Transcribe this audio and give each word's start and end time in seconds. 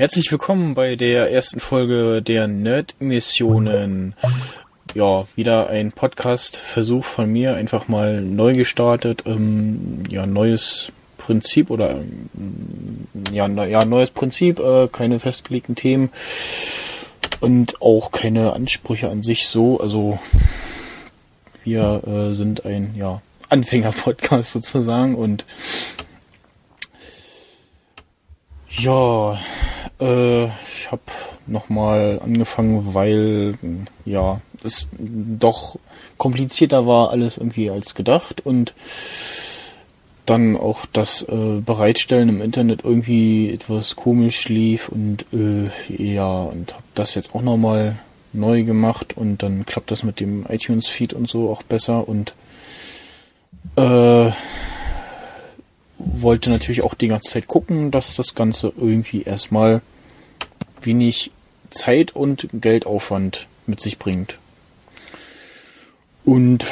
Herzlich 0.00 0.32
willkommen 0.32 0.72
bei 0.72 0.96
der 0.96 1.30
ersten 1.30 1.60
Folge 1.60 2.22
der 2.22 2.48
Nerd-Missionen. 2.48 4.14
Ja, 4.94 5.26
wieder 5.36 5.68
ein 5.68 5.92
Podcast-Versuch 5.92 7.04
von 7.04 7.30
mir, 7.30 7.54
einfach 7.54 7.86
mal 7.86 8.22
neu 8.22 8.54
gestartet. 8.54 9.24
Ähm, 9.26 10.04
ja, 10.08 10.24
neues 10.24 10.90
Prinzip 11.18 11.68
oder 11.68 11.90
ähm, 11.90 13.08
ja, 13.30 13.46
ja, 13.46 13.84
neues 13.84 14.08
Prinzip, 14.08 14.58
äh, 14.58 14.88
keine 14.88 15.20
festgelegten 15.20 15.74
Themen 15.74 16.08
und 17.40 17.82
auch 17.82 18.10
keine 18.10 18.54
Ansprüche 18.54 19.10
an 19.10 19.22
sich 19.22 19.48
so. 19.48 19.80
Also 19.80 20.18
wir 21.62 22.02
äh, 22.06 22.32
sind 22.32 22.64
ein 22.64 22.94
ja, 22.96 23.20
Anfänger-Podcast 23.50 24.52
sozusagen 24.54 25.14
und 25.14 25.44
ja, 28.70 29.38
äh, 30.00 30.46
ich 30.46 30.90
habe 30.90 31.02
nochmal 31.46 32.20
angefangen, 32.22 32.94
weil 32.94 33.58
ja 34.04 34.40
es 34.62 34.88
doch 34.98 35.78
komplizierter 36.18 36.86
war 36.86 37.10
alles 37.10 37.38
irgendwie 37.38 37.70
als 37.70 37.94
gedacht 37.94 38.44
und 38.44 38.74
dann 40.26 40.56
auch 40.56 40.86
das 40.92 41.22
äh, 41.22 41.60
Bereitstellen 41.64 42.28
im 42.28 42.40
Internet 42.40 42.84
irgendwie 42.84 43.50
etwas 43.50 43.96
komisch 43.96 44.48
lief 44.48 44.88
und 44.88 45.26
äh, 45.32 45.70
ja 45.88 46.42
und 46.42 46.72
habe 46.72 46.84
das 46.94 47.14
jetzt 47.14 47.34
auch 47.34 47.42
nochmal 47.42 47.98
neu 48.32 48.62
gemacht 48.62 49.16
und 49.16 49.42
dann 49.42 49.66
klappt 49.66 49.90
das 49.90 50.02
mit 50.02 50.20
dem 50.20 50.46
iTunes 50.48 50.86
Feed 50.86 51.12
und 51.14 51.28
so 51.28 51.50
auch 51.50 51.62
besser 51.62 52.08
und 52.08 52.34
äh, 53.76 54.30
wollte 56.04 56.50
natürlich 56.50 56.82
auch 56.82 56.94
die 56.94 57.08
ganze 57.08 57.30
Zeit 57.30 57.46
gucken, 57.46 57.90
dass 57.90 58.16
das 58.16 58.34
Ganze 58.34 58.72
irgendwie 58.76 59.22
erstmal 59.22 59.82
wenig 60.80 61.30
Zeit 61.70 62.14
und 62.16 62.48
Geldaufwand 62.52 63.46
mit 63.66 63.80
sich 63.80 63.98
bringt. 63.98 64.38
Und 66.24 66.64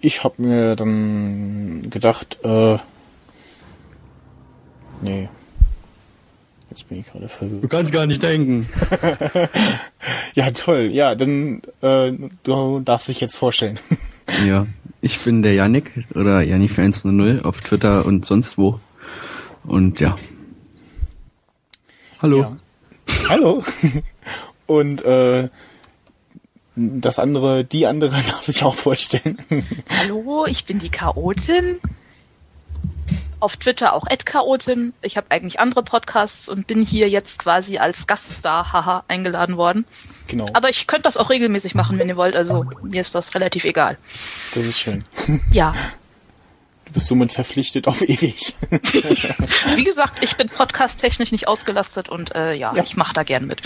ich 0.00 0.24
habe 0.24 0.42
mir 0.42 0.76
dann 0.76 1.90
gedacht, 1.90 2.38
äh, 2.42 2.78
nee. 5.02 5.28
Jetzt 6.70 6.88
bin 6.88 7.00
ich 7.00 7.06
gerade 7.06 7.28
verwirrt. 7.28 7.64
Du 7.64 7.68
kannst 7.68 7.92
gar 7.92 8.06
nicht 8.06 8.22
denken. 8.22 8.68
ja, 10.34 10.52
toll. 10.52 10.90
Ja, 10.92 11.16
dann 11.16 11.62
äh, 11.82 12.12
du 12.44 12.80
darfst 12.80 13.08
dich 13.08 13.20
jetzt 13.20 13.36
vorstellen. 13.36 13.78
ja, 14.46 14.66
ich 15.00 15.18
bin 15.20 15.42
der 15.42 15.54
Yannick 15.54 16.06
oder 16.14 16.42
Yannick 16.42 16.78
100 16.78 17.44
auf 17.44 17.60
Twitter 17.60 18.04
und 18.06 18.24
sonst 18.24 18.58
wo. 18.58 18.80
Und 19.64 20.00
ja. 20.00 20.16
Hallo. 22.20 22.40
Ja. 22.40 22.56
Hallo. 23.28 23.62
Und 24.66 25.02
äh, 25.02 25.48
das 26.76 27.18
andere, 27.18 27.64
die 27.64 27.86
andere 27.86 28.10
darf 28.28 28.44
sich 28.44 28.62
auch 28.62 28.76
vorstellen. 28.76 29.38
Hallo, 29.88 30.46
ich 30.46 30.64
bin 30.64 30.78
die 30.78 30.90
Chaotin. 30.90 31.78
Auf 33.40 33.56
Twitter 33.56 33.94
auch 33.94 34.06
Chaotin. 34.24 34.92
Ich 35.02 35.16
habe 35.16 35.26
eigentlich 35.30 35.58
andere 35.58 35.82
Podcasts 35.82 36.48
und 36.48 36.66
bin 36.66 36.82
hier 36.82 37.08
jetzt 37.08 37.38
quasi 37.38 37.78
als 37.78 38.06
Gaststar, 38.06 38.72
haha, 38.72 39.04
eingeladen 39.08 39.56
worden. 39.56 39.86
Genau. 40.28 40.46
Aber 40.52 40.68
ich 40.68 40.86
könnte 40.86 41.04
das 41.04 41.16
auch 41.16 41.30
regelmäßig 41.30 41.74
machen, 41.74 41.98
wenn 41.98 42.08
ihr 42.08 42.16
wollt. 42.16 42.36
Also 42.36 42.66
mir 42.82 43.00
ist 43.00 43.14
das 43.14 43.34
relativ 43.34 43.64
egal. 43.64 43.96
Das 44.54 44.64
ist 44.64 44.78
schön. 44.78 45.04
Ja. 45.52 45.74
Du 46.84 46.92
bist 46.92 47.06
somit 47.06 47.32
verpflichtet 47.32 47.88
auf 47.88 48.02
ewig. 48.02 48.54
Wie 49.76 49.84
gesagt, 49.84 50.22
ich 50.22 50.36
bin 50.36 50.48
podcast-technisch 50.48 51.32
nicht 51.32 51.48
ausgelastet 51.48 52.08
und 52.08 52.34
äh, 52.34 52.54
ja, 52.54 52.74
ja. 52.74 52.82
ich 52.82 52.96
mache 52.96 53.14
da 53.14 53.22
gern 53.22 53.46
mit. 53.46 53.62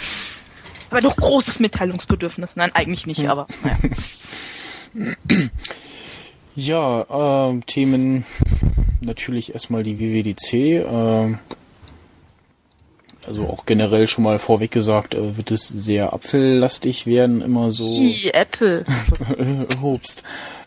Aber 0.91 1.01
doch 1.01 1.17
großes 1.17 1.59
Mitteilungsbedürfnis. 1.59 2.57
Nein, 2.57 2.71
eigentlich 2.75 3.07
nicht, 3.07 3.23
hm. 3.23 3.31
aber 3.31 3.47
naja. 3.63 3.79
Ja, 6.57 7.51
äh, 7.51 7.61
Themen 7.67 8.25
natürlich 9.05 9.55
erstmal 9.55 9.83
die 9.83 9.99
WWDC. 9.99 10.53
Äh, 10.55 11.35
also 13.27 13.47
auch 13.47 13.65
generell 13.65 14.07
schon 14.07 14.25
mal 14.25 14.39
vorweg 14.39 14.71
gesagt, 14.71 15.15
äh, 15.15 15.37
wird 15.37 15.51
es 15.51 15.69
sehr 15.69 16.13
apfellastig 16.13 17.07
werden, 17.07 17.41
immer 17.41 17.71
so. 17.71 17.99
Die 18.01 18.33
Apple. 18.33 18.85
Hobst. 19.83 20.25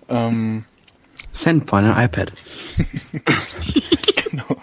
Ähm, 0.09 0.65
Send 1.31 1.69
for 1.69 1.79
ein 1.79 2.05
iPad. 2.05 2.33
genau. 4.29 4.57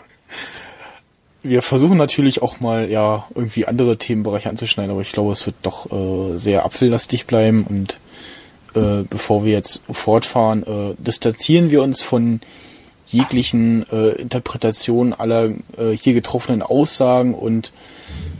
Wir 1.42 1.62
versuchen 1.62 1.98
natürlich 1.98 2.42
auch 2.42 2.58
mal 2.58 2.91
ja 2.91 3.26
irgendwie 3.34 3.66
andere 3.66 3.98
Themenbereiche 3.98 4.48
anzuschneiden, 4.48 4.91
aber 4.91 5.02
ich 5.02 5.12
glaube, 5.12 5.32
es 5.32 5.46
wird 5.46 5.56
doch 5.62 5.92
äh, 5.92 6.38
sehr 6.38 6.64
apfellastig 6.64 7.26
bleiben 7.26 7.64
und 7.64 7.98
äh, 8.74 9.04
bevor 9.08 9.44
wir 9.44 9.52
jetzt 9.52 9.82
fortfahren, 9.91 10.62
äh, 10.64 10.94
distanzieren 10.98 11.70
wir 11.70 11.82
uns 11.82 12.02
von 12.02 12.41
jeglichen 13.14 13.88
äh, 13.91 14.10
Interpretationen 14.10 15.12
aller 15.12 15.50
äh, 15.78 15.92
hier 15.98 16.14
getroffenen 16.14 16.62
Aussagen 16.62 17.34
und 17.34 17.72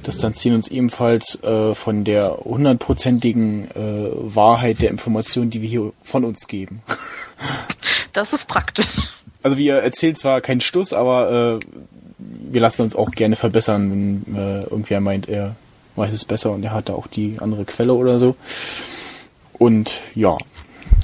distanzieren 0.06 0.56
uns 0.56 0.68
ebenfalls 0.68 1.42
äh, 1.42 1.74
von 1.74 2.04
der 2.04 2.38
hundertprozentigen 2.44 3.70
äh, 3.70 4.10
Wahrheit 4.34 4.82
der 4.82 4.90
Informationen, 4.90 5.50
die 5.50 5.62
wir 5.62 5.68
hier 5.68 5.92
von 6.02 6.24
uns 6.24 6.46
geben. 6.46 6.82
Das 8.12 8.32
ist 8.32 8.46
praktisch. 8.46 8.86
Also 9.42 9.58
wir 9.58 9.74
erzählen 9.78 10.14
zwar 10.14 10.40
keinen 10.40 10.60
Stuss, 10.60 10.92
aber 10.92 11.58
äh, 11.60 11.66
wir 12.18 12.60
lassen 12.60 12.82
uns 12.82 12.94
auch 12.94 13.10
gerne 13.10 13.34
verbessern, 13.34 13.90
wenn 13.90 14.36
äh, 14.36 14.60
irgendwer 14.60 15.00
meint, 15.00 15.28
er 15.28 15.56
weiß 15.96 16.12
es 16.12 16.24
besser 16.24 16.52
und 16.52 16.62
er 16.62 16.70
hat 16.70 16.88
da 16.88 16.94
auch 16.94 17.08
die 17.08 17.38
andere 17.40 17.64
Quelle 17.64 17.92
oder 17.92 18.20
so. 18.20 18.36
Und 19.58 19.94
ja, 20.14 20.38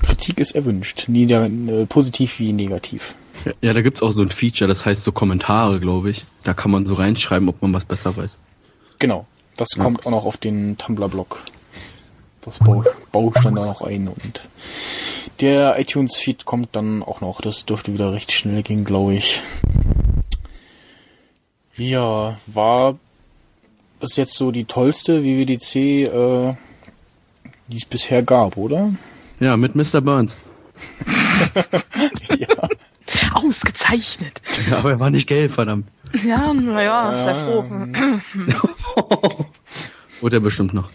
Kritik 0.02 0.38
ist 0.38 0.52
erwünscht, 0.52 1.08
nie 1.08 1.26
der, 1.26 1.46
äh, 1.46 1.86
positiv 1.86 2.38
wie 2.38 2.52
negativ. 2.52 3.16
Ja, 3.60 3.72
da 3.72 3.82
gibt's 3.82 4.02
auch 4.02 4.12
so 4.12 4.22
ein 4.22 4.30
Feature, 4.30 4.68
das 4.68 4.84
heißt 4.84 5.02
so 5.02 5.12
Kommentare, 5.12 5.80
glaube 5.80 6.10
ich. 6.10 6.24
Da 6.44 6.54
kann 6.54 6.70
man 6.70 6.86
so 6.86 6.94
reinschreiben, 6.94 7.48
ob 7.48 7.62
man 7.62 7.72
was 7.72 7.84
besser 7.84 8.16
weiß. 8.16 8.38
Genau, 8.98 9.26
das 9.56 9.68
ja. 9.76 9.82
kommt 9.82 10.06
auch 10.06 10.10
noch 10.10 10.26
auf 10.26 10.36
den 10.36 10.76
Tumblr-Blog. 10.76 11.40
Das 12.42 12.58
baue, 12.58 12.84
baue 13.12 13.32
ich 13.34 13.42
dann 13.42 13.54
da 13.54 13.66
noch 13.66 13.82
ein 13.82 14.08
und 14.08 14.48
der 15.40 15.78
iTunes-Feed 15.78 16.44
kommt 16.44 16.70
dann 16.72 17.02
auch 17.02 17.20
noch. 17.20 17.40
Das 17.40 17.66
dürfte 17.66 17.92
wieder 17.92 18.12
recht 18.12 18.32
schnell 18.32 18.62
gehen, 18.62 18.84
glaube 18.84 19.14
ich. 19.14 19.42
Ja, 21.76 22.38
war 22.46 22.98
bis 24.00 24.16
jetzt 24.16 24.34
so 24.34 24.50
die 24.50 24.64
tollste 24.64 25.22
WWDC, 25.22 25.76
äh, 25.76 26.54
die 27.68 27.76
es 27.76 27.84
bisher 27.84 28.22
gab, 28.22 28.56
oder? 28.56 28.92
Ja, 29.38 29.56
mit 29.56 29.74
Mr. 29.74 30.00
Burns. 30.00 30.36
ja. 32.38 32.68
Ausgezeichnet. 33.34 34.42
Ja, 34.68 34.78
aber 34.78 34.92
er 34.92 35.00
war 35.00 35.10
nicht 35.10 35.28
gelb, 35.28 35.52
verdammt. 35.52 35.88
Ja, 36.24 36.52
naja, 36.52 37.12
ja. 37.12 37.18
sei 37.22 37.34
froh. 37.34 37.64
Wurde 40.20 40.36
er 40.36 40.40
bestimmt 40.40 40.74
noch. 40.74 40.90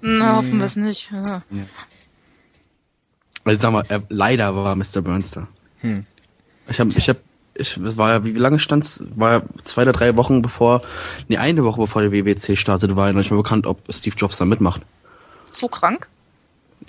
Na, 0.00 0.36
hoffen 0.36 0.58
wir 0.58 0.66
es 0.66 0.76
nicht. 0.76 1.10
Ja. 1.12 1.42
ja. 1.50 1.62
Also 3.44 3.62
sag 3.62 3.72
mal, 3.72 3.84
er, 3.88 4.02
leider 4.08 4.54
war 4.54 4.76
Mr. 4.76 5.00
Burns 5.02 5.30
da. 5.30 5.48
Hm. 5.80 6.04
Ich 6.68 6.80
habe, 6.80 6.90
ich 6.90 7.08
habe, 7.08 7.20
ich, 7.54 7.76
es 7.76 7.96
war 7.96 8.10
ja, 8.10 8.24
wie 8.24 8.32
lange 8.32 8.58
stand's? 8.58 9.02
War 9.14 9.32
ja 9.32 9.42
zwei 9.64 9.82
oder 9.82 9.92
drei 9.92 10.16
Wochen 10.16 10.42
bevor, 10.42 10.82
nee, 11.28 11.38
eine 11.38 11.64
Woche 11.64 11.80
bevor 11.80 12.02
der 12.02 12.12
WWC 12.12 12.56
startet, 12.56 12.94
war 12.94 13.06
ja 13.06 13.12
noch 13.12 13.20
nicht 13.20 13.30
mal 13.30 13.38
bekannt, 13.38 13.66
ob 13.66 13.80
Steve 13.90 14.16
Jobs 14.16 14.36
da 14.36 14.44
mitmacht. 14.44 14.82
So 15.50 15.68
krank? 15.68 16.08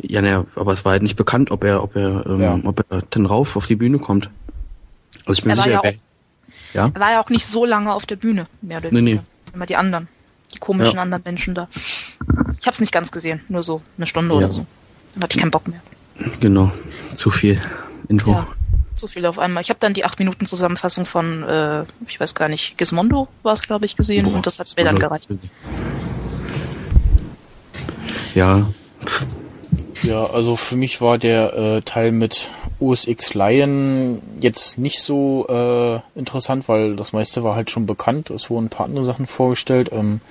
Ja, 0.01 0.21
ne, 0.21 0.45
aber 0.55 0.73
es 0.73 0.85
war 0.85 0.93
halt 0.93 1.03
nicht 1.03 1.15
bekannt, 1.15 1.51
ob 1.51 1.63
er, 1.63 1.83
ob 1.83 1.95
er, 1.95 2.25
ähm, 2.25 2.41
ja. 2.41 2.59
ob 2.63 2.85
er 2.89 3.01
denn 3.01 3.25
rauf 3.25 3.55
auf 3.55 3.67
die 3.67 3.75
Bühne 3.75 3.99
kommt. 3.99 4.29
Also 5.25 5.39
ich 5.39 5.43
bin 5.43 5.51
er 5.51 5.55
sicher, 5.55 5.69
ja, 5.71 5.79
auch, 5.79 5.93
ja? 6.73 6.91
Er 6.93 6.99
war 6.99 7.11
ja 7.11 7.23
auch 7.23 7.29
nicht 7.29 7.45
so 7.45 7.65
lange 7.65 7.93
auf 7.93 8.05
der 8.05 8.15
Bühne, 8.15 8.45
mehr 8.61 8.77
oder 8.77 8.91
weniger. 8.91 9.01
Nee, 9.01 9.13
nee. 9.15 9.53
Immer 9.53 9.65
die 9.65 9.75
anderen. 9.75 10.07
Die 10.53 10.59
komischen 10.59 10.95
ja. 10.95 11.01
anderen 11.01 11.23
Menschen 11.23 11.53
da. 11.55 11.67
Ich 12.59 12.67
hab's 12.67 12.79
nicht 12.79 12.91
ganz 12.91 13.11
gesehen, 13.11 13.41
nur 13.49 13.63
so 13.63 13.81
eine 13.97 14.07
Stunde 14.07 14.35
ja. 14.35 14.37
oder 14.39 14.49
so. 14.49 14.65
Dann 15.13 15.23
hatte 15.23 15.35
ich 15.35 15.41
keinen 15.41 15.51
Bock 15.51 15.67
mehr. 15.67 15.81
Genau, 16.39 16.71
zu 17.13 17.31
viel 17.31 17.61
Info. 18.07 18.31
Ja, 18.31 18.47
zu 18.95 19.07
viel 19.07 19.25
auf 19.25 19.39
einmal. 19.39 19.61
Ich 19.61 19.69
habe 19.69 19.79
dann 19.79 19.93
die 19.93 20.05
8 20.05 20.19
Minuten 20.19 20.45
Zusammenfassung 20.45 21.05
von, 21.05 21.43
äh, 21.43 21.85
ich 22.07 22.19
weiß 22.19 22.35
gar 22.35 22.49
nicht, 22.49 22.77
Gizmondo 22.77 23.27
war 23.43 23.53
es, 23.53 23.61
glaube 23.61 23.85
ich, 23.85 23.95
gesehen 23.95 24.25
Boah, 24.25 24.35
und 24.35 24.45
das 24.45 24.59
hat 24.59 24.71
mir 24.77 24.83
dann 24.83 24.99
gereicht. 24.99 25.27
Ja. 28.35 28.67
Ja, 30.03 30.25
also 30.25 30.55
für 30.55 30.77
mich 30.77 31.01
war 31.01 31.17
der 31.17 31.53
äh, 31.53 31.81
Teil 31.81 32.11
mit 32.11 32.49
OS 32.79 33.05
X 33.07 33.33
Lion 33.33 34.21
jetzt 34.39 34.77
nicht 34.77 35.01
so 35.01 35.45
äh, 35.49 35.99
interessant, 36.17 36.67
weil 36.69 36.95
das 36.95 37.11
meiste 37.13 37.43
war 37.43 37.55
halt 37.55 37.69
schon 37.69 37.85
bekannt. 37.85 38.29
Es 38.29 38.49
wurden 38.49 38.65
ein 38.65 38.69
paar 38.69 38.85
andere 38.85 39.03
Sachen 39.05 39.27
vorgestellt. 39.27 39.89
Ähm, 39.91 40.21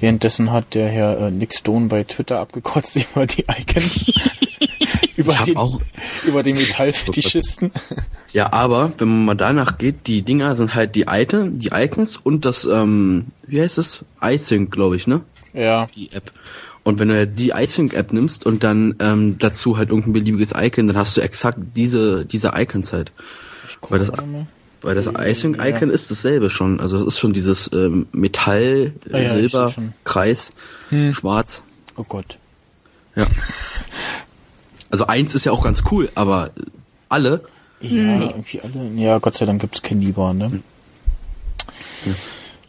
währenddessen 0.00 0.52
hat 0.52 0.74
der 0.74 0.88
Herr 0.88 1.18
äh, 1.18 1.30
Nick 1.30 1.54
Stone 1.54 1.88
bei 1.88 2.04
Twitter 2.04 2.40
abgekotzt 2.40 2.96
über 3.14 3.26
die 3.26 3.44
Icons. 3.44 4.06
über, 5.16 5.34
den, 5.34 5.56
auch- 5.56 5.80
über 6.24 6.42
den 6.42 6.56
Metallfetischisten. 6.58 7.72
Ja, 8.32 8.52
aber 8.52 8.92
wenn 8.98 9.08
man 9.08 9.24
mal 9.26 9.34
danach 9.34 9.76
geht, 9.78 10.06
die 10.06 10.22
Dinger 10.22 10.54
sind 10.54 10.74
halt 10.74 10.94
die 10.94 11.02
Item, 11.08 11.58
die 11.58 11.70
Icons 11.74 12.16
und 12.16 12.44
das, 12.44 12.64
ähm, 12.64 13.26
wie 13.46 13.60
heißt 13.60 13.76
es? 13.78 14.04
iSync, 14.22 14.70
glaube 14.70 14.96
ich, 14.96 15.06
ne? 15.06 15.20
Ja. 15.52 15.86
Die 15.94 16.12
App. 16.12 16.32
Und 16.84 16.98
wenn 16.98 17.08
du 17.08 17.26
die 17.26 17.50
iSync-App 17.50 18.12
nimmst 18.12 18.46
und 18.46 18.64
dann 18.64 18.94
ähm, 19.00 19.36
dazu 19.38 19.76
halt 19.76 19.90
irgendein 19.90 20.14
beliebiges 20.14 20.52
Icon, 20.56 20.86
dann 20.86 20.96
hast 20.96 21.16
du 21.16 21.20
exakt 21.20 21.58
diese, 21.76 22.24
diese 22.24 22.52
Icons 22.54 22.92
halt. 22.92 23.12
Weil 23.90 23.98
das, 23.98 24.10
weil 24.80 24.94
das 24.94 25.06
iSync-Icon 25.06 25.90
ist 25.90 26.10
dasselbe 26.10 26.48
schon. 26.48 26.80
Also 26.80 26.96
es 26.98 27.06
ist 27.14 27.18
schon 27.18 27.32
dieses 27.34 27.70
ähm, 27.74 28.06
Metall, 28.12 28.92
Ah 29.12 29.18
ja, 29.18 29.28
Silber. 29.28 29.74
Kreis, 30.04 30.52
Hm. 30.88 31.12
Schwarz. 31.12 31.62
Oh 31.96 32.04
Gott. 32.04 32.38
Ja. 33.16 33.26
Also 34.90 35.06
eins 35.06 35.34
ist 35.34 35.44
ja 35.44 35.52
auch 35.52 35.62
ganz 35.64 35.82
cool, 35.90 36.08
aber 36.14 36.50
alle, 37.10 37.42
Ja, 37.80 38.20
irgendwie 38.22 38.60
alle. 38.62 38.90
Ja, 38.96 39.18
Gott 39.18 39.34
sei 39.34 39.44
Dank 39.44 39.60
gibt's 39.60 39.82
Kanibar, 39.82 40.32
ne? 40.32 40.62
Ja, 42.06 42.12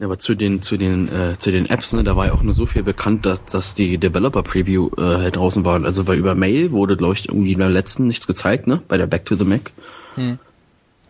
aber 0.01 0.17
zu 0.17 0.33
den 0.33 0.61
zu 0.61 0.77
den 0.77 1.07
äh, 1.13 1.37
zu 1.37 1.51
den 1.51 1.69
Apps, 1.69 1.91
ne, 1.93 2.03
da 2.03 2.15
war 2.15 2.27
ja 2.27 2.33
auch 2.33 2.41
nur 2.41 2.53
so 2.53 2.65
viel 2.65 2.83
bekannt, 2.83 3.25
dass, 3.25 3.43
dass 3.45 3.75
die 3.75 3.97
Developer 3.97 4.43
Preview 4.43 4.89
äh, 4.97 5.01
halt 5.01 5.35
draußen 5.35 5.65
waren. 5.65 5.85
Also 5.85 6.07
weil 6.07 6.17
über 6.17 6.35
Mail 6.35 6.71
wurde, 6.71 6.95
glaube 6.95 7.15
ich, 7.15 7.27
irgendwie 7.27 7.55
beim 7.55 7.71
letzten 7.71 8.07
nichts 8.07 8.25
gezeigt, 8.25 8.67
ne, 8.67 8.81
bei 8.87 8.97
der 8.97 9.07
Back 9.07 9.25
to 9.25 9.35
the 9.35 9.43
Mac. 9.43 9.71
Hm. 10.15 10.39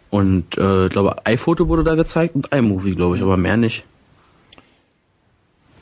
Und 0.10 0.58
äh, 0.58 0.86
ich 0.86 0.92
glaube 0.92 1.26
iPhoto 1.26 1.68
wurde 1.68 1.84
da 1.84 1.94
gezeigt 1.94 2.36
und 2.36 2.52
iMovie, 2.54 2.96
glaube 2.96 3.16
ich, 3.16 3.22
aber 3.22 3.38
mehr 3.38 3.58
nicht. 3.58 3.84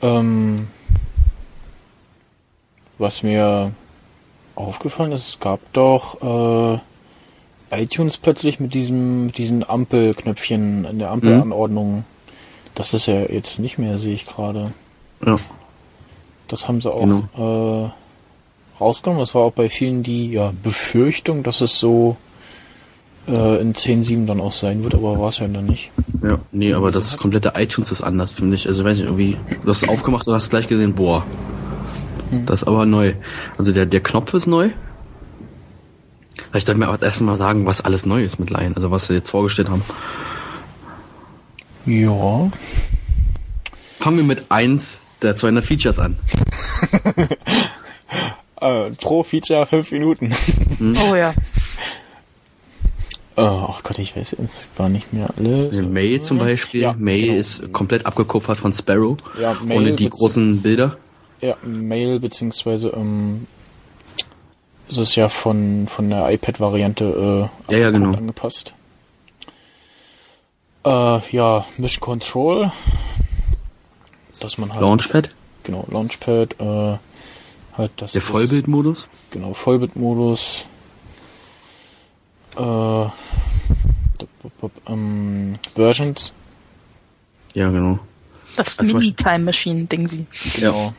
Ähm, 0.02 0.56
was 2.98 3.22
mir 3.22 3.72
aufgefallen 4.54 5.12
ist, 5.12 5.28
es 5.28 5.40
gab 5.40 5.60
doch 5.72 6.78
äh, 7.70 7.82
iTunes 7.82 8.18
plötzlich 8.18 8.60
mit 8.60 8.74
diesem 8.74 9.26
mit 9.26 9.38
diesen 9.38 9.68
Ampelknöpfchen 9.68 10.84
in 10.84 10.98
der 10.98 11.10
Ampelanordnung. 11.10 12.04
Das 12.78 12.94
ist 12.94 13.06
ja 13.06 13.22
jetzt 13.22 13.58
nicht 13.58 13.76
mehr, 13.76 13.98
sehe 13.98 14.14
ich 14.14 14.24
gerade. 14.24 14.66
Ja. 15.26 15.34
Das 16.46 16.68
haben 16.68 16.80
sie 16.80 16.92
auch 16.92 17.02
äh, 17.36 17.90
rausgenommen. 18.80 19.18
Das 19.18 19.34
war 19.34 19.42
auch 19.42 19.52
bei 19.52 19.68
vielen 19.68 20.04
die 20.04 20.30
ja, 20.30 20.52
Befürchtung, 20.62 21.42
dass 21.42 21.60
es 21.60 21.80
so 21.80 22.16
äh, 23.26 23.60
in 23.60 23.74
10.7 23.74 24.26
dann 24.26 24.40
auch 24.40 24.52
sein 24.52 24.84
wird, 24.84 24.94
aber 24.94 25.18
war 25.18 25.30
es 25.30 25.38
ja 25.38 25.48
dann 25.48 25.66
nicht. 25.66 25.90
Ja, 26.22 26.38
nee, 26.52 26.72
aber 26.72 26.92
das 26.92 27.18
komplette 27.18 27.54
iTunes 27.56 27.90
ist 27.90 28.00
anders, 28.00 28.30
finde 28.30 28.54
ich. 28.54 28.68
Also, 28.68 28.84
weiß 28.84 28.98
nicht, 28.98 29.06
irgendwie, 29.06 29.36
du 29.64 29.68
hast 29.68 29.82
es 29.82 29.88
aufgemacht 29.88 30.28
und 30.28 30.34
hast 30.34 30.50
gleich 30.50 30.68
gesehen, 30.68 30.94
boah. 30.94 31.26
Das 32.46 32.62
ist 32.62 32.68
aber 32.68 32.86
neu. 32.86 33.14
Also, 33.58 33.72
der, 33.72 33.86
der 33.86 34.04
Knopf 34.04 34.34
ist 34.34 34.46
neu. 34.46 34.70
Vielleicht 36.52 36.68
sollten 36.68 36.80
wir 36.80 36.90
aber 36.90 37.02
erstmal 37.02 37.36
sagen, 37.36 37.66
was 37.66 37.80
alles 37.80 38.06
neu 38.06 38.22
ist 38.22 38.38
mit 38.38 38.50
Lion, 38.50 38.74
also 38.76 38.92
was 38.92 39.08
sie 39.08 39.14
jetzt 39.14 39.30
vorgestellt 39.30 39.68
haben. 39.68 39.82
Ja. 41.88 42.50
Fangen 43.98 44.18
wir 44.18 44.24
mit 44.24 44.50
eins 44.50 45.00
der 45.22 45.36
200 45.36 45.64
Features 45.64 45.98
an. 45.98 46.16
Äh, 48.60 48.90
pro 49.00 49.22
Feature 49.22 49.66
fünf 49.66 49.92
Minuten. 49.92 50.34
Oh 50.80 51.14
ja. 51.14 51.32
Oh 53.36 53.74
Gott, 53.84 54.00
ich 54.00 54.16
weiß 54.16 54.34
jetzt 54.36 54.76
gar 54.76 54.88
nicht 54.88 55.12
mehr 55.12 55.28
alles. 55.36 55.80
Mail 55.80 56.22
zum 56.22 56.38
Beispiel. 56.38 56.80
Ja, 56.80 56.92
Mail 56.98 57.26
genau. 57.26 57.38
ist 57.38 57.72
komplett 57.72 58.04
abgekupfert 58.04 58.58
von 58.58 58.72
Sparrow. 58.72 59.16
Ja, 59.40 59.56
Mail 59.64 59.78
ohne 59.78 59.92
die 59.92 60.08
großen 60.08 60.60
Bilder. 60.60 60.96
Ja, 61.40 61.56
Mail 61.62 62.18
beziehungsweise 62.18 62.88
ähm, 62.96 63.46
ist 64.88 64.98
es 64.98 65.14
ja 65.14 65.28
von 65.28 65.86
von 65.86 66.10
der 66.10 66.28
iPad-Variante 66.32 67.48
äh, 67.68 67.72
Ja, 67.72 67.78
ja, 67.78 67.90
genau. 67.90 68.16
angepasst. 68.16 68.74
Äh, 70.88 71.20
ja, 71.36 71.66
Mission 71.76 72.00
Control, 72.00 72.72
dass 74.40 74.56
man 74.56 74.72
halt 74.72 74.80
Launchpad. 74.80 75.30
genau 75.62 75.86
Launchpad, 75.90 76.58
äh, 76.60 76.98
halt 77.76 77.90
das 77.96 78.12
Der 78.12 78.22
Vollbildmodus. 78.22 79.08
genau 79.30 79.52
Vollbildmodus. 79.52 80.64
Äh, 82.56 83.06
ähm, 84.88 85.58
Versions, 85.74 86.32
Ja, 87.54 87.68
genau. 87.70 87.98
Das 88.56 88.78
Also 88.78 88.94
Mini-Time 88.94 89.40
Machine-Ding 89.40 90.08
sie. 90.08 90.26
genau. 90.54 90.92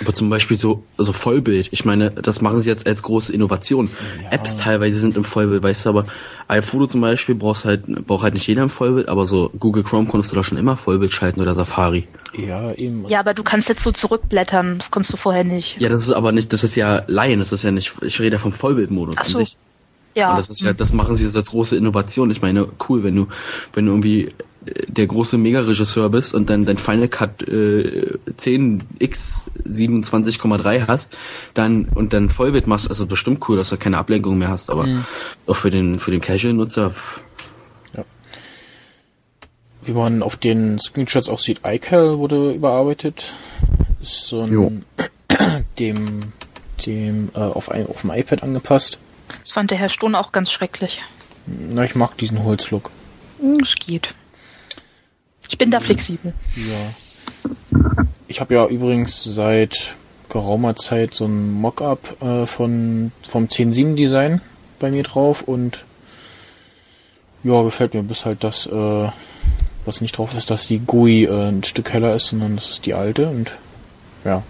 Aber 0.00 0.12
zum 0.12 0.30
Beispiel 0.30 0.56
so, 0.56 0.82
also 0.96 1.12
Vollbild. 1.12 1.68
Ich 1.72 1.84
meine, 1.84 2.10
das 2.10 2.40
machen 2.40 2.60
sie 2.60 2.68
jetzt 2.68 2.86
als 2.86 3.02
große 3.02 3.32
Innovation. 3.32 3.90
Apps 4.30 4.56
teilweise 4.56 4.98
sind 4.98 5.16
im 5.16 5.24
Vollbild, 5.24 5.62
weißt 5.62 5.84
du, 5.84 5.90
aber 5.90 6.04
iPhoto 6.48 6.86
zum 6.86 7.00
Beispiel 7.00 7.34
brauchst 7.34 7.64
halt, 7.64 8.06
braucht 8.06 8.22
halt 8.22 8.34
nicht 8.34 8.46
jeder 8.46 8.62
im 8.62 8.70
Vollbild, 8.70 9.08
aber 9.08 9.26
so 9.26 9.50
Google 9.58 9.82
Chrome 9.82 10.08
konntest 10.08 10.32
du 10.32 10.36
da 10.36 10.44
schon 10.44 10.58
immer 10.58 10.76
Vollbild 10.76 11.12
schalten 11.12 11.40
oder 11.40 11.54
Safari. 11.54 12.08
Ja, 12.36 12.72
eben. 12.72 13.06
Ja, 13.08 13.20
aber 13.20 13.34
du 13.34 13.42
kannst 13.42 13.68
jetzt 13.68 13.82
so 13.82 13.92
zurückblättern. 13.92 14.78
Das 14.78 14.90
konntest 14.90 15.12
du 15.12 15.16
vorher 15.16 15.44
nicht. 15.44 15.80
Ja, 15.80 15.88
das 15.88 16.00
ist 16.00 16.12
aber 16.12 16.32
nicht, 16.32 16.52
das 16.52 16.64
ist 16.64 16.76
ja 16.76 17.02
Laien, 17.06 17.38
das 17.38 17.52
ist 17.52 17.62
ja 17.62 17.70
nicht, 17.70 17.92
ich 18.02 18.20
rede 18.20 18.36
ja 18.36 18.38
vom 18.38 18.52
Vollbildmodus 18.52 19.16
Ach 19.18 19.24
an 19.24 19.30
so. 19.30 19.38
sich. 19.38 19.56
Ja. 20.14 20.30
Und 20.30 20.38
das 20.38 20.50
ist 20.50 20.62
ja, 20.62 20.72
das 20.72 20.92
machen 20.92 21.14
sie 21.14 21.24
jetzt 21.24 21.36
als 21.36 21.50
große 21.50 21.76
Innovation. 21.76 22.30
Ich 22.30 22.42
meine, 22.42 22.68
cool, 22.88 23.04
wenn 23.04 23.14
du, 23.14 23.28
wenn 23.72 23.86
du 23.86 23.92
irgendwie 23.92 24.24
äh, 24.66 24.86
der 24.88 25.06
große 25.06 25.38
Mega-Regisseur 25.38 26.08
bist 26.08 26.34
und 26.34 26.50
dann 26.50 26.64
dein 26.64 26.78
Final 26.78 27.08
Cut 27.08 27.42
äh, 27.42 28.18
10x 28.36 29.42
27,3 29.68 30.88
hast, 30.88 31.16
dann 31.54 31.84
und 31.94 32.12
dann 32.12 32.28
Vollbild 32.28 32.66
machst, 32.66 32.88
also 32.88 33.06
bestimmt 33.06 33.48
cool, 33.48 33.56
dass 33.56 33.70
du 33.70 33.76
keine 33.76 33.98
Ablenkung 33.98 34.38
mehr 34.38 34.48
hast, 34.48 34.70
aber 34.70 34.86
auch 35.46 35.54
für 35.54 35.70
den 35.70 35.98
für 35.98 36.10
den 36.10 36.20
Casual-Nutzer, 36.20 36.90
pff, 36.90 37.20
Wie 39.82 39.92
man 39.92 40.22
auf 40.22 40.36
den 40.36 40.78
Screenshots 40.78 41.28
auch 41.28 41.40
sieht, 41.40 41.60
iCal 41.64 42.18
wurde 42.18 42.52
überarbeitet. 42.52 43.32
Ist 44.02 44.26
so 44.26 44.42
ein 44.42 44.52
Jo. 44.52 44.72
dem 45.78 46.32
dem 46.86 47.30
äh, 47.34 47.38
auf, 47.38 47.70
ein, 47.70 47.86
auf 47.86 48.02
dem 48.02 48.10
iPad 48.10 48.42
angepasst. 48.42 48.98
Das 49.42 49.52
fand 49.52 49.70
der 49.70 49.78
Herr 49.78 49.88
Stohn 49.88 50.14
auch 50.14 50.32
ganz 50.32 50.50
schrecklich. 50.52 51.02
Na, 51.46 51.84
ich 51.84 51.94
mag 51.94 52.16
diesen 52.18 52.44
Holzlook. 52.44 52.90
Hm, 53.40 53.60
Es 53.62 53.74
geht. 53.74 54.14
Ich 55.48 55.58
bin 55.58 55.70
da 55.70 55.80
flexibel. 55.80 56.32
Ja. 56.56 57.80
Ich 58.28 58.40
habe 58.40 58.54
ja 58.54 58.66
übrigens 58.66 59.24
seit 59.24 59.94
geraumer 60.28 60.76
Zeit 60.76 61.14
so 61.14 61.24
ein 61.24 61.50
Mockup 61.50 62.22
äh, 62.22 62.46
von 62.46 63.10
vom 63.28 63.46
10.7 63.46 63.96
Design 63.96 64.40
bei 64.78 64.90
mir 64.90 65.02
drauf 65.02 65.42
und 65.42 65.84
ja, 67.42 67.62
gefällt 67.62 67.94
mir 67.94 68.02
bis 68.02 68.24
halt 68.24 68.44
das, 68.44 68.66
äh, 68.66 69.08
was 69.84 70.00
nicht 70.00 70.16
drauf 70.16 70.34
ist, 70.34 70.50
dass 70.50 70.66
die 70.68 70.78
GUI 70.78 71.24
äh, 71.24 71.48
ein 71.48 71.64
Stück 71.64 71.92
heller 71.92 72.14
ist, 72.14 72.28
sondern 72.28 72.54
das 72.56 72.70
ist 72.70 72.86
die 72.86 72.94
alte 72.94 73.28
und 73.28 73.50
ja. 74.24 74.42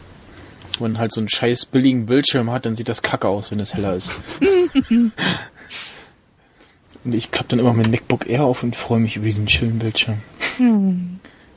Wenn 0.80 0.92
man 0.92 1.00
halt 1.00 1.12
so 1.12 1.20
einen 1.20 1.28
scheiß 1.28 1.66
billigen 1.66 2.06
Bildschirm 2.06 2.50
hat, 2.50 2.66
dann 2.66 2.74
sieht 2.74 2.88
das 2.88 3.02
kacke 3.02 3.28
aus, 3.28 3.50
wenn 3.50 3.60
es 3.60 3.74
heller 3.74 3.94
ist. 3.94 4.14
und 7.04 7.14
ich 7.14 7.30
klappe 7.30 7.50
dann 7.50 7.58
immer 7.58 7.72
mein 7.72 7.90
MacBook 7.90 8.28
Air 8.28 8.44
auf 8.44 8.62
und 8.62 8.76
freue 8.76 9.00
mich 9.00 9.16
über 9.16 9.26
diesen 9.26 9.48
schönen 9.48 9.78
Bildschirm. 9.78 10.18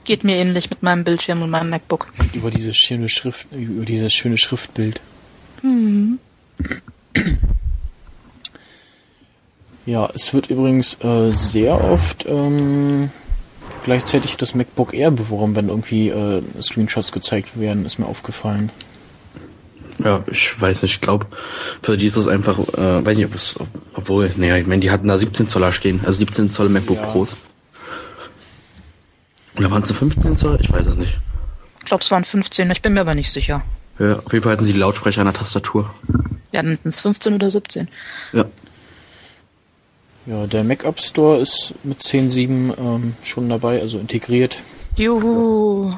Geht 0.04 0.24
mir 0.24 0.36
ähnlich 0.36 0.70
mit 0.70 0.84
meinem 0.84 1.04
Bildschirm 1.04 1.42
und 1.42 1.50
meinem 1.50 1.70
MacBook. 1.70 2.08
über 2.34 2.52
diese 2.52 2.74
schöne 2.74 3.08
Schrift, 3.10 3.48
über 3.52 3.86
dieses 3.86 4.14
schöne 4.14 4.38
Schriftbild. 4.38 5.00
Ja, 9.86 10.10
es 10.14 10.34
wird 10.34 10.50
übrigens 10.50 10.98
äh, 11.04 11.32
sehr 11.32 11.84
oft 11.84 12.26
ähm, 12.26 13.12
gleichzeitig 13.84 14.38
das 14.38 14.56
MacBook 14.56 14.94
Air 14.94 15.12
beworben, 15.12 15.56
wenn 15.56 15.68
irgendwie 15.68 16.10
äh, 16.10 16.42
Screenshots 16.62 17.12
gezeigt 17.12 17.60
werden, 17.60 17.86
ist 17.86 18.00
mir 18.00 18.06
aufgefallen. 18.06 18.72
Ja, 20.00 20.24
ich 20.32 20.60
weiß 20.60 20.82
nicht, 20.84 20.94
ich 20.96 21.02
glaube, 21.02 21.26
für 21.82 21.98
die 21.98 22.06
ist 22.06 22.18
das 22.18 22.28
einfach, 22.28 22.60
äh, 22.78 23.06
weiß 23.06 23.18
nicht, 23.18 23.28
ob 23.28 23.36
es, 23.36 23.60
ob, 23.60 23.68
obwohl, 23.94 24.32
naja, 24.38 24.58
ich 24.58 24.68
meine, 24.68 24.80
die 24.82 24.92
hatten 24.92 25.08
da 25.08 25.18
17 25.18 25.48
Zoller 25.48 25.72
stehen, 25.72 26.02
also 26.06 26.20
17 26.20 26.50
Zoll 26.50 26.70
MacBook 26.70 26.98
Ja. 26.98 27.04
Pros. 27.04 27.38
Oder 29.58 29.70
waren 29.70 29.84
es 29.84 29.92
15 29.92 30.36
Zoll? 30.36 30.58
Ich 30.62 30.72
weiß 30.72 30.88
es 30.88 30.96
nicht. 30.98 31.20
Ich 31.80 31.86
glaube, 31.86 32.04
es 32.04 32.10
waren 32.12 32.24
15, 32.24 32.72
ich 32.72 32.82
bin 32.82 32.94
mir 32.94 33.02
aber 33.02 33.14
nicht 33.14 33.32
sicher. 33.32 33.62
Ja, 34.00 34.18
auf 34.20 34.32
jeden 34.34 34.44
Fall 34.44 34.54
hatten 34.54 34.64
sie 34.64 34.74
die 34.74 34.80
Lautsprecher 34.80 35.22
an 35.22 35.28
der 35.28 35.34
Tastatur. 35.36 35.94
Ja, 36.52 36.62
dann 36.64 36.74
sind 36.82 36.88
es 36.94 37.02
15 37.02 37.34
oder 37.36 37.50
17. 37.50 37.88
Ja. 38.32 38.46
Ja, 40.26 40.48
der 40.48 40.64
Mac 40.64 40.86
App 40.86 41.00
Store 41.02 41.40
ist 41.42 41.74
mit 41.84 42.00
10.7 42.00 42.78
ähm, 42.78 43.14
schon 43.24 43.50
dabei, 43.50 43.82
also 43.82 44.00
integriert. 44.00 44.62
Juhu. 44.96 45.94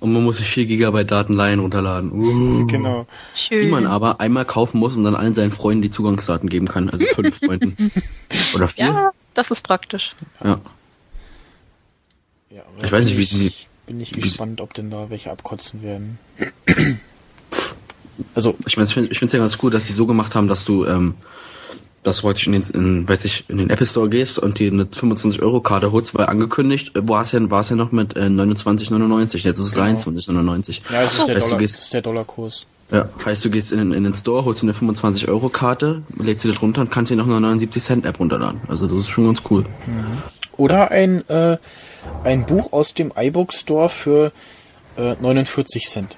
Und 0.00 0.12
man 0.14 0.24
muss 0.24 0.38
sich 0.38 0.48
4 0.48 0.64
GB 0.66 1.04
Datenleihen 1.04 1.60
runterladen. 1.60 2.10
Uh. 2.12 2.66
Genau. 2.66 3.06
Schön. 3.34 3.62
Die 3.66 3.68
man 3.70 3.86
aber 3.86 4.18
einmal 4.20 4.46
kaufen 4.46 4.78
muss 4.78 4.96
und 4.96 5.04
dann 5.04 5.14
allen 5.14 5.34
seinen 5.34 5.52
Freunden 5.52 5.82
die 5.82 5.90
Zugangsdaten 5.90 6.48
geben 6.48 6.66
kann. 6.68 6.88
Also 6.88 7.04
fünf 7.14 7.38
Freunden. 7.38 7.92
Oder 8.54 8.66
vier. 8.68 8.84
ja, 8.86 9.10
das 9.34 9.50
ist 9.50 9.62
praktisch. 9.62 10.12
Ja. 10.42 10.58
Ja, 12.50 12.62
aber 12.74 12.84
Ich 12.84 12.90
weiß 12.92 13.04
nicht, 13.04 13.12
bin 13.14 13.20
wie 13.20 13.24
sie- 13.24 13.52
Bin 13.86 14.00
ich 14.00 14.12
gespannt, 14.12 14.60
ob 14.60 14.72
denn 14.74 14.90
da 14.90 15.10
welche 15.10 15.30
abkotzen 15.30 15.82
werden. 15.82 16.18
Also 18.34 18.56
Ich 18.66 18.76
meine, 18.76 18.88
ich 18.88 18.94
finde 18.94 19.26
es 19.26 19.32
ja 19.32 19.38
ganz 19.38 19.58
cool, 19.62 19.70
dass 19.70 19.86
sie 19.86 19.92
so 19.92 20.06
gemacht 20.06 20.34
haben, 20.34 20.48
dass 20.48 20.64
du 20.64 20.84
ähm, 20.86 21.14
dass 22.02 22.22
du 22.22 22.30
in 22.30 22.52
den, 22.52 22.62
in, 22.74 23.08
weiß 23.08 23.24
ich, 23.26 23.44
in 23.48 23.58
den 23.58 23.68
Apple 23.70 23.84
Store 23.86 24.08
gehst 24.08 24.38
und 24.38 24.58
dir 24.58 24.72
eine 24.72 24.84
25-Euro-Karte 24.84 25.92
holst, 25.92 26.14
weil 26.14 26.26
angekündigt 26.26 26.96
äh, 26.96 27.06
war 27.08 27.22
es 27.22 27.32
ja, 27.32 27.50
war 27.50 27.60
es 27.60 27.68
ja 27.70 27.76
noch 27.76 27.92
mit 27.92 28.16
äh, 28.16 28.20
29,99. 28.22 29.38
Jetzt 29.38 29.58
ist 29.58 29.66
es 29.66 29.76
23,99. 29.76 30.80
ja, 30.90 31.02
das, 31.02 31.18
ist 31.18 31.28
der 31.28 31.36
Heißt, 31.36 31.46
du 31.46 31.50
Dollar, 31.50 31.58
gehst- 31.60 31.76
das 31.78 31.84
ist 31.84 31.92
der 31.92 32.02
Dollarkurs. 32.02 32.66
Ja, 32.92 33.08
heißt, 33.24 33.44
du 33.44 33.50
gehst 33.50 33.70
in, 33.72 33.92
in 33.92 34.02
den 34.02 34.14
Store, 34.14 34.44
holst 34.44 34.62
dir 34.62 34.66
eine 34.68 34.72
25-Euro-Karte, 34.72 36.02
legst 36.18 36.42
sie 36.42 36.48
da 36.52 36.58
drunter 36.58 36.80
und 36.80 36.90
kannst 36.90 37.12
dir 37.12 37.16
noch 37.16 37.28
eine 37.28 37.46
79-Cent-App 37.46 38.18
runterladen. 38.18 38.62
Also 38.66 38.86
das 38.88 38.96
ist 38.96 39.08
schon 39.08 39.26
ganz 39.26 39.42
cool. 39.50 39.62
Oder 40.56 40.90
ein, 40.90 41.28
äh, 41.28 41.56
ein 42.24 42.46
Buch 42.46 42.72
aus 42.72 42.94
dem 42.94 43.12
iBook 43.16 43.52
Store 43.52 43.88
für 43.88 44.32
äh, 44.96 45.14
49 45.20 45.84
Cent. 45.86 46.16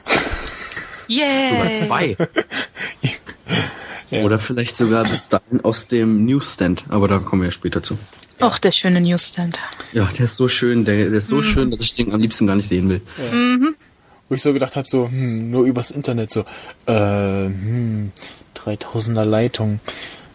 Yay! 1.08 1.48
Sogar 1.50 1.72
zwei. 1.72 2.16
Oder 4.12 4.38
vielleicht 4.38 4.76
sogar 4.76 5.04
bis 5.04 5.28
dahin 5.28 5.62
aus 5.64 5.86
dem 5.88 6.24
Newsstand, 6.24 6.84
aber 6.88 7.08
da 7.08 7.18
kommen 7.18 7.42
wir 7.42 7.46
ja 7.48 7.52
später 7.52 7.82
zu. 7.82 7.98
Och, 8.40 8.58
der 8.58 8.72
schöne 8.72 9.00
Newsstand. 9.00 9.58
Ja, 9.92 10.06
der 10.06 10.24
ist 10.24 10.36
so 10.36 10.48
schön, 10.48 10.84
der, 10.84 10.96
der 11.10 11.18
ist 11.18 11.28
so 11.28 11.42
schön, 11.42 11.70
dass 11.70 11.80
ich 11.80 11.94
den 11.94 12.12
am 12.12 12.20
liebsten 12.20 12.46
gar 12.46 12.56
nicht 12.56 12.68
sehen 12.68 12.90
will. 12.90 13.00
Wo 14.28 14.34
ich 14.34 14.42
so 14.42 14.52
gedacht 14.52 14.76
habe, 14.76 14.88
so, 14.88 15.08
hm, 15.08 15.50
nur 15.50 15.64
übers 15.64 15.90
Internet, 15.90 16.32
so, 16.32 16.40
äh, 16.86 17.46
hm, 17.46 18.12
3000er 18.56 19.24
Leitung. 19.24 19.80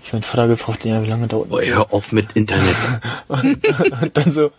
Ich 0.04 0.14
mein 0.14 0.24
Vater 0.24 0.48
gefragt, 0.48 0.86
ja, 0.86 1.04
wie 1.04 1.08
lange 1.08 1.28
dauert 1.28 1.48
Oh, 1.52 1.58
das? 1.58 1.68
hör 1.68 1.94
auf 1.94 2.14
mit 2.14 2.32
Internet. 2.34 2.76
Und 3.28 3.60
dann 4.14 4.32
so, 4.32 4.52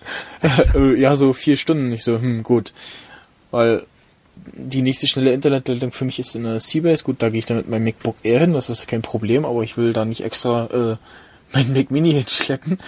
äh, 0.74 0.94
ja, 1.00 1.16
so 1.16 1.32
vier 1.32 1.56
Stunden. 1.56 1.90
Ich 1.92 2.04
so, 2.04 2.20
hm, 2.20 2.42
gut. 2.42 2.74
Weil 3.50 3.86
die 4.54 4.82
nächste 4.82 5.06
schnelle 5.06 5.32
Internetleitung 5.32 5.92
für 5.92 6.04
mich 6.04 6.18
ist 6.18 6.34
in 6.36 6.44
der 6.44 6.60
Seabase. 6.60 7.04
Gut, 7.04 7.22
da 7.22 7.28
gehe 7.28 7.38
ich 7.38 7.46
dann 7.46 7.58
mit 7.58 7.68
meinem 7.68 7.84
MacBook 7.84 8.16
Air 8.22 8.40
hin, 8.40 8.52
das 8.52 8.70
ist 8.70 8.88
kein 8.88 9.02
Problem, 9.02 9.44
aber 9.44 9.62
ich 9.62 9.76
will 9.76 9.92
da 9.92 10.04
nicht 10.04 10.22
extra 10.24 10.66
äh, 10.92 10.96
mein 11.52 11.72
Mac 11.72 11.90
Mini 11.90 12.12
hinschleppen. 12.14 12.78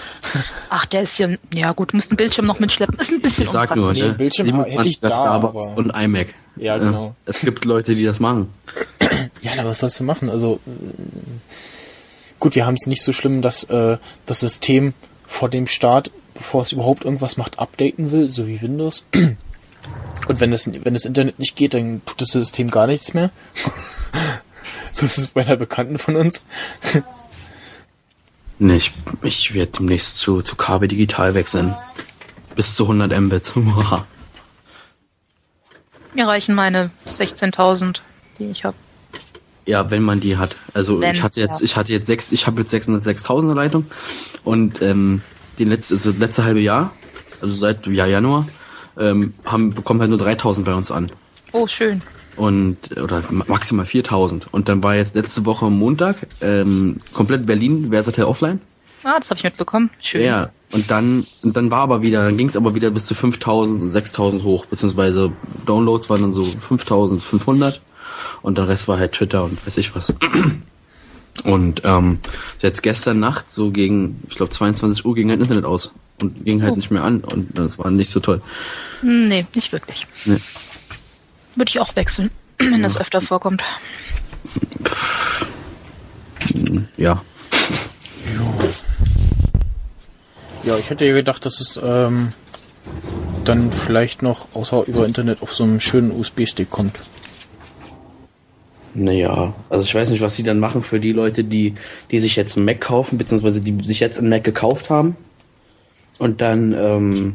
Ach, 0.68 0.84
der 0.86 1.02
ist 1.02 1.18
ja, 1.18 1.28
ja 1.54 1.72
gut, 1.72 1.94
musst 1.94 2.10
einen 2.10 2.16
Bildschirm 2.16 2.46
noch 2.46 2.58
mitschleppen. 2.60 2.98
Ist 2.98 3.10
ein 3.12 3.20
bisschen 3.20 3.44
Ich 3.44 3.50
sag 3.50 3.74
nur, 3.76 3.92
Nee, 3.92 4.02
ne? 4.02 4.14
Bildschirm 4.14 4.64
hätte 4.64 4.88
ich 4.88 4.96
27er 4.98 5.00
da, 5.00 5.12
Starbucks 5.12 5.70
aber- 5.70 5.78
und 5.78 5.90
iMac. 5.96 6.34
Ja, 6.56 6.76
genau. 6.78 7.14
Äh, 7.24 7.30
Es 7.30 7.40
gibt 7.40 7.64
Leute, 7.64 7.94
die 7.94 8.04
das 8.04 8.20
machen. 8.20 8.48
Ja, 9.42 9.52
na, 9.56 9.64
was 9.64 9.78
sollst 9.78 9.98
du 9.98 10.04
machen? 10.04 10.28
Also 10.28 10.60
äh, 10.66 10.70
gut, 12.38 12.54
wir 12.56 12.66
haben 12.66 12.74
es 12.74 12.86
nicht 12.86 13.02
so 13.02 13.12
schlimm, 13.14 13.40
dass 13.40 13.64
äh, 13.64 13.96
das 14.26 14.40
System 14.40 14.92
vor 15.26 15.48
dem 15.48 15.66
Start, 15.66 16.10
bevor 16.34 16.60
es 16.62 16.72
überhaupt 16.72 17.04
irgendwas 17.06 17.38
macht, 17.38 17.58
updaten 17.58 18.10
will, 18.10 18.28
so 18.28 18.46
wie 18.46 18.60
Windows. 18.60 19.04
Und 20.28 20.40
wenn 20.40 20.50
das, 20.50 20.66
wenn 20.72 20.94
das 20.94 21.04
Internet 21.04 21.38
nicht 21.38 21.56
geht, 21.56 21.74
dann 21.74 22.02
tut 22.04 22.20
das 22.20 22.30
System 22.30 22.70
gar 22.70 22.86
nichts 22.86 23.14
mehr. 23.14 23.30
das 25.00 25.18
ist 25.18 25.34
bei 25.34 25.42
einer 25.42 25.56
Bekannten 25.56 25.98
von 25.98 26.16
uns. 26.16 26.42
Nee, 28.58 28.76
ich, 28.76 28.92
ich 29.22 29.54
werde 29.54 29.72
demnächst 29.78 30.18
zu, 30.18 30.42
zu 30.42 30.54
KB 30.56 30.86
Digital 30.86 31.34
wechseln. 31.34 31.74
Bis 32.54 32.74
zu 32.74 32.84
100 32.84 33.18
Mbits. 33.18 33.54
Mir 36.14 36.26
reichen 36.26 36.54
meine 36.54 36.90
16.000, 37.06 38.00
die 38.38 38.46
ich 38.46 38.64
habe. 38.64 38.76
ja, 39.64 39.90
wenn 39.90 40.02
man 40.02 40.20
die 40.20 40.36
hat. 40.36 40.56
Also 40.74 41.00
Wenn, 41.00 41.14
ich 41.14 41.22
hatte 41.22 41.40
jetzt, 41.40 41.60
ja. 41.60 41.64
ich 41.64 41.76
hatte 41.76 41.92
jetzt 41.92 42.06
sechs, 42.06 42.32
ich 42.32 42.46
habe 42.46 42.60
jetzt 42.60 42.74
606.000er 42.74 43.54
Leitung 43.54 43.86
und 44.44 44.82
ähm, 44.82 45.22
die 45.58 45.64
letzte, 45.64 45.94
also 45.94 46.10
das 46.10 46.20
letzte 46.20 46.44
halbe 46.44 46.60
Jahr, 46.60 46.92
also 47.40 47.54
seit 47.54 47.86
ja, 47.86 48.06
Januar, 48.06 48.48
ähm, 48.98 49.34
haben 49.44 49.72
bekommen 49.74 50.00
halt 50.00 50.10
nur 50.10 50.18
3.000 50.20 50.64
bei 50.64 50.74
uns 50.74 50.90
an. 50.90 51.10
Oh, 51.52 51.66
schön. 51.66 52.02
und 52.36 52.76
oder 52.96 53.22
ma- 53.30 53.44
maximal 53.48 53.84
4000 53.84 54.46
und 54.52 54.68
dann 54.68 54.82
war 54.82 54.94
jetzt 54.94 55.14
letzte 55.16 55.44
Woche 55.46 55.68
Montag 55.70 56.26
ähm, 56.40 56.96
komplett 57.12 57.44
Berlin 57.46 57.90
Versatel 57.90 58.24
offline 58.24 58.60
Ah, 59.02 59.18
das 59.18 59.30
habe 59.30 59.38
ich 59.38 59.44
mitbekommen. 59.44 59.90
Schön. 60.00 60.22
ja 60.24 60.50
und 60.72 60.90
dann 60.90 61.26
und 61.42 61.56
dann 61.56 61.70
war 61.72 61.80
aber 61.80 62.02
wieder 62.02 62.22
dann 62.24 62.36
ging 62.36 62.46
es 62.46 62.56
aber 62.56 62.74
wieder 62.76 62.90
bis 62.90 63.06
zu 63.06 63.14
5000 63.16 63.82
und 63.82 63.90
6000 63.90 64.44
hoch 64.44 64.66
beziehungsweise 64.66 65.32
Downloads 65.66 66.08
waren 66.08 66.22
dann 66.22 66.32
so 66.32 66.44
5500 66.44 67.80
und 68.42 68.56
der 68.58 68.68
Rest 68.68 68.86
war 68.86 68.98
halt 68.98 69.12
Twitter 69.12 69.42
und 69.44 69.66
weiß 69.66 69.76
ich 69.78 69.94
was 69.96 70.14
und 71.44 71.82
ähm, 71.84 72.18
jetzt 72.60 72.82
gestern 72.82 73.18
Nacht 73.20 73.50
so 73.50 73.70
gegen 73.70 74.22
ich 74.28 74.36
glaube 74.36 74.50
22 74.50 75.04
Uhr 75.04 75.14
ging 75.14 75.30
halt 75.30 75.40
Internet 75.40 75.64
aus 75.64 75.92
und 76.20 76.44
ging 76.44 76.62
halt 76.62 76.72
Oh. 76.72 76.76
nicht 76.76 76.90
mehr 76.90 77.02
an 77.04 77.20
und 77.24 77.56
das 77.58 77.78
war 77.78 77.90
nicht 77.90 78.10
so 78.10 78.20
toll 78.20 78.40
Hm, 79.00 79.28
Nee, 79.28 79.46
nicht 79.54 79.72
wirklich. 79.72 80.06
Nee. 80.26 80.38
Würde 81.56 81.68
ich 81.70 81.80
auch 81.80 81.96
wechseln, 81.96 82.30
wenn 82.58 82.82
das 82.82 82.98
öfter 83.00 83.20
vorkommt. 83.20 83.62
ja 86.96 87.22
Ja, 90.64 90.76
ich 90.76 90.90
hätte 90.90 91.06
ja 91.06 91.14
gedacht, 91.14 91.46
dass 91.46 91.60
es 91.60 91.80
ähm, 91.82 92.32
dann 93.44 93.72
vielleicht 93.72 94.22
noch 94.22 94.48
außer 94.54 94.84
über 94.86 95.06
Internet 95.06 95.42
auf 95.42 95.54
so 95.54 95.64
einem 95.64 95.80
schönen 95.80 96.10
USB-Stick 96.12 96.68
kommt. 96.68 96.94
Naja, 98.92 99.54
also 99.70 99.84
ich 99.84 99.94
weiß 99.94 100.10
nicht, 100.10 100.20
was 100.20 100.36
sie 100.36 100.42
dann 100.42 100.58
machen 100.58 100.82
für 100.82 101.00
die 101.00 101.12
Leute, 101.12 101.44
die, 101.44 101.74
die 102.10 102.20
sich 102.20 102.36
jetzt 102.36 102.56
einen 102.56 102.66
Mac 102.66 102.80
kaufen, 102.80 103.16
beziehungsweise 103.18 103.60
die 103.60 103.84
sich 103.84 104.00
jetzt 104.00 104.18
einen 104.18 104.28
Mac 104.28 104.44
gekauft 104.44 104.90
haben 104.90 105.16
und 106.20 106.40
dann 106.40 106.72
ähm, 106.78 107.34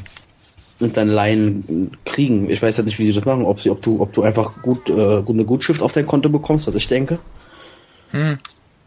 und 0.80 0.98
dann 0.98 1.08
Leihen 1.08 1.92
kriegen. 2.06 2.50
Ich 2.50 2.62
weiß 2.62 2.77
halt 2.77 2.86
nicht, 2.86 3.00
wie 3.00 3.06
sie 3.06 3.13
das 3.13 3.25
machen, 3.25 3.46
ob 3.46 3.60
sie, 3.60 3.70
ob 3.70 3.82
du, 3.82 4.01
ob 4.01 4.13
du 4.13 4.24
einfach 4.24 4.62
gut, 4.62 4.89
äh, 4.89 5.24
eine 5.27 5.46
Gutschrift 5.46 5.82
auf 5.82 5.94
dein 5.94 6.06
Konto 6.06 6.30
bekommst, 6.30 6.68
was 6.68 6.75
ich 6.75 6.88
denke. 6.88 7.20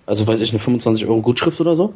Also 0.07 0.27
weiß 0.27 0.41
ich, 0.41 0.51
eine 0.51 0.59
25 0.59 1.07
Euro 1.07 1.21
Gutschrift 1.23 1.61
oder 1.61 1.77
so. 1.77 1.95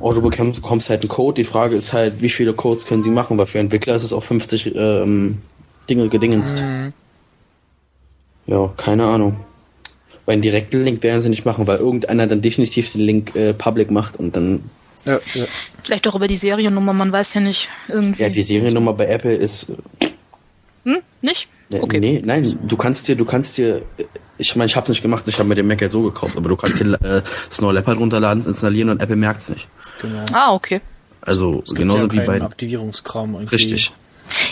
Oder 0.00 0.16
du 0.16 0.22
bekommst, 0.22 0.62
bekommst 0.62 0.90
halt 0.90 1.02
einen 1.02 1.08
Code. 1.08 1.34
Die 1.34 1.44
Frage 1.44 1.76
ist 1.76 1.92
halt, 1.92 2.22
wie 2.22 2.30
viele 2.30 2.54
Codes 2.54 2.86
können 2.86 3.02
sie 3.02 3.10
machen, 3.10 3.36
weil 3.38 3.46
für 3.46 3.58
Entwickler 3.58 3.94
ist 3.94 4.02
es 4.02 4.12
auch 4.12 4.22
50 4.22 4.74
ähm, 4.74 5.38
Dinge 5.88 6.08
gedingenst. 6.08 6.62
Ja, 8.46 8.72
keine 8.76 9.04
Ahnung. 9.04 9.36
Weil 10.26 10.34
einen 10.34 10.42
direkten 10.42 10.84
Link 10.84 11.02
werden 11.02 11.20
sie 11.20 11.28
nicht 11.28 11.44
machen, 11.44 11.66
weil 11.66 11.78
irgendeiner 11.78 12.26
dann 12.26 12.40
definitiv 12.40 12.92
den 12.92 13.02
Link 13.02 13.36
äh, 13.36 13.52
public 13.54 13.90
macht 13.90 14.18
und 14.18 14.36
dann. 14.36 14.64
Ja, 15.04 15.18
ja. 15.34 15.44
Vielleicht 15.82 16.08
auch 16.08 16.14
über 16.14 16.28
die 16.28 16.36
Seriennummer, 16.36 16.92
man 16.92 17.12
weiß 17.12 17.34
ja 17.34 17.40
nicht. 17.40 17.68
Irgendwie. 17.88 18.22
Ja, 18.22 18.28
die 18.28 18.42
Seriennummer 18.42 18.92
bei 18.94 19.06
Apple 19.06 19.32
ist. 19.34 19.72
Hm? 20.84 20.98
Nicht? 21.22 21.48
Okay. 21.72 22.00
Nee, 22.00 22.22
nein, 22.24 22.58
du 22.66 22.76
kannst 22.76 23.08
dir, 23.08 23.16
du 23.16 23.24
kannst 23.24 23.56
dir. 23.58 23.82
Ich 24.38 24.56
meine, 24.56 24.66
ich 24.66 24.76
hab's 24.76 24.88
nicht 24.88 25.02
gemacht, 25.02 25.24
ich 25.28 25.38
habe 25.38 25.48
mir 25.48 25.54
den 25.54 25.66
Mac 25.66 25.80
ja 25.80 25.88
so 25.88 26.02
gekauft, 26.02 26.36
aber 26.36 26.48
du 26.48 26.56
kannst 26.56 26.80
dir 26.80 26.92
äh, 27.02 27.22
Snow 27.50 27.72
Leopard 27.72 27.98
runterladen, 27.98 28.44
installieren 28.44 28.88
und 28.90 29.00
Apple 29.00 29.16
merkt's 29.16 29.48
nicht. 29.50 29.68
genau. 30.00 30.24
Ah, 30.32 30.52
okay. 30.54 30.80
Also 31.20 31.60
Es 31.60 31.66
gibt 31.66 31.78
genauso 31.78 32.06
ja 32.08 32.12
wie 32.12 32.26
bei. 32.26 32.42
Aktivierungskram 32.42 33.34
irgendwie. 33.34 33.54
Richtig. 33.54 33.92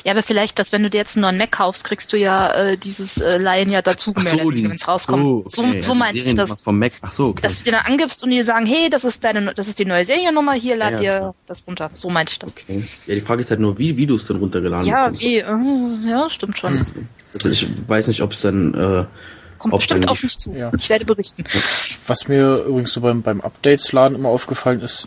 Ja, 0.04 0.12
aber 0.12 0.22
vielleicht, 0.22 0.58
dass 0.58 0.72
wenn 0.72 0.82
du 0.82 0.90
dir 0.90 0.98
jetzt 0.98 1.16
einen 1.16 1.22
neuen 1.22 1.38
Mac 1.38 1.52
kaufst, 1.52 1.84
kriegst 1.84 2.12
du 2.12 2.16
ja 2.16 2.52
äh, 2.52 2.76
dieses 2.76 3.18
äh, 3.18 3.38
Leihen 3.38 3.70
ja 3.70 3.82
dazu 3.82 4.12
Ach 4.16 4.22
so, 4.22 4.38
wenn 4.38 4.64
es 4.66 4.86
rauskommt. 4.88 5.50
so, 5.52 5.62
okay, 5.62 5.80
so 5.80 5.86
so 5.86 5.92
ja, 5.92 5.98
meinte 5.98 6.18
ich 6.18 6.34
das. 6.34 6.62
Vom 6.62 6.78
Mac. 6.78 6.92
Ach 7.02 7.12
so, 7.12 7.28
okay. 7.28 7.42
Dass 7.42 7.58
du 7.58 7.64
dir 7.64 7.72
dann 7.72 7.86
angibst 7.86 8.22
und 8.24 8.30
die 8.30 8.42
sagen, 8.42 8.66
hey, 8.66 8.88
das 8.90 9.04
ist 9.04 9.22
deine, 9.24 9.54
das 9.54 9.68
ist 9.68 9.78
die 9.78 9.84
neue 9.84 10.04
Seriennummer, 10.04 10.52
hier 10.54 10.76
lad 10.76 10.92
Ja, 10.92 11.00
ja, 11.00 11.00
dir 11.14 11.18
klar. 11.18 11.34
das 11.46 11.66
runter. 11.66 11.90
So 11.94 12.10
meinte 12.10 12.32
ich 12.32 12.38
das. 12.38 12.52
okay. 12.52 12.84
Ja, 13.06 13.14
die 13.14 13.20
Frage 13.20 13.40
ist 13.40 13.50
halt 13.50 13.60
nur, 13.60 13.78
wie, 13.78 13.96
wie 13.96 14.06
du 14.06 14.14
es 14.16 14.26
dann 14.26 14.38
runtergeladen 14.38 14.86
Ja, 14.86 15.02
bekommst. 15.04 15.22
wie, 15.22 15.38
äh, 15.38 16.10
ja, 16.10 16.28
stimmt 16.30 16.58
schon. 16.58 16.72
Also, 16.72 16.92
also 17.34 17.50
ich 17.50 17.66
weiß 17.88 18.08
nicht, 18.08 18.22
ob 18.22 18.32
es 18.32 18.40
dann. 18.42 18.74
Äh, 18.74 19.04
Kommt 19.58 19.74
ob 19.74 19.80
bestimmt 19.80 20.08
auf 20.08 20.22
mich 20.22 20.36
zu. 20.38 20.50
Ja. 20.52 20.72
Ich 20.76 20.88
werde 20.88 21.04
berichten. 21.04 21.44
Was 22.08 22.26
mir 22.26 22.64
übrigens 22.66 22.92
so 22.92 23.00
beim, 23.00 23.22
beim 23.22 23.40
Updates-Laden 23.40 24.16
immer 24.16 24.28
aufgefallen 24.28 24.80
ist, 24.80 25.06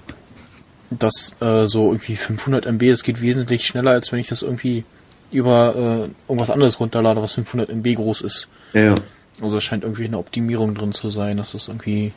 dass 0.89 1.35
äh, 1.41 1.67
so 1.67 1.91
irgendwie 1.91 2.15
500 2.15 2.65
MB, 2.65 2.83
es 2.83 3.03
geht 3.03 3.21
wesentlich 3.21 3.65
schneller, 3.65 3.91
als 3.91 4.11
wenn 4.11 4.19
ich 4.19 4.27
das 4.27 4.41
irgendwie 4.41 4.83
über 5.31 5.75
äh, 6.07 6.31
irgendwas 6.31 6.49
anderes 6.51 6.79
runterlade, 6.79 7.21
was 7.21 7.33
500 7.33 7.69
MB 7.69 7.95
groß 7.95 8.21
ist. 8.21 8.47
Ja. 8.73 8.95
Also 9.41 9.57
es 9.57 9.63
scheint 9.63 9.83
irgendwie 9.83 10.05
eine 10.05 10.17
Optimierung 10.17 10.75
drin 10.75 10.93
zu 10.93 11.09
sein, 11.09 11.37
dass 11.37 11.51
das 11.53 11.67
irgendwie 11.67 12.13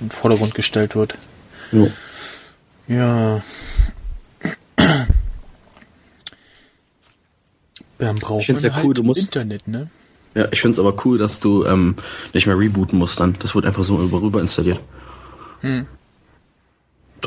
in 0.00 0.08
den 0.08 0.10
Vordergrund 0.10 0.54
gestellt 0.54 0.94
wird. 0.96 1.16
ja. 1.72 1.86
Ja. 2.88 3.42
Dann 7.98 8.16
braucht 8.16 8.40
Ich 8.40 8.46
find's 8.46 8.62
man 8.62 8.72
ja 8.72 8.78
cool, 8.78 8.86
halt 8.88 8.98
du 8.98 9.02
musst- 9.02 9.22
Internet, 9.24 9.66
ne? 9.68 9.88
Ja, 10.34 10.48
ich 10.50 10.60
find's 10.60 10.78
aber 10.78 10.94
cool, 11.06 11.16
dass 11.16 11.40
du 11.40 11.64
ähm, 11.64 11.96
nicht 12.34 12.46
mehr 12.46 12.58
rebooten 12.58 12.98
musst 12.98 13.18
dann. 13.18 13.32
Das 13.40 13.54
wird 13.54 13.64
einfach 13.64 13.84
so 13.84 14.02
über 14.02 14.20
rüber 14.20 14.40
installiert. 14.42 14.80
Hm. 15.62 15.86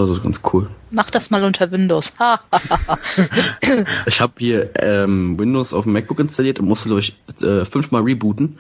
Das 0.08 0.18
ist 0.18 0.24
ganz 0.24 0.42
cool. 0.54 0.70
Mach 0.92 1.10
das 1.10 1.30
mal 1.30 1.44
unter 1.44 1.72
Windows. 1.72 2.14
Ich 4.06 4.22
habe 4.22 4.34
hier 4.38 4.70
ähm, 4.76 5.38
Windows 5.38 5.74
auf 5.74 5.84
dem 5.84 5.94
MacBook 5.94 6.20
installiert 6.20 6.60
und 6.60 6.68
musste 6.68 6.90
durch 6.90 7.16
äh, 7.42 7.66
fünfmal 7.66 8.04
rebooten, 8.04 8.58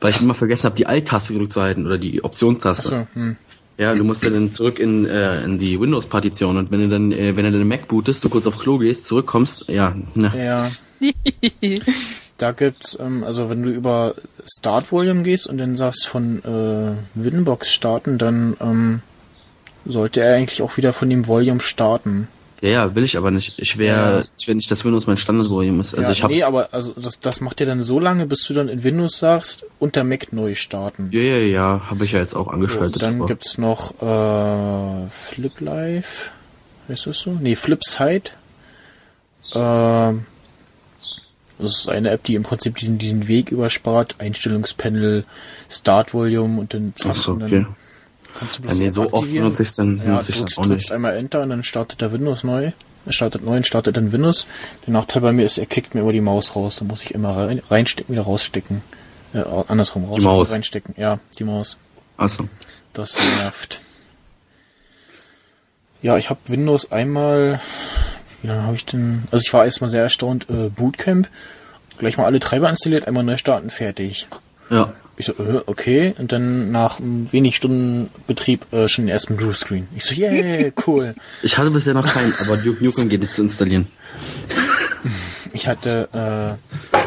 weil 0.00 0.10
ich 0.10 0.20
immer 0.20 0.34
vergessen 0.34 0.66
habe, 0.66 0.76
die 0.76 0.86
Alt-Taste 0.86 1.32
gedrückt 1.32 1.52
zu 1.52 1.62
halten 1.62 1.86
oder 1.86 1.98
die 1.98 2.22
Optionstaste. 2.22 2.88
Achso, 2.88 3.06
hm. 3.14 3.36
Ja, 3.76 3.94
du 3.94 4.04
musst 4.04 4.22
ja 4.22 4.30
dann 4.30 4.52
zurück 4.52 4.78
in, 4.78 5.06
äh, 5.06 5.42
in 5.42 5.58
die 5.58 5.80
Windows-Partition 5.80 6.56
und 6.56 6.70
wenn 6.70 6.80
du 6.80 6.88
dann, 6.88 7.10
äh, 7.12 7.36
wenn 7.36 7.44
du 7.44 7.52
dann 7.52 7.66
Mac 7.66 7.88
bootest, 7.88 8.22
du 8.24 8.28
kurz 8.28 8.46
auf 8.46 8.58
Klo 8.58 8.78
gehst, 8.78 9.06
zurückkommst, 9.06 9.68
ja, 9.68 9.94
ne. 10.14 10.32
Ja. 10.36 10.70
Da 12.36 12.50
gibt's, 12.50 12.98
ähm, 13.00 13.22
also 13.22 13.48
wenn 13.48 13.62
du 13.62 13.70
über 13.70 14.16
Start 14.58 14.90
Volume 14.90 15.22
gehst 15.22 15.46
und 15.46 15.58
dann 15.58 15.76
sagst 15.76 16.08
von 16.08 16.42
äh, 16.44 16.96
Winbox 17.14 17.72
starten, 17.72 18.18
dann 18.18 18.56
ähm, 18.60 19.02
sollte 19.86 20.20
er 20.20 20.36
eigentlich 20.36 20.62
auch 20.62 20.76
wieder 20.76 20.92
von 20.92 21.08
dem 21.10 21.26
Volume 21.26 21.60
starten. 21.60 22.28
Ja, 22.60 22.70
ja, 22.70 22.94
will 22.94 23.04
ich 23.04 23.18
aber 23.18 23.30
nicht. 23.30 23.54
Ich 23.58 23.76
wäre, 23.76 24.20
Ja. 24.20 24.24
ich 24.38 24.48
will 24.48 24.54
nicht, 24.54 24.70
dass 24.70 24.84
Windows 24.86 25.06
mein 25.06 25.18
Standard-Volume 25.18 25.82
ist. 25.82 25.94
Also 25.94 26.08
ja, 26.08 26.12
ich 26.12 26.22
hab's. 26.22 26.34
nee, 26.34 26.42
aber 26.44 26.68
also 26.72 26.92
das, 26.96 27.20
das 27.20 27.40
macht 27.42 27.60
er 27.60 27.66
dann 27.66 27.82
so 27.82 28.00
lange, 28.00 28.26
bis 28.26 28.42
du 28.46 28.54
dann 28.54 28.68
in 28.68 28.82
Windows 28.82 29.18
sagst, 29.18 29.66
unter 29.78 30.02
Mac 30.02 30.32
neu 30.32 30.54
starten. 30.54 31.08
ja, 31.12 31.20
ja, 31.20 31.36
ja, 31.36 31.82
habe 31.90 32.06
ich 32.06 32.12
ja 32.12 32.20
jetzt 32.20 32.34
auch 32.34 32.46
So, 32.46 32.50
angeschaltet. 32.52 33.02
dann 33.02 33.16
aber- 33.16 33.26
gibt's 33.26 33.58
noch 33.58 33.90
äh, 34.00 35.08
Flip 35.10 35.60
Live. 35.60 36.30
Ist 36.88 37.06
das 37.06 37.18
so? 37.18 37.32
Nee, 37.38 37.54
Flipside. 37.56 38.30
Ähm, 39.54 40.24
das 41.58 41.80
ist 41.80 41.88
eine 41.88 42.10
App, 42.10 42.24
die 42.24 42.34
im 42.34 42.42
Prinzip 42.42 42.76
diesen, 42.76 42.98
diesen 42.98 43.28
Weg 43.28 43.52
überspart. 43.52 44.16
Einstellungspanel, 44.18 45.24
Start 45.70 46.14
Volume 46.14 46.60
und 46.60 46.72
dann 46.74 46.94
Ach 47.04 47.14
so, 47.14 47.32
und 47.32 47.40
dann 47.40 47.48
okay. 47.48 47.66
Kannst 48.38 48.58
du 48.58 48.62
Ja, 48.62 48.68
bloß 48.68 48.78
nee, 48.78 48.88
so 48.88 49.12
oft 49.12 49.32
benutze 49.32 49.62
ich's 49.62 49.74
dann, 49.76 49.98
Ja, 49.98 50.04
benutze 50.04 50.30
ich's 50.30 50.38
drückst, 50.40 50.58
dann 50.58 50.64
auch 50.64 50.68
nicht. 50.68 50.92
einmal 50.92 51.16
Enter 51.16 51.42
und 51.42 51.50
dann 51.50 51.62
startet 51.62 52.00
der 52.00 52.12
Windows 52.12 52.44
neu. 52.44 52.72
Er 53.06 53.12
startet 53.12 53.44
neu 53.44 53.56
und 53.56 53.66
startet 53.66 53.96
dann 53.96 54.12
Windows. 54.12 54.46
Der 54.86 54.92
Nachteil 54.94 55.20
bei 55.22 55.32
mir 55.32 55.44
ist, 55.44 55.58
er 55.58 55.66
kickt 55.66 55.94
mir 55.94 56.00
über 56.02 56.12
die 56.12 56.20
Maus 56.22 56.56
raus. 56.56 56.76
Da 56.78 56.84
muss 56.84 57.02
ich 57.02 57.12
immer 57.14 57.36
rein, 57.36 57.60
reinstecken, 57.70 58.14
wieder 58.14 58.24
rausstecken. 58.24 58.82
Äh, 59.34 59.42
andersrum 59.68 60.04
rausstecken, 60.04 60.24
Maus. 60.24 60.52
reinstecken. 60.52 60.94
Ja, 60.96 61.18
die 61.38 61.44
Maus. 61.44 61.76
Achso. 62.16 62.48
Das 62.92 63.18
nervt. 63.40 63.80
Ja, 66.02 66.16
ich 66.18 66.30
habe 66.30 66.40
Windows 66.46 66.92
einmal. 66.92 67.60
Wie 68.42 68.48
lange 68.48 68.62
habe 68.62 68.76
ich 68.76 68.84
denn? 68.84 69.24
Also 69.30 69.42
ich 69.42 69.52
war 69.52 69.64
erstmal 69.64 69.90
sehr 69.90 70.02
erstaunt. 70.02 70.46
Äh, 70.50 70.68
Bootcamp. 70.68 71.28
Gleich 71.98 72.16
mal 72.16 72.24
alle 72.24 72.40
Treiber 72.40 72.68
installiert, 72.68 73.06
einmal 73.06 73.22
neu 73.24 73.36
starten, 73.36 73.70
fertig. 73.70 74.26
Ja. 74.70 74.92
Ich 75.16 75.26
so, 75.26 75.32
äh, 75.32 75.62
okay. 75.66 76.14
Und 76.18 76.32
dann 76.32 76.72
nach 76.72 76.98
wenig 77.00 77.56
Stunden 77.56 78.10
Betrieb 78.26 78.72
äh, 78.72 78.88
schon 78.88 79.06
den 79.06 79.12
ersten 79.12 79.36
Bluescreen. 79.36 79.88
Ich 79.94 80.04
so, 80.04 80.14
yeah, 80.14 80.70
cool. 80.86 81.14
Ich 81.42 81.56
hatte 81.58 81.70
bisher 81.70 81.94
noch 81.94 82.06
keinen, 82.06 82.32
aber 82.40 82.56
Duke 82.56 82.84
Nukem 82.84 83.08
geht 83.08 83.20
nicht 83.20 83.34
zu 83.34 83.42
installieren. 83.42 83.86
Ich 85.52 85.68
hatte 85.68 86.56
äh, 86.92 86.98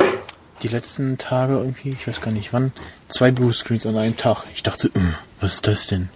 die 0.63 0.67
letzten 0.69 1.17
Tage 1.17 1.55
irgendwie, 1.55 1.89
ich 1.89 2.07
weiß 2.07 2.21
gar 2.21 2.33
nicht 2.33 2.53
wann, 2.53 2.71
zwei 3.09 3.31
Bluescreens 3.31 3.85
an 3.85 3.97
einem 3.97 4.15
Tag. 4.15 4.45
Ich 4.53 4.63
dachte, 4.63 4.87
äh, 4.89 4.99
was 5.41 5.55
ist 5.55 5.67
das 5.67 5.87
denn? 5.87 6.09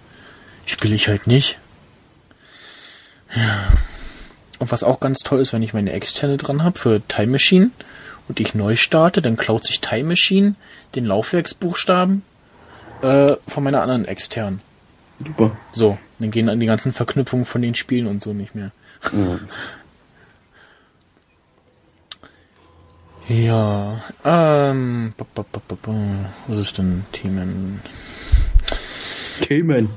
Spiele 0.64 0.94
ich 0.94 1.08
halt 1.08 1.26
nicht. 1.26 1.58
Ja. 3.34 3.72
Und 4.58 4.70
was 4.70 4.84
auch 4.84 5.00
ganz 5.00 5.18
toll 5.20 5.40
ist, 5.40 5.52
wenn 5.52 5.62
ich 5.62 5.74
meine 5.74 5.92
externe 5.92 6.36
dran 6.36 6.62
habe 6.62 6.78
für 6.78 7.02
Time 7.08 7.32
Machine 7.32 7.70
und 8.28 8.40
ich 8.40 8.54
neu 8.54 8.76
starte, 8.76 9.22
dann 9.22 9.36
klaut 9.36 9.64
sich 9.64 9.80
Time 9.80 10.10
Machine 10.10 10.54
den 10.94 11.04
Laufwerksbuchstaben 11.06 12.22
äh, 13.02 13.36
von 13.48 13.64
meiner 13.64 13.82
anderen 13.82 14.04
externen. 14.04 14.60
Super. 15.24 15.56
So, 15.72 15.98
dann 16.18 16.30
gehen 16.30 16.46
dann 16.46 16.60
die 16.60 16.66
ganzen 16.66 16.92
Verknüpfungen 16.92 17.46
von 17.46 17.62
den 17.62 17.74
Spielen 17.74 18.06
und 18.06 18.22
so 18.22 18.32
nicht 18.32 18.54
mehr. 18.54 18.72
Ja, 23.28 24.02
ähm, 24.24 25.14
ba, 25.16 25.26
ba, 25.34 25.44
ba, 25.50 25.60
ba, 25.66 25.76
ba. 25.80 25.94
was 26.48 26.58
ist 26.58 26.78
denn 26.78 27.04
Themen? 27.12 27.80
Themen. 29.42 29.90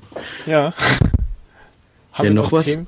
Ja. 0.45 0.73
Haben 2.13 2.25
Ja, 2.25 2.33
noch 2.33 2.51
was? 2.51 2.65
Themen? 2.65 2.87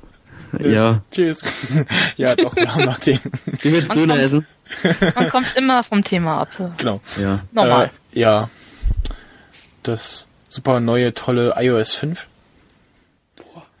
Ja. 0.60 1.02
Tschüss. 1.10 1.42
ja, 2.16 2.34
doch, 2.36 2.56
wir 2.56 2.72
haben 2.72 2.84
noch 2.84 2.98
Themen. 2.98 3.20
Gehen 3.60 3.72
wir 3.72 3.82
Döner 3.82 4.20
essen? 4.20 4.46
Man 5.14 5.28
kommt 5.30 5.56
immer 5.56 5.82
vom 5.82 6.04
Thema 6.04 6.40
ab. 6.42 6.48
Genau. 6.78 7.00
Ja. 7.20 7.40
Normal. 7.52 7.90
Äh, 8.14 8.20
ja. 8.20 8.50
Das 9.82 10.28
super 10.48 10.80
neue, 10.80 11.14
tolle 11.14 11.54
iOS 11.58 11.94
5 11.94 12.26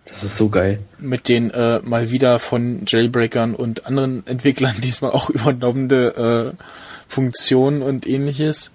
Das 0.06 0.22
ist 0.24 0.36
so 0.36 0.48
geil. 0.48 0.80
mit 0.98 1.28
den 1.28 1.50
äh, 1.50 1.80
mal 1.80 2.10
wieder 2.10 2.38
von 2.38 2.82
Jailbreakern 2.86 3.54
und 3.54 3.86
anderen 3.86 4.26
Entwicklern 4.26 4.76
diesmal 4.80 5.12
auch 5.12 5.28
übernommene 5.30 6.54
äh, 6.56 6.62
Funktionen 7.06 7.82
und 7.82 8.06
ähnliches. 8.06 8.70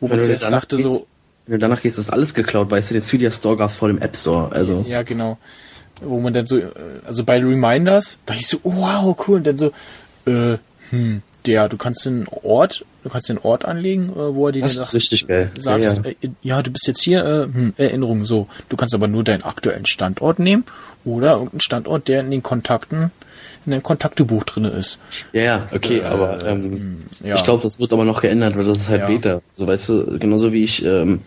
Wo 0.00 0.08
man 0.08 0.18
danach 0.18 0.50
dachte 0.50 0.76
gehst- 0.76 0.88
so, 0.88 1.06
Wenn 1.46 1.54
du 1.54 1.58
danach 1.58 1.82
gehst, 1.82 1.98
ist 1.98 2.10
alles 2.12 2.34
geklaut, 2.34 2.70
weißt 2.70 2.90
du, 2.90 2.94
den 2.94 3.02
Cydia 3.02 3.30
Store 3.30 3.56
gab's 3.56 3.76
vor 3.76 3.88
dem 3.88 3.98
App 3.98 4.16
Store, 4.16 4.52
also. 4.52 4.84
Ja, 4.88 5.02
genau. 5.02 5.38
Wo 6.00 6.20
man 6.20 6.32
dann 6.32 6.46
so, 6.46 6.58
äh, 6.58 6.70
also 7.04 7.24
bei 7.24 7.38
Reminders, 7.38 8.18
war 8.26 8.36
ich 8.36 8.46
so, 8.46 8.58
oh, 8.62 8.72
wow, 8.76 9.16
cool. 9.26 9.38
Und 9.38 9.46
dann 9.48 9.58
so, 9.58 9.72
äh, 10.26 10.58
hm, 10.90 11.22
der, 11.46 11.68
du 11.68 11.76
kannst 11.76 12.04
den 12.04 12.26
Ort, 12.42 12.84
du 13.04 13.08
kannst 13.10 13.28
den 13.28 13.38
Ort 13.38 13.64
anlegen, 13.64 14.10
äh, 14.10 14.34
wo 14.34 14.46
er 14.46 14.52
dir 14.52 14.62
Das 14.62 14.74
ist 14.76 14.94
richtig 14.94 15.26
geil. 15.26 15.50
sagst, 15.58 15.96
Ja, 15.96 16.02
ja. 16.02 16.08
Äh, 16.22 16.28
ja, 16.42 16.62
du 16.62 16.70
bist 16.70 16.86
jetzt 16.86 17.02
hier, 17.02 17.24
äh, 17.24 17.42
hm, 17.44 17.74
Erinnerung, 17.76 18.24
so. 18.26 18.48
Du 18.68 18.76
kannst 18.76 18.94
aber 18.94 19.08
nur 19.08 19.24
deinen 19.24 19.42
aktuellen 19.44 19.86
Standort 19.86 20.38
nehmen 20.38 20.64
oder 21.04 21.32
irgendeinen 21.32 21.60
Standort, 21.60 22.08
der 22.08 22.20
in 22.20 22.30
den 22.30 22.42
Kontakten, 22.42 23.10
in 23.66 23.72
deinem 23.72 23.82
Kontaktebuch 23.82 24.44
drinne 24.44 24.68
ist. 24.68 24.98
Ja, 25.32 25.42
ja, 25.42 25.66
okay, 25.74 26.02
aber 26.02 26.46
ähm, 26.46 26.62
Hm, 26.62 26.96
ja. 27.24 27.34
ich 27.36 27.44
glaube, 27.44 27.62
das 27.62 27.78
wird 27.80 27.92
aber 27.92 28.04
noch 28.04 28.20
geändert, 28.22 28.56
weil 28.56 28.64
das 28.64 28.78
ist 28.80 28.88
halt 28.88 29.02
Ja. 29.02 29.06
Beta. 29.06 29.42
So 29.54 29.66
weißt 29.66 29.88
du, 29.88 30.18
genauso 30.18 30.52
wie 30.52 30.64
ich 30.64 30.84
ähm, 30.84 31.20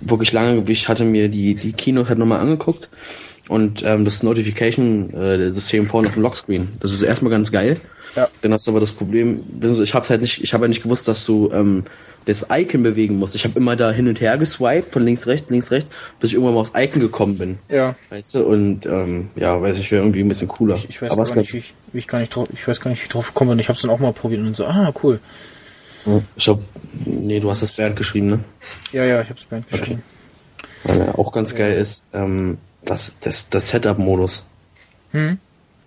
wirklich 0.00 0.32
lange, 0.32 0.62
ich 0.70 0.88
hatte 0.88 1.04
mir 1.04 1.28
die 1.28 1.54
die 1.54 1.72
Keynote 1.72 2.08
halt 2.10 2.18
nochmal 2.18 2.40
angeguckt 2.40 2.88
und 3.48 3.82
ähm, 3.84 4.04
das 4.04 4.22
Notification-System 4.22 5.86
vorne 5.86 6.08
auf 6.08 6.14
dem 6.14 6.22
Lockscreen. 6.22 6.68
Das 6.80 6.92
ist 6.92 7.02
erstmal 7.02 7.30
ganz 7.30 7.52
geil. 7.52 7.76
Ja. 8.14 8.28
Dann 8.42 8.52
hast 8.52 8.66
du 8.66 8.70
aber 8.70 8.80
das 8.80 8.92
Problem, 8.92 9.44
ich 9.60 9.94
hab's 9.94 10.08
halt 10.10 10.22
nicht, 10.22 10.42
ich 10.42 10.54
habe 10.54 10.64
ja 10.64 10.68
nicht 10.68 10.82
gewusst, 10.82 11.06
dass 11.06 11.26
du 11.26 11.50
ähm, 11.52 11.84
das 12.24 12.46
Icon 12.50 12.82
bewegen 12.82 13.18
musst. 13.18 13.34
Ich 13.34 13.44
habe 13.44 13.58
immer 13.58 13.76
da 13.76 13.90
hin 13.90 14.08
und 14.08 14.20
her 14.20 14.38
geswiped, 14.38 14.92
von 14.92 15.04
links 15.04 15.26
rechts, 15.26 15.50
links 15.50 15.70
rechts, 15.70 15.90
bis 16.18 16.30
ich 16.30 16.34
irgendwann 16.34 16.54
mal 16.54 16.60
aufs 16.60 16.72
Icon 16.74 17.00
gekommen 17.00 17.36
bin. 17.38 17.58
Ja. 17.68 17.94
Weißt 18.10 18.34
du, 18.34 18.44
und 18.44 18.86
ähm, 18.86 19.28
ja, 19.36 19.60
weiß 19.60 19.78
ich, 19.78 19.90
wäre 19.92 20.02
irgendwie 20.02 20.20
ein 20.20 20.28
bisschen 20.28 20.48
cooler. 20.48 20.78
Ich 20.88 21.02
weiß 21.02 21.10
aber 21.10 21.24
gar 21.24 21.30
es 21.30 21.36
nicht, 21.36 21.52
wie 21.52 21.58
ich, 21.58 21.74
wie 21.92 21.98
ich 21.98 22.08
gar 22.08 22.18
nicht 22.20 22.34
drauf, 22.34 22.48
ich 22.52 22.66
weiß 22.66 22.80
gar 22.80 22.90
nicht, 22.90 23.00
wie 23.00 23.04
ich 23.04 23.10
drauf 23.10 23.28
gekommen 23.28 23.50
bin. 23.50 23.58
Ich 23.58 23.68
hab's 23.68 23.82
dann 23.82 23.90
auch 23.90 23.98
mal 23.98 24.12
probiert 24.12 24.40
und 24.40 24.56
so, 24.56 24.64
ah, 24.64 24.92
cool. 25.02 25.20
Ich 26.36 26.48
hab, 26.48 26.60
nee, 27.04 27.40
du 27.40 27.50
hast 27.50 27.62
das 27.62 27.72
Bernd 27.72 27.96
geschrieben, 27.96 28.28
ne? 28.28 28.40
Ja, 28.92 29.04
ja, 29.04 29.20
ich 29.20 29.28
hab's 29.28 29.44
Band 29.44 29.68
geschrieben. 29.68 30.02
Weil 30.84 31.00
er 31.00 31.18
auch 31.18 31.32
ganz 31.32 31.54
geil 31.54 31.72
ist, 31.72 32.06
ähm, 32.12 32.58
das, 32.86 33.18
das, 33.20 33.50
das 33.50 33.68
Setup-Modus. 33.68 34.48
Hm? 35.12 35.38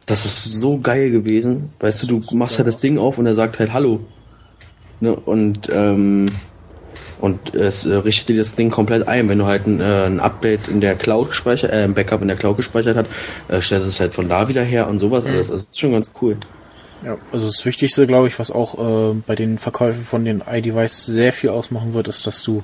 Das 0.05 0.25
ist 0.25 0.43
so 0.59 0.79
geil 0.79 1.11
gewesen. 1.11 1.71
Weißt 1.79 2.03
du, 2.03 2.19
du 2.19 2.35
machst 2.35 2.57
halt 2.57 2.67
das 2.67 2.79
Ding 2.79 2.97
auf 2.97 3.17
und 3.17 3.25
er 3.25 3.35
sagt 3.35 3.59
halt 3.59 3.73
Hallo. 3.73 4.01
Ne? 4.99 5.15
Und, 5.15 5.69
ähm, 5.71 6.29
und 7.19 7.53
es 7.53 7.85
äh, 7.85 7.95
richtet 7.95 8.29
dir 8.29 8.37
das 8.37 8.55
Ding 8.55 8.69
komplett 8.69 9.07
ein. 9.07 9.29
Wenn 9.29 9.37
du 9.37 9.45
halt 9.45 9.67
ein, 9.67 9.81
äh, 9.81 10.05
ein 10.05 10.19
Update 10.19 10.67
in 10.67 10.81
der 10.81 10.95
Cloud 10.95 11.29
gespeichert, 11.29 11.71
äh, 11.71 11.83
ein 11.83 11.93
Backup 11.93 12.21
in 12.21 12.27
der 12.27 12.37
Cloud 12.37 12.57
gespeichert 12.57 12.97
hat, 12.97 13.07
äh, 13.49 13.61
stellt 13.61 13.83
es 13.83 13.99
halt 13.99 14.13
von 14.13 14.29
da 14.29 14.47
wieder 14.47 14.63
her 14.63 14.87
und 14.87 14.99
sowas 14.99 15.25
alles. 15.25 15.49
Das 15.49 15.61
ist 15.61 15.79
schon 15.79 15.91
ganz 15.91 16.11
cool. 16.21 16.37
Ja, 17.05 17.17
also 17.31 17.45
das 17.45 17.63
Wichtigste, 17.65 18.07
glaube 18.07 18.27
ich, 18.27 18.39
was 18.39 18.51
auch 18.51 19.13
äh, 19.13 19.15
bei 19.25 19.35
den 19.35 19.57
Verkäufen 19.57 20.03
von 20.03 20.25
den 20.25 20.43
iDevice 20.49 21.05
sehr 21.05 21.31
viel 21.31 21.49
ausmachen 21.49 21.93
wird, 21.93 22.07
ist, 22.07 22.27
dass 22.27 22.43
du 22.43 22.63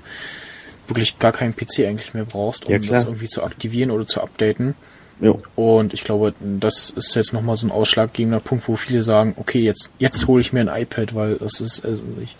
wirklich 0.87 1.19
gar 1.19 1.31
keinen 1.31 1.55
PC 1.55 1.79
eigentlich 1.79 2.13
mehr 2.13 2.25
brauchst, 2.25 2.65
um 2.65 2.71
Ja, 2.71 2.79
das 2.79 3.03
irgendwie 3.05 3.27
zu 3.27 3.43
aktivieren 3.43 3.91
oder 3.91 4.05
zu 4.07 4.21
updaten. 4.21 4.75
Jo. 5.21 5.41
Und 5.55 5.93
ich 5.93 6.03
glaube, 6.03 6.33
das 6.41 6.89
ist 6.89 7.15
jetzt 7.15 7.31
nochmal 7.31 7.55
so 7.55 7.65
ein 7.65 7.71
ausschlaggebender 7.71 8.41
Punkt, 8.41 8.67
wo 8.67 8.75
viele 8.75 9.01
sagen, 9.01 9.33
okay, 9.37 9.59
jetzt, 9.59 9.89
jetzt 9.97 10.27
hole 10.27 10.41
ich 10.41 10.51
mir 10.51 10.59
ein 10.59 10.81
iPad, 10.81 11.15
weil 11.15 11.35
das 11.35 11.61
ist, 11.61 11.85
also 11.85 12.03
ich, 12.21 12.35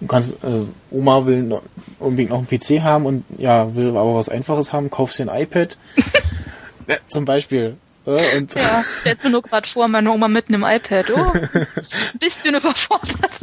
du 0.00 0.06
kannst, 0.06 0.32
äh, 0.42 0.64
Oma 0.90 1.26
will 1.26 1.42
noch, 1.42 1.62
unbedingt 1.98 2.30
noch 2.30 2.38
einen 2.38 2.48
PC 2.48 2.82
haben 2.82 3.04
und 3.04 3.24
ja, 3.36 3.74
will 3.74 3.88
aber 3.90 4.14
was 4.14 4.30
Einfaches 4.30 4.72
haben, 4.72 4.88
kaufst 4.88 5.18
dir 5.18 5.30
ein 5.30 5.42
iPad. 5.42 5.76
ja, 6.88 6.96
zum 7.08 7.26
Beispiel. 7.26 7.76
Äh, 8.06 8.38
und 8.38 8.54
Ja, 8.54 8.80
ich 8.80 9.00
stell's 9.00 9.22
mir 9.22 9.30
nur 9.30 9.42
gerade 9.42 9.68
vor, 9.68 9.86
meine 9.86 10.10
Oma 10.10 10.28
mit 10.28 10.48
einem 10.48 10.64
iPad. 10.64 11.10
Oh, 11.14 11.32
ein 11.34 11.66
bisschen 12.18 12.54
überfordert. 12.54 13.40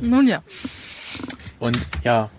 Nun 0.00 0.28
ja. 0.28 0.42
Und 1.58 1.76
ja, 2.04 2.30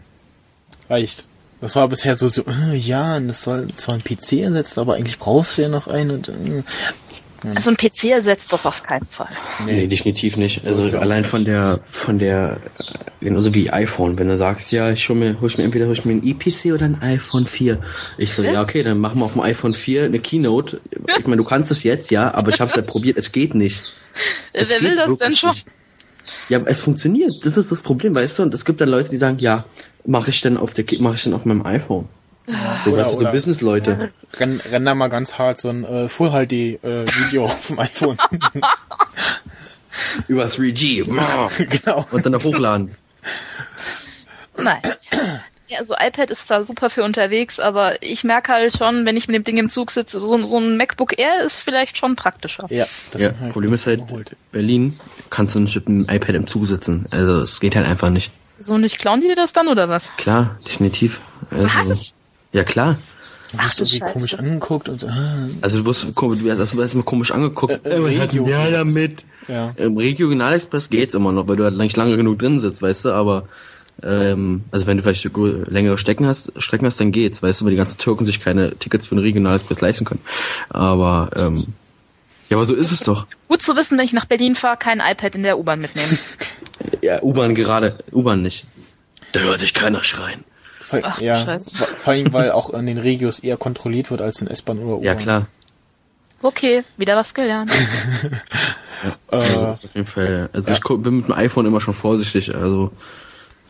reicht. 0.89 1.26
Das 1.60 1.76
war 1.76 1.88
bisher 1.88 2.15
so, 2.15 2.28
so, 2.28 2.43
äh, 2.45 2.76
ja, 2.76 3.17
und 3.17 3.30
das 3.30 3.41
soll 3.43 3.67
zwar 3.76 3.95
ein 3.95 4.04
PC 4.04 4.43
ersetzen, 4.43 4.80
aber 4.80 4.95
eigentlich 4.95 5.17
brauchst 5.17 5.58
du 5.58 5.63
ja 5.63 5.69
noch 5.69 5.88
einen. 5.88 6.12
Und, 6.12 6.30
äh, 6.30 6.63
Also 7.56 7.71
ein 7.71 7.78
PC 7.78 8.06
ersetzt 8.12 8.54
das 8.54 8.67
auf 8.67 8.84
keinen 8.84 9.08
Fall. 9.08 9.30
Nee, 9.65 9.88
definitiv 9.88 10.38
nicht. 10.38 10.63
So 10.65 10.69
Also 10.84 10.97
auch 10.97 11.02
allein 11.02 11.26
von 11.26 11.45
der, 11.45 11.80
von 11.88 12.19
der, 12.19 12.58
äh, 12.78 13.26
genauso 13.26 13.56
wie 13.56 13.71
iPhone, 13.71 14.19
wenn 14.19 14.28
du 14.28 14.38
sagst, 14.38 14.71
ja, 14.71 14.91
ich 14.91 15.10
hol 15.10 15.15
mir, 15.15 15.41
hol 15.41 15.47
ich 15.50 15.58
mir 15.58 15.63
entweder 15.63 15.88
hol 15.88 15.93
ich 15.93 16.06
mir 16.06 16.13
ein 16.13 16.23
ePC 16.23 16.73
oder 16.73 16.86
ein 16.86 17.02
iPhone 17.02 17.47
4. 17.47 17.80
Ich 18.19 18.34
so, 18.34 18.43
ja, 18.43 18.62
okay, 18.62 18.84
dann 18.84 19.00
machen 19.00 19.19
wir 19.19 19.26
auf 19.26 19.34
dem 19.34 19.41
iPhone 19.41 19.73
4 19.73 20.06
eine 20.06 20.19
Keynote. 20.19 20.80
Ich 21.19 21.26
meine, 21.26 21.38
du 21.38 21.43
kannst 21.43 21.71
es 21.71 21.84
jetzt, 21.84 22.12
ja, 22.12 22.34
aber 22.36 22.50
ich 22.52 22.60
habe 22.62 22.69
es 22.69 22.76
ja 22.76 22.84
probiert, 22.84 23.17
es 23.17 23.32
geht 23.32 23.56
nicht. 23.56 23.84
Es 24.54 24.69
Wer 24.69 24.82
will 24.82 24.89
geht 24.91 25.00
das 25.00 25.10
wirklich 25.10 25.28
denn 25.30 25.38
schon? 25.38 25.50
nicht. 25.50 25.65
Ja, 26.50 26.60
aber 26.60 26.69
es 26.69 26.82
funktioniert. 26.82 27.45
Das 27.45 27.58
ist 27.58 27.71
das 27.71 27.82
Problem, 27.82 28.13
weißt 28.15 28.39
du? 28.39 28.43
Und 28.43 28.54
es 28.54 28.63
gibt 28.63 28.80
dann 28.82 28.89
Leute, 28.89 29.10
die 29.10 29.17
sagen, 29.17 29.38
ja, 29.39 29.65
mache 30.07 30.31
ich 30.31 30.41
denn 30.41 30.57
auf 30.57 30.73
der, 30.73 30.85
mache 30.99 31.15
ich 31.15 31.23
denn 31.23 31.33
auf 31.33 31.45
meinem 31.45 31.63
iPhone? 31.65 32.07
So, 32.83 32.91
Oder- 32.91 33.01
weißt 33.01 33.11
du, 33.11 33.15
so 33.15 33.21
oder- 33.21 33.31
Business-Leute. 33.31 34.09
renn, 34.39 34.61
renn 34.71 34.85
da 34.85 34.95
mal 34.95 35.09
ganz 35.09 35.37
hart 35.37 35.59
so 35.59 35.69
ein 35.69 35.83
äh, 35.83 36.07
Full 36.07 36.29
HD 36.31 36.51
äh, 36.81 37.05
Video 37.05 37.45
auf 37.45 37.67
dem 37.67 37.77
iPhone. 37.79 38.17
Über 40.27 40.45
3G. 40.45 41.03
genau. 41.69 42.05
Und 42.11 42.25
dann 42.25 42.31
noch 42.31 42.43
hochladen. 42.43 42.95
Nein. 44.57 44.81
Ja, 45.67 45.79
also 45.79 45.95
iPad 45.99 46.29
ist 46.29 46.49
da 46.49 46.63
super 46.63 46.89
für 46.89 47.03
unterwegs, 47.03 47.59
aber 47.59 48.01
ich 48.01 48.23
merke 48.23 48.53
halt 48.53 48.77
schon, 48.77 49.05
wenn 49.05 49.17
ich 49.17 49.27
mit 49.27 49.35
dem 49.35 49.43
Ding 49.43 49.57
im 49.57 49.67
Zug 49.67 49.91
sitze, 49.91 50.21
so, 50.21 50.45
so 50.45 50.57
ein 50.57 50.77
MacBook 50.77 51.19
Air 51.19 51.43
ist 51.45 51.63
vielleicht 51.63 51.97
schon 51.97 52.15
praktischer. 52.15 52.67
Ja, 52.69 52.85
das 53.11 53.23
ja, 53.23 53.31
Problem 53.51 53.73
ist 53.73 53.85
halt. 53.85 54.03
Berlin 54.53 54.97
kannst 55.29 55.55
du 55.55 55.59
nicht 55.59 55.75
mit 55.75 55.87
dem 55.87 56.01
iPad 56.03 56.35
im 56.35 56.47
Zug 56.47 56.65
sitzen. 56.67 57.07
Also 57.11 57.41
es 57.41 57.59
geht 57.59 57.75
halt 57.75 57.85
einfach 57.85 58.09
nicht. 58.09 58.31
So 58.59 58.77
nicht 58.77 58.99
klauen 58.99 59.21
die 59.21 59.27
dir 59.27 59.35
das 59.35 59.53
dann 59.53 59.67
oder 59.67 59.89
was? 59.89 60.11
Klar, 60.17 60.57
definitiv. 60.65 61.21
Also, 61.51 61.67
was? 61.85 62.15
Ja 62.53 62.63
klar. 62.63 62.97
Du 63.51 63.57
wirst 63.59 63.79
irgendwie 63.79 63.99
Scheiße. 63.99 64.13
komisch 64.13 64.33
angeguckt 64.33 64.89
und 64.89 65.03
ah. 65.05 65.47
Also 65.61 65.79
du 65.79 65.85
wirst, 65.85 66.03
du 66.03 66.43
wirst 66.43 66.75
erstmal 66.75 67.03
komisch 67.03 67.31
angeguckt. 67.31 67.85
Äh, 67.85 67.89
äh, 67.89 68.21
Regio 68.21 68.45
ja 68.47 68.69
damit. 68.69 69.23
Ja. 69.47 69.73
Im 69.77 69.95
Regionalexpress 69.95 70.89
geht's 70.89 71.13
immer 71.13 71.31
noch, 71.31 71.47
weil 71.47 71.55
du 71.55 71.63
halt 71.63 71.77
nicht 71.77 71.95
lange 71.95 72.17
genug 72.17 72.39
drin 72.39 72.59
sitzt, 72.59 72.81
weißt 72.81 73.05
du, 73.05 73.11
aber 73.11 73.47
ähm, 74.03 74.65
also 74.71 74.85
wenn 74.85 74.97
du 74.97 75.03
vielleicht 75.03 75.29
längere 75.69 75.97
Strecken 75.97 76.25
hast, 76.25 76.51
Strecken 76.61 76.85
hast, 76.85 76.99
dann 76.99 77.11
geht's, 77.11 77.41
weißt 77.41 77.61
du, 77.61 77.65
weil 77.65 77.71
die 77.71 77.77
ganzen 77.77 77.97
Türken 77.97 78.25
sich 78.25 78.41
keine 78.41 78.75
Tickets 78.75 79.07
für 79.07 79.15
ein 79.15 79.19
Regionalexpress 79.19 79.81
leisten 79.81 80.05
können. 80.05 80.21
Aber 80.69 81.29
ähm, 81.35 81.65
ja, 82.49 82.57
aber 82.57 82.65
so 82.65 82.75
ist 82.75 82.91
es 82.91 83.01
doch. 83.01 83.27
Gut 83.47 83.61
zu 83.61 83.75
wissen, 83.75 83.97
wenn 83.97 84.05
ich 84.05 84.13
nach 84.13 84.25
Berlin 84.25 84.55
fahre, 84.55 84.77
kein 84.77 84.99
iPad 84.99 85.35
in 85.35 85.43
der 85.43 85.57
U-Bahn 85.57 85.81
mitnehmen. 85.81 86.17
ja, 87.02 87.21
U-Bahn 87.21 87.56
gerade, 87.56 87.97
U-Bahn 88.12 88.41
nicht. 88.41 88.65
Da 89.32 89.41
hört 89.41 89.62
dich 89.62 89.73
keiner 89.73 90.04
schreien. 90.04 90.43
Ach, 90.89 91.19
ja, 91.19 91.43
Scheiße. 91.43 91.76
vor 91.78 92.13
allem, 92.13 92.32
weil 92.32 92.52
auch 92.52 92.73
an 92.73 92.86
den 92.86 92.97
Regios 92.97 93.39
eher 93.39 93.58
kontrolliert 93.58 94.10
wird 94.10 94.21
als 94.21 94.41
in 94.41 94.47
S-Bahn 94.47 94.80
oder 94.80 94.95
U-Bahn. 94.95 95.04
Ja, 95.04 95.15
klar. 95.15 95.47
Okay, 96.41 96.84
wieder 96.97 97.15
was 97.15 97.34
gelernt. 97.34 97.71
ja, 99.04 99.15
also, 99.28 99.67
auf 99.67 99.95
jeden 99.95 100.06
Fall. 100.06 100.50
Also 100.54 100.71
ja. 100.71 100.78
ich 100.78 101.02
bin 101.02 101.17
mit 101.17 101.28
dem 101.28 101.34
iPhone 101.34 101.65
immer 101.65 101.82
schon 101.82 101.93
vorsichtig, 101.93 102.56
also 102.56 102.91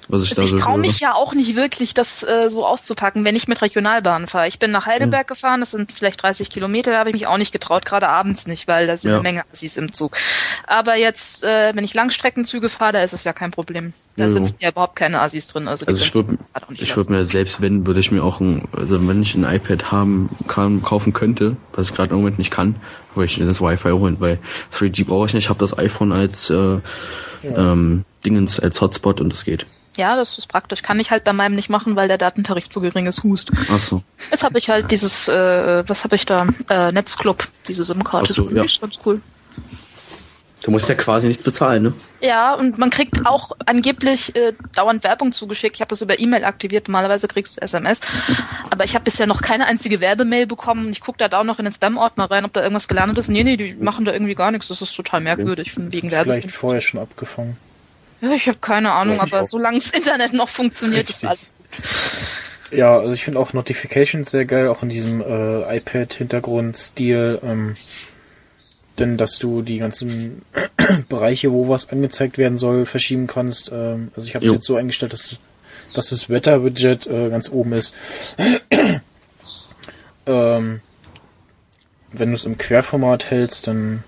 was 0.08 0.24
ich 0.24 0.32
also 0.32 0.42
da 0.42 0.46
ich 0.46 0.52
so 0.52 0.58
traue 0.58 0.78
mich 0.78 1.00
ja 1.00 1.14
auch 1.14 1.34
nicht 1.34 1.56
wirklich, 1.56 1.94
das 1.94 2.24
äh, 2.24 2.50
so 2.50 2.66
auszupacken, 2.66 3.26
wenn 3.26 3.36
ich 3.36 3.48
mit 3.48 3.62
Regionalbahnen 3.62 4.28
fahre. 4.28 4.48
Ich 4.48 4.60
bin 4.60 4.72
nach 4.72 4.86
Heidelberg 4.86 5.28
mhm. 5.28 5.34
gefahren, 5.34 5.60
das 5.60 5.72
sind 5.72 5.92
vielleicht 5.92 6.22
30 6.22 6.50
Kilometer, 6.50 6.92
da 6.92 7.00
habe 7.00 7.10
ich 7.10 7.14
mich 7.14 7.28
auch 7.28 7.38
nicht 7.38 7.52
getraut, 7.52 7.86
gerade 7.86 8.10
abends 8.10 8.48
nicht, 8.48 8.68
weil 8.68 8.88
da 8.88 8.98
sind 8.98 9.12
ja. 9.12 9.18
eine 9.18 9.24
Menge 9.24 9.44
Assis 9.52 9.78
im 9.78 9.94
Zug. 9.94 10.18
Aber 10.66 10.96
jetzt, 10.96 11.44
äh, 11.44 11.72
wenn 11.76 11.84
ich 11.84 11.94
Langstreckenzüge 11.94 12.70
fahre, 12.70 12.94
da 12.94 13.04
ist 13.04 13.14
es 13.14 13.24
ja 13.24 13.34
kein 13.34 13.52
Problem. 13.52 13.94
Da 14.16 14.26
ja, 14.26 14.32
sitzen 14.32 14.56
ja 14.60 14.70
überhaupt 14.70 14.96
keine 14.96 15.22
Assis 15.22 15.48
drin. 15.48 15.68
Also, 15.68 15.86
also 15.86 16.04
ich 16.04 16.16
würde 16.16 16.40
ich 16.74 16.96
würde 16.96 17.12
mir 17.12 17.24
selbst 17.24 17.62
wenn, 17.62 17.86
würde 17.86 18.00
ich 18.00 18.12
mir 18.12 18.24
auch 18.24 18.40
ein, 18.40 18.68
also 18.76 19.08
wenn 19.08 19.22
ich 19.22 19.36
ein 19.36 19.44
iPad 19.44 19.92
haben 19.92 20.30
kann, 20.48 20.82
kaufen 20.82 21.14
könnte, 21.14 21.56
was 21.74 21.90
ich 21.90 21.96
gerade 21.96 22.12
im 22.12 22.18
Moment 22.18 22.40
nicht 22.40 22.50
kann, 22.50 22.78
würde 23.14 23.26
ich 23.26 23.38
das 23.38 23.62
Wi-Fi 23.62 23.92
holen, 23.92 24.18
weil 24.20 24.40
3G 24.74 25.06
brauche 25.06 25.28
ich 25.28 25.34
nicht, 25.34 25.46
ich 25.46 25.50
habe 25.50 25.60
das 25.60 25.78
iPhone 25.78 26.12
als 26.12 26.50
äh, 26.50 26.56
ja. 26.56 26.82
ähm, 27.44 28.06
Dingens 28.26 28.60
als 28.60 28.82
Hotspot 28.82 29.22
und 29.22 29.32
das 29.32 29.46
geht. 29.46 29.68
Ja, 29.98 30.16
das 30.16 30.38
ist 30.38 30.48
praktisch. 30.48 30.82
Kann 30.84 31.00
ich 31.00 31.12
halt 31.12 31.24
bei 31.24 31.34
meinem 31.34 31.56
nicht 31.56 31.70
machen, 31.70 31.96
weil 31.96 32.08
der 32.08 32.18
Datentarif 32.18 32.70
zu 32.70 32.82
gering 32.82 33.08
ist. 33.08 33.24
Hust. 33.24 33.52
Ach 33.72 33.80
so. 33.80 34.04
Jetzt 34.32 34.44
habe 34.44 34.58
ich 34.58 34.70
halt 34.70 34.92
dieses, 34.92 35.28
äh, 35.28 35.84
was 35.88 36.04
habe 36.04 36.16
ich 36.16 36.26
da? 36.26 36.48
Äh, 36.70 36.92
Netzclub, 36.92 37.48
diese 37.68 37.84
SIM-Karte. 37.84 38.32
So, 38.32 38.50
ja. 38.50 38.64
ist 38.64 38.80
ganz 38.80 39.00
cool. 39.06 39.22
Du 40.64 40.72
musst 40.72 40.90
ja 40.90 40.96
quasi 40.96 41.28
nichts 41.28 41.44
bezahlen, 41.44 41.84
ne? 41.84 41.94
Ja, 42.20 42.54
und 42.56 42.78
man 42.78 42.90
kriegt 42.90 43.26
auch 43.28 43.52
angeblich 43.66 44.36
äh, 44.36 44.54
dauernd 44.76 45.04
Werbung 45.04 45.32
zugeschickt. 45.32 45.76
Ich 45.76 45.82
habe 45.82 45.90
das 45.90 46.02
über 46.02 46.20
E-Mail 46.20 46.44
aktiviert. 46.44 46.88
Normalerweise 46.88 47.28
kriegst 47.28 47.58
du 47.58 47.62
SMS. 47.62 48.02
Aber 48.70 48.84
ich 48.84 48.96
habe 48.96 49.04
bisher 49.04 49.28
noch 49.28 49.42
keine 49.42 49.68
einzige 49.68 50.02
Werbemail 50.02 50.48
bekommen. 50.48 50.90
Ich 50.90 51.00
gucke 51.02 51.20
da 51.20 51.30
da 51.30 51.40
auch 51.40 51.44
noch 51.44 51.60
in 51.60 51.66
den 51.66 51.74
Spam-Ordner 51.74 52.30
rein, 52.30 52.44
ob 52.44 52.54
da 52.54 52.62
irgendwas 52.64 52.88
gelandet 52.88 53.18
ist. 53.20 53.30
Nee, 53.30 53.44
nee, 53.44 53.56
die 53.56 53.76
machen 53.76 54.04
da 54.04 54.12
irgendwie 54.12 54.36
gar 54.36 54.52
nichts. 54.52 54.68
Das 54.68 54.82
ist 54.82 54.96
total 54.96 55.22
merkwürdig 55.22 55.72
von 55.72 55.94
wegen 55.94 56.10
Werbung. 56.10 56.34
Vielleicht 56.34 56.52
vorher 56.52 56.82
schon 56.82 57.00
abgefangen. 57.00 57.58
Ja, 58.22 58.32
ich 58.32 58.48
habe 58.48 58.58
keine 58.60 58.92
Ahnung, 58.92 59.20
aber 59.20 59.46
solange 59.46 59.78
das 59.78 59.92
Internet 59.92 60.34
noch 60.34 60.50
funktioniert, 60.50 61.08
Richtig. 61.08 61.24
ist 61.24 61.26
alles 61.26 61.54
gut. 61.58 62.78
Ja, 62.78 62.98
also 62.98 63.14
ich 63.14 63.24
finde 63.24 63.40
auch 63.40 63.54
Notifications 63.54 64.30
sehr 64.30 64.46
geil, 64.46 64.68
auch 64.68 64.84
in 64.84 64.90
diesem 64.90 65.22
äh, 65.22 65.78
iPad-Hintergrund-Stil. 65.78 67.40
Ähm, 67.44 67.76
denn 69.00 69.18
dass 69.18 69.38
du 69.40 69.62
die 69.62 69.78
ganzen 69.78 70.42
Bereiche, 71.10 71.52
wo 71.52 71.70
was 71.70 71.90
angezeigt 71.90 72.38
werden 72.38 72.58
soll, 72.58 72.86
verschieben 72.86 73.28
kannst. 73.28 73.72
Ähm, 73.72 74.12
also 74.16 74.28
ich 74.28 74.36
habe 74.36 74.46
es 74.46 74.52
jetzt 74.52 74.66
so 74.66 74.76
eingestellt, 74.76 75.14
dass, 75.14 75.38
dass 75.94 76.10
das 76.10 76.30
Wetter-Widget 76.30 77.08
äh, 77.08 77.30
ganz 77.30 77.50
oben 77.50 77.74
ist. 77.74 77.94
ähm, 80.26 80.82
wenn 82.12 82.30
du 82.30 82.36
es 82.36 82.46
im 82.46 82.58
Querformat 82.58 83.30
hältst, 83.30 83.68
dann 83.68 84.04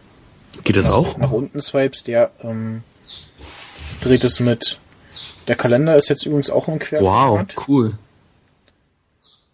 geht 0.64 0.76
das 0.76 0.88
nach, 0.88 0.94
auch? 0.94 1.18
Nach 1.18 1.32
unten 1.32 1.62
swipest, 1.62 2.08
ja. 2.08 2.32
Ähm, 2.44 2.84
dreht 4.00 4.24
es 4.24 4.40
mit. 4.40 4.80
Der 5.48 5.56
Kalender 5.56 5.96
ist 5.96 6.10
jetzt 6.10 6.26
übrigens 6.26 6.50
auch 6.50 6.68
im 6.68 6.80
Querformat. 6.80 7.56
Wow, 7.56 7.68
cool. 7.68 7.94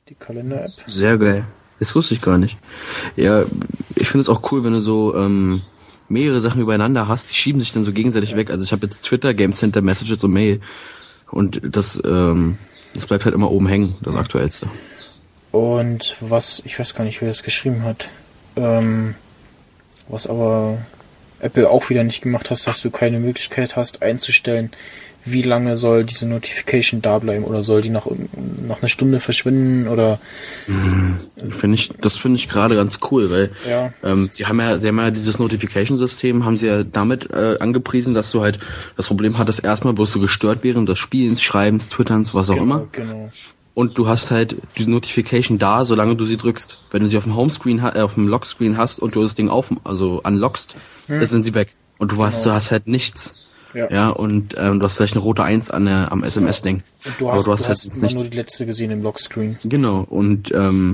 Die 0.10 0.16
Kalender-App. 0.16 0.72
Sehr 0.88 1.18
geil. 1.18 1.46
Das 1.80 1.96
wusste 1.96 2.14
ich 2.14 2.22
gar 2.22 2.38
nicht. 2.38 2.58
Ja, 3.16 3.46
ich 3.96 4.08
finde 4.08 4.22
es 4.22 4.30
auch 4.30 4.52
cool, 4.52 4.64
wenn 4.64 4.74
du 4.74 4.80
so 4.80 5.16
ähm, 5.16 5.62
mehrere 6.08 6.42
Sachen 6.42 6.62
übereinander 6.62 7.08
hast, 7.08 7.30
die 7.30 7.36
schieben 7.36 7.60
sich 7.60 7.72
dann 7.72 7.84
so 7.84 7.92
gegenseitig 7.92 8.32
ja. 8.32 8.38
weg. 8.38 8.50
Also 8.50 8.64
ich 8.64 8.72
habe 8.72 8.86
jetzt 8.86 9.02
Twitter, 9.02 9.34
Game 9.34 9.52
Center, 9.52 9.82
Messages 9.82 10.24
und 10.24 10.32
Mail. 10.32 10.62
Und 11.32 11.62
das, 11.64 12.02
ähm, 12.06 12.58
das 12.94 13.08
bleibt 13.08 13.26
halt 13.26 13.36
immer 13.36 13.52
oben 13.52 13.68
hängen, 13.68 13.96
das 14.02 14.16
aktuellste. 14.16 14.70
Und 15.52 16.18
was, 16.20 16.62
ich 16.66 16.78
weiß 16.78 16.96
gar 16.96 17.04
nicht, 17.04 17.22
wer 17.22 17.28
das 17.30 17.44
geschrieben 17.44 17.84
hat. 17.84 18.10
Ähm, 18.56 19.16
was 20.08 20.28
aber 20.28 20.78
Apple 21.40 21.70
auch 21.70 21.90
wieder 21.90 22.04
nicht 22.04 22.22
gemacht 22.22 22.50
hast, 22.52 22.68
dass 22.68 22.82
du 22.82 22.90
keine 22.90 23.20
Möglichkeit 23.20 23.76
hast 23.76 24.02
einzustellen, 24.02 24.72
wie 25.26 25.42
lange 25.42 25.76
soll 25.76 26.06
diese 26.06 26.28
Notification 26.28 27.02
da 27.02 27.18
bleiben 27.18 27.44
oder 27.46 27.64
soll 27.64 27.82
die 27.82 27.90
nach, 27.90 28.08
nach 28.68 28.82
einer 28.82 28.90
Stunde 28.90 29.20
verschwinden 29.20 29.88
oder 29.88 30.20
mhm. 30.68 31.20
finde 31.50 31.76
ich 31.76 31.90
das 32.00 32.16
finde 32.16 32.38
ich 32.38 32.48
gerade 32.48 32.76
ganz 32.76 33.00
cool 33.10 33.32
weil 33.32 33.52
ja. 33.68 33.92
ähm, 34.04 34.30
sie 34.32 34.46
haben 34.46 34.60
ja 34.60 34.78
sie 34.78 34.88
haben 34.88 35.00
ja 35.00 35.10
dieses 35.10 35.40
Notification 35.40 35.98
System 35.98 36.46
haben 36.46 36.58
sie 36.58 36.68
ja 36.68 36.84
damit 36.84 37.32
äh, 37.32 37.58
angepriesen 37.60 38.14
dass 38.14 38.30
du 38.32 38.44
halt 38.44 38.60
das 38.98 39.08
Problem 39.08 39.40
hattest 39.40 39.64
erstmal 39.64 39.98
wirst 39.98 40.14
du 40.14 40.20
gestört 40.20 40.60
während 40.62 40.88
des 40.88 41.00
Spielens 41.00 41.42
Schreibens 41.42 41.90
Twitterns 41.90 42.36
was 42.36 42.52
auch 42.52 42.54
genau, 42.54 42.64
immer 42.64 42.88
genau 42.92 43.32
und 43.76 43.98
du 43.98 44.08
hast 44.08 44.32
halt 44.32 44.56
diese 44.78 44.90
Notification 44.90 45.60
da, 45.60 45.86
solange 45.86 46.16
du 46.16 46.26
sie 46.26 46.38
drückst. 46.38 46.80
Wenn 46.92 47.02
du 47.02 47.08
sie 47.08 47.18
auf 47.18 47.26
dem 47.26 47.36
Homescreen, 47.36 47.80
äh, 47.80 48.00
auf 48.00 48.16
dem 48.16 48.28
Lockscreen 48.28 48.78
hast 48.78 49.00
und 49.00 49.16
du 49.16 49.22
das 49.22 49.36
Ding 49.36 49.50
auf, 49.50 49.70
also 49.84 50.22
unlockst, 50.24 50.76
hm. 51.08 51.20
dann 51.20 51.26
sind 51.26 51.44
sie 51.44 51.54
weg. 51.54 51.76
Und 51.98 52.14
du 52.14 52.24
hast, 52.24 52.44
genau. 52.44 52.54
du 52.54 52.56
hast 52.56 52.72
halt 52.72 52.88
nichts. 52.88 53.36
Ja. 53.74 53.92
ja 53.92 54.08
und 54.08 54.56
ähm, 54.58 54.80
du 54.80 54.86
hast 54.86 54.96
vielleicht 54.96 55.16
eine 55.16 55.24
rote 55.24 55.44
Eins 55.44 55.70
an 55.70 55.86
der, 55.86 56.12
am 56.14 56.24
SMS-Ding. 56.24 56.84
Und 57.04 57.14
du 57.20 57.28
hast, 57.28 57.34
Aber 57.34 57.44
du 57.44 57.52
hast, 57.52 57.64
du 57.64 57.68
halt 57.68 57.78
hast 57.80 58.02
nichts. 58.02 58.22
nur 58.22 58.30
die 58.30 58.38
letzte 58.38 58.66
gesehen 58.66 58.92
im 58.92 59.04
Lockscreen. 59.04 59.60
Genau. 59.66 60.06
Und 60.10 60.54
ähm, 60.54 60.94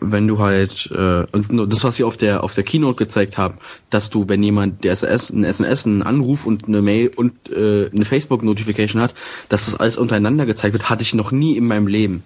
wenn 0.00 0.28
du 0.28 0.38
halt 0.38 0.90
äh, 0.92 1.24
und 1.32 1.72
das 1.72 1.84
was 1.84 1.96
sie 1.96 2.04
auf 2.04 2.16
der 2.16 2.44
auf 2.44 2.54
der 2.54 2.64
Keynote 2.64 2.96
gezeigt 2.96 3.38
haben, 3.38 3.58
dass 3.90 4.10
du 4.10 4.28
wenn 4.28 4.42
jemand 4.42 4.84
der 4.84 4.92
SMS 4.92 5.30
ein 5.30 5.44
SMS 5.44 5.86
einen 5.86 6.02
Anruf 6.02 6.46
und 6.46 6.68
eine 6.68 6.82
Mail 6.82 7.10
und 7.16 7.50
äh, 7.50 7.90
eine 7.90 8.04
Facebook 8.04 8.42
Notification 8.42 9.00
hat, 9.00 9.14
dass 9.48 9.66
das 9.66 9.80
alles 9.80 9.96
untereinander 9.96 10.46
gezeigt 10.46 10.74
wird, 10.74 10.90
hatte 10.90 11.02
ich 11.02 11.14
noch 11.14 11.32
nie 11.32 11.56
in 11.56 11.66
meinem 11.66 11.86
Leben. 11.86 12.22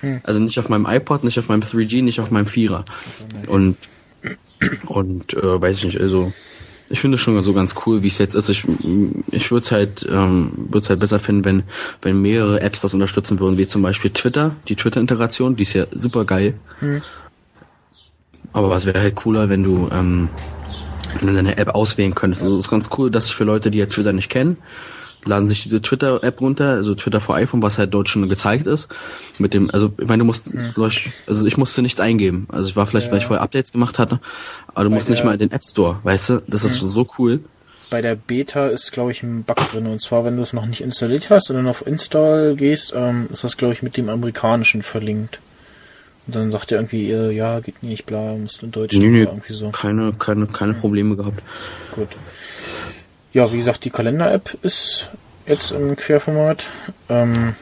Hm. 0.00 0.20
Also 0.22 0.40
nicht 0.40 0.58
auf 0.58 0.68
meinem 0.68 0.86
iPod, 0.86 1.24
nicht 1.24 1.38
auf 1.38 1.48
meinem 1.48 1.62
3G, 1.62 2.02
nicht 2.02 2.20
auf 2.20 2.30
meinem 2.30 2.46
Vierer. 2.46 2.84
Und 3.46 3.76
und 4.86 5.34
äh, 5.34 5.60
weiß 5.60 5.78
ich 5.78 5.84
nicht, 5.84 6.00
also 6.00 6.32
ich 6.88 7.00
finde 7.00 7.16
es 7.16 7.22
schon 7.22 7.40
so 7.42 7.54
ganz 7.54 7.74
cool, 7.86 8.02
wie 8.02 8.08
es 8.08 8.18
jetzt 8.18 8.34
ist. 8.34 8.48
Ich, 8.48 8.64
ich 9.30 9.50
würde 9.50 9.64
es 9.64 9.72
halt, 9.72 10.06
ähm, 10.10 10.52
würde 10.70 10.88
halt 10.88 11.00
besser 11.00 11.18
finden, 11.18 11.44
wenn, 11.44 11.62
wenn 12.02 12.20
mehrere 12.20 12.60
Apps 12.60 12.82
das 12.82 12.94
unterstützen 12.94 13.40
würden, 13.40 13.56
wie 13.56 13.66
zum 13.66 13.82
Beispiel 13.82 14.10
Twitter, 14.10 14.54
die 14.68 14.76
Twitter-Integration, 14.76 15.56
die 15.56 15.62
ist 15.62 15.72
ja 15.72 15.86
super 15.92 16.24
geil. 16.24 16.54
Mhm. 16.80 17.02
Aber 18.52 18.70
was 18.70 18.86
wäre 18.86 19.00
halt 19.00 19.14
cooler, 19.14 19.48
wenn 19.48 19.62
du, 19.62 19.88
ähm, 19.92 20.28
wenn 21.18 21.28
du 21.28 21.34
deine 21.34 21.56
App 21.56 21.74
auswählen 21.74 22.14
könntest. 22.14 22.42
Also 22.42 22.54
es 22.54 22.66
ist 22.66 22.70
ganz 22.70 22.90
cool, 22.98 23.10
dass 23.10 23.30
für 23.30 23.44
Leute, 23.44 23.70
die 23.70 23.78
ja 23.78 23.86
Twitter 23.86 24.12
nicht 24.12 24.28
kennen, 24.28 24.58
laden 25.26 25.48
sich 25.48 25.62
diese 25.62 25.82
Twitter-App 25.82 26.40
runter, 26.40 26.70
also 26.70 26.94
Twitter 26.94 27.20
for 27.20 27.34
iPhone, 27.34 27.62
was 27.62 27.78
halt 27.78 27.92
dort 27.94 28.08
schon 28.08 28.28
gezeigt 28.28 28.66
ist. 28.66 28.88
Mit 29.38 29.54
dem, 29.54 29.70
also 29.70 29.92
ich 29.98 30.08
meine, 30.08 30.20
du 30.20 30.24
musst, 30.24 30.54
mhm. 30.54 30.72
also 31.26 31.46
ich 31.46 31.56
musste 31.56 31.82
nichts 31.82 32.00
eingeben. 32.00 32.46
Also 32.50 32.68
ich 32.68 32.76
war 32.76 32.86
vielleicht, 32.86 33.06
ja. 33.06 33.12
weil 33.12 33.18
ich 33.18 33.26
vorher 33.26 33.42
Updates 33.42 33.72
gemacht 33.72 33.98
hatte, 33.98 34.20
aber 34.68 34.84
du 34.84 34.90
Bei 34.90 34.96
musst 34.96 35.08
nicht 35.10 35.24
mal 35.24 35.32
in 35.32 35.38
den 35.38 35.52
App 35.52 35.64
Store, 35.64 35.98
weißt 36.02 36.30
du? 36.30 36.42
Das 36.46 36.62
mhm. 36.62 36.68
ist 36.68 36.78
so 36.80 37.06
cool. 37.18 37.40
Bei 37.90 38.02
der 38.02 38.16
Beta 38.16 38.68
ist, 38.68 38.92
glaube 38.92 39.12
ich, 39.12 39.22
ein 39.22 39.44
Bug 39.44 39.56
drin. 39.70 39.86
Und 39.86 40.00
zwar, 40.00 40.24
wenn 40.24 40.36
du 40.36 40.42
es 40.42 40.52
noch 40.52 40.66
nicht 40.66 40.80
installiert 40.80 41.30
hast 41.30 41.50
und 41.50 41.56
dann 41.56 41.66
auf 41.66 41.86
Install 41.86 42.56
gehst, 42.56 42.92
ähm, 42.94 43.28
ist 43.32 43.44
das, 43.44 43.56
glaube 43.56 43.74
ich, 43.74 43.82
mit 43.82 43.96
dem 43.96 44.08
amerikanischen 44.08 44.82
verlinkt. 44.82 45.38
Und 46.26 46.34
dann 46.34 46.50
sagt 46.50 46.72
er 46.72 46.78
irgendwie, 46.78 47.10
äh, 47.10 47.30
ja, 47.32 47.60
geht 47.60 47.82
nicht, 47.82 48.06
bla, 48.06 48.34
musst 48.34 48.62
du 48.62 48.66
in 48.66 48.72
Deutsch 48.72 48.96
nee, 48.96 49.08
nee, 49.08 49.22
irgendwie 49.22 49.52
so. 49.52 49.70
Keine, 49.70 50.12
keine, 50.12 50.46
keine 50.46 50.72
Probleme 50.72 51.16
gehabt. 51.16 51.42
Gut. 51.92 52.08
Ja, 53.34 53.52
wie 53.52 53.58
gesagt, 53.58 53.84
die 53.84 53.90
Kalender-App 53.90 54.56
ist 54.62 55.10
jetzt 55.46 55.72
im 55.72 55.96
Querformat. 55.96 56.70
Ähm, 57.10 57.54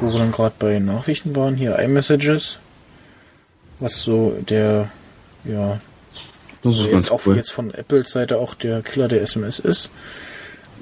wo 0.00 0.12
wir 0.12 0.18
dann 0.18 0.32
gerade 0.32 0.54
bei 0.58 0.78
Nachrichten 0.78 1.36
waren, 1.36 1.56
hier 1.56 1.78
iMessages. 1.78 2.58
Was 3.78 4.02
so 4.02 4.36
der, 4.48 4.90
ja, 5.44 5.80
das 6.62 6.78
ist 6.78 6.90
ganz 6.90 7.08
jetzt, 7.08 7.26
cool. 7.26 7.36
jetzt 7.36 7.52
von 7.52 7.72
Apples 7.72 8.10
Seite 8.10 8.38
auch 8.38 8.54
der 8.54 8.82
Killer 8.82 9.08
der 9.08 9.22
SMS 9.22 9.58
ist. 9.58 9.90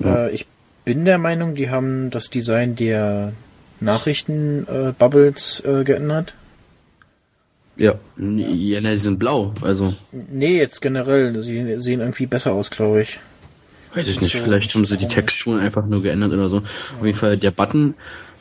Ja. 0.00 0.26
Äh, 0.26 0.30
ich 0.32 0.46
bin 0.84 1.04
der 1.04 1.18
Meinung, 1.18 1.54
die 1.54 1.70
haben 1.70 2.10
das 2.10 2.30
Design 2.30 2.74
der 2.74 3.32
Nachrichten-Bubbles 3.80 5.60
äh, 5.60 5.80
äh, 5.80 5.84
geändert. 5.84 6.34
Ja, 7.76 7.94
ja, 8.16 8.80
die 8.80 8.96
sind 8.96 9.20
blau, 9.20 9.54
also. 9.62 9.94
Nee, 10.10 10.58
jetzt 10.58 10.80
generell, 10.80 11.40
sie 11.44 11.80
sehen 11.80 12.00
irgendwie 12.00 12.26
besser 12.26 12.52
aus, 12.52 12.70
glaube 12.70 13.02
ich. 13.02 13.20
Weiß 13.94 14.08
ich 14.08 14.20
nicht, 14.20 14.36
vielleicht 14.36 14.74
haben 14.74 14.84
sie 14.84 14.96
die 14.96 15.08
Texturen 15.08 15.60
einfach 15.60 15.86
nur 15.86 16.02
geändert 16.02 16.32
oder 16.32 16.48
so. 16.48 16.58
Auf 16.58 17.04
jeden 17.04 17.16
Fall 17.16 17.36
der 17.36 17.50
Button, 17.50 17.94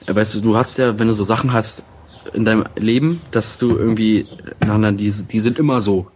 äh, 0.05 0.15
weißt 0.15 0.35
du, 0.35 0.41
du 0.41 0.57
hast 0.57 0.77
ja, 0.77 0.99
wenn 0.99 1.07
du 1.07 1.13
so 1.13 1.23
Sachen 1.23 1.53
hast 1.53 1.83
in 2.33 2.45
deinem 2.45 2.65
Leben, 2.75 3.21
dass 3.31 3.57
du 3.57 3.77
irgendwie, 3.77 4.27
na, 4.65 4.77
na, 4.77 4.91
die, 4.91 5.09
die 5.09 5.39
sind 5.39 5.57
immer 5.57 5.81
so. 5.81 6.07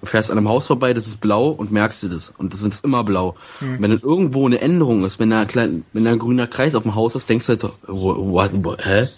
Du 0.00 0.06
fährst 0.06 0.30
an 0.30 0.38
einem 0.38 0.48
Haus 0.48 0.66
vorbei, 0.66 0.94
das 0.94 1.06
ist 1.06 1.20
blau 1.20 1.48
und 1.50 1.70
merkst 1.70 2.02
du 2.02 2.08
das. 2.08 2.32
Und 2.36 2.54
das 2.54 2.62
ist 2.62 2.84
immer 2.84 3.04
blau. 3.04 3.36
Mhm. 3.60 3.76
Wenn 3.80 3.90
dann 3.90 4.00
irgendwo 4.00 4.46
eine 4.46 4.60
Änderung 4.60 5.04
ist, 5.04 5.18
wenn 5.18 5.30
da, 5.30 5.44
klein, 5.44 5.84
wenn 5.92 6.04
da 6.04 6.12
ein 6.12 6.18
grüner 6.18 6.46
Kreis 6.46 6.74
auf 6.74 6.84
dem 6.84 6.94
Haus 6.94 7.14
ist, 7.14 7.28
denkst 7.28 7.46
du 7.46 7.50
halt 7.50 7.60
so, 7.60 7.72
what, 7.86 8.50
what, 8.64 8.84
hä? 8.84 9.08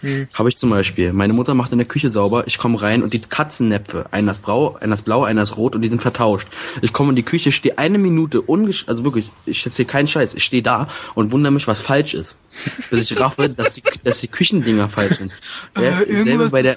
Hm. 0.00 0.26
Habe 0.34 0.48
ich 0.48 0.56
zum 0.56 0.70
Beispiel. 0.70 1.12
Meine 1.12 1.32
Mutter 1.32 1.54
macht 1.54 1.72
in 1.72 1.78
der 1.78 1.86
Küche 1.86 2.08
sauber. 2.08 2.46
Ich 2.46 2.58
komme 2.58 2.80
rein 2.80 3.02
und 3.02 3.12
die 3.12 3.20
Katzennäpfe, 3.20 4.06
einer 4.10 4.30
ist 4.30 4.42
blau, 4.42 4.76
einer 4.80 4.94
ist 4.94 5.02
blau, 5.02 5.24
einer 5.24 5.42
ist 5.42 5.56
rot 5.56 5.74
und 5.74 5.82
die 5.82 5.88
sind 5.88 6.02
vertauscht. 6.02 6.48
Ich 6.82 6.92
komme 6.92 7.10
in 7.10 7.16
die 7.16 7.22
Küche, 7.22 7.52
stehe 7.52 7.78
eine 7.78 7.98
Minute 7.98 8.40
ungesch 8.40 8.86
also 8.86 9.04
wirklich, 9.04 9.30
ich 9.44 9.64
erzähle 9.64 9.86
keinen 9.86 10.06
Scheiß. 10.06 10.34
Ich 10.34 10.44
stehe 10.44 10.62
da 10.62 10.88
und 11.14 11.32
wundere 11.32 11.52
mich, 11.52 11.66
was 11.66 11.80
falsch 11.80 12.14
ist. 12.14 12.38
Bis 12.90 13.10
ich 13.10 13.20
raffe, 13.20 13.48
dass 13.56 13.74
die, 13.74 13.82
dass 14.04 14.20
die 14.20 14.28
Küchendinger 14.28 14.88
falsch 14.88 15.16
sind. 15.16 15.32
Ja, 15.76 16.00
äh, 16.00 16.22
selbe 16.24 16.48
bei 16.50 16.62
der, 16.62 16.76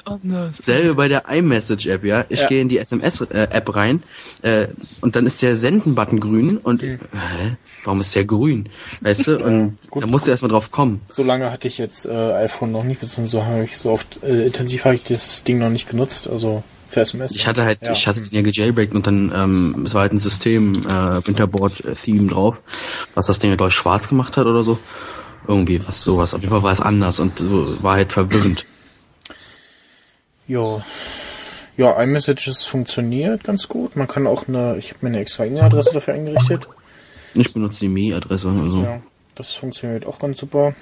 selbe 0.62 0.96
bei 0.96 1.08
der 1.08 1.30
iMessage-App, 1.30 2.04
ja. 2.04 2.26
Ich 2.30 2.42
ja. 2.42 2.48
gehe 2.48 2.62
in 2.62 2.70
die 2.70 2.78
SMS-App 2.78 3.76
rein 3.76 4.04
äh, 4.42 4.68
und 5.02 5.16
dann 5.16 5.26
ist 5.26 5.42
der 5.42 5.56
Senden-Button 5.56 6.20
grün 6.20 6.58
und 6.58 6.82
mhm. 6.82 6.96
äh, 6.96 7.56
warum 7.84 8.02
ist 8.02 8.16
der 8.16 8.26
grün? 8.26 8.70
Weißt 9.02 9.28
du? 9.28 9.38
Und 9.38 9.78
da 9.96 10.06
musst 10.08 10.28
du 10.28 10.32
erstmal 10.32 10.52
drauf 10.52 10.72
kommen. 10.72 11.02
So 11.08 11.24
lange 11.24 11.52
hatte 11.52 11.68
ich 11.68 11.78
jetzt 11.78 12.06
äh, 12.06 12.12
iPhone 12.12 12.72
noch 12.72 12.84
nicht, 12.84 13.02
beziehungsweise 13.10 13.46
habe 13.46 13.64
ich 13.64 13.78
so 13.78 13.92
oft 13.92 14.24
äh, 14.24 14.46
intensiv 14.46 14.86
habe 14.86 14.96
ich 14.96 15.04
das 15.04 15.44
Ding 15.44 15.60
noch 15.60 15.70
nicht 15.70 15.90
genutzt, 15.90 16.30
also 16.30 16.64
für 16.90 17.02
SMS. 17.02 17.36
Ich 17.36 17.48
hatte 17.48 17.64
halt, 17.64 17.80
ja. 17.82 17.92
ich 17.92 18.08
hatte 18.08 18.22
den 18.22 18.32
ja 18.32 18.42
gejailbreakt 18.42 18.94
und 18.94 19.06
dann, 19.08 19.32
ähm, 19.36 19.84
es 19.86 19.94
war 19.94 20.02
halt 20.02 20.14
ein 20.14 20.20
System, 20.20 20.88
äh, 20.88 21.26
Winterboard-Theme 21.28 22.30
drauf, 22.30 22.62
was 23.16 23.28
das 23.28 23.40
Ding, 23.40 23.56
glaube 23.56 23.70
ich, 23.70 23.76
schwarz 23.76 24.10
gemacht 24.10 24.38
hat 24.38 24.46
oder 24.46 24.64
so. 24.64 24.80
Irgendwie 25.48 25.86
was 25.88 26.04
sowas. 26.04 26.34
Auf 26.34 26.42
jeden 26.42 26.52
Fall 26.52 26.64
war 26.64 26.72
es 26.72 26.82
anders 26.82 27.20
und 27.20 27.40
so 27.40 27.82
war 27.82 27.96
halt 27.96 28.12
verwirrend. 28.12 28.66
Ja. 30.48 30.84
Ja, 31.78 32.02
iMessages 32.02 32.66
funktioniert 32.66 33.44
ganz 33.44 33.68
gut. 33.68 33.96
Man 33.96 34.08
kann 34.08 34.28
auch 34.28 34.48
eine, 34.48 34.78
ich 34.78 34.90
habe 34.90 35.00
mir 35.02 35.10
eine 35.10 35.20
extra 35.20 35.46
E-Mail-Adresse 35.46 35.94
dafür 35.94 36.14
eingerichtet. 36.14 36.68
Ich 37.34 37.54
benutze 37.54 37.80
die 37.82 37.88
Me-Adresse. 37.88 38.50
Also. 38.50 38.84
Ja, 38.84 39.02
das 39.36 39.54
funktioniert 39.54 40.06
auch 40.06 40.20
ganz 40.20 40.40
super. 40.40 40.76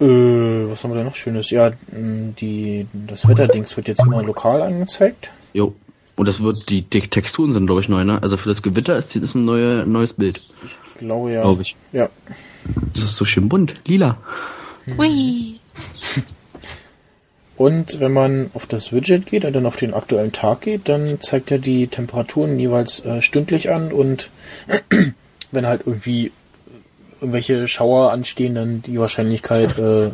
Äh, 0.00 0.70
was 0.70 0.82
haben 0.82 0.92
wir 0.92 0.98
da 0.98 1.04
noch 1.04 1.14
Schönes? 1.14 1.50
Ja, 1.50 1.72
die, 1.92 2.86
das 2.92 3.28
Wetterdings 3.28 3.76
wird 3.76 3.88
jetzt 3.88 4.02
immer 4.02 4.22
lokal 4.22 4.62
angezeigt. 4.62 5.30
Jo. 5.52 5.74
Und 6.16 6.28
das 6.28 6.42
wird, 6.42 6.68
die, 6.68 6.82
die 6.82 7.00
Texturen 7.00 7.52
sind, 7.52 7.66
glaube 7.66 7.80
ich, 7.80 7.88
neu, 7.88 8.04
ne? 8.04 8.22
Also 8.22 8.36
für 8.36 8.48
das 8.48 8.62
Gewitter 8.62 8.96
ist 8.96 9.14
das 9.16 9.34
ein 9.34 9.44
neue, 9.44 9.86
neues 9.86 10.14
Bild. 10.14 10.42
Ich 10.64 10.98
glaube 10.98 11.32
ja. 11.32 11.42
Glaube 11.42 11.62
ich. 11.62 11.76
Ja. 11.92 12.08
Das 12.94 13.04
ist 13.04 13.16
so 13.16 13.24
schön 13.24 13.48
bunt, 13.48 13.74
lila. 13.86 14.16
Hui. 14.96 15.60
Und 17.60 18.00
wenn 18.00 18.12
man 18.12 18.50
auf 18.54 18.64
das 18.64 18.90
Widget 18.90 19.26
geht 19.26 19.44
und 19.44 19.54
dann 19.54 19.66
auf 19.66 19.76
den 19.76 19.92
aktuellen 19.92 20.32
Tag 20.32 20.62
geht, 20.62 20.88
dann 20.88 21.20
zeigt 21.20 21.50
er 21.50 21.58
die 21.58 21.88
Temperaturen 21.88 22.58
jeweils 22.58 23.04
äh, 23.04 23.20
stündlich 23.20 23.68
an 23.68 23.92
und 23.92 24.30
wenn 25.52 25.66
halt 25.66 25.82
irgendwie 25.84 26.32
irgendwelche 27.20 27.68
Schauer 27.68 28.12
anstehen, 28.12 28.54
dann 28.54 28.82
die 28.82 28.98
Wahrscheinlichkeit, 28.98 29.78
äh, 29.78 30.10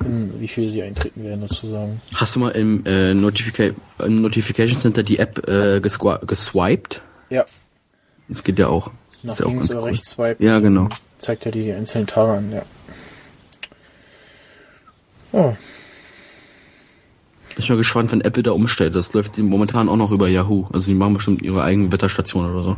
wie 0.00 0.48
viel 0.48 0.70
sie 0.70 0.82
eintreten 0.82 1.24
werden, 1.24 1.46
sozusagen. 1.46 2.00
Hast 2.14 2.36
du 2.36 2.40
mal 2.40 2.50
im, 2.50 2.84
äh, 2.86 3.14
Notifica 3.14 3.70
im 4.04 4.22
Notification 4.22 4.78
Center 4.78 5.02
die 5.02 5.18
App 5.18 5.48
äh, 5.48 5.80
geswiped? 5.80 7.02
Ja. 7.28 7.44
Das 8.28 8.44
geht 8.44 8.58
ja 8.58 8.68
auch. 8.68 8.90
Nach 9.22 9.32
ist 9.32 9.40
ja 9.40 9.46
links 9.46 9.70
oder 9.70 9.82
cool. 9.82 9.90
rechts 9.90 10.10
swipen. 10.10 10.46
Ja, 10.46 10.60
genau. 10.60 10.88
Zeigt 11.18 11.44
ja 11.44 11.50
die 11.50 11.72
einzelnen 11.72 12.06
Tage 12.06 12.32
an, 12.32 12.52
ja. 12.52 12.62
Oh. 15.32 15.54
Ich 17.50 17.56
bin 17.66 17.74
mal 17.74 17.76
gespannt, 17.76 18.10
wenn 18.12 18.22
Apple 18.22 18.42
da 18.42 18.52
umstellt. 18.52 18.94
Das 18.94 19.12
läuft 19.12 19.36
momentan 19.36 19.88
auch 19.88 19.96
noch 19.96 20.12
über 20.12 20.28
Yahoo. 20.28 20.66
Also 20.72 20.86
die 20.86 20.94
machen 20.94 21.14
bestimmt 21.14 21.42
ihre 21.42 21.62
eigene 21.62 21.92
Wetterstation 21.92 22.50
oder 22.50 22.62
so. 22.62 22.76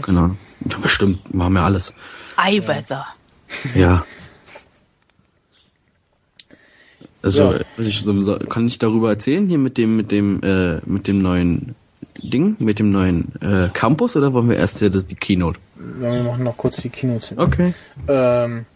Keine 0.00 0.18
Ahnung. 0.18 0.38
Ja, 0.68 0.78
bestimmt. 0.78 1.32
Machen 1.32 1.54
ja 1.54 1.64
alles. 1.64 1.94
iWeather. 2.38 3.06
Ja. 3.74 4.04
Also, 7.22 7.52
ja. 7.52 7.60
ich 7.78 8.04
kann 8.50 8.66
ich 8.66 8.78
darüber 8.78 9.08
erzählen 9.10 9.48
hier 9.48 9.58
mit 9.58 9.78
dem, 9.78 9.96
mit 9.96 10.10
dem, 10.10 10.42
äh, 10.42 10.80
mit 10.84 11.06
dem 11.06 11.22
neuen 11.22 11.74
Ding, 12.22 12.56
mit 12.58 12.78
dem 12.78 12.92
neuen 12.92 13.32
äh, 13.40 13.70
Campus 13.72 14.16
oder 14.16 14.32
wollen 14.32 14.48
wir 14.48 14.56
erst 14.56 14.80
ja 14.80 14.88
das 14.88 15.06
die 15.06 15.14
Keynote? 15.14 15.58
Wir 15.76 16.22
machen 16.22 16.44
noch 16.44 16.56
kurz 16.56 16.76
die 16.76 16.90
Keynote. 16.90 17.34
Okay. 17.36 17.74
Ähm, 18.08 18.66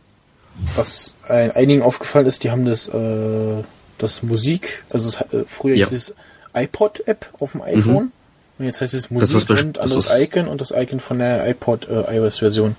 was 0.77 1.17
einigen 1.29 1.83
aufgefallen 1.83 2.27
ist, 2.27 2.43
die 2.43 2.51
haben 2.51 2.65
das, 2.65 2.89
äh, 2.89 3.63
das 3.99 4.23
Musik, 4.23 4.85
also 4.93 5.09
es, 5.09 5.21
äh, 5.33 5.45
früher 5.47 5.77
ja. 5.77 5.87
dieses 5.87 6.15
iPod-App 6.55 7.27
auf 7.39 7.53
dem 7.53 7.63
iPhone. 7.63 8.05
Mhm. 8.05 8.13
Und 8.59 8.65
jetzt 8.65 8.81
heißt 8.81 8.95
es 8.95 9.11
Musik 9.11 9.47
das 9.47 9.61
und 9.61 9.77
das 9.77 10.21
Icon 10.21 10.49
und 10.49 10.61
das 10.61 10.73
Icon 10.73 10.99
von 10.99 11.19
der 11.19 11.49
iPod 11.49 11.89
äh, 11.89 12.17
iOS-Version. 12.17 12.75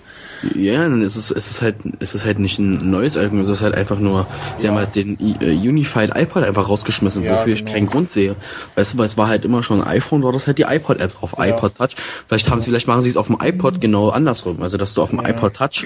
Ja, 0.56 0.84
dann 0.84 1.02
ist 1.02 1.16
es, 1.16 1.32
es 1.32 1.52
ist 1.52 1.62
halt, 1.62 1.76
es 2.00 2.16
ist 2.16 2.26
halt 2.26 2.40
nicht 2.40 2.60
ein 2.60 2.90
neues 2.90 3.16
Icon, 3.16 3.40
es 3.40 3.50
ist 3.50 3.62
halt 3.62 3.76
einfach 3.76 4.00
nur, 4.00 4.28
sie 4.58 4.66
ja. 4.66 4.72
haben 4.72 4.78
halt 4.78 4.96
den 4.96 5.18
äh, 5.20 5.54
Unified 5.54 6.12
iPod 6.16 6.44
einfach 6.44 6.70
rausgeschmissen, 6.70 7.24
ja, 7.24 7.34
wofür 7.34 7.56
genau. 7.56 7.68
ich 7.68 7.74
keinen 7.74 7.88
Grund 7.88 8.10
sehe. 8.10 8.36
Weißt 8.76 8.94
du, 8.94 8.98
weil 8.98 9.06
es 9.06 9.18
war 9.18 9.28
halt 9.28 9.44
immer 9.44 9.64
schon 9.64 9.82
ein 9.82 9.88
iPhone, 9.88 10.24
war 10.24 10.32
das 10.32 10.48
halt 10.48 10.58
die 10.58 10.64
iPod-App 10.64 11.22
auf 11.22 11.36
ja. 11.38 11.48
iPod 11.48 11.76
Touch. 11.76 11.96
Vielleicht 12.28 12.50
haben 12.50 12.62
sie, 12.62 12.70
vielleicht 12.70 12.88
machen 12.88 13.02
sie 13.02 13.10
es 13.10 13.18
auf 13.18 13.28
dem 13.28 13.38
iPod 13.42 13.82
genau 13.82 14.10
andersrum, 14.10 14.62
also 14.62 14.78
dass 14.78 14.94
du 14.94 15.02
auf 15.02 15.10
dem 15.10 15.20
iPod 15.20 15.54
Touch 15.54 15.86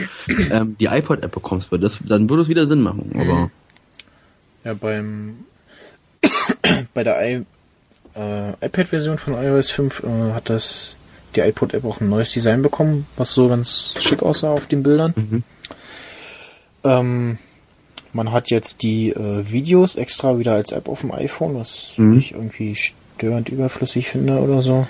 ähm, 0.51 0.75
die 0.79 0.85
iPod-App 0.85 1.31
bekommst, 1.31 1.71
würde 1.71 1.83
das, 1.83 1.99
dann 2.05 2.29
würde 2.29 2.41
es 2.41 2.49
wieder 2.49 2.67
Sinn 2.67 2.81
machen, 2.81 3.11
aber. 3.15 3.49
Ja, 4.63 4.73
beim 4.75 5.35
bei 6.93 7.03
der 7.03 7.19
I 7.21 7.45
äh, 8.15 8.51
iPad-Version 8.65 9.17
von 9.17 9.33
iOS 9.33 9.71
5 9.71 10.03
äh, 10.03 10.33
hat 10.33 10.49
das 10.49 10.95
die 11.33 11.41
iPod-App 11.41 11.85
auch 11.85 12.01
ein 12.01 12.09
neues 12.09 12.31
Design 12.31 12.61
bekommen, 12.61 13.05
was 13.17 13.31
so 13.31 13.49
ganz 13.49 13.93
schick 13.99 14.23
aussah 14.23 14.51
auf 14.51 14.67
den 14.67 14.83
Bildern. 14.83 15.13
Mhm. 15.15 15.43
Ähm, 16.83 17.37
man 18.13 18.31
hat 18.31 18.49
jetzt 18.49 18.81
die 18.83 19.09
äh, 19.09 19.51
Videos 19.51 19.95
extra 19.95 20.37
wieder 20.37 20.53
als 20.53 20.71
App 20.71 20.87
auf 20.87 21.01
dem 21.01 21.11
iPhone, 21.11 21.55
was 21.55 21.93
mhm. 21.97 22.17
ich 22.17 22.33
irgendwie 22.33 22.75
störend 22.75 23.49
überflüssig 23.49 24.09
finde 24.09 24.39
oder 24.39 24.61
so. 24.61 24.87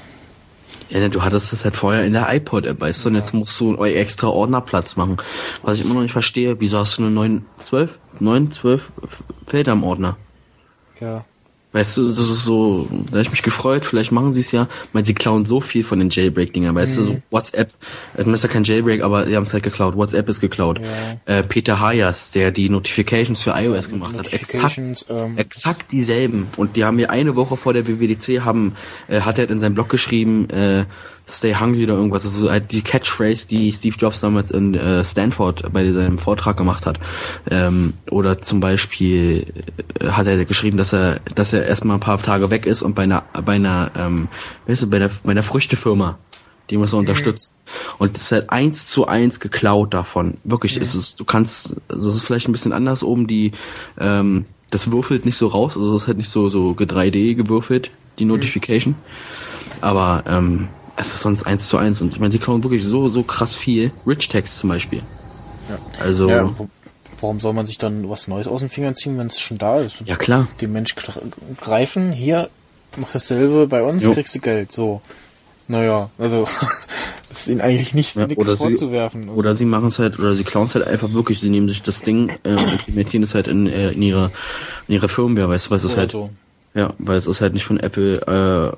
Ja, 0.89 0.99
ne, 0.99 1.09
du 1.09 1.23
hattest 1.23 1.53
das 1.53 1.63
halt 1.63 1.75
vorher 1.75 2.05
in 2.05 2.13
der 2.13 2.27
iPod-App, 2.33 2.79
weißt 2.79 3.05
du, 3.05 3.09
und 3.09 3.15
jetzt 3.15 3.33
musst 3.33 3.59
du 3.59 3.75
einen 3.75 3.95
extra 3.95 4.27
Ordnerplatz 4.27 4.95
machen. 4.95 5.17
Was 5.61 5.77
ich 5.77 5.85
immer 5.85 5.95
noch 5.95 6.01
nicht 6.01 6.11
verstehe, 6.11 6.59
wieso 6.59 6.77
hast 6.77 6.97
du 6.97 7.03
nur 7.03 7.11
9, 7.11 7.45
12, 7.57 7.99
9, 8.19 8.51
12 8.51 8.91
Felder 9.45 9.71
im 9.71 9.83
Ordner? 9.83 10.17
Ja. 10.99 11.25
Weißt 11.73 11.97
du, 11.97 12.09
das 12.09 12.29
ist 12.29 12.43
so, 12.43 12.87
da 13.07 13.13
habe 13.13 13.21
ich 13.21 13.31
mich 13.31 13.41
gefreut, 13.41 13.83
vielleicht 13.83 14.11
machen 14.11 14.31
sie 14.31 14.41
es 14.41 14.51
ja, 14.51 14.67
weil 14.93 15.03
sie 15.03 15.15
klauen 15.15 15.43
so 15.45 15.59
viel 15.59 15.83
von 15.83 15.97
den 15.97 16.09
Jailbreak-Dingern, 16.09 16.75
weißt 16.75 16.99
mhm. 16.99 17.01
du, 17.01 17.07
so 17.07 17.21
WhatsApp, 17.31 17.73
äh, 18.15 18.23
das 18.23 18.27
ist 18.27 18.43
ja 18.43 18.49
kein 18.49 18.63
Jailbreak, 18.63 19.01
aber 19.01 19.25
sie 19.25 19.35
haben 19.35 19.41
es 19.41 19.53
halt 19.53 19.63
geklaut, 19.63 19.95
WhatsApp 19.95 20.29
ist 20.29 20.39
geklaut. 20.39 20.79
Ja. 20.79 21.39
Äh, 21.39 21.41
Peter 21.41 21.79
Hayas, 21.79 22.29
der 22.29 22.51
die 22.51 22.69
Notifications 22.69 23.41
für 23.41 23.55
iOS 23.57 23.89
gemacht 23.89 24.15
hat, 24.15 24.31
exakt, 24.31 24.79
ähm, 25.09 25.37
exakt 25.37 25.91
dieselben. 25.91 26.47
Und 26.57 26.75
die 26.75 26.85
haben 26.85 26.97
mir 26.97 27.09
eine 27.09 27.35
Woche 27.35 27.57
vor 27.57 27.73
der 27.73 27.87
WWDC 27.87 28.41
haben, 28.41 28.75
äh, 29.07 29.21
hat 29.21 29.39
er 29.39 29.49
in 29.49 29.59
seinem 29.59 29.73
Blog 29.73 29.89
geschrieben, 29.89 30.49
äh, 30.51 30.85
Stay 31.33 31.55
Hungry 31.55 31.83
oder 31.83 31.95
irgendwas. 31.95 32.23
Das 32.23 32.37
ist 32.37 32.49
halt 32.49 32.71
die 32.71 32.81
Catchphrase, 32.81 33.47
die 33.47 33.71
Steve 33.71 33.95
Jobs 33.97 34.19
damals 34.19 34.51
in 34.51 34.75
äh, 34.75 35.03
Stanford 35.03 35.71
bei 35.73 35.91
seinem 35.91 36.17
Vortrag 36.17 36.57
gemacht 36.57 36.85
hat. 36.85 36.99
Ähm, 37.49 37.93
oder 38.09 38.41
zum 38.41 38.59
Beispiel 38.59 39.45
äh, 39.99 40.07
hat 40.09 40.27
er 40.27 40.45
geschrieben, 40.45 40.77
dass 40.77 40.93
er, 40.93 41.19
dass 41.35 41.53
er 41.53 41.65
erstmal 41.65 41.97
ein 41.97 42.01
paar 42.01 42.17
Tage 42.17 42.49
weg 42.49 42.65
ist 42.65 42.81
und 42.81 42.95
bei 42.95 43.03
einer, 43.03 43.23
bei 43.45 43.53
einer, 43.53 43.91
ähm, 43.97 44.27
weißt 44.67 44.83
du, 44.83 44.89
bei 44.89 44.97
einer, 44.97 45.09
bei 45.23 45.31
einer 45.31 45.43
Früchtefirma 45.43 46.17
die 46.69 46.77
muss 46.77 46.93
er 46.93 46.95
mhm. 46.95 47.01
unterstützen. 47.01 47.53
Und 47.97 48.15
das 48.15 48.23
ist 48.23 48.31
halt 48.31 48.49
eins 48.49 48.87
zu 48.87 49.07
eins 49.07 49.39
geklaut 49.39 49.93
davon. 49.93 50.37
Wirklich, 50.43 50.75
mhm. 50.75 50.81
ist 50.81 50.95
es, 50.95 51.15
du 51.15 51.25
kannst, 51.25 51.75
also 51.89 52.09
es 52.09 52.15
ist 52.15 52.23
vielleicht 52.23 52.47
ein 52.47 52.51
bisschen 52.51 52.73
anders 52.73 53.03
oben, 53.03 53.27
die, 53.27 53.51
ähm, 53.99 54.45
das 54.71 54.91
würfelt 54.91 55.25
nicht 55.25 55.37
so 55.37 55.47
raus, 55.47 55.75
also 55.75 55.95
es 55.95 56.03
ist 56.03 56.07
halt 56.07 56.17
nicht 56.17 56.29
so, 56.29 56.49
so 56.49 56.71
3D 56.71 57.35
gewürfelt, 57.35 57.91
die 58.19 58.25
mhm. 58.25 58.31
Notification. 58.31 58.95
Mhm. 58.95 59.77
Aber, 59.81 60.23
ähm, 60.27 60.69
es 60.95 61.07
ist 61.07 61.21
sonst 61.21 61.45
eins 61.45 61.67
zu 61.67 61.77
eins 61.77 62.01
und 62.01 62.13
ich 62.13 62.19
meine, 62.19 62.31
die 62.31 62.39
klauen 62.39 62.63
wirklich 62.63 62.85
so, 62.85 63.07
so 63.07 63.23
krass 63.23 63.55
viel. 63.55 63.91
Rich 64.05 64.29
Text 64.29 64.59
zum 64.59 64.69
Beispiel. 64.69 65.01
Ja. 65.69 65.79
Also. 65.99 66.29
Ja, 66.29 66.53
warum 67.19 67.39
soll 67.39 67.53
man 67.53 67.65
sich 67.65 67.77
dann 67.77 68.09
was 68.09 68.27
Neues 68.27 68.47
aus 68.47 68.59
den 68.59 68.69
Fingern 68.69 68.95
ziehen, 68.95 69.17
wenn 69.17 69.27
es 69.27 69.39
schon 69.39 69.57
da 69.57 69.79
ist? 69.79 70.01
Ja, 70.05 70.15
klar. 70.15 70.47
Den 70.61 70.71
Mensch 70.73 70.95
greifen, 71.61 72.11
hier, 72.11 72.49
mach 72.97 73.11
dasselbe 73.11 73.67
bei 73.67 73.81
uns, 73.81 74.03
jo. 74.03 74.13
kriegst 74.13 74.35
du 74.35 74.39
Geld, 74.39 74.71
so. 74.71 75.01
Naja, 75.69 76.09
also, 76.17 76.45
ist 77.31 77.47
ihnen 77.47 77.61
eigentlich 77.61 77.93
nicht 77.93 78.15
Ja, 78.17 78.27
nichts 78.27 78.43
oder 78.43 78.55
sie- 78.57 78.63
vorzuwerfen. 78.63 79.29
Oder 79.29 79.55
sie 79.55 79.65
machen 79.65 79.87
es 79.87 79.97
halt, 79.99 80.19
oder 80.19 80.35
sie 80.35 80.43
klauen 80.43 80.65
es 80.65 80.75
halt 80.75 80.85
einfach 80.85 81.13
wirklich, 81.13 81.39
sie 81.39 81.49
nehmen 81.49 81.69
sich 81.69 81.81
das 81.81 82.01
Ding 82.01 82.29
äh, 82.43 82.49
und 82.49 82.71
implementieren 82.73 83.23
es 83.23 83.33
halt 83.33 83.47
in, 83.47 83.67
äh, 83.67 83.91
in 83.91 84.01
ihre 84.01 84.31
in 84.89 84.95
ihre 84.95 85.07
Firmware, 85.07 85.47
weißt 85.47 85.67
du, 85.67 85.71
weil 85.71 85.77
es 85.77 85.95
halt, 85.97 86.11
so. 86.11 86.29
ja, 86.73 86.93
weil 86.97 87.17
es 87.17 87.25
ist 87.25 87.39
halt 87.39 87.53
nicht 87.53 87.63
von 87.65 87.79
Apple 87.79 88.73
äh, 88.73 88.75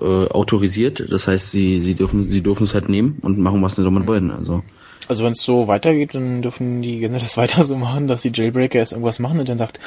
äh, 0.00 0.28
autorisiert, 0.28 1.04
das 1.10 1.28
heißt, 1.28 1.50
sie 1.50 1.78
sie 1.78 1.94
dürfen 1.94 2.22
sie 2.24 2.42
dürfen 2.42 2.64
es 2.64 2.74
halt 2.74 2.88
nehmen 2.88 3.18
und 3.22 3.38
machen, 3.38 3.62
was 3.62 3.76
sie 3.76 3.84
damit 3.84 4.06
wollen, 4.06 4.30
also. 4.30 4.62
Also 5.08 5.24
wenn 5.24 5.32
es 5.32 5.42
so 5.42 5.66
weitergeht, 5.66 6.14
dann 6.14 6.42
dürfen 6.42 6.80
die 6.80 7.00
gerne 7.00 7.18
das 7.18 7.36
weiter 7.42 7.64
so 7.64 7.76
machen, 7.76 8.06
dass 8.08 8.22
die 8.22 8.30
Jailbreaker 8.32 8.78
erst 8.78 8.92
irgendwas 8.92 9.18
machen 9.18 9.40
und 9.40 9.48
dann 9.48 9.58
sagt 9.58 9.80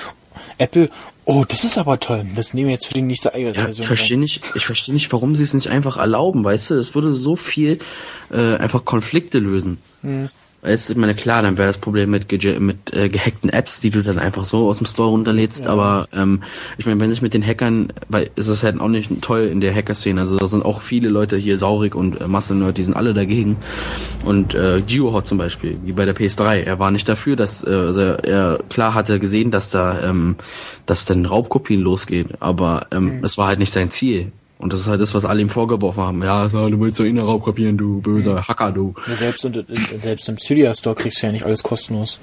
Apple, 0.57 0.89
oh, 1.23 1.45
das 1.47 1.63
ist 1.63 1.77
aber 1.77 1.99
toll, 1.99 2.25
das 2.35 2.53
nehmen 2.53 2.67
wir 2.67 2.73
jetzt 2.73 2.87
für 2.87 2.93
die 2.93 3.01
nächste 3.01 3.29
Ja, 3.29 3.37
iOS-Version. 3.37 3.83
ich 3.83 3.87
verstehe 3.87 4.17
nicht, 4.17 4.41
ich 4.55 4.65
verstehe 4.65 4.93
nicht, 4.93 5.11
warum 5.13 5.33
sie 5.33 5.43
es 5.43 5.53
nicht 5.53 5.69
einfach 5.69 5.97
erlauben, 5.97 6.43
weißt 6.43 6.71
du? 6.71 6.75
Es 6.75 6.93
würde 6.93 7.15
so 7.15 7.35
viel 7.35 7.79
äh, 8.31 8.57
einfach 8.57 8.83
Konflikte 8.85 9.39
lösen. 9.39 9.77
Weißt 10.65 10.89
ich 10.89 10.97
meine, 10.97 11.13
klar, 11.13 11.43
dann 11.43 11.59
wäre 11.59 11.67
das 11.67 11.77
Problem 11.77 12.09
mit, 12.09 12.27
ge 12.27 12.59
mit 12.59 12.91
äh, 12.91 13.07
gehackten 13.07 13.51
Apps, 13.51 13.81
die 13.81 13.91
du 13.91 14.01
dann 14.01 14.17
einfach 14.17 14.45
so 14.45 14.67
aus 14.67 14.79
dem 14.79 14.87
Store 14.87 15.09
runterlädst, 15.09 15.67
aber 15.67 16.07
ähm, 16.11 16.41
ich 16.79 16.87
meine, 16.87 16.99
wenn 16.99 17.11
sich 17.11 17.21
mit 17.21 17.35
den 17.35 17.45
Hackern, 17.45 17.93
weil 18.09 18.31
es 18.35 18.47
ist 18.47 18.63
halt 18.63 18.81
auch 18.81 18.87
nicht 18.87 19.11
toll 19.21 19.41
in 19.41 19.61
der 19.61 19.75
Hacker-Szene, 19.75 20.21
also 20.21 20.37
da 20.37 20.47
sind 20.47 20.65
auch 20.65 20.81
viele 20.81 21.09
Leute 21.09 21.37
hier, 21.37 21.59
Saurig 21.59 21.93
und 21.93 22.19
äh, 22.19 22.27
Massenleute, 22.27 22.73
die 22.73 22.83
sind 22.83 22.95
alle 22.95 23.13
dagegen. 23.13 23.57
Und 24.25 24.55
äh, 24.55 24.81
GeoHot 24.81 25.27
zum 25.27 25.37
Beispiel, 25.37 25.77
wie 25.83 25.91
bei 25.93 26.05
der 26.05 26.15
PS3, 26.15 26.63
er 26.63 26.79
war 26.79 26.89
nicht 26.89 27.07
dafür, 27.07 27.35
dass 27.35 27.63
äh, 27.63 27.69
also 27.69 27.99
er 27.99 28.59
klar 28.69 28.95
hatte 28.95 29.19
gesehen, 29.19 29.51
dass 29.51 29.69
da 29.69 30.01
ähm, 30.01 30.35
dass 30.87 31.05
dann 31.05 31.27
Raubkopien 31.27 31.81
losgeht, 31.81 32.29
aber 32.39 32.87
ähm, 32.91 33.23
es 33.23 33.37
war 33.37 33.47
halt 33.47 33.59
nicht 33.59 33.71
sein 33.71 33.91
Ziel. 33.91 34.31
Und 34.57 34.71
das 34.71 34.79
ist 34.79 34.87
halt 34.87 35.01
das, 35.01 35.13
was 35.13 35.25
alle 35.25 35.41
ihm 35.41 35.49
vorgeworfen 35.49 36.01
haben. 36.01 36.23
Ja, 36.23 36.47
so, 36.47 36.69
du 36.69 36.79
willst 36.79 36.99
doch 36.99 37.05
ihn 37.05 37.19
raubkopieren, 37.19 37.77
du 37.77 38.01
böser 38.01 38.47
Hacker, 38.47 38.71
du. 38.71 38.93
Ja, 39.07 39.15
selbst, 39.15 39.45
und, 39.45 39.57
äh, 39.57 39.63
selbst 40.01 40.29
im 40.29 40.37
Cydia 40.37 40.73
Store 40.73 40.95
kriegst 40.95 41.21
du 41.21 41.27
ja 41.27 41.33
nicht 41.33 41.45
alles 41.45 41.61
kostenlos. 41.61 42.19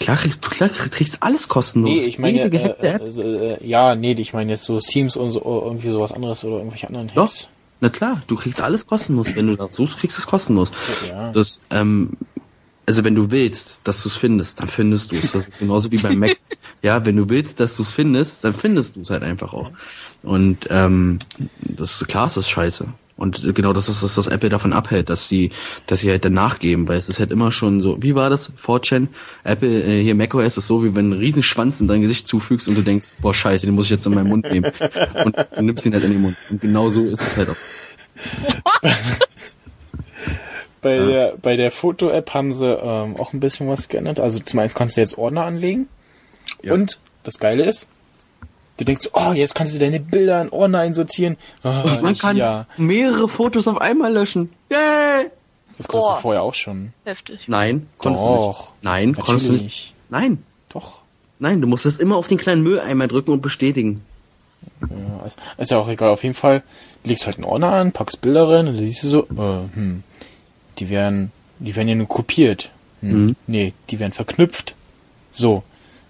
Klar 0.00 0.16
kriegst 0.16 0.44
du 0.44 0.50
klar 0.50 0.68
kriegst 0.68 1.22
alles 1.22 1.48
kostenlos. 1.48 1.90
Nee, 1.90 2.06
ich 2.06 2.18
meine, 2.18 2.42
Jede 2.42 2.56
äh, 2.56 2.86
äh, 2.86 2.94
App. 2.94 3.18
äh, 3.62 3.66
ja, 3.66 3.94
nee, 3.94 4.12
ich 4.12 4.32
meine 4.32 4.52
jetzt 4.52 4.64
so 4.64 4.80
Themes 4.80 5.16
und 5.16 5.30
so, 5.30 5.40
irgendwie 5.40 5.90
sowas 5.90 6.12
anderes 6.12 6.42
oder 6.44 6.56
irgendwelche 6.56 6.88
anderen 6.88 7.12
Doch, 7.14 7.24
Hacks. 7.24 7.48
na 7.80 7.88
klar, 7.88 8.22
du 8.26 8.34
kriegst 8.34 8.60
alles 8.60 8.86
kostenlos. 8.86 9.36
Wenn 9.36 9.46
du 9.46 9.56
das 9.56 9.76
suchst, 9.76 9.98
kriegst 9.98 10.18
du 10.18 10.22
es 10.22 10.26
kostenlos. 10.26 10.72
Ja. 11.08 11.30
Das, 11.30 11.62
ähm, 11.70 12.10
also 12.86 13.04
wenn 13.04 13.14
du 13.14 13.30
willst, 13.30 13.78
dass 13.84 14.02
du 14.02 14.08
es 14.08 14.16
findest, 14.16 14.60
dann 14.60 14.68
findest 14.68 15.12
du 15.12 15.16
es. 15.16 15.32
Das 15.32 15.46
ist 15.46 15.58
genauso 15.58 15.92
wie 15.92 15.98
beim 15.98 16.18
Mac. 16.18 16.36
ja, 16.82 17.04
wenn 17.06 17.16
du 17.16 17.28
willst, 17.28 17.60
dass 17.60 17.76
du 17.76 17.82
es 17.82 17.90
findest, 17.90 18.42
dann 18.42 18.54
findest 18.54 18.96
du 18.96 19.02
es 19.02 19.10
halt 19.10 19.22
einfach 19.22 19.52
auch. 19.52 19.70
Und 20.22 20.68
ähm, 20.70 21.18
das 21.60 22.00
ist 22.00 22.08
klar, 22.08 22.26
es 22.26 22.36
ist 22.36 22.48
scheiße. 22.48 22.88
Und 23.16 23.54
genau 23.54 23.72
das 23.72 23.88
ist 23.88 24.02
das, 24.02 24.16
was 24.16 24.26
Apple 24.26 24.48
davon 24.48 24.72
abhält, 24.72 25.08
dass 25.08 25.28
sie, 25.28 25.50
dass 25.86 26.00
sie 26.00 26.10
halt 26.10 26.24
dann 26.24 26.32
nachgeben, 26.32 26.88
weil 26.88 26.96
es 26.98 27.08
ist 27.08 27.20
halt 27.20 27.30
immer 27.30 27.52
schon 27.52 27.80
so, 27.80 28.02
wie 28.02 28.14
war 28.14 28.30
das? 28.30 28.52
4chan, 28.56 29.08
Apple, 29.44 29.68
äh, 29.68 30.02
hier 30.02 30.14
macOS 30.14 30.56
ist 30.56 30.66
so, 30.66 30.82
wie 30.82 30.96
wenn 30.96 31.10
du 31.10 31.14
einen 31.14 31.22
riesen 31.22 31.42
Schwanz 31.42 31.80
in 31.80 31.88
dein 31.88 32.00
Gesicht 32.00 32.26
zufügst 32.26 32.68
und 32.68 32.74
du 32.74 32.82
denkst, 32.82 33.14
boah, 33.20 33.34
scheiße, 33.34 33.66
den 33.66 33.74
muss 33.74 33.84
ich 33.84 33.90
jetzt 33.90 34.06
in 34.06 34.14
meinen 34.14 34.28
Mund 34.28 34.50
nehmen. 34.50 34.72
Und 35.24 35.36
du 35.36 35.62
nimmst 35.62 35.86
ihn 35.86 35.92
halt 35.92 36.04
in 36.04 36.12
den 36.12 36.20
Mund. 36.20 36.36
Und 36.50 36.60
genau 36.60 36.88
so 36.88 37.04
ist 37.04 37.20
es 37.20 37.36
halt 37.36 37.50
auch. 37.50 37.56
Bei 40.82 40.98
der, 40.98 41.34
bei 41.40 41.54
der 41.54 41.70
Foto-App 41.70 42.34
haben 42.34 42.52
sie 42.52 42.66
ähm, 42.66 43.14
auch 43.16 43.32
ein 43.32 43.38
bisschen 43.38 43.68
was 43.68 43.88
geändert. 43.88 44.18
Also 44.18 44.40
zum 44.40 44.58
einen 44.58 44.74
kannst 44.74 44.96
du 44.96 45.00
jetzt 45.00 45.16
Ordner 45.16 45.44
anlegen. 45.44 45.88
Ja. 46.60 46.74
Und 46.74 46.98
das 47.22 47.38
Geile 47.38 47.64
ist, 47.64 47.88
du 48.76 48.84
denkst, 48.84 49.10
oh, 49.12 49.32
jetzt 49.32 49.54
kannst 49.54 49.74
du 49.74 49.78
deine 49.78 50.00
Bilder 50.00 50.40
in 50.42 50.48
Ordner 50.50 50.80
einsortieren. 50.80 51.36
Ah, 51.62 51.82
Und 51.82 52.02
man 52.02 52.18
kann 52.18 52.36
ja. 52.36 52.66
mehrere 52.76 53.28
Fotos 53.28 53.66
auf 53.68 53.80
einmal 53.80 54.12
löschen. 54.12 54.50
Yay! 54.70 55.30
Das 55.78 55.88
konntest 55.88 56.08
Boah. 56.10 56.14
du 56.16 56.20
vorher 56.22 56.42
auch 56.42 56.54
schon. 56.54 56.92
Heftig. 57.04 57.40
Nein, 57.48 57.88
konntest 57.98 58.24
du 58.24 58.28
Doch. 58.28 58.58
nicht. 58.72 58.82
Nein, 58.82 59.14
konntest 59.16 59.48
du 59.48 59.52
nicht. 59.52 59.62
Natürlich. 59.62 59.94
Nein, 60.10 60.42
Doch. 60.68 61.00
nein, 61.38 61.60
du 61.60 61.66
musst 61.66 61.86
das 61.86 61.96
immer 61.96 62.16
auf 62.16 62.28
den 62.28 62.38
kleinen 62.38 62.62
Mülleimer 62.62 63.08
drücken 63.08 63.32
und 63.32 63.40
bestätigen. 63.40 64.02
Ja, 64.80 65.26
ist, 65.26 65.38
ist 65.58 65.70
ja 65.70 65.78
auch 65.78 65.88
egal. 65.88 66.10
Auf 66.10 66.22
jeden 66.22 66.34
Fall 66.34 66.62
legst 67.04 67.26
halt 67.26 67.36
einen 67.36 67.44
Ordner 67.46 67.72
an, 67.72 67.92
packst 67.92 68.20
Bilder 68.20 68.48
rein 68.48 68.68
und 68.68 68.76
dann 68.76 68.84
siehst 68.86 69.02
du 69.02 69.08
so, 69.08 69.22
äh, 69.24 69.74
hm, 69.74 70.02
die 70.78 70.88
werden, 70.90 71.32
die 71.58 71.74
werden 71.74 71.88
ja 71.88 71.94
nur 71.94 72.08
kopiert. 72.08 72.70
Hm, 73.00 73.10
Mhm. 73.24 73.36
Nee, 73.48 73.72
die 73.90 73.98
werden 73.98 74.12
verknüpft. 74.12 74.76
So. 75.32 75.64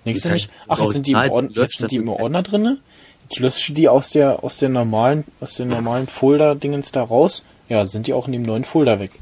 Denkst 0.05 0.23
Das 0.23 0.29
du 0.29 0.35
nicht, 0.35 0.51
ach, 0.69 0.77
das 0.77 0.85
jetzt 0.85 0.93
sind 0.93 1.07
die 1.07 1.13
im 1.13 1.31
Ordner, 1.31 1.51
jetzt 1.55 1.79
sind 1.79 1.91
die 1.91 1.97
das 1.97 2.03
im. 2.03 2.09
Ordner 2.09 2.43
drinne? 2.43 2.79
Jetzt 3.23 3.39
löscht 3.39 3.69
du 3.69 3.73
die 3.73 3.89
aus 3.89 4.11
der, 4.11 4.43
aus 4.45 4.57
der 4.57 4.69
normalen, 4.69 5.25
aus 5.41 5.55
den 5.55 5.69
normalen 5.69 6.07
Folder-Dingens 6.07 6.93
da 6.93 7.03
raus? 7.03 7.45
Ja, 7.69 7.87
sind 7.87 8.07
die 8.07 8.13
auch 8.13 8.27
in 8.27 8.33
dem 8.33 8.43
neuen 8.43 8.65
Folder 8.65 9.01
weg. 9.01 9.13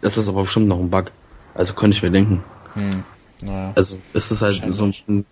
Das 0.00 0.16
ist 0.16 0.28
aber 0.28 0.42
bestimmt 0.42 0.68
noch 0.68 0.80
ein 0.80 0.90
Bug. 0.90 1.12
Also 1.54 1.74
könnte 1.74 1.96
ich 1.96 2.02
mir 2.02 2.10
denken. 2.10 2.42
Hm. 2.74 3.04
Naja. 3.42 3.72
Also 3.74 3.98
ist 4.12 4.30
es 4.30 4.42
halt 4.42 4.62
so 4.68 4.90
ein, 5.08 5.24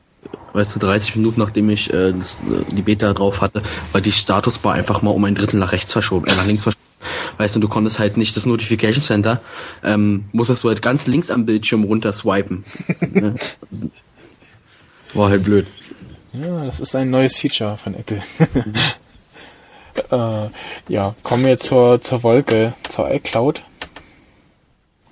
weißt 0.53 0.77
du, 0.77 0.81
30 0.81 1.17
Minuten 1.17 1.41
nachdem 1.41 1.71
ich 1.71 1.93
äh, 1.93 2.13
das, 2.13 2.41
äh, 2.43 2.73
die 2.75 2.83
Beta 2.83 3.13
drauf 3.13 3.41
hatte, 3.41 3.63
war 3.93 4.01
die 4.01 4.13
Statusbar 4.13 4.75
einfach 4.75 5.03
mal 5.03 5.11
um 5.11 5.25
ein 5.25 5.35
Drittel 5.35 5.59
nach 5.59 5.73
rechts 5.73 5.93
verschoben, 5.93 6.27
äh, 6.27 6.35
nach 6.35 6.47
links 6.47 6.63
verschoben. 6.63 6.85
Weißt 7.39 7.57
du, 7.57 7.61
du 7.61 7.69
konntest 7.69 7.99
halt 7.99 8.17
nicht 8.17 8.37
das 8.37 8.47
Notification 8.47 9.03
Center, 9.03 9.41
ähm, 9.83 10.25
musstest 10.33 10.65
du 10.65 10.69
halt 10.69 10.81
ganz 10.81 11.07
links 11.07 11.31
am 11.31 11.45
Bildschirm 11.47 11.85
runter 11.85 12.13
swipen. 12.13 12.65
Ne? 13.11 13.35
War 15.15 15.31
halt 15.31 15.45
blöd. 15.45 15.67
Ja, 16.33 16.65
das 16.65 16.81
ist 16.81 16.97
ein 16.97 17.11
neues 17.11 17.39
Feature 17.39 17.77
von 17.77 17.95
Apple. 17.95 18.21
äh, 20.11 20.49
ja, 20.93 21.15
kommen 21.23 21.45
wir 21.45 21.59
zur, 21.59 22.01
zur 22.01 22.23
Wolke, 22.25 22.75
zur 22.89 23.11
iCloud. 23.13 23.63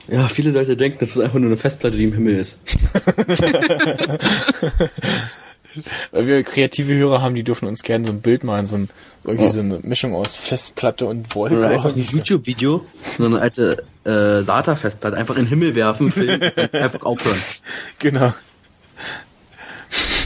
Ja, 0.08 0.26
viele 0.28 0.50
Leute 0.50 0.76
denken, 0.76 0.98
das 1.00 1.10
ist 1.10 1.20
einfach 1.20 1.38
nur 1.38 1.48
eine 1.48 1.56
Festplatte, 1.56 1.96
die 1.96 2.04
im 2.04 2.12
Himmel 2.12 2.36
ist. 2.36 2.60
Weil 6.10 6.26
wir 6.26 6.42
kreative 6.42 6.92
Hörer 6.94 7.22
haben, 7.22 7.34
die 7.34 7.44
dürfen 7.44 7.66
uns 7.66 7.82
gerne 7.82 8.04
so 8.04 8.12
ein 8.12 8.20
Bild 8.20 8.44
malen, 8.44 8.66
so, 8.66 8.76
ein, 8.76 8.90
so 9.22 9.30
irgendwie 9.30 9.48
so 9.48 9.60
eine 9.60 9.78
Mischung 9.82 10.14
aus 10.14 10.34
Festplatte 10.34 11.06
und 11.06 11.34
Wolke. 11.34 11.56
Oder 11.58 11.68
einfach 11.68 11.94
ein. 11.96 12.04
YouTube-Video, 12.04 12.84
so 13.16 13.24
eine 13.24 13.40
alte 13.40 13.84
äh, 14.04 14.42
SATA-Festplatte 14.42 15.16
einfach 15.16 15.36
in 15.36 15.44
den 15.44 15.48
Himmel 15.48 15.74
werfen, 15.74 16.10
filmen, 16.10 16.42
und 16.42 16.74
einfach 16.74 17.04
aufhören. 17.04 17.38
Genau. 17.98 18.34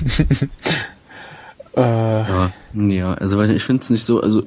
äh, 1.77 1.81
Ja, 1.81 2.51
ja 2.75 3.14
also 3.14 3.40
ich 3.42 3.62
finde 3.62 3.83
es 3.83 3.90
nicht 3.90 4.05
so, 4.05 4.21
also 4.23 4.45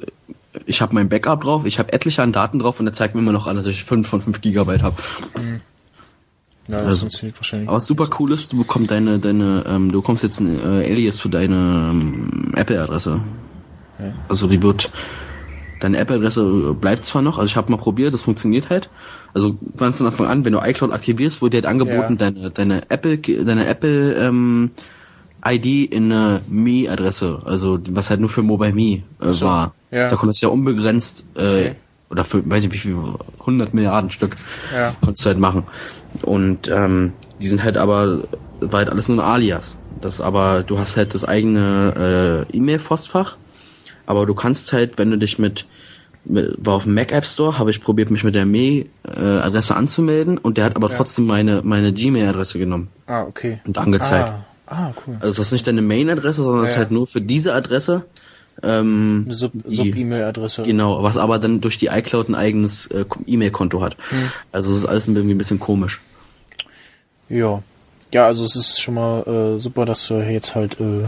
ich 0.65 0.81
habe 0.81 0.95
mein 0.95 1.09
Backup 1.09 1.41
drauf, 1.41 1.65
ich 1.65 1.79
habe 1.79 1.93
etliche 1.93 2.23
an 2.23 2.31
Daten 2.31 2.59
drauf 2.59 2.79
und 2.79 2.87
er 2.87 2.93
zeigt 2.93 3.15
mir 3.15 3.21
immer 3.21 3.31
noch 3.31 3.47
an, 3.47 3.55
dass 3.55 3.67
ich 3.67 3.83
5 3.83 4.07
von 4.07 4.21
5 4.21 4.41
Gigabyte 4.41 4.81
habe. 4.81 4.95
ja, 6.67 6.77
das 6.77 6.83
Also, 6.83 6.99
funktioniert 7.01 7.37
wahrscheinlich. 7.37 7.67
Aber 7.69 7.77
was 7.77 7.85
super 7.87 8.09
cool 8.19 8.31
ist, 8.31 8.51
du 8.53 8.57
bekommst 8.57 8.91
deine, 8.91 9.19
deine, 9.19 9.63
ähm, 9.67 9.91
du 9.91 10.01
bekommst 10.01 10.23
jetzt 10.23 10.39
ein 10.39 10.59
äh, 10.59 10.85
Alias 10.89 11.19
für 11.19 11.29
deine 11.29 11.91
ähm, 11.93 12.51
Apple-Adresse. 12.55 13.21
Also 14.29 14.47
die 14.47 14.61
wird, 14.63 14.91
deine 15.81 15.97
Apple-Adresse 15.97 16.73
bleibt 16.79 17.03
zwar 17.03 17.21
noch, 17.21 17.37
also 17.37 17.47
ich 17.47 17.57
habe 17.57 17.69
mal 17.69 17.77
probiert, 17.77 18.13
das 18.13 18.21
funktioniert 18.21 18.69
halt. 18.69 18.89
Also 19.33 19.57
ganz 19.77 19.97
von 19.97 20.07
Anfang 20.07 20.27
an, 20.27 20.45
wenn 20.45 20.53
du 20.53 20.59
iCloud 20.59 20.93
aktivierst, 20.93 21.41
wird 21.41 21.53
dir 21.53 21.57
halt 21.57 21.65
angeboten, 21.65 22.17
Ja. 22.19 22.31
deine, 22.31 22.49
deine 22.49 22.89
Apple, 22.89 23.17
deine 23.17 23.67
Apple 23.67 24.13
ähm, 24.13 24.71
ID 25.45 25.91
in 25.93 26.11
eine 26.11 26.41
Me-Adresse, 26.47 27.41
also 27.45 27.79
was 27.91 28.09
halt 28.09 28.19
nur 28.19 28.29
für 28.29 28.41
Mobile 28.41 28.73
Me 28.73 29.03
äh, 29.21 29.31
so. 29.33 29.45
war. 29.45 29.73
Ja. 29.91 30.07
Da 30.09 30.15
konntest 30.15 30.41
du 30.41 30.47
ja 30.47 30.51
unbegrenzt 30.53 31.25
äh, 31.35 31.39
Okay. 31.41 31.75
oder 32.09 32.23
für 32.23 32.47
weiß 32.49 32.65
ich 32.65 32.73
wie 32.73 32.77
viel 32.77 32.95
100 33.39 33.73
Milliarden 33.73 34.09
Stück 34.09 34.35
Ja. 34.75 34.93
konntest 35.01 35.25
du 35.25 35.29
halt 35.29 35.39
machen. 35.39 35.63
Und 36.23 36.67
ähm, 36.67 37.13
die 37.41 37.47
sind 37.47 37.63
halt 37.63 37.77
aber 37.77 38.23
war 38.61 38.79
halt 38.79 38.89
alles 38.89 39.07
nur 39.07 39.23
ein 39.23 39.31
Alias. 39.33 39.75
Das 40.01 40.21
aber 40.21 40.63
du 40.63 40.77
hast 40.79 40.97
halt 40.97 41.13
das 41.13 41.23
eigene 41.25 42.45
äh, 42.51 42.57
E-Mail-Postfach, 42.57 43.37
aber 44.05 44.25
du 44.25 44.33
kannst 44.33 44.73
halt, 44.73 44.97
wenn 44.97 45.11
du 45.11 45.17
dich 45.17 45.39
mit 45.39 45.65
mit- 46.25 46.53
war 46.57 46.75
auf 46.75 46.83
dem 46.83 46.93
Mac 46.95 47.11
App 47.13 47.25
Store, 47.25 47.57
habe 47.57 47.71
ich 47.71 47.79
probiert, 47.81 48.11
mich 48.11 48.23
mit 48.25 48.35
der 48.35 48.45
Mail-Adresse 48.45 49.75
anzumelden 49.75 50.37
und 50.37 50.57
der 50.57 50.65
hat 50.65 50.75
aber 50.75 50.89
Ja. 50.89 50.97
trotzdem 50.97 51.25
meine, 51.25 51.61
meine 51.63 51.93
Gmail-Adresse 51.93 52.59
genommen 52.59 52.89
Ah, 53.07 53.23
okay. 53.23 53.59
und 53.65 53.77
angezeigt. 53.77 54.29
Ah, 54.29 54.45
ah 54.69 54.91
cool. 55.05 55.17
Also 55.19 55.37
das 55.37 55.47
ist 55.47 55.51
nicht 55.51 55.67
deine 55.67 55.81
Main-Adresse, 55.81 56.43
sondern 56.43 56.61
das 56.63 56.71
ist 56.71 56.75
Ja. 56.75 56.79
halt 56.83 56.91
nur 56.91 57.07
für 57.07 57.21
diese 57.21 57.53
Adresse. 57.53 58.05
Ähm, 58.61 59.23
Eine 59.25 59.35
Sub- 59.35 59.53
Sub-E-Mail-Adresse. 59.65 60.63
Genau, 60.63 61.01
was 61.01 61.15
aber 61.17 61.39
dann 61.39 61.61
durch 61.61 61.77
die 61.77 61.87
iCloud 61.87 62.27
ein 62.29 62.35
eigenes 62.35 62.87
äh, 62.87 63.05
E-Mail-Konto 63.25 63.81
hat. 63.81 63.95
Hm. 64.09 64.31
Also 64.51 64.71
es 64.73 64.79
ist 64.79 64.85
alles 64.85 65.07
irgendwie 65.07 65.33
ein 65.33 65.37
bisschen 65.37 65.59
komisch. 65.59 66.01
Ja. 67.29 67.63
Ja, 68.13 68.25
also 68.25 68.43
es 68.43 68.55
ist 68.55 68.81
schon 68.81 68.95
mal 68.95 69.21
äh, 69.57 69.59
super, 69.61 69.85
dass 69.85 70.07
du 70.07 70.15
jetzt 70.15 70.55
halt 70.55 70.79
äh, 70.81 71.05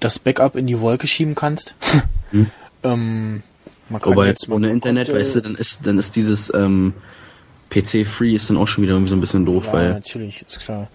das 0.00 0.18
Backup 0.18 0.56
in 0.56 0.66
die 0.66 0.80
Wolke 0.80 1.06
schieben 1.06 1.34
kannst. 1.34 1.74
ähm, 2.82 3.42
man 3.88 4.00
kann 4.00 4.12
Aber 4.12 4.26
jetzt 4.26 4.48
ohne 4.48 4.70
Internet, 4.70 5.08
konnte- 5.08 5.20
weißt 5.20 5.36
du, 5.36 5.40
dann 5.42 5.54
ist 5.56 5.86
dann 5.86 5.98
ist 5.98 6.16
dieses 6.16 6.52
ähm, 6.54 6.94
PC-Free 7.70 8.34
ist 8.34 8.48
dann 8.50 8.56
auch 8.56 8.68
schon 8.68 8.82
wieder 8.82 8.94
irgendwie 8.94 9.10
so 9.10 9.16
ein 9.16 9.20
bisschen 9.20 9.44
doof, 9.44 9.66
Ja, 9.66 9.72
weil 9.72 9.92
natürlich, 9.94 10.42
ist 10.46 10.60
klar. 10.60 10.88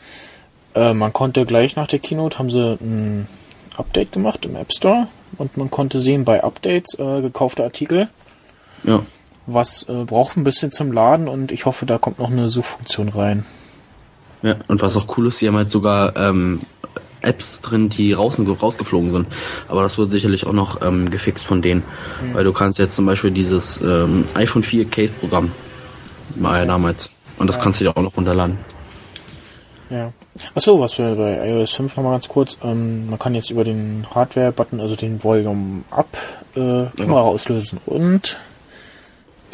Äh, 0.76 0.94
man 0.94 1.14
konnte 1.14 1.46
gleich 1.46 1.76
nach 1.76 1.88
der 1.88 2.00
Keynote 2.00 2.40
haben 2.40 2.50
sie 2.50 2.78
ein 2.82 3.28
Update 3.78 4.12
gemacht 4.12 4.46
im 4.46 4.56
App 4.56 4.74
Store 4.74 5.08
und 5.38 5.58
man 5.58 5.70
konnte 5.72 6.00
sehen 6.00 6.26
bei 6.26 6.44
Updates 6.44 6.98
äh, 7.00 7.22
gekaufte 7.22 7.64
Artikel. 7.64 8.10
ja, 8.84 9.02
was 9.48 9.84
äh, 9.90 10.06
braucht 10.06 10.38
ein 10.38 10.44
bisschen 10.44 10.72
zum 10.72 10.92
Laden 10.92 11.28
und 11.28 11.52
ich 11.52 11.66
hoffe, 11.66 11.86
da 11.86 11.98
kommt 11.98 12.20
noch 12.20 12.30
eine 12.30 12.50
Suchfunktion 12.50 13.10
rein. 13.10 13.46
Ja, 14.44 14.56
und 14.68 14.82
was 14.82 14.96
auch 14.96 15.18
cool 15.18 15.28
ist, 15.28 15.40
sie 15.40 15.48
haben 15.48 15.56
halt 15.56 15.70
sogar 15.70 16.16
ähm, 16.16 16.60
Apps 17.22 17.62
drin, 17.62 17.90
die 17.90 18.14
raus, 18.14 18.40
rausgeflogen 18.40 19.12
sind. 19.12 19.28
Aber 19.68 19.84
das 19.84 19.98
wird 19.98 20.10
sicherlich 20.10 20.48
auch 20.48 20.54
noch 20.54 20.82
ähm, 20.82 21.10
gefixt 21.12 21.46
von 21.46 21.62
denen. 21.62 21.84
Mhm. 22.24 22.34
Weil 22.34 22.44
du 22.44 22.54
kannst 22.54 22.80
jetzt 22.80 22.96
zum 22.96 23.06
Beispiel 23.06 23.32
dieses 23.32 23.80
ähm, 23.82 24.26
iPhone 24.34 24.64
4 24.64 24.90
Case-Programm 24.90 25.52
mal 26.36 26.66
damals. 26.66 27.12
Und 27.38 27.48
das 27.48 27.58
ja. 27.58 27.64
kannst 27.64 27.80
du 27.80 27.86
dir 27.86 27.96
auch 27.96 28.02
noch 28.02 28.18
runterladen. 28.18 28.58
Ja. 29.92 30.14
Achso, 30.56 30.80
was 30.80 30.98
wir 30.98 31.16
bei 31.16 31.50
iOS 31.50 31.74
5 31.74 31.98
nochmal 31.98 32.14
ganz 32.14 32.30
kurz. 32.30 32.58
Ähm, 32.64 33.10
man 33.10 33.20
kann 33.20 33.36
jetzt 33.36 33.52
über 33.52 33.66
den 33.66 34.08
Hardware-Button, 34.10 34.80
also 34.80 34.96
den 34.96 35.22
Volume 35.22 35.84
Up, 35.92 36.18
äh, 36.56 36.86
Kamera 36.96 37.20
ja. 37.20 37.28
auslösen. 37.28 37.80
Und 37.86 38.38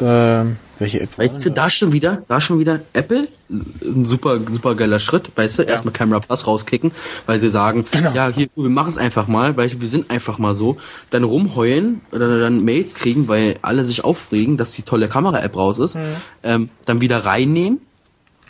äh, 0.00 0.44
welche 0.78 1.00
App? 1.00 1.18
Weißt 1.18 1.44
du, 1.44 1.50
da 1.50 1.68
schon 1.68 1.92
wieder, 1.92 2.22
da 2.28 2.40
schon 2.40 2.60
wieder 2.60 2.80
Apple, 2.92 3.26
ein 3.50 4.04
super, 4.04 4.38
super 4.48 4.76
geiler 4.76 5.00
Schritt, 5.00 5.32
weißt 5.34 5.58
du, 5.58 5.62
ja. 5.64 5.70
erstmal 5.70 5.92
Camera 5.92 6.20
Plus 6.20 6.46
rauskicken, 6.46 6.92
weil 7.26 7.40
sie 7.40 7.50
sagen, 7.50 7.84
genau. 7.90 8.12
ja, 8.12 8.28
hier, 8.28 8.46
wir 8.54 8.68
machen 8.68 8.90
es 8.90 8.98
einfach 8.98 9.26
mal, 9.26 9.56
weil 9.56 9.80
wir 9.80 9.88
sind 9.88 10.08
einfach 10.08 10.38
mal 10.38 10.54
so, 10.54 10.76
dann 11.10 11.24
rumheulen 11.24 12.02
oder 12.12 12.38
dann 12.38 12.64
Mails 12.64 12.94
kriegen, 12.94 13.26
weil 13.26 13.56
alle 13.62 13.84
sich 13.84 14.04
aufregen, 14.04 14.56
dass 14.56 14.70
die 14.72 14.82
tolle 14.82 15.08
Kamera-App 15.08 15.56
raus 15.56 15.78
ist, 15.78 15.96
mhm. 15.96 16.02
ähm, 16.44 16.68
dann 16.84 17.00
wieder 17.00 17.26
reinnehmen 17.26 17.80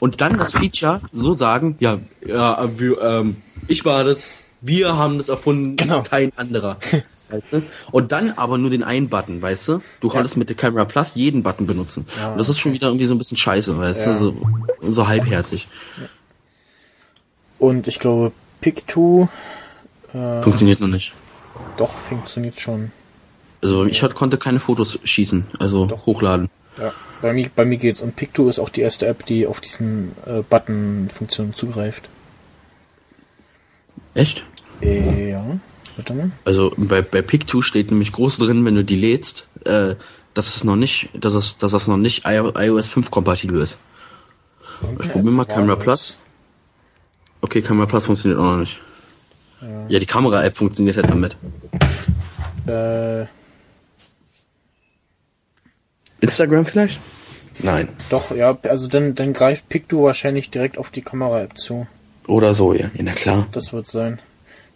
und 0.01 0.20
dann 0.20 0.38
das 0.38 0.53
Feature 0.53 1.01
so 1.12 1.34
sagen, 1.34 1.76
ja, 1.80 1.99
ja 2.26 2.68
wir, 2.78 3.01
ähm, 3.01 3.36
ich 3.66 3.84
war 3.84 4.05
das, 4.05 4.28
wir 4.61 4.96
haben 4.96 5.18
das 5.18 5.28
erfunden, 5.28 5.76
genau. 5.76 6.03
kein 6.03 6.32
anderer. 6.36 6.78
Weißt 7.30 7.44
du? 7.51 7.62
Und 7.90 8.11
dann 8.11 8.32
aber 8.32 8.57
nur 8.57 8.70
den 8.70 8.82
einen 8.82 9.11
Button, 9.11 9.42
weißt 9.42 9.68
du? 9.68 9.82
Du 10.01 10.09
konntest 10.09 10.36
ja. 10.36 10.38
mit 10.38 10.49
der 10.49 10.57
Camera 10.57 10.86
Plus 10.86 11.14
jeden 11.14 11.42
Button 11.42 11.66
benutzen. 11.66 12.07
Ja, 12.18 12.30
und 12.30 12.38
das 12.38 12.49
ist 12.49 12.59
schon 12.59 12.72
wieder 12.72 12.86
irgendwie 12.86 13.05
so 13.05 13.14
ein 13.14 13.18
bisschen 13.18 13.36
scheiße, 13.36 13.76
weißt 13.76 14.07
ja. 14.07 14.12
du? 14.14 14.18
So, 14.18 14.36
so 14.80 15.09
halbherzig. 15.09 15.68
Und 17.59 17.86
ich 17.86 17.99
glaube, 17.99 18.32
Pick2 18.62 19.28
äh, 20.14 20.42
funktioniert 20.42 20.80
noch 20.80 20.88
nicht. 20.88 21.12
Doch, 21.76 21.90
funktioniert 21.90 22.59
schon. 22.61 22.92
Also 23.61 23.84
ich 23.84 24.03
hat, 24.03 24.14
konnte 24.14 24.38
keine 24.38 24.61
Fotos 24.61 24.99
schießen, 25.05 25.46
also 25.59 25.86
doch. 25.86 26.07
hochladen. 26.07 26.49
Ja, 26.78 26.92
bei 27.20 27.32
mir, 27.32 27.48
bei 27.54 27.64
mir 27.64 27.76
geht's. 27.76 28.00
Und 28.00 28.18
Pick2 28.18 28.48
ist 28.48 28.58
auch 28.58 28.68
die 28.68 28.80
erste 28.80 29.06
App, 29.06 29.26
die 29.26 29.46
auf 29.46 29.60
diesen 29.60 30.12
äh, 30.26 30.42
Button-Funktion 30.42 31.54
zugreift. 31.54 32.08
Echt? 34.14 34.44
Äh, 34.80 35.30
ja. 35.30 35.44
Warte 35.96 36.14
mal. 36.14 36.30
Also 36.44 36.72
bei, 36.76 37.02
bei 37.02 37.20
Pick2 37.20 37.62
steht 37.62 37.90
nämlich 37.90 38.12
groß 38.12 38.38
drin, 38.38 38.64
wenn 38.64 38.76
du 38.76 38.84
die 38.84 38.96
lädst, 38.96 39.48
äh, 39.64 39.96
dass 40.34 40.54
es 40.54 40.62
noch 40.62 40.76
nicht, 40.76 41.08
dass 41.14 41.34
es, 41.34 41.58
dass 41.58 41.72
das 41.72 41.88
noch 41.88 41.96
nicht 41.96 42.24
iOS 42.24 42.86
5 42.86 43.10
kompatibel 43.10 43.60
ist. 43.60 43.78
Okay. 44.80 45.02
Ich 45.02 45.12
probiere 45.12 45.34
mal 45.34 45.44
Camera 45.44 45.74
Plus. 45.74 46.16
Okay, 47.40 47.62
Camera 47.62 47.86
Plus 47.86 48.04
funktioniert 48.04 48.40
auch 48.40 48.52
noch 48.52 48.58
nicht. 48.58 48.80
Ja, 49.60 49.86
ja 49.88 49.98
die 49.98 50.06
Kamera-App 50.06 50.56
funktioniert 50.56 50.96
halt 50.96 51.10
damit. 51.10 51.36
Äh. 52.66 53.26
Instagram 56.20 56.66
vielleicht? 56.66 57.00
Nein. 57.60 57.88
Doch, 58.10 58.34
ja, 58.34 58.56
also 58.62 58.88
dann, 58.88 59.14
dann 59.14 59.32
greift 59.32 59.68
Picto 59.68 60.04
wahrscheinlich 60.04 60.50
direkt 60.50 60.78
auf 60.78 60.90
die 60.90 61.02
Kamera-App 61.02 61.58
zu. 61.58 61.86
Oder 62.26 62.54
so, 62.54 62.72
ja. 62.72 62.90
Ja, 62.94 63.02
na 63.02 63.12
klar. 63.12 63.46
Das 63.52 63.72
wird 63.72 63.86
sein. 63.86 64.20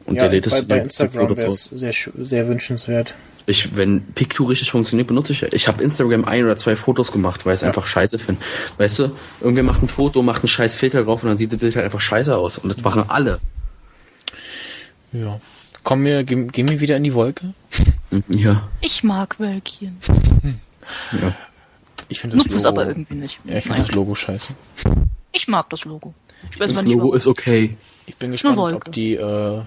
Und 0.05 0.17
ja, 0.17 0.23
der 0.23 0.33
lädt 0.33 0.47
es 0.47 0.67
bei, 0.67 0.77
bei 0.77 0.85
Instagram 0.85 1.37
wäre 1.37 1.53
sehr, 1.53 1.93
sehr 1.93 2.49
wünschenswert. 2.49 3.15
Ich, 3.47 3.77
wenn 3.77 4.03
Pictu 4.15 4.45
richtig 4.45 4.71
funktioniert, 4.71 5.09
benutze 5.09 5.33
ich. 5.33 5.43
Ich 5.43 5.69
habe 5.69 5.83
Instagram 5.83 6.25
ein 6.25 6.45
oder 6.45 6.57
zwei 6.57 6.77
Fotos 6.77 7.13
gemacht, 7.13 7.45
weil 7.45 7.55
ich 7.55 7.59
es 7.59 7.63
ja. 7.63 7.69
einfach 7.69 7.87
scheiße 7.87 8.19
finde. 8.19 8.41
Weißt 8.79 9.01
du, 9.01 9.11
irgendwer 9.41 9.65
macht 9.65 9.83
ein 9.83 9.89
Foto, 9.89 10.23
macht 10.23 10.43
einen 10.43 10.49
scheiß 10.49 10.75
Filter 10.75 11.05
drauf 11.05 11.23
und 11.23 11.29
dann 11.29 11.37
sieht 11.37 11.53
das 11.53 11.59
Bild 11.59 11.75
halt 11.75 11.85
einfach 11.85 12.01
scheiße 12.01 12.37
aus. 12.37 12.59
Und 12.59 12.69
das 12.69 12.83
machen 12.83 13.05
alle. 13.09 13.41
Ja. 15.13 15.41
Komm 15.83 16.05
wir, 16.05 16.23
gehen, 16.23 16.51
gehen 16.53 16.69
wir 16.69 16.81
wieder 16.81 16.97
in 16.97 17.05
die 17.05 17.15
Wolke? 17.15 17.55
Ja. 18.29 18.69
Ich 18.81 19.03
mag 19.03 19.39
Wölkchen. 19.41 19.99
Ja. 21.13 21.35
Ich 22.09 22.21
finde 22.21 22.37
das 22.37 22.45
Nutzt 22.47 22.57
Logo, 22.57 22.61
es 22.61 22.67
aber 22.67 22.87
irgendwie 22.89 23.15
nicht. 23.15 23.41
Ja, 23.45 23.57
ich 23.57 23.65
finde 23.65 23.81
das 23.81 23.93
Logo 23.93 24.15
scheiße. 24.15 24.53
Ich 25.33 25.49
mag 25.49 25.71
das 25.71 25.85
Logo. 25.85 26.15
Ich 26.51 26.61
weiß 26.61 26.73
das 26.73 26.85
Logo 26.85 27.15
ist 27.15 27.27
okay. 27.27 27.77
Ich 28.07 28.17
bin 28.17 28.33
gespannt, 28.33 28.59
ob 28.59 28.93
die 28.93 29.15
äh, 29.15 29.61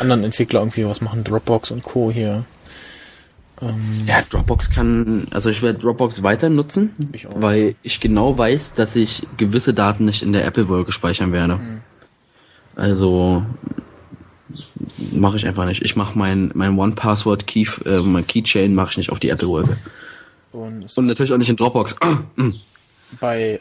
anderen 0.00 0.24
Entwickler 0.24 0.60
irgendwie 0.60 0.86
was 0.86 1.00
machen, 1.00 1.24
Dropbox 1.24 1.70
und 1.70 1.82
Co. 1.82 2.10
hier. 2.10 2.44
Ähm, 3.60 4.02
ja, 4.06 4.22
Dropbox 4.28 4.70
kann, 4.70 5.26
also 5.32 5.50
ich 5.50 5.62
werde 5.62 5.80
Dropbox 5.80 6.22
weiter 6.22 6.48
nutzen, 6.48 6.94
ich 7.12 7.26
weil 7.34 7.74
ich 7.82 7.98
genau 7.98 8.38
weiß, 8.38 8.74
dass 8.74 8.94
ich 8.94 9.26
gewisse 9.36 9.74
Daten 9.74 10.04
nicht 10.04 10.22
in 10.22 10.32
der 10.32 10.44
Apple-Wolke 10.44 10.92
speichern 10.92 11.32
werde. 11.32 11.56
Mhm. 11.56 11.80
Also 12.76 13.44
mache 15.10 15.36
ich 15.36 15.46
einfach 15.46 15.66
nicht. 15.66 15.82
Ich 15.82 15.96
mache 15.96 16.16
mein 16.16 16.52
mein 16.54 16.78
One 16.78 16.92
Password 16.92 17.46
Key 17.48 17.66
äh, 17.84 18.00
mein 18.00 18.26
Keychain 18.26 18.74
mache 18.74 18.92
ich 18.92 18.96
nicht 18.98 19.10
auf 19.10 19.18
die 19.18 19.30
Apple 19.30 19.48
Wolke. 19.48 19.76
Und, 20.52 20.96
und, 20.96 21.06
natürlich 21.06 21.32
auch 21.32 21.38
nicht 21.38 21.50
in 21.50 21.56
Dropbox. 21.56 21.96
bei 23.20 23.58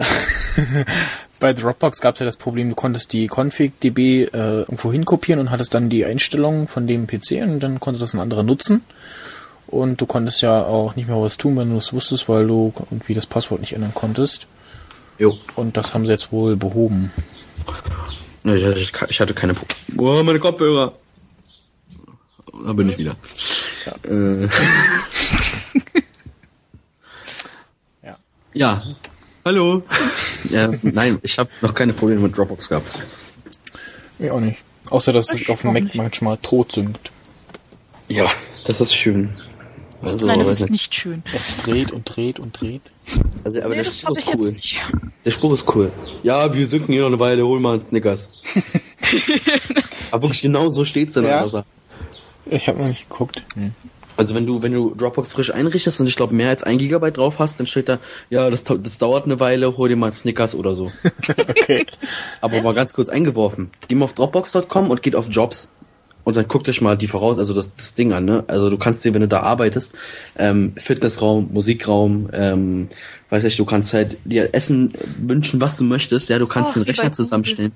bei 1.39 1.53
Dropbox 1.53 2.01
gab 2.01 2.15
es 2.15 2.19
ja 2.19 2.25
das 2.25 2.37
Problem, 2.37 2.69
du 2.69 2.75
konntest 2.75 3.13
die 3.13 3.27
Config-DB 3.27 4.23
äh, 4.23 4.27
irgendwo 4.31 4.91
hinkopieren 4.91 5.39
und 5.39 5.51
hattest 5.51 5.73
dann 5.73 5.89
die 5.89 6.05
Einstellungen 6.05 6.67
von 6.67 6.87
dem 6.87 7.07
PC 7.07 7.43
und 7.43 7.59
dann 7.59 7.79
konnte 7.79 7.99
das 7.99 8.13
ein 8.13 8.19
anderer 8.19 8.43
nutzen. 8.43 8.83
Und 9.67 9.99
du 9.99 10.05
konntest 10.05 10.41
ja 10.41 10.63
auch 10.63 10.95
nicht 10.95 11.09
mehr 11.09 11.21
was 11.21 11.37
tun, 11.37 11.57
wenn 11.57 11.69
du 11.69 11.77
es 11.77 11.91
wusstest, 11.91 12.29
weil 12.29 12.47
du 12.47 12.73
irgendwie 12.89 13.13
das 13.13 13.25
Passwort 13.25 13.59
nicht 13.59 13.73
ändern 13.73 13.93
konntest. 13.93 14.47
Jo. 15.19 15.37
Und 15.55 15.75
das 15.75 15.93
haben 15.93 16.05
sie 16.05 16.11
jetzt 16.11 16.31
wohl 16.31 16.55
behoben. 16.55 17.11
Ich 18.45 19.19
hatte, 19.19 19.33
keine. 19.33 19.55
Oh, 19.97 20.23
meine 20.23 20.39
Kopfhörer. 20.39 20.93
Da 22.65 22.73
bin 22.73 22.89
ich 22.89 22.97
wieder. 22.97 23.17
Ja. 23.85 24.09
Äh. 24.09 24.47
ja. 28.57 28.83
Hallo. 29.45 29.81
ja, 30.49 30.69
nein, 30.81 31.19
ich 31.21 31.37
habe 31.37 31.49
noch 31.61 31.73
keine 31.73 31.93
Probleme 31.93 32.21
mit 32.21 32.37
Dropbox 32.37 32.67
gehabt. 32.67 32.87
Ich 34.19 34.31
auch 34.31 34.39
nicht. 34.39 34.57
Außer, 34.89 35.13
dass 35.13 35.33
ich 35.33 35.43
es 35.43 35.49
auf 35.49 35.61
dem 35.61 35.73
Mac 35.73 35.83
nicht. 35.83 35.95
manchmal 35.95 36.37
tot 36.37 36.71
sinkt. 36.71 37.11
Ja, 38.07 38.29
das 38.65 38.81
ist 38.81 38.95
schön. 38.95 39.29
Also, 40.01 40.25
Nein, 40.27 40.39
das 40.39 40.59
ist 40.59 40.69
nicht 40.69 40.93
schön. 40.93 41.23
Es 41.33 41.57
dreht 41.57 41.91
und 41.91 42.03
dreht 42.05 42.39
und 42.39 42.59
dreht. 42.59 42.91
Also, 43.43 43.61
aber 43.61 43.69
nee, 43.69 43.75
der 43.77 43.83
Spruch 43.85 44.17
ist 44.17 44.27
cool. 44.33 44.55
Der 45.25 45.31
Spruch 45.31 45.53
ist 45.53 45.75
cool. 45.75 45.91
Ja, 46.23 46.53
wir 46.53 46.67
sinken 46.67 46.91
hier 46.91 47.01
noch 47.01 47.07
eine 47.07 47.19
Weile, 47.19 47.45
holen 47.45 47.61
mal 47.61 47.73
einen 47.73 47.83
Snickers. 47.83 48.29
aber 50.11 50.23
wirklich 50.23 50.41
genau 50.41 50.69
so 50.69 50.85
steht's 50.85 51.13
dann. 51.13 51.25
Ja? 51.25 51.63
Ich 52.45 52.67
habe 52.67 52.79
noch 52.79 52.87
nicht 52.87 53.09
geguckt. 53.09 53.43
Hm. 53.55 53.73
Also 54.17 54.33
wenn 54.35 54.45
du, 54.45 54.61
wenn 54.61 54.73
du 54.73 54.93
Dropbox 54.95 55.33
frisch 55.33 55.53
einrichtest 55.53 56.01
und 56.01 56.07
ich 56.07 56.15
glaube 56.15 56.33
mehr 56.33 56.49
als 56.49 56.63
ein 56.63 56.79
Gigabyte 56.79 57.17
drauf 57.17 57.39
hast, 57.39 57.59
dann 57.59 57.67
steht 57.67 57.87
da, 57.87 57.99
ja, 58.29 58.49
das, 58.49 58.63
das 58.63 58.97
dauert 58.97 59.25
eine 59.25 59.39
Weile, 59.39 59.77
hol 59.77 59.89
dir 59.89 59.95
mal 59.95 60.11
Snickers 60.13 60.55
oder 60.55 60.75
so. 60.75 60.91
okay. 61.49 61.85
Aber 62.41 62.61
mal 62.61 62.73
ganz 62.73 62.93
kurz 62.93 63.09
eingeworfen. 63.09 63.69
Geh 63.87 63.95
mal 63.95 64.05
auf 64.05 64.13
Dropbox.com 64.13 64.89
und 64.89 65.03
geht 65.03 65.15
auf 65.15 65.27
Jobs. 65.29 65.73
Und 66.23 66.35
dann 66.35 66.47
guckt 66.49 66.67
euch 66.67 66.81
mal 66.81 66.97
die 66.97 67.07
voraus, 67.07 67.39
also 67.39 67.53
das, 67.53 67.73
das 67.73 67.95
Ding 67.95 68.11
an, 68.11 68.25
ne? 68.25 68.43
Also 68.47 68.69
du 68.69 68.77
kannst 68.77 69.05
dir, 69.05 69.13
wenn 69.13 69.21
du 69.21 69.29
da 69.29 69.43
arbeitest, 69.43 69.97
ähm, 70.37 70.73
Fitnessraum, 70.75 71.51
Musikraum, 71.53 72.27
ähm, 72.33 72.89
weiß 73.29 73.45
ich, 73.45 73.55
du 73.55 73.63
kannst 73.63 73.93
halt 73.93 74.17
dir 74.25 74.49
Essen 74.53 74.91
wünschen, 75.19 75.61
was 75.61 75.77
du 75.77 75.85
möchtest, 75.85 76.27
ja, 76.27 76.37
du 76.37 76.45
kannst 76.45 76.75
oh, 76.75 76.81
den 76.81 76.83
Rechner 76.83 77.13
zusammenstellen. 77.13 77.71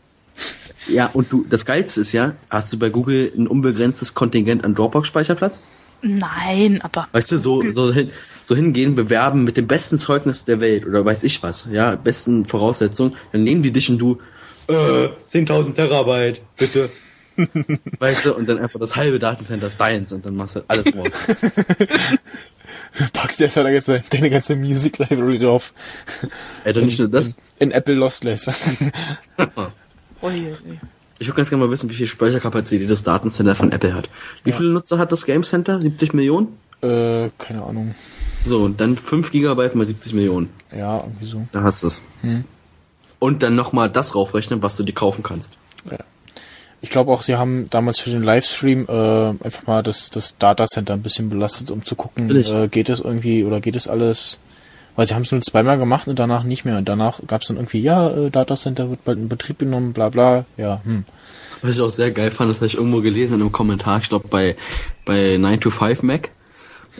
Ja, 0.89 1.09
und 1.13 1.31
du, 1.31 1.45
das 1.49 1.65
Geilste 1.65 2.01
ist 2.01 2.11
ja, 2.11 2.35
hast 2.49 2.73
du 2.73 2.79
bei 2.79 2.89
Google 2.89 3.31
ein 3.37 3.47
unbegrenztes 3.47 4.15
Kontingent 4.15 4.65
an 4.65 4.75
Dropbox-Speicherplatz? 4.75 5.61
Nein, 6.01 6.81
aber. 6.81 7.07
Weißt 7.11 7.31
du, 7.31 7.37
so, 7.37 7.63
so, 7.71 7.93
hin, 7.93 8.11
so 8.43 8.55
hingehen, 8.55 8.95
bewerben 8.95 9.43
mit 9.43 9.57
dem 9.57 9.67
besten 9.67 9.97
Zeugnis 9.97 10.45
der 10.45 10.59
Welt 10.59 10.85
oder 10.85 11.05
weiß 11.05 11.23
ich 11.23 11.43
was, 11.43 11.67
ja, 11.71 11.95
besten 11.95 12.45
Voraussetzungen, 12.45 13.15
dann 13.31 13.43
nehmen 13.43 13.63
die 13.63 13.71
dich 13.71 13.89
und 13.89 13.99
du, 13.99 14.19
äh, 14.67 15.09
10.000 15.29 15.75
Terabyte, 15.75 16.41
bitte. 16.57 16.89
weißt 17.99 18.25
du, 18.25 18.35
und 18.35 18.47
dann 18.47 18.59
einfach 18.59 18.79
das 18.79 18.95
halbe 18.95 19.19
Datencenter 19.19 19.67
ist 19.67 19.79
deins 19.79 20.11
und 20.11 20.25
dann 20.25 20.35
machst 20.35 20.57
du 20.57 20.61
alles 20.67 20.93
morgen. 20.93 21.11
Packst 23.13 23.39
du 23.39 23.45
erstmal 23.45 23.71
jetzt 23.71 23.89
deine 23.89 24.29
ganze 24.29 24.55
Music 24.55 24.97
Library 24.97 25.39
drauf. 25.39 25.73
Ey, 26.63 26.73
doch 26.73 26.81
nicht 26.81 26.99
nur 26.99 27.07
das. 27.07 27.37
In, 27.57 27.69
in 27.69 27.71
Apple 27.71 27.95
Lostless. 27.95 28.49
oh 30.21 30.29
je, 30.29 30.49
je. 30.49 30.77
Ich 31.21 31.27
würde 31.27 31.37
ganz 31.37 31.51
gerne 31.51 31.63
mal 31.63 31.69
wissen, 31.69 31.87
wie 31.91 31.93
viel 31.93 32.07
Speicherkapazität 32.07 32.89
das 32.89 33.03
Datencenter 33.03 33.53
von 33.53 33.71
Apple 33.71 33.93
hat. 33.93 34.09
Wie 34.43 34.49
ja. 34.49 34.55
viele 34.55 34.69
Nutzer 34.69 34.97
hat 34.97 35.11
das 35.11 35.27
Game 35.27 35.43
Center? 35.43 35.79
70 35.79 36.15
Millionen? 36.15 36.47
Äh, 36.81 37.29
keine 37.37 37.61
Ahnung. 37.61 37.93
So, 38.43 38.67
dann 38.69 38.97
5 38.97 39.31
Gigabyte 39.31 39.75
mal 39.75 39.85
70 39.85 40.15
Millionen. 40.15 40.49
Ja, 40.75 40.97
irgendwie 40.97 41.27
so. 41.27 41.47
Da 41.51 41.61
hast 41.61 41.83
du 41.83 41.87
es. 41.87 42.01
Hm. 42.21 42.43
Und 43.19 43.43
dann 43.43 43.53
nochmal 43.53 43.87
das 43.87 44.15
raufrechnen, 44.15 44.63
was 44.63 44.75
du 44.77 44.83
dir 44.83 44.93
kaufen 44.93 45.21
kannst. 45.21 45.59
Ja. 45.91 45.99
Ich 46.81 46.89
glaube 46.89 47.11
auch, 47.11 47.21
sie 47.21 47.35
haben 47.35 47.69
damals 47.69 47.99
für 47.99 48.09
den 48.09 48.23
Livestream 48.23 48.87
äh, 48.89 49.45
einfach 49.45 49.67
mal 49.67 49.83
das, 49.83 50.09
das 50.09 50.39
Datacenter 50.39 50.93
ein 50.93 51.03
bisschen 51.03 51.29
belastet, 51.29 51.69
um 51.69 51.85
zu 51.85 51.93
gucken, 51.93 52.31
äh, 52.35 52.67
geht 52.67 52.89
es 52.89 52.99
irgendwie 52.99 53.43
oder 53.43 53.61
geht 53.61 53.75
es 53.75 53.87
alles. 53.87 54.39
Weil 54.95 55.07
sie 55.07 55.15
haben 55.15 55.21
es 55.21 55.31
nur 55.31 55.41
zweimal 55.41 55.77
gemacht 55.77 56.07
und 56.07 56.19
danach 56.19 56.43
nicht 56.43 56.65
mehr. 56.65 56.77
Und 56.77 56.89
danach 56.89 57.21
gab 57.25 57.41
es 57.41 57.47
dann 57.47 57.57
irgendwie, 57.57 57.81
ja, 57.81 58.09
äh, 58.09 58.29
Datacenter 58.29 58.89
wird 58.89 59.03
bald 59.05 59.17
in 59.17 59.29
Betrieb 59.29 59.59
genommen, 59.59 59.93
bla 59.93 60.09
bla. 60.09 60.45
Ja, 60.57 60.81
hm. 60.83 61.05
Was 61.61 61.75
ich 61.75 61.81
auch 61.81 61.89
sehr 61.89 62.11
geil 62.11 62.31
fand, 62.31 62.49
das 62.49 62.57
habe 62.57 62.67
ich 62.67 62.75
irgendwo 62.75 63.01
gelesen 63.01 63.35
in 63.35 63.41
einem 63.41 63.51
Kommentar, 63.51 63.99
ich 63.99 64.09
glaube 64.09 64.27
bei, 64.27 64.55
bei 65.05 65.37
9 65.37 65.59
to 65.59 65.69
5 65.69 66.01
Mac, 66.01 66.31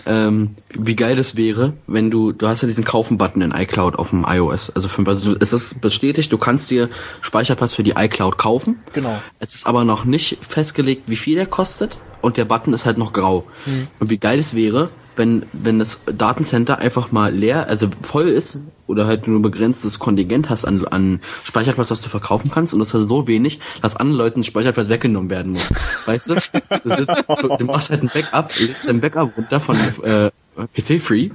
ähm, 0.05 0.55
wie 0.77 0.95
geil 0.95 1.15
das 1.15 1.35
wäre, 1.35 1.73
wenn 1.87 2.11
du, 2.11 2.31
du 2.31 2.47
hast 2.47 2.61
ja 2.61 2.67
diesen 2.67 2.85
Kaufen-Button 2.85 3.41
in 3.41 3.51
iCloud 3.51 3.97
auf 3.97 4.11
dem 4.11 4.25
iOS. 4.27 4.69
Also, 4.69 4.87
für, 4.87 5.05
also 5.07 5.35
es 5.39 5.51
ist 5.51 5.81
bestätigt, 5.81 6.31
du 6.31 6.37
kannst 6.37 6.69
dir 6.69 6.89
Speicherplatz 7.21 7.73
für 7.73 7.83
die 7.83 7.93
iCloud 7.97 8.37
kaufen. 8.37 8.79
Genau. 8.93 9.19
Es 9.39 9.53
ist 9.53 9.67
aber 9.67 9.83
noch 9.83 10.05
nicht 10.05 10.37
festgelegt, 10.47 11.03
wie 11.07 11.15
viel 11.15 11.35
der 11.35 11.45
kostet 11.45 11.97
und 12.21 12.37
der 12.37 12.45
Button 12.45 12.73
ist 12.73 12.85
halt 12.85 12.97
noch 12.97 13.13
grau. 13.13 13.45
Mhm. 13.65 13.87
Und 13.99 14.09
wie 14.09 14.17
geil 14.17 14.39
es 14.39 14.55
wäre, 14.55 14.89
wenn, 15.15 15.45
wenn 15.53 15.79
das 15.79 16.01
Datencenter 16.05 16.77
einfach 16.77 17.11
mal 17.11 17.33
leer, 17.33 17.67
also 17.67 17.89
voll 18.01 18.27
ist 18.27 18.59
oder 18.87 19.05
halt 19.07 19.27
nur 19.27 19.41
begrenztes 19.41 19.99
Kontingent 19.99 20.49
hast 20.49 20.65
an, 20.65 20.85
an 20.87 21.21
Speicherplatz, 21.43 21.89
das 21.89 22.01
du 22.01 22.09
verkaufen 22.09 22.51
kannst 22.51 22.73
und 22.73 22.79
das 22.79 22.93
ist 22.93 23.07
so 23.07 23.27
wenig, 23.27 23.59
dass 23.81 23.95
anderen 23.95 24.17
Leuten 24.17 24.43
Speicherplatz 24.43 24.89
weggenommen 24.89 25.29
werden 25.29 25.53
muss. 25.53 25.69
Weißt 26.05 26.29
du? 26.29 26.35
Das 26.35 26.51
ist, 26.99 27.09
du, 27.41 27.57
du 27.57 27.65
machst 27.65 27.89
halt 27.89 28.03
ein 28.03 28.11
Backup, 28.13 28.51
legst 28.59 28.87
dein 28.87 29.01
Backup 29.01 29.35
runter 29.37 29.59
von 29.59 29.77
äh, 30.03 30.31
PC-Free 30.75 31.31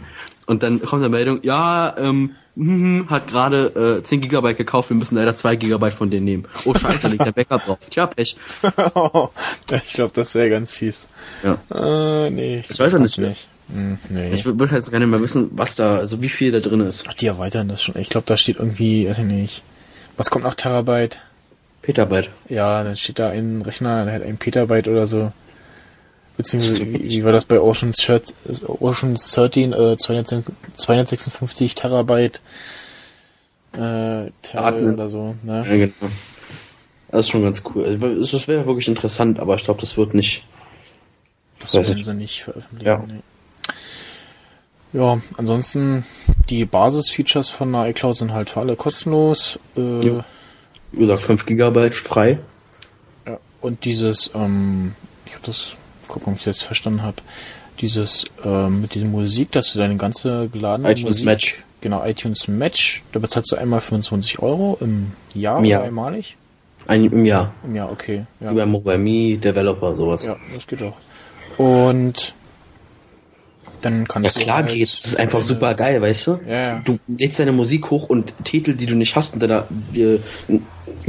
und 0.46 0.62
dann 0.62 0.80
kommt 0.80 1.02
eine 1.02 1.08
Meldung, 1.08 1.40
ja, 1.42 1.94
ähm, 1.98 2.34
hm, 2.56 3.10
hat 3.10 3.26
gerade 3.26 3.98
äh, 3.98 4.02
10 4.02 4.22
Gigabyte 4.22 4.56
gekauft, 4.56 4.88
wir 4.88 4.96
müssen 4.96 5.16
leider 5.16 5.36
2 5.36 5.56
Gigabyte 5.56 5.92
von 5.92 6.08
dir 6.08 6.20
nehmen. 6.22 6.46
Oh 6.64 6.72
scheiße, 6.72 7.08
liegt 7.08 7.26
der 7.26 7.32
Backup 7.32 7.64
drauf. 7.64 7.78
Tja, 7.90 8.06
Pech. 8.06 8.36
ich 9.84 9.92
glaube, 9.92 10.12
das 10.14 10.34
wäre 10.34 10.48
ganz 10.48 10.72
fies. 10.72 11.06
Ja. 11.42 11.58
Äh, 12.26 12.30
nee. 12.30 12.64
Ich 12.66 12.78
weiß 12.78 12.92
ja 12.92 12.98
nicht. 12.98 13.18
nicht. 13.18 13.48
Hm, 13.72 13.98
nee. 14.08 14.32
Ich 14.32 14.44
würde 14.44 14.70
halt 14.70 14.90
gerne 14.90 15.06
mal 15.06 15.20
wissen, 15.20 15.50
was 15.52 15.76
da, 15.76 15.96
also 15.96 16.22
wie 16.22 16.28
viel 16.28 16.52
da 16.52 16.60
drin 16.60 16.80
ist. 16.80 17.04
Ach, 17.08 17.14
die 17.14 17.26
erweitern 17.26 17.68
das 17.68 17.82
schon. 17.82 17.96
Ich 17.98 18.08
glaube, 18.08 18.26
da 18.26 18.36
steht 18.36 18.58
irgendwie, 18.58 19.08
weiß 19.08 19.18
ich 19.18 19.24
nicht. 19.24 19.62
Was 20.16 20.30
kommt 20.30 20.44
nach 20.44 20.54
Terabyte? 20.54 21.18
Petabyte. 21.82 22.30
Ja, 22.48 22.82
dann 22.84 22.96
steht 22.96 23.18
da 23.18 23.30
ein 23.30 23.62
Rechner, 23.62 24.04
der 24.04 24.14
hat 24.14 24.22
ein 24.22 24.38
Petabyte 24.38 24.88
oder 24.88 25.06
so. 25.06 25.32
Beziehungsweise, 26.36 26.86
wie, 26.86 27.10
wie 27.10 27.24
war 27.24 27.32
das 27.32 27.44
bei 27.44 27.60
Oceans, 27.60 28.02
Shirt, 28.02 28.34
Oceans 28.66 29.30
13, 29.32 29.72
äh, 29.72 29.96
256 29.96 31.74
Terabyte 31.74 32.42
äh, 33.72 34.30
Terra 34.42 34.72
oder 34.72 35.08
so, 35.08 35.34
ne? 35.42 35.64
Ja, 35.66 35.76
genau. 35.76 36.12
Das 37.10 37.20
ist 37.20 37.30
schon 37.30 37.42
ganz 37.42 37.62
cool. 37.74 37.84
Also, 37.84 38.36
das 38.36 38.48
wäre 38.48 38.66
wirklich 38.66 38.88
interessant, 38.88 39.38
aber 39.38 39.54
ich 39.54 39.64
glaube, 39.64 39.80
das 39.80 39.96
wird 39.96 40.14
nicht. 40.14 40.44
Das 41.60 41.72
werden 41.72 42.02
sie 42.02 42.14
nicht 42.14 42.42
veröffentlichen. 42.42 42.86
Ja. 42.86 43.04
Nee. 43.06 43.20
Ja, 44.96 45.20
ansonsten 45.36 46.06
die 46.48 46.64
Basis-Features 46.64 47.50
von 47.50 47.70
der 47.72 47.86
iCloud 47.88 48.16
sind 48.16 48.32
halt 48.32 48.48
für 48.50 48.60
alle 48.60 48.76
kostenlos. 48.76 49.58
Äh. 49.76 49.80
Wie 49.80 50.98
gesagt, 51.00 51.20
5 51.22 51.44
Gigabyte 51.44 51.94
frei. 51.94 52.38
Ja, 53.26 53.38
und 53.60 53.84
dieses, 53.84 54.30
ähm, 54.34 54.94
ich 55.26 55.34
habe 55.34 55.44
das, 55.44 55.72
guck, 56.08 56.26
ob 56.26 56.34
ich 56.36 56.44
das 56.44 56.60
jetzt 56.60 56.62
verstanden 56.62 57.02
habe, 57.02 57.16
dieses 57.80 58.24
ähm, 58.44 58.80
mit 58.80 58.94
dieser 58.94 59.06
Musik, 59.06 59.52
dass 59.52 59.72
du 59.72 59.78
deine 59.78 59.96
ganze 59.96 60.48
geladene 60.48 60.90
iTunes 60.90 61.08
Musik, 61.08 61.26
Match. 61.26 61.64
genau 61.82 62.02
iTunes 62.06 62.48
Match, 62.48 63.02
da 63.12 63.18
bezahlst 63.18 63.52
du 63.52 63.56
einmal 63.56 63.80
25 63.82 64.38
Euro 64.38 64.78
im 64.80 65.12
Jahr 65.34 65.58
Im 65.58 65.66
Jahr. 65.66 65.80
oder 65.80 65.88
einmalig? 65.88 66.36
Ein 66.86 67.04
im 67.04 67.24
Jahr. 67.26 67.52
Im 67.64 67.74
Jahr, 67.74 67.90
okay. 67.92 68.24
Ja, 68.40 68.52
Über 68.52 68.64
Mobile 68.64 68.96
Me, 68.96 69.36
Developer, 69.36 69.94
sowas. 69.94 70.24
ja 70.24 70.36
das 70.54 70.66
geht 70.66 70.82
auch. 70.82 70.96
Und 71.58 72.32
dann 73.86 74.00
Ja 74.00 74.06
kannst 74.08 74.36
du 74.36 74.40
klar 74.40 74.56
halt 74.58 74.68
geht's, 74.70 75.02
das 75.02 75.12
ist 75.12 75.18
einfach 75.18 75.38
deine- 75.40 75.48
super 75.48 75.74
geil, 75.74 76.02
weißt 76.02 76.26
du? 76.26 76.40
Ja, 76.46 76.54
ja. 76.54 76.82
Du 76.84 76.98
lädst 77.06 77.38
deine 77.38 77.52
Musik 77.52 77.90
hoch 77.90 78.08
und 78.08 78.32
Titel, 78.44 78.74
die 78.74 78.86
du 78.86 78.94
nicht 78.94 79.14
hast 79.16 79.34
in 79.34 79.40
deiner, 79.40 79.66
äh, 79.94 80.18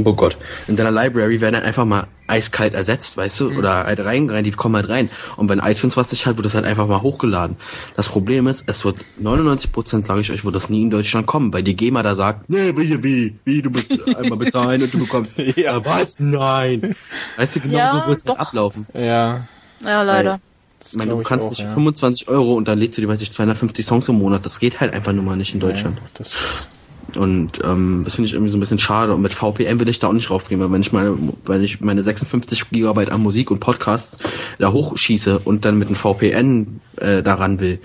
oh 0.04 0.12
Gott, 0.14 0.36
in 0.68 0.76
deiner 0.76 0.90
Library 0.90 1.40
werden 1.40 1.54
dann 1.54 1.64
einfach 1.64 1.84
mal 1.84 2.06
eiskalt 2.26 2.74
ersetzt, 2.74 3.16
weißt 3.16 3.40
Mhm. 3.40 3.52
du? 3.54 3.58
Oder 3.58 3.84
halt 3.84 4.00
rein, 4.04 4.28
rein, 4.28 4.44
die 4.44 4.50
kommen 4.50 4.76
halt 4.76 4.88
rein. 4.90 5.08
Und 5.36 5.48
wenn 5.48 5.60
iTunes 5.60 5.96
was 5.96 6.10
nicht 6.10 6.26
hat, 6.26 6.36
wird 6.36 6.44
das 6.44 6.54
halt 6.54 6.66
einfach 6.66 6.86
mal 6.86 7.00
hochgeladen. 7.00 7.56
Das 7.96 8.08
Problem 8.08 8.46
ist, 8.48 8.64
es 8.68 8.84
wird 8.84 8.96
99%, 9.18 10.04
sage 10.04 10.20
ich 10.20 10.30
euch, 10.30 10.44
wird 10.44 10.54
das 10.54 10.68
nie 10.68 10.82
in 10.82 10.90
Deutschland 10.90 11.26
kommen, 11.26 11.52
weil 11.54 11.62
die 11.62 11.74
GEMA 11.74 12.02
da 12.02 12.14
sagt, 12.14 12.50
nee, 12.50 12.72
wie, 12.76 13.02
wie, 13.02 13.38
wie, 13.44 13.62
du 13.62 13.70
musst 13.70 13.92
einmal 14.14 14.38
bezahlen 14.38 14.82
und 14.82 14.92
du 14.92 14.98
bekommst, 14.98 15.38
Ja. 15.38 15.52
ja. 15.56 15.84
was? 15.84 16.20
Nein. 16.20 16.94
Weißt 17.36 17.56
du, 17.56 17.60
genau 17.60 17.78
Ja, 17.78 17.88
so 18.04 18.10
wird's 18.10 18.24
halt 18.26 18.38
ablaufen. 18.38 18.86
Ja, 18.92 19.48
Ja, 19.82 20.02
leider. 20.02 20.40
Das 20.80 20.92
Ich 20.92 20.98
meine, 20.98 21.10
du 21.12 21.22
kannst 21.22 21.46
auch, 21.46 21.50
nicht 21.50 21.60
ja. 21.62 21.68
25 21.68 22.28
Euro 22.28 22.54
und 22.54 22.68
dann 22.68 22.78
lädst 22.78 22.96
du 22.98 23.02
dir, 23.02 23.08
weiß 23.08 23.20
ich, 23.20 23.32
250 23.32 23.84
Songs 23.84 24.08
im 24.08 24.16
Monat. 24.18 24.44
Das 24.44 24.60
geht 24.60 24.80
halt 24.80 24.92
einfach 24.94 25.12
nur 25.12 25.24
mal 25.24 25.36
nicht 25.36 25.54
in 25.54 25.60
Deutschland. 25.60 25.98
Das, 26.14 26.68
Und 27.16 27.60
ähm, 27.64 28.02
das 28.04 28.14
finde 28.14 28.26
ich 28.28 28.34
irgendwie 28.34 28.50
so 28.50 28.56
ein 28.58 28.60
bisschen 28.60 28.78
schade. 28.78 29.14
Und 29.14 29.22
mit 29.22 29.32
VPN 29.32 29.80
will 29.80 29.88
ich 29.88 29.98
da 29.98 30.08
auch 30.08 30.12
nicht 30.12 30.30
raufgehen, 30.30 30.60
weil 30.60 30.70
wenn 30.72 30.80
ich 30.82 30.92
meine, 30.92 31.16
wenn 31.46 31.62
ich 31.64 31.80
meine 31.80 32.02
56 32.02 32.70
Gigabyte 32.70 33.10
an 33.10 33.22
Musik 33.22 33.50
und 33.50 33.60
Podcasts 33.60 34.18
da 34.58 34.72
hochschieße 34.72 35.38
und 35.40 35.64
dann 35.64 35.78
mit 35.78 35.88
einem 35.88 35.96
VPN 35.96 36.80
äh, 36.96 37.22
daran 37.22 37.60
will, 37.60 37.80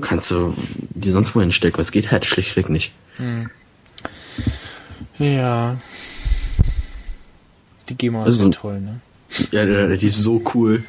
kannst 0.00 0.30
du 0.30 0.54
die 0.90 1.10
sonst 1.10 1.34
wohin 1.36 1.52
stecken. 1.52 1.76
Das 1.76 1.92
geht 1.92 2.10
halt 2.10 2.24
schlichtweg 2.24 2.68
nicht. 2.70 2.92
ja. 5.18 5.76
Die 7.88 7.96
GEMA 7.96 8.20
ist 8.22 8.26
Also- 8.26 8.44
ja 8.44 8.50
toll, 8.50 8.80
ne? 8.80 9.00
Ja, 9.50 9.88
die 9.96 10.06
ist 10.06 10.18
so 10.22 10.40
cool. 10.54 10.84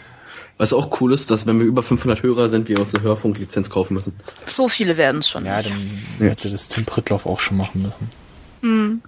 Was 0.58 0.72
auch 0.72 1.02
cool 1.02 1.14
ist, 1.14 1.30
dass 1.32 1.46
wenn 1.46 1.60
wir 1.60 1.66
über 1.66 1.84
500 1.84 2.24
Hörer 2.24 2.48
sind, 2.48 2.70
wir 2.70 2.80
uns 2.80 2.96
eine 2.96 3.04
Hörfunklizenz 3.04 3.70
kaufen 3.70 3.94
müssen. 3.94 4.14
So 4.46 4.70
viele 4.70 4.96
werden 4.96 5.20
es 5.20 5.30
schon 5.30 5.46
Ja, 5.46 5.58
nicht. 5.58 5.72
dann 6.20 6.28
hätte 6.30 6.50
das 6.50 6.70
Tim 6.70 6.86
Prittloff 6.86 7.26
auch 7.26 7.40
schon 7.42 7.58
machen 7.58 7.82
müssen. 7.82 9.02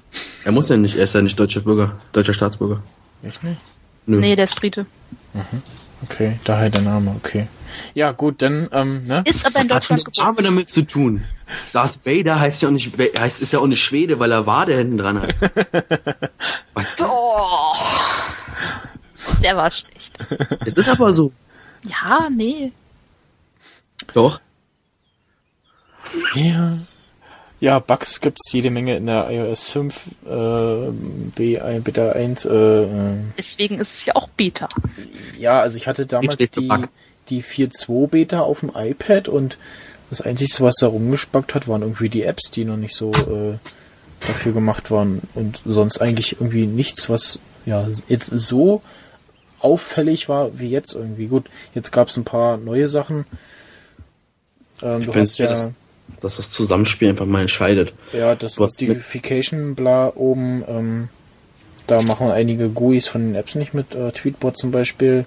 Er 0.44 0.52
muss 0.52 0.70
ja 0.70 0.78
nicht, 0.78 0.96
er 0.98 1.04
ist 1.04 1.16
ja 1.16 1.22
nicht 1.22 1.40
deutscher 1.40 1.62
Bürger, 1.62 1.94
deutscher 2.14 2.34
Staatsbürger. 2.34 2.84
Echt 3.24 3.44
nicht? 3.44 3.60
Nö. 4.06 4.20
Nee, 4.20 4.36
der 4.36 4.44
ist 4.44 4.56
Brite. 4.60 4.86
Okay, 6.04 6.40
daher 6.44 6.70
der 6.70 6.82
Name, 6.84 7.16
okay. 7.18 7.48
Ja, 7.96 8.12
gut, 8.12 8.42
dann, 8.44 8.70
ähm, 8.72 9.04
ne? 9.06 9.24
Ist 9.28 9.46
aber 9.48 9.62
in 9.62 9.68
Deutschland 9.68 10.04
Was 10.06 10.24
haben 10.24 10.38
wir 10.38 10.44
damit 10.44 10.70
zu 10.70 10.84
tun? 10.84 11.24
Darth 11.74 12.06
Vader 12.06 12.40
heißt 12.40 12.62
ja 12.62 12.68
auch 12.70 12.74
nicht, 12.74 12.92
heißt, 13.18 13.42
ist 13.42 13.52
ja 13.52 13.60
auch 13.60 13.66
nicht 13.68 13.84
Schwede, 13.84 14.20
weil 14.20 14.32
er 14.32 14.46
Wade 14.46 14.76
hinten 14.78 14.98
dran 14.98 15.22
hat. 15.22 15.34
Oh. 17.00 17.74
Der 19.44 19.58
war 19.58 19.72
schlecht. 19.72 20.17
Es 20.66 20.78
ist 20.78 20.90
aber 20.90 21.14
so. 21.14 21.32
Ja, 21.84 22.30
nee. 22.30 22.72
Doch. 24.14 24.40
Ja. 26.36 26.78
Ja, 27.60 27.80
Bugs 27.80 28.22
gibt's 28.22 28.52
jede 28.52 28.70
Menge 28.70 28.98
in 28.98 29.08
der 29.08 29.32
iOS 29.32 29.72
5, 29.72 29.96
äh, 30.26 30.30
B1, 30.30 31.80
Beta 31.82 32.12
1, 32.12 32.46
äh, 32.46 32.54
äh, 32.54 32.88
Deswegen 33.36 33.80
ist 33.80 33.96
es 33.96 34.06
ja 34.06 34.16
auch 34.16 34.28
Beta. 34.30 34.68
ja, 35.40 35.60
also 35.60 35.78
ich 35.78 35.88
hatte 35.88 36.06
damals 36.06 36.38
die, 36.38 36.70
die 37.30 37.44
4.2 37.44 38.08
Beta 38.08 38.42
auf 38.42 38.60
dem 38.60 38.72
iPad 38.76 39.28
und 39.28 39.58
das 40.12 40.22
Einzige, 40.22 40.64
was 40.64 40.76
da 40.76 40.88
rumgespackt 40.88 41.56
hat, 41.56 41.68
waren 41.68 41.82
irgendwie 41.82 42.10
die 42.10 42.24
Apps, 42.24 42.52
die 42.52 42.64
noch 42.64 42.78
nicht 42.78 42.96
so 42.96 43.12
äh, 43.12 43.58
dafür 44.26 44.54
gemacht 44.54 44.92
waren 44.92 45.22
und 45.34 45.62
sonst 45.66 46.00
eigentlich 46.00 46.34
irgendwie 46.34 46.68
nichts, 46.68 47.10
was 47.10 47.40
ja 47.66 47.88
jetzt 48.08 48.28
so 48.28 48.84
auffällig 49.60 50.30
war 50.30 50.60
wie 50.60 50.70
jetzt 50.70 50.94
irgendwie. 50.94 51.28
Gut, 51.28 51.46
jetzt 51.74 51.92
gab's 51.92 52.18
ein 52.18 52.24
paar 52.24 52.58
neue 52.58 52.88
Sachen. 52.88 53.26
Ähm, 54.82 55.04
du 55.04 55.12
bin 55.12 55.22
hast 55.22 55.38
ja, 55.38 55.48
dass, 55.48 55.72
dass 56.22 56.38
das 56.38 56.50
Zusammenspiel 56.50 57.10
einfach 57.10 57.26
mal 57.26 57.42
entscheidet. 57.42 57.94
ja 58.14 58.36
das 58.36 58.58
Notification 58.58 59.76
bla 59.76 60.12
oben, 60.16 60.64
ähm, 60.68 61.10
da 61.88 62.02
machen 62.02 62.30
einige 62.30 62.70
GUIs 62.70 63.08
von 63.08 63.22
den 63.22 63.36
Apps 63.36 63.56
nicht 63.56 63.74
mit, 63.74 63.96
äh, 63.96 64.12
Tweetbot 64.12 64.58
zum 64.58 64.72
Beispiel. 64.72 65.26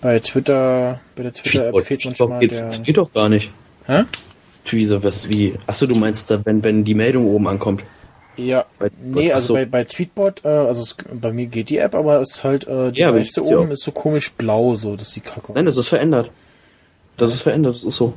Bei 0.00 0.18
Twitter, 0.18 1.00
bei 1.14 1.22
der 1.22 1.32
Twitter-App 1.32 1.86
fehlt 1.86 2.04
manchmal 2.04 2.40
geht, 2.40 2.50
der. 2.50 2.64
das 2.64 2.82
geht 2.82 2.96
doch 2.96 3.12
gar 3.12 3.28
nicht. 3.28 3.50
Hä? 3.86 4.02
So 4.64 5.02
was 5.02 5.28
wie. 5.28 5.54
Achso, 5.66 5.86
du 5.86 5.94
meinst 5.94 6.30
da, 6.30 6.44
wenn, 6.44 6.62
wenn 6.64 6.84
die 6.84 6.94
Meldung 6.94 7.26
oben 7.26 7.48
ankommt. 7.48 7.82
Ja, 8.36 8.64
Bei- 8.78 8.90
nee, 9.02 9.30
ach 9.30 9.36
also 9.36 9.48
so. 9.48 9.54
bei, 9.54 9.66
bei 9.66 9.84
Tweetbot, 9.84 10.44
äh, 10.44 10.48
also 10.48 10.82
es, 10.82 10.96
bei 11.12 11.32
mir 11.32 11.46
geht 11.46 11.68
die 11.68 11.76
App, 11.78 11.94
aber 11.94 12.20
es 12.22 12.36
ist 12.36 12.44
halt, 12.44 12.66
äh, 12.66 12.90
die 12.92 13.00
Ja, 13.00 13.08
aber 13.08 13.18
Leiste 13.18 13.40
ich 13.42 13.46
seh 13.46 13.54
oben 13.54 13.68
auch. 13.68 13.72
ist 13.72 13.82
so 13.82 13.92
komisch 13.92 14.32
blau, 14.32 14.74
so, 14.76 14.96
dass 14.96 15.10
die 15.10 15.20
Kacke 15.20 15.52
Nein, 15.52 15.66
das 15.66 15.76
ist 15.76 15.88
verändert. 15.88 16.30
Das 17.18 17.34
ist 17.34 17.42
verändert, 17.42 17.74
das 17.74 17.84
ist 17.84 17.96
so. 17.96 18.14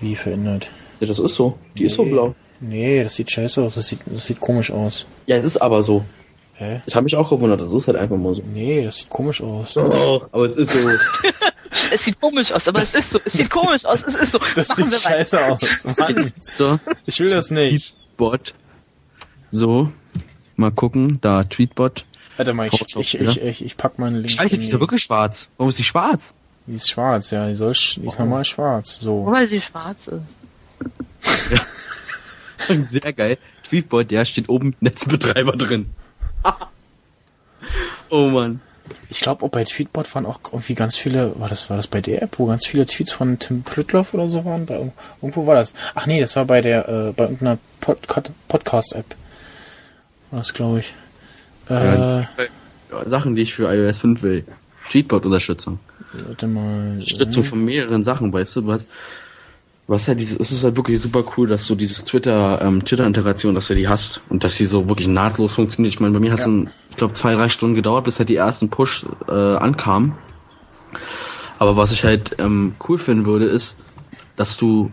Wie 0.00 0.14
verändert? 0.14 0.70
Ja, 1.00 1.06
das 1.06 1.18
ist 1.18 1.34
so. 1.34 1.56
Die 1.78 1.84
ist 1.84 1.94
so 1.94 2.04
Nee. 2.04 2.10
blau. 2.10 2.34
Nee, 2.60 3.02
das 3.02 3.14
sieht 3.14 3.30
scheiße 3.30 3.62
aus, 3.62 3.74
das 3.76 3.88
sieht, 3.88 4.00
das 4.04 4.26
sieht 4.26 4.38
komisch 4.40 4.70
aus. 4.70 5.06
Ja, 5.26 5.36
es 5.36 5.44
ist 5.44 5.56
aber 5.56 5.82
so. 5.82 6.04
Hä? 6.54 6.82
Ich 6.84 6.94
habe 6.94 7.04
mich 7.04 7.16
auch 7.16 7.30
gewundert, 7.30 7.62
das 7.62 7.72
ist 7.72 7.86
halt 7.86 7.96
einfach 7.96 8.18
mal 8.18 8.34
so. 8.34 8.42
Nee, 8.52 8.84
das 8.84 8.98
sieht 8.98 9.08
komisch 9.08 9.40
aus. 9.40 9.74
Oh, 9.78 10.20
aber 10.30 10.44
es 10.44 10.56
ist 10.56 10.72
so. 10.72 10.78
Es 11.92 12.04
sieht 12.04 12.20
komisch 12.20 12.52
aus, 12.52 12.68
aber 12.68 12.82
es 12.82 12.94
ist 12.94 13.10
so. 13.10 13.18
Es 13.24 13.32
sieht 13.32 13.48
komisch 13.50 13.84
aus, 13.84 13.98
es 14.06 14.14
ist 14.14 14.32
so. 14.32 14.38
Das 14.54 14.68
Machen 14.68 14.84
sieht 14.84 14.92
weiter. 14.92 15.00
scheiße 15.24 15.44
aus. 15.46 15.98
Mann, 15.98 16.32
ich 17.06 17.18
will 17.20 17.30
das 17.30 17.50
nicht. 17.50 17.96
Tweetbot. 18.16 18.54
So, 19.50 19.90
mal 20.56 20.70
gucken, 20.70 21.18
da 21.20 21.44
Tweetbot. 21.44 22.04
Warte 22.36 22.54
mal, 22.54 22.68
ich, 22.68 22.96
ich, 22.96 23.14
ich, 23.20 23.40
ich, 23.42 23.64
ich 23.64 23.76
pack 23.76 23.98
mal 23.98 24.06
einen 24.06 24.16
Link. 24.16 24.30
Scheiße, 24.30 24.56
die 24.56 24.64
ist 24.64 24.72
ja 24.72 24.80
wirklich 24.80 25.02
schwarz. 25.02 25.48
Warum 25.56 25.68
ist 25.70 25.78
die 25.78 25.84
schwarz? 25.84 26.32
Die 26.66 26.74
ist 26.76 26.88
schwarz, 26.90 27.30
ja, 27.32 27.48
die, 27.48 27.54
soll, 27.54 27.72
sch- 27.72 28.00
die 28.00 28.06
ist 28.06 28.18
normal 28.18 28.44
schwarz. 28.44 28.98
So. 29.00 29.24
Nur 29.24 29.32
weil 29.32 29.48
sie 29.48 29.60
schwarz 29.60 30.08
ist. 30.08 30.22
Ja. 31.50 32.82
Sehr 32.82 33.12
geil. 33.12 33.38
Tweetbot, 33.68 34.10
der 34.10 34.24
steht 34.24 34.48
oben 34.48 34.74
Netzbetreiber 34.80 35.52
drin. 35.56 35.90
oh 38.10 38.28
Mann. 38.28 38.60
Ich 39.08 39.20
glaube, 39.20 39.44
auch 39.44 39.50
bei 39.50 39.64
Tweetbot 39.64 40.12
waren 40.14 40.26
auch 40.26 40.40
irgendwie 40.52 40.74
ganz 40.74 40.96
viele, 40.96 41.38
war 41.38 41.48
das, 41.48 41.68
war 41.70 41.76
das 41.76 41.86
bei 41.86 42.00
der 42.00 42.22
App, 42.22 42.38
wo 42.38 42.46
ganz 42.46 42.66
viele 42.66 42.86
Tweets 42.86 43.12
von 43.12 43.38
Tim 43.38 43.62
Pritloff 43.62 44.14
oder 44.14 44.28
so 44.28 44.44
waren? 44.44 44.66
Bei, 44.66 44.90
irgendwo 45.20 45.46
war 45.46 45.54
das. 45.56 45.74
Ach 45.94 46.06
nee, 46.06 46.20
das 46.20 46.36
war 46.36 46.44
bei 46.44 46.60
der, 46.60 46.88
äh, 46.88 47.12
bei 47.12 47.24
irgendeiner 47.24 47.58
Pod 47.80 47.98
Podcast-App. 48.48 49.16
War 50.30 50.40
das, 50.40 50.54
glaube 50.54 50.80
ich. 50.80 50.94
Äh, 51.68 52.20
ja, 52.20 52.24
Sachen, 53.06 53.34
die 53.36 53.42
ich 53.42 53.54
für 53.54 53.72
iOS 53.72 53.98
5 53.98 54.22
will. 54.22 54.44
Tweetbot-Unterstützung. 54.90 55.78
Warte 56.26 56.46
mal. 56.46 56.92
Unterstützung 56.94 57.44
von 57.44 57.64
mehreren 57.64 58.02
Sachen, 58.02 58.32
weißt 58.32 58.56
du, 58.56 58.60
du 58.62 58.72
hast, 58.72 58.90
hast 59.88 60.08
halt 60.08 60.20
dieses, 60.20 60.38
es 60.38 60.50
ist 60.50 60.64
halt 60.64 60.76
wirklich 60.76 61.00
super 61.00 61.24
cool, 61.36 61.48
dass 61.48 61.66
du 61.66 61.74
dieses 61.74 62.04
Twitter, 62.04 62.60
ähm, 62.62 62.84
Twitter-Interaktion, 62.84 63.54
dass 63.54 63.68
du 63.68 63.74
die 63.74 63.88
hast 63.88 64.20
und 64.28 64.42
dass 64.44 64.56
sie 64.56 64.66
so 64.66 64.88
wirklich 64.88 65.08
nahtlos 65.08 65.52
funktioniert. 65.52 65.94
Ich 65.94 66.00
meine, 66.00 66.12
bei 66.14 66.20
mir 66.20 66.32
hat 66.32 66.40
es, 66.40 66.46
ja. 66.46 66.64
ich 66.90 66.96
glaube, 66.96 67.14
zwei, 67.14 67.34
drei 67.34 67.48
Stunden 67.48 67.76
gedauert, 67.76 68.04
bis 68.04 68.18
halt 68.18 68.28
die 68.28 68.36
ersten 68.36 68.68
Push 68.68 69.06
äh, 69.28 69.32
ankamen. 69.32 70.14
Aber 71.58 71.76
was 71.76 71.92
ich 71.92 72.04
halt 72.04 72.36
ähm, 72.38 72.72
cool 72.88 72.98
finden 72.98 73.26
würde, 73.26 73.44
ist, 73.44 73.76
dass 74.36 74.56
du, 74.56 74.90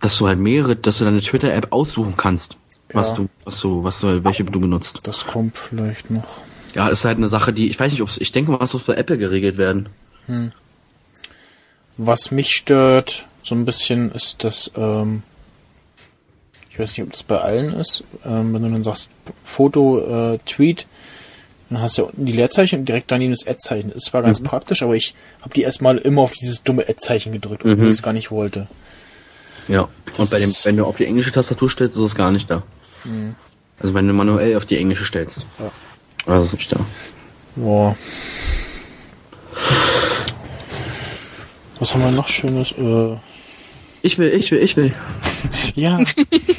dass 0.00 0.18
du 0.18 0.26
halt 0.26 0.38
mehrere, 0.38 0.76
dass 0.76 0.98
du 0.98 1.04
deine 1.04 1.20
Twitter-App 1.20 1.68
aussuchen 1.70 2.14
kannst. 2.16 2.58
Was 2.92 3.14
du, 3.14 3.28
was 3.44 3.60
du, 3.60 3.84
was 3.84 4.00
du, 4.00 4.24
welche 4.24 4.44
du 4.44 4.60
benutzt. 4.60 5.00
Das 5.04 5.26
kommt 5.26 5.56
vielleicht 5.56 6.10
noch. 6.10 6.42
Ja, 6.74 6.88
ist 6.88 7.04
halt 7.04 7.18
eine 7.18 7.28
Sache, 7.28 7.52
die, 7.52 7.68
ich 7.68 7.78
weiß 7.78 7.92
nicht, 7.92 8.02
ob 8.02 8.10
ich 8.16 8.32
denke 8.32 8.50
mal, 8.50 8.60
was 8.60 8.72
muss 8.72 8.84
bei 8.84 8.94
Apple 8.94 9.18
geregelt 9.18 9.58
werden. 9.58 9.88
Hm. 10.26 10.52
Was 11.98 12.30
mich 12.30 12.50
stört, 12.50 13.26
so 13.42 13.54
ein 13.54 13.64
bisschen, 13.64 14.10
ist 14.12 14.44
das, 14.44 14.70
ähm, 14.76 15.22
ich 16.70 16.78
weiß 16.78 16.90
nicht, 16.90 17.02
ob 17.02 17.12
das 17.12 17.22
bei 17.22 17.38
allen 17.38 17.74
ist, 17.74 18.04
ähm, 18.24 18.54
wenn 18.54 18.62
du 18.62 18.70
dann 18.70 18.84
sagst, 18.84 19.10
Foto, 19.44 20.34
äh, 20.34 20.38
Tweet, 20.46 20.86
dann 21.68 21.82
hast 21.82 21.98
du 21.98 22.02
ja 22.02 22.08
unten 22.08 22.24
die 22.24 22.32
Leerzeichen 22.32 22.80
und 22.80 22.88
direkt 22.88 23.10
daneben 23.10 23.32
das 23.32 23.46
Ad-Zeichen. 23.46 23.92
Ist 23.92 24.06
zwar 24.06 24.22
ganz 24.22 24.40
mhm. 24.40 24.44
praktisch, 24.44 24.82
aber 24.82 24.94
ich 24.94 25.14
habe 25.40 25.54
die 25.54 25.62
erstmal 25.62 25.98
immer 25.98 26.22
auf 26.22 26.32
dieses 26.32 26.62
dumme 26.62 26.88
Ad-Zeichen 26.88 27.32
gedrückt, 27.32 27.62
obwohl 27.64 27.76
mhm. 27.76 27.84
ich 27.84 27.90
es 27.90 28.02
gar 28.02 28.12
nicht 28.12 28.30
wollte. 28.30 28.66
Ja, 29.68 29.88
das 30.06 30.18
und 30.18 30.30
bei 30.30 30.38
dem, 30.38 30.52
wenn 30.64 30.76
du 30.76 30.84
auf 30.84 30.96
die 30.96 31.06
englische 31.06 31.32
Tastatur 31.32 31.70
stellst, 31.70 31.96
ist 31.96 32.02
es 32.02 32.14
gar 32.14 32.32
nicht 32.32 32.50
da. 32.50 32.62
Mhm. 33.04 33.34
Also 33.80 33.94
wenn 33.94 34.06
du 34.06 34.14
manuell 34.14 34.56
auf 34.56 34.66
die 34.66 34.78
englische 34.78 35.04
stellst. 35.04 35.46
Ja. 35.58 35.70
Also 36.26 36.46
ist 36.46 36.54
nicht 36.54 36.72
da. 36.72 36.80
Boah. 37.56 37.96
Was 41.78 41.92
haben 41.92 42.02
wir 42.02 42.10
noch 42.12 42.28
Schönes? 42.28 42.72
Äh 42.72 43.16
ich 44.02 44.18
will, 44.18 44.28
ich 44.28 44.50
will, 44.50 44.58
ich 44.58 44.76
will. 44.76 44.94
ja. 45.74 46.00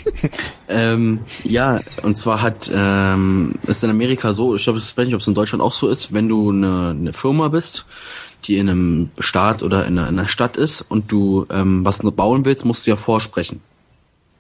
ähm, 0.70 1.20
ja, 1.44 1.82
und 2.02 2.18
zwar 2.18 2.42
hat 2.42 2.72
ähm, 2.74 3.56
ist 3.64 3.84
in 3.84 3.90
Amerika 3.90 4.32
so, 4.32 4.56
ich 4.56 4.64
glaube, 4.64 4.80
ich 4.80 4.98
weiß 4.98 5.06
nicht, 5.06 5.16
ob 5.16 5.22
es 5.22 5.28
in 5.28 5.34
Deutschland 5.34 5.62
auch 5.62 5.74
so 5.74 5.90
ist, 5.90 6.14
wenn 6.14 6.30
du 6.30 6.52
eine, 6.52 6.90
eine 6.90 7.14
Firma 7.14 7.50
bist, 7.50 7.86
die 8.46 8.58
in 8.58 8.70
einem 8.70 9.12
Staat 9.20 9.62
oder 9.62 9.86
in 9.86 9.98
einer, 9.98 10.08
in 10.08 10.20
einer 10.20 10.28
Stadt 10.28 10.58
ist 10.58 10.82
und 10.82 11.12
du 11.12 11.46
ähm, 11.50 11.86
was 11.86 12.00
bauen 12.00 12.46
willst, 12.46 12.66
musst 12.66 12.86
du 12.86 12.92
ja 12.92 12.96
vorsprechen. 12.96 13.62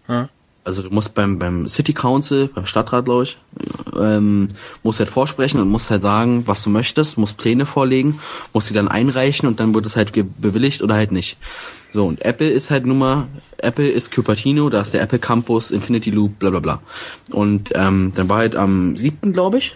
Hm? 0.08 0.30
Also 0.64 0.82
du 0.82 0.89
musst 0.89 1.14
beim, 1.14 1.39
beim 1.39 1.68
City 1.68 1.93
Council, 1.93 2.47
beim 2.47 2.66
Stadtrat, 2.66 3.05
glaube 3.05 3.24
ich, 3.24 3.38
ähm, 3.99 4.47
musst 4.82 4.99
halt 4.99 5.09
vorsprechen 5.09 5.59
und 5.59 5.70
musst 5.70 5.89
halt 5.89 6.03
sagen, 6.03 6.43
was 6.45 6.64
du 6.64 6.70
möchtest, 6.70 7.18
musst 7.18 7.38
Pläne 7.38 7.66
vorlegen, 7.66 8.20
musst 8.53 8.68
sie 8.68 8.74
dann 8.74 8.88
einreichen 8.88 9.47
und 9.47 9.59
dann 9.59 9.74
wird 9.76 9.86
es 9.86 9.95
halt 9.95 10.14
bewilligt 10.14 10.82
oder 10.82 10.95
halt 10.95 11.11
nicht. 11.11 11.38
So, 11.91 12.05
und 12.05 12.24
Apple 12.24 12.49
ist 12.49 12.72
halt 12.72 12.86
nun 12.86 12.99
mal, 12.99 13.28
Apple 13.57 13.88
ist 13.88 14.11
Cupertino, 14.14 14.70
da 14.70 14.82
ist 14.82 14.93
der 14.93 15.01
Apple 15.01 15.20
Campus, 15.20 15.70
Infinity 15.70 16.09
Loop, 16.09 16.39
bla 16.39 16.49
bla 16.49 16.59
bla. 16.59 16.82
Und 17.32 17.72
ähm, 17.76 18.11
dann 18.16 18.30
war 18.30 18.38
halt 18.38 18.55
am 18.55 18.95
siebten, 18.95 19.34
glaube 19.34 19.59
ich, 19.59 19.76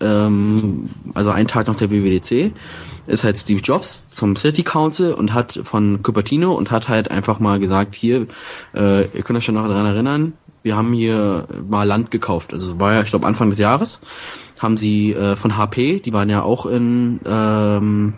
ähm, 0.00 0.88
also 1.12 1.30
einen 1.30 1.48
Tag 1.48 1.66
nach 1.66 1.76
der 1.76 1.90
WWDC, 1.90 2.52
ist 3.10 3.24
halt 3.24 3.38
Steve 3.38 3.60
Jobs 3.60 4.04
zum 4.10 4.36
City 4.36 4.62
Council 4.62 5.12
und 5.12 5.34
hat 5.34 5.60
von 5.62 6.02
Cupertino 6.02 6.52
und 6.52 6.70
hat 6.70 6.88
halt 6.88 7.10
einfach 7.10 7.40
mal 7.40 7.58
gesagt, 7.58 7.94
hier, 7.94 8.26
äh, 8.74 9.02
ihr 9.02 9.22
könnt 9.22 9.38
euch 9.38 9.44
schon 9.44 9.56
noch 9.56 9.68
daran 9.68 9.86
erinnern, 9.86 10.32
wir 10.62 10.76
haben 10.76 10.92
hier 10.92 11.46
mal 11.68 11.84
Land 11.84 12.10
gekauft. 12.10 12.52
Also 12.52 12.78
war 12.78 12.94
ja, 12.94 13.02
ich 13.02 13.10
glaube, 13.10 13.26
Anfang 13.26 13.50
des 13.50 13.58
Jahres 13.58 14.00
haben 14.58 14.76
sie 14.76 15.12
äh, 15.12 15.36
von 15.36 15.56
HP, 15.56 16.00
die 16.00 16.12
waren 16.12 16.28
ja 16.28 16.42
auch 16.42 16.66
in 16.66 17.20
ähm, 17.26 18.14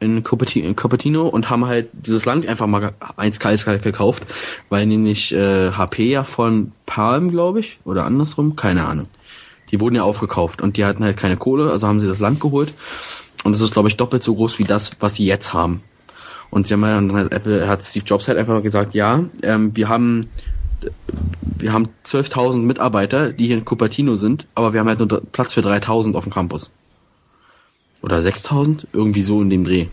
in 0.00 0.24
Cupertino 0.24 1.28
und 1.28 1.48
haben 1.48 1.66
halt 1.66 1.90
dieses 1.92 2.24
Land 2.24 2.44
einfach 2.46 2.66
mal 2.66 2.92
eins 3.16 3.38
kalt 3.38 3.64
gekauft, 3.84 4.24
weil 4.68 4.84
nämlich 4.86 5.32
äh, 5.32 5.70
HP 5.70 6.10
ja 6.10 6.24
von 6.24 6.72
Palm, 6.86 7.30
glaube 7.30 7.60
ich, 7.60 7.78
oder 7.84 8.04
andersrum, 8.04 8.56
keine 8.56 8.84
Ahnung. 8.84 9.06
Die 9.70 9.80
wurden 9.80 9.94
ja 9.94 10.02
aufgekauft 10.02 10.60
und 10.60 10.76
die 10.76 10.84
hatten 10.84 11.04
halt 11.04 11.16
keine 11.16 11.36
Kohle, 11.36 11.70
also 11.70 11.86
haben 11.86 12.00
sie 12.00 12.08
das 12.08 12.18
Land 12.18 12.40
geholt 12.40 12.74
und 13.44 13.54
es 13.54 13.60
ist, 13.60 13.72
glaube 13.72 13.88
ich, 13.88 13.96
doppelt 13.96 14.22
so 14.22 14.34
groß 14.34 14.58
wie 14.58 14.64
das, 14.64 14.92
was 15.00 15.14
sie 15.14 15.26
jetzt 15.26 15.52
haben. 15.52 15.82
Und 16.50 16.66
sie 16.66 16.74
haben 16.74 16.82
ja, 16.82 16.94
dann 16.94 17.14
hat 17.14 17.32
Apple, 17.32 17.66
hat 17.66 17.82
Steve 17.82 18.04
Jobs 18.04 18.28
halt 18.28 18.38
einfach 18.38 18.62
gesagt, 18.62 18.94
ja, 18.94 19.24
ähm, 19.42 19.74
wir 19.74 19.88
haben 19.88 20.26
wir 21.58 21.72
haben 21.72 21.88
12.000 22.04 22.62
Mitarbeiter, 22.62 23.32
die 23.32 23.46
hier 23.46 23.56
in 23.56 23.64
Cupertino 23.64 24.16
sind, 24.16 24.46
aber 24.56 24.72
wir 24.72 24.80
haben 24.80 24.88
halt 24.88 24.98
nur 24.98 25.08
Platz 25.08 25.52
für 25.54 25.60
3.000 25.60 26.14
auf 26.14 26.24
dem 26.24 26.32
Campus. 26.32 26.70
Oder 28.02 28.18
6.000? 28.18 28.86
Irgendwie 28.92 29.22
so 29.22 29.40
in 29.40 29.48
dem 29.48 29.62
Dreh 29.62 29.86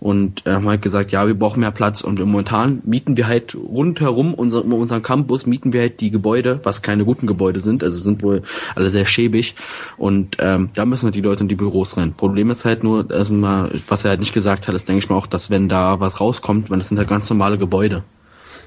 und 0.00 0.46
äh, 0.46 0.52
haben 0.52 0.68
halt 0.68 0.82
gesagt, 0.82 1.10
ja, 1.10 1.26
wir 1.26 1.34
brauchen 1.34 1.60
mehr 1.60 1.70
Platz 1.70 2.02
und 2.02 2.20
momentan 2.20 2.80
mieten 2.84 3.16
wir 3.16 3.26
halt 3.26 3.54
rundherum 3.54 4.34
unser, 4.34 4.64
unseren 4.64 5.02
Campus 5.02 5.46
mieten 5.46 5.72
wir 5.72 5.80
halt 5.80 6.00
die 6.00 6.10
Gebäude, 6.10 6.60
was 6.62 6.82
keine 6.82 7.04
guten 7.04 7.26
Gebäude 7.26 7.60
sind, 7.60 7.82
also 7.82 7.98
sind 7.98 8.22
wohl 8.22 8.42
alle 8.74 8.90
sehr 8.90 9.06
schäbig 9.06 9.54
und 9.96 10.36
ähm, 10.38 10.70
da 10.74 10.86
müssen 10.86 11.06
halt 11.06 11.14
die 11.14 11.20
Leute 11.20 11.42
in 11.42 11.48
die 11.48 11.56
Büros 11.56 11.96
rein. 11.96 12.14
Problem 12.14 12.50
ist 12.50 12.64
halt 12.64 12.84
nur, 12.84 13.10
also 13.10 13.32
mal, 13.32 13.70
was 13.88 14.04
er 14.04 14.10
halt 14.10 14.20
nicht 14.20 14.34
gesagt 14.34 14.68
hat, 14.68 14.74
ist 14.74 14.88
denke 14.88 15.02
ich 15.02 15.10
mal 15.10 15.16
auch, 15.16 15.26
dass 15.26 15.50
wenn 15.50 15.68
da 15.68 16.00
was 16.00 16.20
rauskommt, 16.20 16.70
wenn 16.70 16.78
das 16.78 16.88
sind 16.88 16.98
halt 16.98 17.08
ganz 17.08 17.28
normale 17.28 17.58
Gebäude, 17.58 18.04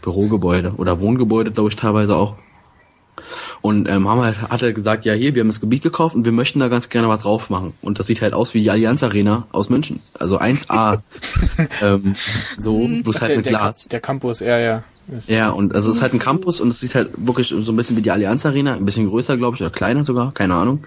Bürogebäude 0.01 0.73
oder 0.77 0.99
Wohngebäude, 0.99 1.51
glaube 1.51 1.69
ich 1.69 1.75
teilweise 1.75 2.15
auch. 2.15 2.35
Und 3.61 3.89
ähm, 3.89 4.07
haben 4.07 4.21
halt, 4.21 4.41
hat 4.41 4.61
er 4.61 4.73
gesagt, 4.73 5.05
ja 5.05 5.13
hier, 5.13 5.35
wir 5.35 5.41
haben 5.41 5.47
das 5.47 5.61
Gebiet 5.61 5.83
gekauft 5.83 6.15
und 6.15 6.25
wir 6.25 6.31
möchten 6.31 6.59
da 6.59 6.67
ganz 6.67 6.89
gerne 6.89 7.09
was 7.09 7.21
drauf 7.21 7.49
machen. 7.49 7.73
Und 7.81 7.99
das 7.99 8.07
sieht 8.07 8.21
halt 8.21 8.33
aus 8.33 8.53
wie 8.53 8.61
die 8.61 8.69
Allianz 8.69 9.03
Arena 9.03 9.47
aus 9.51 9.69
München. 9.69 9.99
Also 10.17 10.39
1A. 10.39 10.99
ähm, 11.81 12.13
so, 12.57 12.87
bloß 12.87 13.21
halt 13.21 13.37
mit 13.37 13.45
der, 13.45 13.51
Glas. 13.51 13.87
Der 13.87 13.99
Campus, 13.99 14.39
ja, 14.39 14.57
ja. 14.57 14.83
Ja, 15.27 15.49
und 15.49 15.75
also 15.75 15.91
es 15.91 15.97
ist 15.97 16.01
halt 16.01 16.13
ein 16.13 16.19
Campus 16.19 16.61
und 16.61 16.69
es 16.69 16.79
sieht 16.79 16.95
halt 16.95 17.09
wirklich 17.17 17.53
so 17.57 17.71
ein 17.71 17.75
bisschen 17.75 17.97
wie 17.97 18.01
die 18.01 18.11
Allianz 18.11 18.45
Arena, 18.45 18.75
ein 18.75 18.85
bisschen 18.85 19.09
größer, 19.09 19.35
glaube 19.35 19.55
ich, 19.55 19.61
oder 19.61 19.71
kleiner 19.71 20.03
sogar, 20.03 20.31
keine 20.33 20.55
Ahnung. 20.55 20.85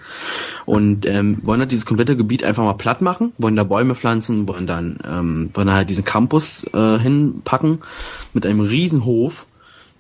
Und 0.65 1.05
ähm, 1.05 1.39
wollen 1.43 1.61
halt 1.61 1.73
dieses 1.73 1.85
komplette 1.85 2.17
Gebiet 2.17 2.43
einfach 2.43 2.65
mal 2.65 2.75
platt 2.75 3.03
machen, 3.03 3.33
wollen 3.39 3.57
da 3.57 3.65
Bäume 3.65 3.95
pflanzen, 3.95 4.49
wollen 4.49 4.67
dann 4.67 4.99
ähm, 5.07 5.51
wollen 5.53 5.71
halt 5.71 5.91
diesen 5.91 6.05
Campus 6.05 6.65
äh, 6.73 6.99
hinpacken 6.99 7.81
mit 8.33 8.47
einem 8.47 8.61
riesen 8.61 9.05
Hof 9.05 9.47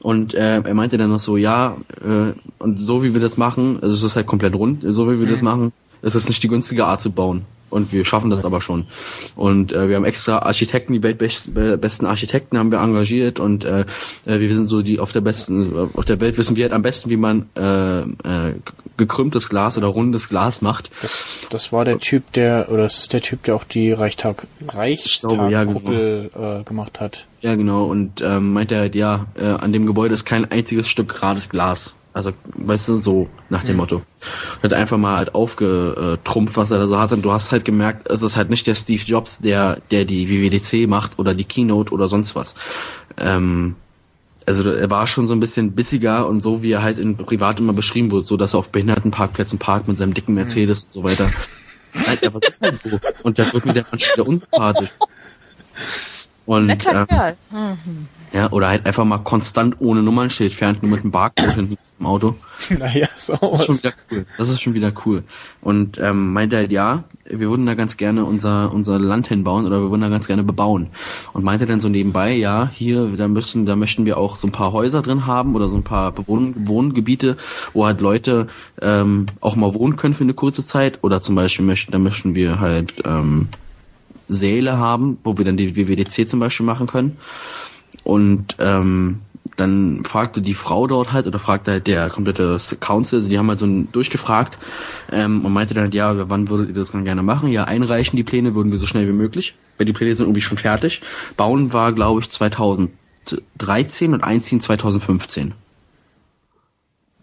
und 0.04 0.34
äh, 0.34 0.60
er 0.60 0.74
meinte 0.74 0.98
dann 0.98 1.08
noch 1.08 1.18
so, 1.18 1.38
ja, 1.38 1.78
äh, 2.04 2.34
und 2.58 2.78
so 2.78 3.02
wie 3.02 3.14
wir 3.14 3.22
das 3.22 3.38
machen, 3.38 3.78
also 3.80 3.94
es 3.94 4.02
ist 4.02 4.16
halt 4.16 4.26
komplett 4.26 4.54
rund, 4.54 4.84
so 4.86 5.06
wie 5.06 5.18
wir 5.18 5.26
mhm. 5.26 5.30
das 5.30 5.40
machen, 5.40 5.72
ist 6.02 6.14
es 6.14 6.28
nicht 6.28 6.42
die 6.42 6.48
günstige 6.48 6.84
Art 6.84 7.00
zu 7.00 7.10
bauen. 7.10 7.46
Und 7.70 7.92
wir 7.92 8.04
schaffen 8.04 8.30
das 8.30 8.44
aber 8.44 8.60
schon. 8.60 8.86
Und 9.34 9.72
äh, 9.72 9.88
wir 9.88 9.96
haben 9.96 10.04
extra 10.04 10.38
Architekten, 10.40 10.92
die 10.92 11.02
weltbesten 11.02 12.06
Architekten 12.06 12.56
haben 12.58 12.70
wir 12.70 12.78
engagiert 12.78 13.40
und 13.40 13.64
äh, 13.64 13.84
äh, 14.26 14.38
wir 14.38 14.54
sind 14.54 14.68
so 14.68 14.82
die 14.82 15.00
auf 15.00 15.12
der 15.12 15.22
besten, 15.22 15.90
auf 15.94 16.04
der 16.04 16.20
Welt 16.20 16.38
wissen 16.38 16.56
wir 16.56 16.64
halt 16.64 16.72
am 16.72 16.82
besten, 16.82 17.10
wie 17.10 17.16
man 17.16 17.48
äh, 17.56 18.00
äh, 18.00 18.54
gekrümmtes 18.96 19.48
Glas 19.48 19.76
oder 19.76 19.88
rundes 19.88 20.28
Glas 20.28 20.62
macht. 20.62 20.90
Das, 21.02 21.46
das 21.50 21.72
war 21.72 21.84
der 21.84 21.98
Typ, 21.98 22.32
der, 22.32 22.68
oder 22.70 22.84
das 22.84 22.98
ist 23.00 23.12
der 23.12 23.20
Typ, 23.20 23.42
der 23.44 23.56
auch 23.56 23.64
die 23.64 23.92
Reichstag, 23.92 24.46
Reichstag 24.68 25.50
ja, 25.50 25.64
genau. 25.64 25.90
äh, 25.90 26.62
gemacht 26.64 27.00
hat. 27.00 27.26
Ja, 27.40 27.54
genau. 27.56 27.84
Und 27.84 28.20
ähm, 28.20 28.52
meint 28.52 28.72
er 28.72 28.80
halt, 28.80 28.94
ja, 28.94 29.26
äh, 29.34 29.44
an 29.44 29.72
dem 29.72 29.86
Gebäude 29.86 30.14
ist 30.14 30.24
kein 30.24 30.50
einziges 30.50 30.88
Stück 30.88 31.14
gerades 31.14 31.48
Glas. 31.48 31.94
Also, 32.14 32.32
weißt 32.54 32.88
du, 32.90 32.98
so 32.98 33.28
nach 33.50 33.64
dem 33.64 33.74
mhm. 33.74 33.80
Motto. 33.80 34.02
Hat 34.62 34.72
einfach 34.72 34.96
mal 34.96 35.16
halt 35.16 35.34
aufgetrumpft, 35.34 36.56
was 36.56 36.70
er 36.70 36.78
da 36.78 36.86
so 36.86 36.98
hat. 36.98 37.12
Und 37.12 37.22
du 37.22 37.32
hast 37.32 37.50
halt 37.50 37.64
gemerkt, 37.64 38.08
es 38.08 38.22
ist 38.22 38.36
halt 38.36 38.50
nicht 38.50 38.68
der 38.68 38.76
Steve 38.76 39.02
Jobs, 39.04 39.40
der, 39.40 39.80
der 39.90 40.04
die 40.04 40.30
WWDC 40.30 40.88
macht 40.88 41.18
oder 41.18 41.34
die 41.34 41.44
Keynote 41.44 41.92
oder 41.92 42.06
sonst 42.06 42.36
was. 42.36 42.54
Ähm, 43.18 43.74
also 44.46 44.70
er 44.70 44.90
war 44.90 45.08
schon 45.08 45.26
so 45.26 45.34
ein 45.34 45.40
bisschen 45.40 45.72
bissiger 45.72 46.28
und 46.28 46.40
so, 46.40 46.62
wie 46.62 46.70
er 46.70 46.82
halt 46.82 46.98
in 46.98 47.16
Privat 47.16 47.58
immer 47.58 47.72
beschrieben 47.72 48.12
wird, 48.12 48.28
so 48.28 48.36
dass 48.36 48.54
er 48.54 48.60
auf 48.60 48.70
Behindertenparkplätzen 48.70 49.58
parkt 49.58 49.88
mit 49.88 49.98
seinem 49.98 50.14
dicken 50.14 50.34
Mercedes 50.34 50.84
mhm. 50.84 50.86
und 50.86 50.92
so 50.92 51.04
weiter. 51.04 51.32
Nein, 51.94 52.18
aber 52.26 52.38
das 52.38 52.56
ist 52.56 52.62
halt 52.62 52.78
so. 52.78 53.00
Und 53.24 53.38
da 53.40 53.52
wird 53.52 53.66
mir 53.66 53.72
der 53.72 53.86
Mann 53.90 53.98
schon 53.98 54.12
wieder 54.14 54.28
unsympathisch. 54.28 54.90
Und, 56.46 56.66
Netter 56.66 57.00
ähm, 57.00 57.06
Kerl. 57.08 57.36
Mhm. 57.50 58.08
Ja, 58.32 58.50
oder 58.50 58.68
halt 58.68 58.86
einfach 58.86 59.04
mal 59.04 59.18
konstant 59.18 59.80
ohne 59.80 60.02
Nummernschild 60.02 60.52
fährt, 60.52 60.82
nur 60.82 60.92
mit 60.92 61.02
dem 61.02 61.10
Barcode 61.10 61.54
hinten 61.54 61.78
im 62.04 62.06
Auto. 62.06 62.34
Naja, 62.78 63.08
so. 63.18 63.36
Das 63.36 63.60
ist 63.60 63.66
schon 63.66 63.78
wieder 63.78 63.92
cool. 64.10 64.26
Das 64.38 64.48
ist 64.48 64.62
schon 64.62 64.74
wieder 64.74 64.92
cool. 65.04 65.24
Und 65.60 65.98
ähm, 65.98 66.32
meinte 66.32 66.56
halt, 66.56 66.70
ja, 66.70 67.04
wir 67.24 67.50
würden 67.50 67.66
da 67.66 67.74
ganz 67.74 67.96
gerne 67.96 68.24
unser 68.24 68.72
unser 68.72 68.98
Land 68.98 69.26
hinbauen 69.26 69.66
oder 69.66 69.82
wir 69.82 69.90
würden 69.90 70.00
da 70.00 70.08
ganz 70.08 70.26
gerne 70.26 70.44
bebauen. 70.44 70.88
Und 71.32 71.44
meinte 71.44 71.66
dann 71.66 71.80
so 71.80 71.88
nebenbei, 71.88 72.34
ja, 72.34 72.70
hier, 72.72 73.06
da 73.16 73.28
müssen, 73.28 73.66
da 73.66 73.76
möchten 73.76 74.06
wir 74.06 74.16
auch 74.16 74.36
so 74.36 74.46
ein 74.46 74.52
paar 74.52 74.72
Häuser 74.72 75.02
drin 75.02 75.26
haben 75.26 75.54
oder 75.56 75.68
so 75.68 75.76
ein 75.76 75.82
paar 75.82 76.12
Bewohn 76.12 76.54
Wohngebiete, 76.66 77.36
wo 77.74 77.84
halt 77.84 78.00
Leute 78.00 78.46
ähm, 78.80 79.26
auch 79.40 79.56
mal 79.56 79.74
wohnen 79.74 79.96
können 79.96 80.14
für 80.14 80.24
eine 80.24 80.34
kurze 80.34 80.64
Zeit. 80.64 81.00
Oder 81.02 81.20
zum 81.20 81.34
Beispiel 81.34 81.66
möchten, 81.66 81.92
da 81.92 81.98
möchten 81.98 82.34
wir 82.34 82.60
halt 82.60 82.94
ähm, 83.04 83.48
Säle 84.28 84.78
haben, 84.78 85.18
wo 85.22 85.36
wir 85.36 85.44
dann 85.44 85.56
die 85.56 85.76
WWDC 85.76 86.28
zum 86.28 86.40
Beispiel 86.40 86.64
machen 86.64 86.86
können. 86.86 87.18
Und 88.04 88.56
ähm, 88.58 89.20
dann 89.56 90.04
fragte 90.04 90.40
die 90.40 90.54
Frau 90.54 90.86
dort 90.86 91.12
halt 91.12 91.26
oder 91.26 91.38
fragte 91.38 91.72
halt 91.72 91.86
der 91.86 92.10
komplette 92.10 92.56
Council, 92.80 93.18
also 93.18 93.28
die 93.28 93.38
haben 93.38 93.48
halt 93.48 93.58
so 93.58 93.66
durchgefragt 93.66 94.58
ähm, 95.12 95.44
und 95.44 95.52
meinte 95.52 95.74
dann 95.74 95.84
halt, 95.84 95.94
ja, 95.94 96.28
wann 96.28 96.48
würdet 96.48 96.68
ihr 96.68 96.74
das 96.74 96.90
dann 96.90 97.04
gerne 97.04 97.22
machen? 97.22 97.48
Ja, 97.48 97.64
einreichen 97.64 98.16
die 98.16 98.24
Pläne 98.24 98.54
würden 98.54 98.72
wir 98.72 98.78
so 98.78 98.86
schnell 98.86 99.06
wie 99.06 99.12
möglich, 99.12 99.54
weil 99.78 99.86
die 99.86 99.92
Pläne 99.92 100.14
sind 100.14 100.26
irgendwie 100.26 100.40
schon 100.40 100.58
fertig. 100.58 101.02
Bauen 101.36 101.72
war, 101.72 101.92
glaube 101.92 102.20
ich, 102.20 102.30
2013 102.30 104.12
und 104.12 104.24
einziehen 104.24 104.60
2015. 104.60 105.54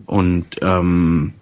Und 0.06 0.46
ähm, 0.62 1.34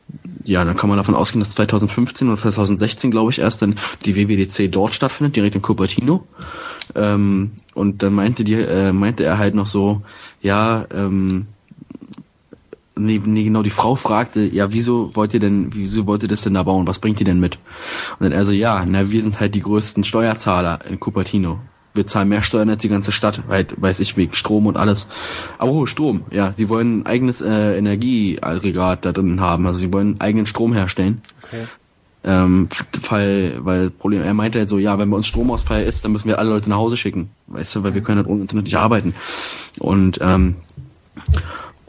ja, 0.43 0.63
dann 0.63 0.75
kann 0.75 0.89
man 0.89 0.97
davon 0.97 1.15
ausgehen, 1.15 1.39
dass 1.39 1.51
2015 1.51 2.27
oder 2.27 2.37
2016, 2.37 3.11
glaube 3.11 3.31
ich, 3.31 3.39
erst 3.39 3.61
dann 3.61 3.75
die 4.05 4.15
WWDC 4.15 4.71
dort 4.71 4.93
stattfindet, 4.93 5.35
direkt 5.35 5.55
in 5.55 5.61
Cupertino. 5.61 6.27
Ähm, 6.95 7.51
und 7.73 8.03
dann 8.03 8.13
meinte 8.13 8.43
die, 8.43 8.53
äh, 8.53 8.91
meinte 8.93 9.23
er 9.23 9.37
halt 9.37 9.55
noch 9.55 9.67
so, 9.67 10.01
ja, 10.41 10.85
ähm, 10.93 11.47
nee, 12.95 13.21
nee, 13.23 13.43
genau, 13.43 13.63
die 13.63 13.69
Frau 13.69 13.95
fragte, 13.95 14.41
ja, 14.41 14.71
wieso 14.71 15.15
wollt 15.15 15.33
ihr 15.33 15.39
denn, 15.39 15.73
wieso 15.73 16.05
wollt 16.05 16.23
ihr 16.23 16.29
das 16.29 16.41
denn 16.41 16.53
da 16.53 16.63
bauen? 16.63 16.87
Was 16.87 16.99
bringt 16.99 17.19
ihr 17.19 17.25
denn 17.25 17.39
mit? 17.39 17.57
Und 18.19 18.23
dann 18.23 18.31
er 18.31 18.45
so, 18.45 18.51
ja, 18.51 18.85
na, 18.85 19.11
wir 19.11 19.21
sind 19.21 19.39
halt 19.39 19.55
die 19.55 19.61
größten 19.61 20.03
Steuerzahler 20.03 20.85
in 20.87 20.99
Cupertino. 20.99 21.59
Wir 21.95 22.05
zahlen 22.05 22.29
mehr 22.29 22.43
Steuern 22.43 22.69
als 22.69 22.81
die 22.81 22.89
ganze 22.89 23.11
Stadt, 23.11 23.41
halt, 23.49 23.81
weiß 23.81 23.99
ich, 23.99 24.15
wegen 24.15 24.35
Strom 24.35 24.67
und 24.67 24.77
alles. 24.77 25.07
Aber 25.57 25.71
oh, 25.71 25.85
Strom, 25.85 26.21
ja, 26.29 26.53
sie 26.53 26.69
wollen 26.69 26.99
ein 27.01 27.05
eigenes 27.07 27.41
äh, 27.41 27.77
Energieaggregat 27.77 29.05
da 29.05 29.11
drin 29.11 29.41
haben, 29.41 29.65
also 29.65 29.79
sie 29.79 29.91
wollen 29.91 30.21
eigenen 30.21 30.45
Strom 30.45 30.73
herstellen. 30.73 31.21
Okay. 31.43 31.63
Ähm, 32.23 32.67
weil, 33.09 33.59
weil 33.63 33.89
Problem, 33.89 34.23
er 34.23 34.33
meinte 34.33 34.59
halt 34.59 34.69
so, 34.69 34.77
ja, 34.77 34.99
wenn 34.99 35.09
bei 35.09 35.17
uns 35.17 35.27
Stromausfall 35.27 35.83
ist, 35.83 36.03
dann 36.03 36.11
müssen 36.11 36.27
wir 36.27 36.37
alle 36.37 36.49
Leute 36.49 36.69
nach 36.69 36.77
Hause 36.77 36.97
schicken, 36.97 37.29
weißt 37.47 37.75
du, 37.75 37.83
weil 37.83 37.93
wir 37.93 38.01
können 38.01 38.17
halt 38.17 38.27
ohne 38.27 38.41
Internet 38.41 38.65
nicht 38.65 38.77
arbeiten. 38.77 39.15
Und 39.79 40.19
ähm, 40.21 40.55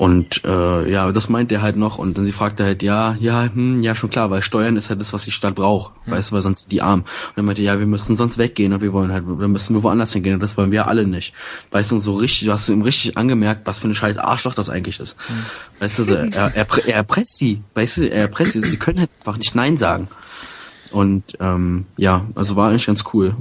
und 0.00 0.46
äh, 0.46 0.90
ja, 0.90 1.12
das 1.12 1.28
meint 1.28 1.52
er 1.52 1.60
halt 1.60 1.76
noch 1.76 1.98
und 1.98 2.16
dann 2.16 2.24
sie 2.24 2.32
fragte 2.32 2.64
halt, 2.64 2.82
ja, 2.82 3.18
ja, 3.20 3.50
hm, 3.52 3.82
ja 3.82 3.94
schon 3.94 4.08
klar, 4.08 4.30
weil 4.30 4.40
Steuern 4.40 4.78
ist 4.78 4.88
halt 4.88 4.98
das, 4.98 5.12
was 5.12 5.24
die 5.24 5.30
Stadt 5.30 5.56
braucht, 5.56 5.92
Hm. 6.06 6.14
weißt 6.14 6.30
du, 6.30 6.36
weil 6.36 6.40
sonst 6.40 6.72
die 6.72 6.80
arm. 6.80 7.00
Und 7.00 7.36
er 7.36 7.42
meinte, 7.42 7.60
ja, 7.60 7.78
wir 7.78 7.84
müssen 7.84 8.16
sonst 8.16 8.38
weggehen 8.38 8.72
und 8.72 8.80
wir 8.80 8.94
wollen 8.94 9.12
halt, 9.12 9.24
dann 9.26 9.52
müssen 9.52 9.76
wir 9.76 9.82
woanders 9.82 10.14
hingehen 10.14 10.32
und 10.32 10.42
das 10.42 10.56
wollen 10.56 10.72
wir 10.72 10.88
alle 10.88 11.06
nicht. 11.06 11.34
Weißt 11.70 11.90
du, 11.90 11.96
und 11.96 12.00
so 12.00 12.14
richtig, 12.14 12.46
du 12.46 12.52
hast 12.54 12.66
ihm 12.70 12.80
richtig 12.80 13.18
angemerkt, 13.18 13.66
was 13.66 13.78
für 13.78 13.88
ein 13.88 13.94
scheiß 13.94 14.16
Arschloch 14.16 14.54
das 14.54 14.70
eigentlich 14.70 15.00
ist. 15.00 15.18
Hm. 15.26 15.36
Weißt 15.80 15.98
du, 15.98 16.04
so, 16.04 16.14
er, 16.14 16.32
er, 16.32 16.66
er 16.86 16.94
erpresst 16.94 17.36
sie, 17.36 17.60
weißt 17.74 17.98
du, 17.98 18.10
er 18.10 18.22
erpresst 18.22 18.54
sie, 18.54 18.60
sie 18.60 18.78
können 18.78 19.00
halt 19.00 19.10
einfach 19.18 19.36
nicht 19.36 19.54
Nein 19.54 19.76
sagen. 19.76 20.08
Und 20.92 21.24
ähm, 21.40 21.84
ja, 21.98 22.24
also 22.34 22.56
war 22.56 22.70
eigentlich 22.70 22.86
ganz 22.86 23.04
cool. 23.12 23.36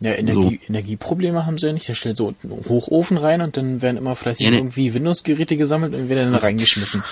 Ja, 0.00 0.12
Energie, 0.12 0.60
Energieprobleme 0.68 1.46
haben 1.46 1.56
sie 1.58 1.66
ja 1.68 1.72
nicht. 1.72 1.88
Der 1.88 1.94
stellt 1.94 2.16
so 2.18 2.28
einen 2.42 2.64
Hochofen 2.68 3.16
rein 3.16 3.40
und 3.40 3.56
dann 3.56 3.80
werden 3.80 3.96
immer 3.96 4.14
fleißig 4.14 4.44
Ja, 4.44 4.50
ne- 4.50 4.58
irgendwie 4.58 4.92
Windows-Geräte 4.92 5.56
gesammelt 5.56 5.94
und 5.94 6.08
werden 6.08 6.32
dann 6.32 6.40
reingeschmissen. 6.40 7.02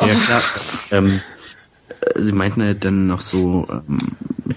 Ja, 0.00 0.14
klar. 0.14 0.42
ähm, 0.90 1.20
äh, 2.16 2.20
sie 2.20 2.32
meinten 2.32 2.62
halt 2.62 2.84
dann 2.84 3.06
noch 3.06 3.20
so, 3.20 3.68
ähm, 3.70 3.98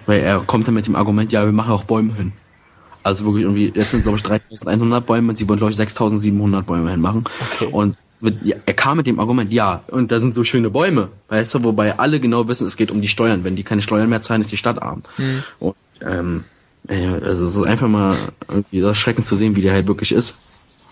weil 0.07 0.21
er 0.21 0.39
kommt 0.39 0.67
dann 0.67 0.73
mit 0.73 0.87
dem 0.87 0.95
Argument, 0.95 1.31
ja, 1.31 1.45
wir 1.45 1.51
machen 1.51 1.71
auch 1.71 1.83
Bäume 1.83 2.15
hin. 2.15 2.31
Also 3.03 3.23
wirklich 3.25 3.43
irgendwie, 3.43 3.71
jetzt 3.75 3.91
sind 3.91 4.01
glaube 4.01 4.17
ich 4.17 4.23
3100 4.23 5.05
Bäume 5.05 5.29
und 5.29 5.35
sie 5.37 5.47
wollen 5.47 5.59
glaube 5.59 5.71
ich 5.71 5.77
6700 5.77 6.65
Bäume 6.65 6.89
hinmachen. 6.89 7.23
Okay. 7.53 7.67
Und 7.71 7.97
ja, 8.43 8.55
er 8.65 8.73
kam 8.73 8.97
mit 8.97 9.05
dem 9.05 9.19
Argument, 9.19 9.51
ja, 9.51 9.83
und 9.91 10.11
da 10.11 10.19
sind 10.19 10.33
so 10.33 10.43
schöne 10.43 10.71
Bäume, 10.71 11.09
weißt 11.27 11.53
du, 11.53 11.63
wobei 11.65 11.99
alle 11.99 12.19
genau 12.19 12.47
wissen, 12.47 12.65
es 12.65 12.77
geht 12.77 12.89
um 12.89 13.01
die 13.01 13.07
Steuern. 13.07 13.43
Wenn 13.43 13.55
die 13.55 13.61
keine 13.63 13.83
Steuern 13.83 14.09
mehr 14.09 14.23
zahlen, 14.23 14.41
ist 14.41 14.51
die 14.51 14.57
Stadt 14.57 14.81
arm. 14.81 15.03
Und, 15.59 15.75
ähm, 16.01 16.45
also 16.87 17.45
es 17.45 17.55
ist 17.55 17.63
einfach 17.63 17.87
mal 17.87 18.15
irgendwie 18.47 18.79
erschreckend 18.81 19.27
zu 19.27 19.35
sehen, 19.35 19.55
wie 19.55 19.61
der 19.61 19.73
halt 19.73 19.87
wirklich 19.87 20.11
ist. 20.11 20.35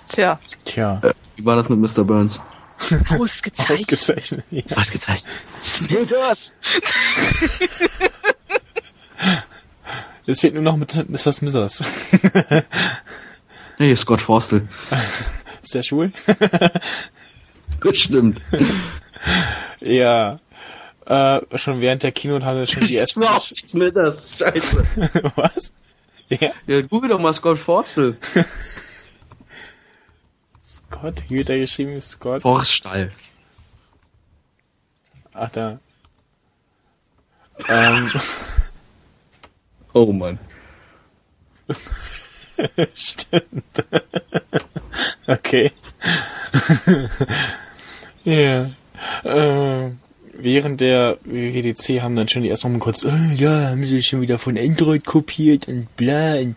Tja, 0.10 0.39
Tja, 0.66 1.00
Äh, 1.04 1.14
wie 1.36 1.46
war 1.46 1.56
das 1.56 1.70
mit 1.70 1.80
Mr. 1.80 2.04
Burns? 2.04 2.39
ausgezeichnet. 3.10 3.80
ausgezeichnet. 4.00 4.44
Ja. 4.52 4.64
Was 4.76 4.91
gezeichnet? 4.91 5.32
Es 10.26 10.39
fehlt 10.39 10.54
nur 10.54 10.64
noch 10.64 10.78
mit 10.78 11.10
Mr. 11.10 11.34
Smithers. 11.34 11.84
Hey, 13.78 13.96
Scott 13.96 14.22
Forstel. 14.22 14.68
Ist 15.62 15.76
der 15.76 15.84
schwul? 15.84 16.12
Bestimmt. 17.82 18.41
ja. 19.82 20.39
Äh, 21.06 21.41
schon 21.58 21.82
während 21.82 22.04
der 22.04 22.14
Kino 22.14 22.41
haben 22.41 22.60
wir 22.60 22.68
schon 22.68 22.84
die 22.88 22.96
ersten... 22.98 23.22
Smithers, 23.24 24.32
scheiße. 24.38 24.86
Was? 25.36 25.74
Ja. 26.40 26.52
Ja, 26.68 26.82
google 26.82 27.10
doch 27.10 27.20
mal 27.20 27.34
Scott 27.34 27.58
Forstel. 27.58 28.18
Scott, 30.66 31.24
wie 31.30 31.38
wird 31.38 31.50
er 31.50 31.58
geschrieben? 31.58 32.00
Scott? 32.02 32.42
Forstall. 32.42 33.12
Ach, 35.34 35.50
da. 35.50 35.80
Ähm, 37.68 38.10
Oh 39.94 40.12
Mann. 40.12 40.40
stimmt. 42.96 43.86
okay. 45.28 45.72
ja. 48.24 48.72
Äh, 49.24 49.92
während 50.44 50.82
der 50.82 51.18
WWDC 51.26 52.02
haben 52.02 52.16
dann 52.16 52.28
schon 52.28 52.44
die 52.44 52.50
erstmal 52.50 52.78
kurz, 52.80 53.04
äh, 53.04 53.10
ja, 53.36 53.70
haben 53.70 53.86
sie 53.86 54.02
schon 54.04 54.22
wieder 54.22 54.38
von 54.38 54.58
Android 54.58 55.06
kopiert 55.06 55.68
und 55.68 55.96
bla. 55.96 56.36
Und 56.36 56.56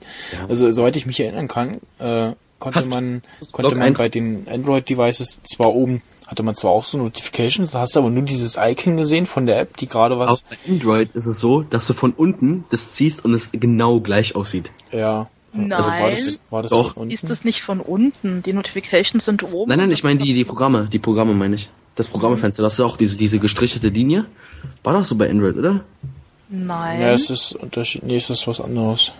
Also, 0.48 0.70
soweit 0.72 0.96
ich 0.96 1.06
mich 1.06 1.20
erinnern 1.20 1.48
kann, 1.48 1.74
äh, 1.98 2.32
konnte 2.58 2.78
Hast- 2.80 2.90
man, 2.90 3.22
konnte 3.52 3.70
Log 3.70 3.78
man 3.78 3.94
bei 3.94 4.08
den 4.08 4.46
Android-Devices 4.48 5.40
zwar 5.44 5.74
oben, 5.74 6.02
hatte 6.26 6.42
man 6.42 6.54
zwar 6.54 6.72
auch 6.72 6.84
so 6.84 6.98
Notifications, 6.98 7.74
hast 7.74 7.94
du 7.94 8.00
aber 8.00 8.10
nur 8.10 8.24
dieses 8.24 8.56
Icon 8.60 8.96
gesehen 8.96 9.26
von 9.26 9.46
der 9.46 9.60
App, 9.60 9.76
die 9.76 9.86
gerade 9.86 10.18
was, 10.18 10.30
Auf 10.30 10.44
Android 10.68 11.10
ist 11.14 11.26
es 11.26 11.40
so, 11.40 11.62
dass 11.62 11.86
du 11.86 11.92
von 11.94 12.12
unten 12.12 12.64
das 12.70 12.92
ziehst 12.92 13.24
und 13.24 13.32
es 13.34 13.50
genau 13.52 14.00
gleich 14.00 14.34
aussieht. 14.36 14.70
ja. 14.92 15.28
Nein. 15.58 15.72
Also 15.72 15.88
war 15.88 15.98
das, 16.10 16.38
war 16.50 16.62
das 16.62 16.70
Doch. 16.70 16.94
Siehst 17.06 17.30
du 17.30 17.32
es 17.32 17.42
nicht 17.42 17.62
von 17.62 17.80
unten? 17.80 18.42
Die 18.42 18.52
Notifications 18.52 19.24
sind 19.24 19.42
oben. 19.42 19.70
Nein, 19.70 19.78
nein, 19.78 19.90
ich 19.90 20.04
meine 20.04 20.18
die, 20.20 20.34
die 20.34 20.44
Programme. 20.44 20.86
Die 20.92 20.98
Programme 20.98 21.32
meine 21.32 21.54
ich. 21.54 21.70
Das 21.96 22.08
Programmefenster, 22.08 22.62
das 22.62 22.74
ist 22.74 22.80
auch 22.80 22.96
diese, 22.96 23.16
diese 23.16 23.38
gestrichelte 23.38 23.88
Linie. 23.88 24.26
War 24.84 24.92
doch 24.92 25.04
so 25.04 25.16
bei 25.16 25.28
Android, 25.28 25.56
oder? 25.56 25.84
Nein. 26.48 27.00
Ja, 27.00 27.12
es 27.12 27.30
ist 27.30 27.52
Unterschied. 27.52 28.04
Nee, 28.04 28.16
es 28.16 28.30
ist 28.30 28.46
was 28.46 28.60
anderes. 28.60 29.12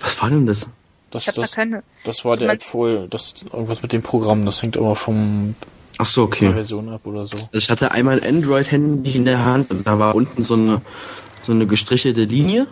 Was 0.00 0.20
war 0.22 0.30
denn 0.30 0.46
das? 0.46 0.70
Das, 1.10 1.22
ich 1.22 1.28
habe 1.28 1.36
da 1.36 1.42
das, 1.42 1.52
keine. 1.52 1.82
das 2.04 2.24
war 2.24 2.36
Du 2.36 2.44
der 2.44 2.52
App 2.52 2.62
das 3.10 3.34
irgendwas 3.50 3.82
mit 3.82 3.92
dem 3.92 4.02
Programm, 4.02 4.44
das 4.44 4.62
hängt 4.62 4.76
immer 4.76 4.94
vom 4.94 5.54
Ach 5.96 6.04
so, 6.04 6.26
von 6.26 6.30
der 6.30 6.48
okay. 6.48 6.54
Version 6.54 6.88
ab 6.90 7.00
oder 7.04 7.26
so. 7.26 7.36
Also 7.36 7.48
ich 7.54 7.70
hatte 7.70 7.90
einmal 7.92 8.20
ein 8.20 8.36
Android-Handy 8.36 9.12
in 9.12 9.24
der 9.24 9.44
Hand 9.44 9.70
und 9.70 9.86
da 9.86 9.98
war 9.98 10.14
unten 10.14 10.42
so 10.42 10.54
eine, 10.54 10.82
so 11.42 11.52
eine 11.52 11.66
gestrichelte 11.66 12.24
Linie. 12.24 12.66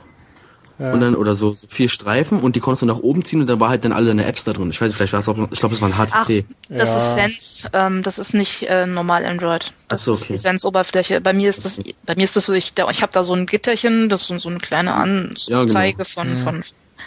Ja. 0.79 0.93
Und 0.93 1.01
dann, 1.01 1.15
oder 1.15 1.35
so, 1.35 1.55
so 1.55 1.67
vier 1.69 1.89
Streifen 1.89 2.41
und 2.41 2.55
die 2.55 2.61
konntest 2.61 2.83
du 2.83 2.87
nach 2.87 2.99
oben 2.99 3.25
ziehen 3.25 3.41
und 3.41 3.47
da 3.47 3.59
war 3.59 3.71
halt 3.71 3.85
dann 3.85 3.93
alle 3.93 4.09
deine 4.09 4.27
Apps 4.27 4.45
da 4.45 4.53
drin. 4.53 4.69
Ich 4.71 4.81
weiß 4.81 4.89
nicht, 4.89 4.97
vielleicht 4.97 5.15
war 5.15 5.21
es 5.21 5.29
auch, 5.29 5.39
ich 5.51 5.59
glaube, 5.59 5.75
es 5.75 5.81
war 5.81 5.89
ein 5.89 5.95
Ach, 5.97 6.25
HTC. 6.27 6.45
das 6.69 6.89
Ja. 6.91 6.97
ist 6.99 7.15
Sense. 7.15 7.69
Ähm, 7.73 8.03
das 8.03 8.19
ist 8.19 8.35
nicht 8.35 8.63
äh, 8.65 8.85
normal 8.87 9.25
Android. 9.25 9.73
Das 9.89 10.01
Ach 10.01 10.05
so, 10.05 10.13
ist 10.13 10.23
okay. 10.25 10.33
die 10.35 10.39
Sense-Oberfläche. 10.39 11.21
Bei 11.23 11.33
mir 11.33 11.49
ist 11.49 11.65
das, 11.65 11.81
bei 12.05 12.15
mir 12.15 12.25
ist 12.25 12.37
das 12.37 12.47
so, 12.47 12.53
ich, 12.53 12.75
da, 12.75 12.91
ich 12.91 13.01
habe 13.01 13.13
da 13.13 13.25
so 13.25 13.33
ein 13.33 13.47
Gitterchen, 13.47 14.09
das 14.11 14.23
ist 14.23 14.27
so, 14.27 14.39
so 14.39 14.49
eine 14.51 14.59
kleine 14.59 14.91
Ja, 15.47 15.61
Anzeige 15.61 15.97
genau. 16.05 16.09
von, 16.09 16.37
von 16.39 16.63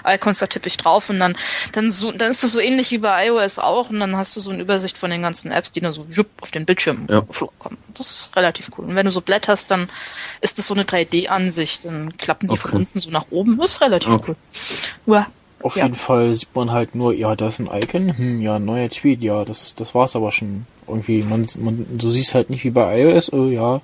Icons, 0.05 0.39
da 0.39 0.47
tippe 0.47 0.67
ich 0.67 0.77
drauf 0.77 1.09
und 1.09 1.19
dann, 1.19 1.35
dann, 1.73 1.91
so, 1.91 2.11
dann 2.11 2.31
ist 2.31 2.43
das 2.43 2.51
so 2.51 2.59
ähnlich 2.59 2.91
wie 2.91 2.97
bei 2.99 3.27
iOS 3.27 3.59
auch 3.59 3.89
und 3.89 3.99
dann 3.99 4.15
hast 4.15 4.35
du 4.35 4.41
so 4.41 4.51
eine 4.51 4.61
Übersicht 4.61 4.97
von 4.97 5.09
den 5.11 5.21
ganzen 5.21 5.51
Apps, 5.51 5.71
die 5.71 5.81
dann 5.81 5.93
so 5.93 6.05
jupp, 6.09 6.29
auf 6.41 6.51
den 6.51 6.65
Bildschirm 6.65 7.05
Ja. 7.09 7.21
kommen. 7.21 7.77
Das 7.93 8.09
ist 8.11 8.35
relativ 8.35 8.69
cool. 8.77 8.85
Und 8.85 8.95
wenn 8.95 9.05
du 9.05 9.11
so 9.11 9.21
blätterst, 9.21 9.69
dann 9.71 9.89
ist 10.41 10.57
das 10.57 10.67
so 10.67 10.73
eine 10.73 10.83
3D-Ansicht, 10.83 11.85
dann 11.85 12.17
klappen 12.17 12.47
die 12.47 12.57
von 12.57 12.69
Okay. 12.71 12.77
unten 12.77 12.99
so 12.99 13.09
nach 13.11 13.25
oben. 13.31 13.57
Das 13.57 13.71
ist 13.71 13.81
relativ 13.81 14.09
Okay. 14.09 14.35
cool. 15.05 15.15
Ja. 15.15 15.27
Auf 15.61 15.75
Ja. 15.75 15.83
jeden 15.83 15.95
Fall 15.95 16.33
sieht 16.35 16.55
man 16.55 16.71
halt 16.71 16.95
nur, 16.95 17.13
ja, 17.13 17.35
da 17.35 17.49
ist 17.49 17.59
ein 17.59 17.69
Icon, 17.71 18.17
hm, 18.17 18.41
ja, 18.41 18.59
neuer 18.59 18.89
Tweet, 18.89 19.21
ja, 19.21 19.43
das, 19.43 19.75
das 19.75 19.93
war's 19.93 20.15
aber 20.15 20.31
schon. 20.31 20.65
Irgendwie, 20.87 21.21
man, 21.21 21.45
man, 21.57 21.85
du 21.97 22.09
siehst 22.09 22.33
halt 22.33 22.49
nicht 22.49 22.63
wie 22.63 22.69
bei 22.69 23.01
iOS, 23.01 23.33
oh 23.33 23.47
ja, 23.47 23.81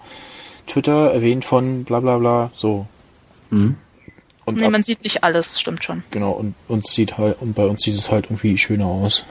Twitter 0.67 1.11
erwähnt 1.11 1.43
von 1.45 1.83
bla 1.83 1.99
bla 1.99 2.17
bla, 2.17 2.51
so. 2.55 2.87
Mhm. 3.49 3.75
Und 4.45 4.57
Nee, 4.57 4.65
ab, 4.65 4.71
man 4.71 4.83
sieht 4.83 5.03
nicht 5.03 5.23
alles, 5.23 5.59
stimmt 5.59 5.83
schon. 5.83 6.03
genau, 6.11 6.31
und 6.31 6.55
uns 6.67 6.93
sieht 6.93 7.17
halt, 7.17 7.41
und 7.41 7.53
bei 7.55 7.65
uns 7.65 7.81
sieht 7.81 7.95
es 7.95 8.11
halt 8.11 8.25
irgendwie 8.25 8.57
schöner 8.57 8.85
aus. 8.85 9.25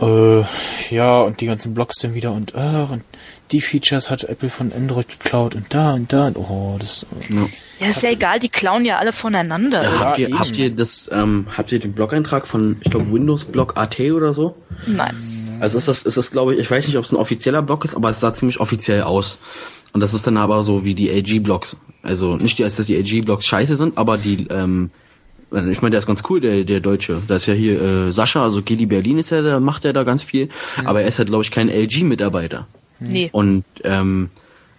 Äh, 0.00 0.44
ja, 0.90 1.22
und 1.22 1.40
die 1.40 1.46
ganzen 1.46 1.74
Blogs 1.74 1.96
dann 1.98 2.14
wieder 2.14 2.32
und, 2.32 2.54
äh, 2.54 2.86
und 2.90 3.02
die 3.50 3.60
Features 3.60 4.10
hat 4.10 4.24
Apple 4.24 4.48
von 4.48 4.72
Android 4.72 5.08
geklaut 5.08 5.56
und 5.56 5.74
da 5.74 5.94
und 5.94 6.12
da 6.12 6.28
und 6.28 6.36
oh, 6.36 6.76
das. 6.78 7.04
Ja, 7.30 7.48
ja 7.80 7.86
ist 7.88 8.02
ja 8.02 8.10
egal, 8.10 8.38
die 8.38 8.48
klauen 8.48 8.84
ja 8.84 8.98
alle 8.98 9.12
voneinander. 9.12 9.82
Ja, 9.82 9.98
habt, 9.98 10.18
ihr, 10.18 10.38
habt 10.38 10.56
ihr 10.56 10.70
das, 10.70 11.10
ähm, 11.12 11.46
habt 11.56 11.72
ihr 11.72 11.80
den 11.80 11.94
Blog-Eintrag 11.94 12.46
von, 12.46 12.76
ich 12.84 12.90
glaube, 12.90 13.10
Windows 13.10 13.46
Blog 13.46 13.76
AT 13.76 13.98
oder 14.00 14.32
so? 14.32 14.54
Nein. 14.86 15.16
Also 15.60 15.78
ist 15.78 15.88
das, 15.88 16.04
ist 16.04 16.16
das, 16.16 16.30
glaube 16.30 16.54
ich, 16.54 16.60
ich 16.60 16.70
weiß 16.70 16.86
nicht, 16.86 16.96
ob 16.96 17.04
es 17.04 17.10
ein 17.10 17.16
offizieller 17.16 17.62
Blog 17.62 17.84
ist, 17.84 17.96
aber 17.96 18.10
es 18.10 18.20
sah 18.20 18.32
ziemlich 18.32 18.60
offiziell 18.60 19.02
aus. 19.02 19.38
Und 19.92 20.00
das 20.00 20.14
ist 20.14 20.26
dann 20.26 20.36
aber 20.36 20.62
so 20.62 20.84
wie 20.84 20.94
die 20.94 21.10
AG-Blogs. 21.10 21.76
Also 22.02 22.36
nicht, 22.36 22.60
dass 22.60 22.76
die 22.76 22.96
AG-Blogs 22.96 23.46
scheiße 23.46 23.76
sind, 23.76 23.98
aber 23.98 24.18
die, 24.18 24.46
ähm, 24.50 24.90
ich 25.50 25.82
meine, 25.82 25.92
der 25.92 25.98
ist 25.98 26.06
ganz 26.06 26.22
cool, 26.28 26.40
der, 26.40 26.64
der 26.64 26.80
Deutsche. 26.80 27.22
Da 27.26 27.36
ist 27.36 27.46
ja 27.46 27.54
hier 27.54 27.80
äh, 27.80 28.12
Sascha, 28.12 28.42
also 28.42 28.62
Gili 28.62 28.86
Berlin 28.86 29.18
ist 29.18 29.30
ja, 29.30 29.40
da 29.42 29.60
macht 29.60 29.84
er 29.84 29.92
da 29.92 30.04
ganz 30.04 30.22
viel. 30.22 30.48
Mhm. 30.80 30.86
Aber 30.86 31.02
er 31.02 31.08
ist 31.08 31.18
halt, 31.18 31.28
glaube 31.28 31.44
ich, 31.44 31.50
kein 31.50 31.68
LG-Mitarbeiter. 31.68 32.66
Nee. 33.00 33.30
Und 33.32 33.64
ähm, 33.84 34.28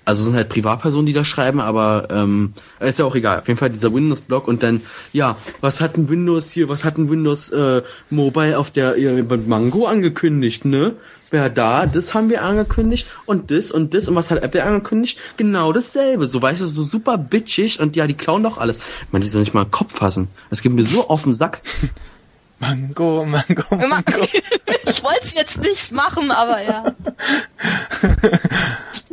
also 0.09 0.21
es 0.21 0.25
sind 0.25 0.35
halt 0.35 0.49
Privatpersonen, 0.49 1.05
die 1.05 1.13
da 1.13 1.23
schreiben, 1.23 1.59
aber 1.59 2.07
ähm, 2.09 2.53
ist 2.79 2.97
ja 2.97 3.05
auch 3.05 3.15
egal. 3.15 3.39
Auf 3.39 3.47
jeden 3.47 3.59
Fall 3.59 3.69
dieser 3.69 3.93
Windows-Blog 3.93 4.47
und 4.47 4.63
dann, 4.63 4.81
ja, 5.13 5.37
was 5.61 5.81
hat 5.81 5.97
ein 5.97 6.09
Windows 6.09 6.51
hier, 6.51 6.67
was 6.67 6.83
hat 6.83 6.97
ein 6.97 7.09
Windows 7.09 7.49
äh, 7.51 7.83
Mobile 8.09 8.57
auf 8.57 8.71
der 8.71 8.97
äh, 8.97 9.21
Mango 9.21 9.85
angekündigt, 9.85 10.65
ne? 10.65 10.95
Wer 11.31 11.49
da, 11.49 11.85
das 11.85 12.13
haben 12.13 12.29
wir 12.29 12.43
angekündigt 12.43 13.07
und 13.25 13.51
das 13.51 13.71
und 13.71 13.93
das 13.93 14.07
und 14.07 14.15
was 14.15 14.31
hat 14.31 14.43
Apple 14.43 14.63
angekündigt? 14.63 15.19
Genau 15.37 15.71
dasselbe. 15.71 16.27
So 16.27 16.41
weißt 16.41 16.61
du, 16.61 16.65
so 16.65 16.83
super 16.83 17.17
bitchig 17.17 17.79
und 17.79 17.95
ja, 17.95 18.07
die 18.07 18.15
klauen 18.15 18.43
doch 18.43 18.57
alles. 18.57 18.77
Ich 18.77 19.11
meine, 19.11 19.23
die 19.23 19.29
sollen 19.29 19.43
nicht 19.43 19.53
mal 19.53 19.65
Kopf 19.65 19.95
fassen. 19.95 20.29
Es 20.49 20.61
geht 20.61 20.71
mir 20.71 20.83
so 20.83 21.07
auf 21.07 21.23
den 21.23 21.35
Sack. 21.35 21.61
Mango, 22.59 23.25
Mango, 23.25 23.75
Mango. 23.75 24.27
ich 24.85 25.03
wollte 25.03 25.23
es 25.23 25.35
jetzt 25.35 25.61
nicht 25.61 25.91
machen, 25.91 26.31
aber 26.31 26.61
ja. 26.61 26.93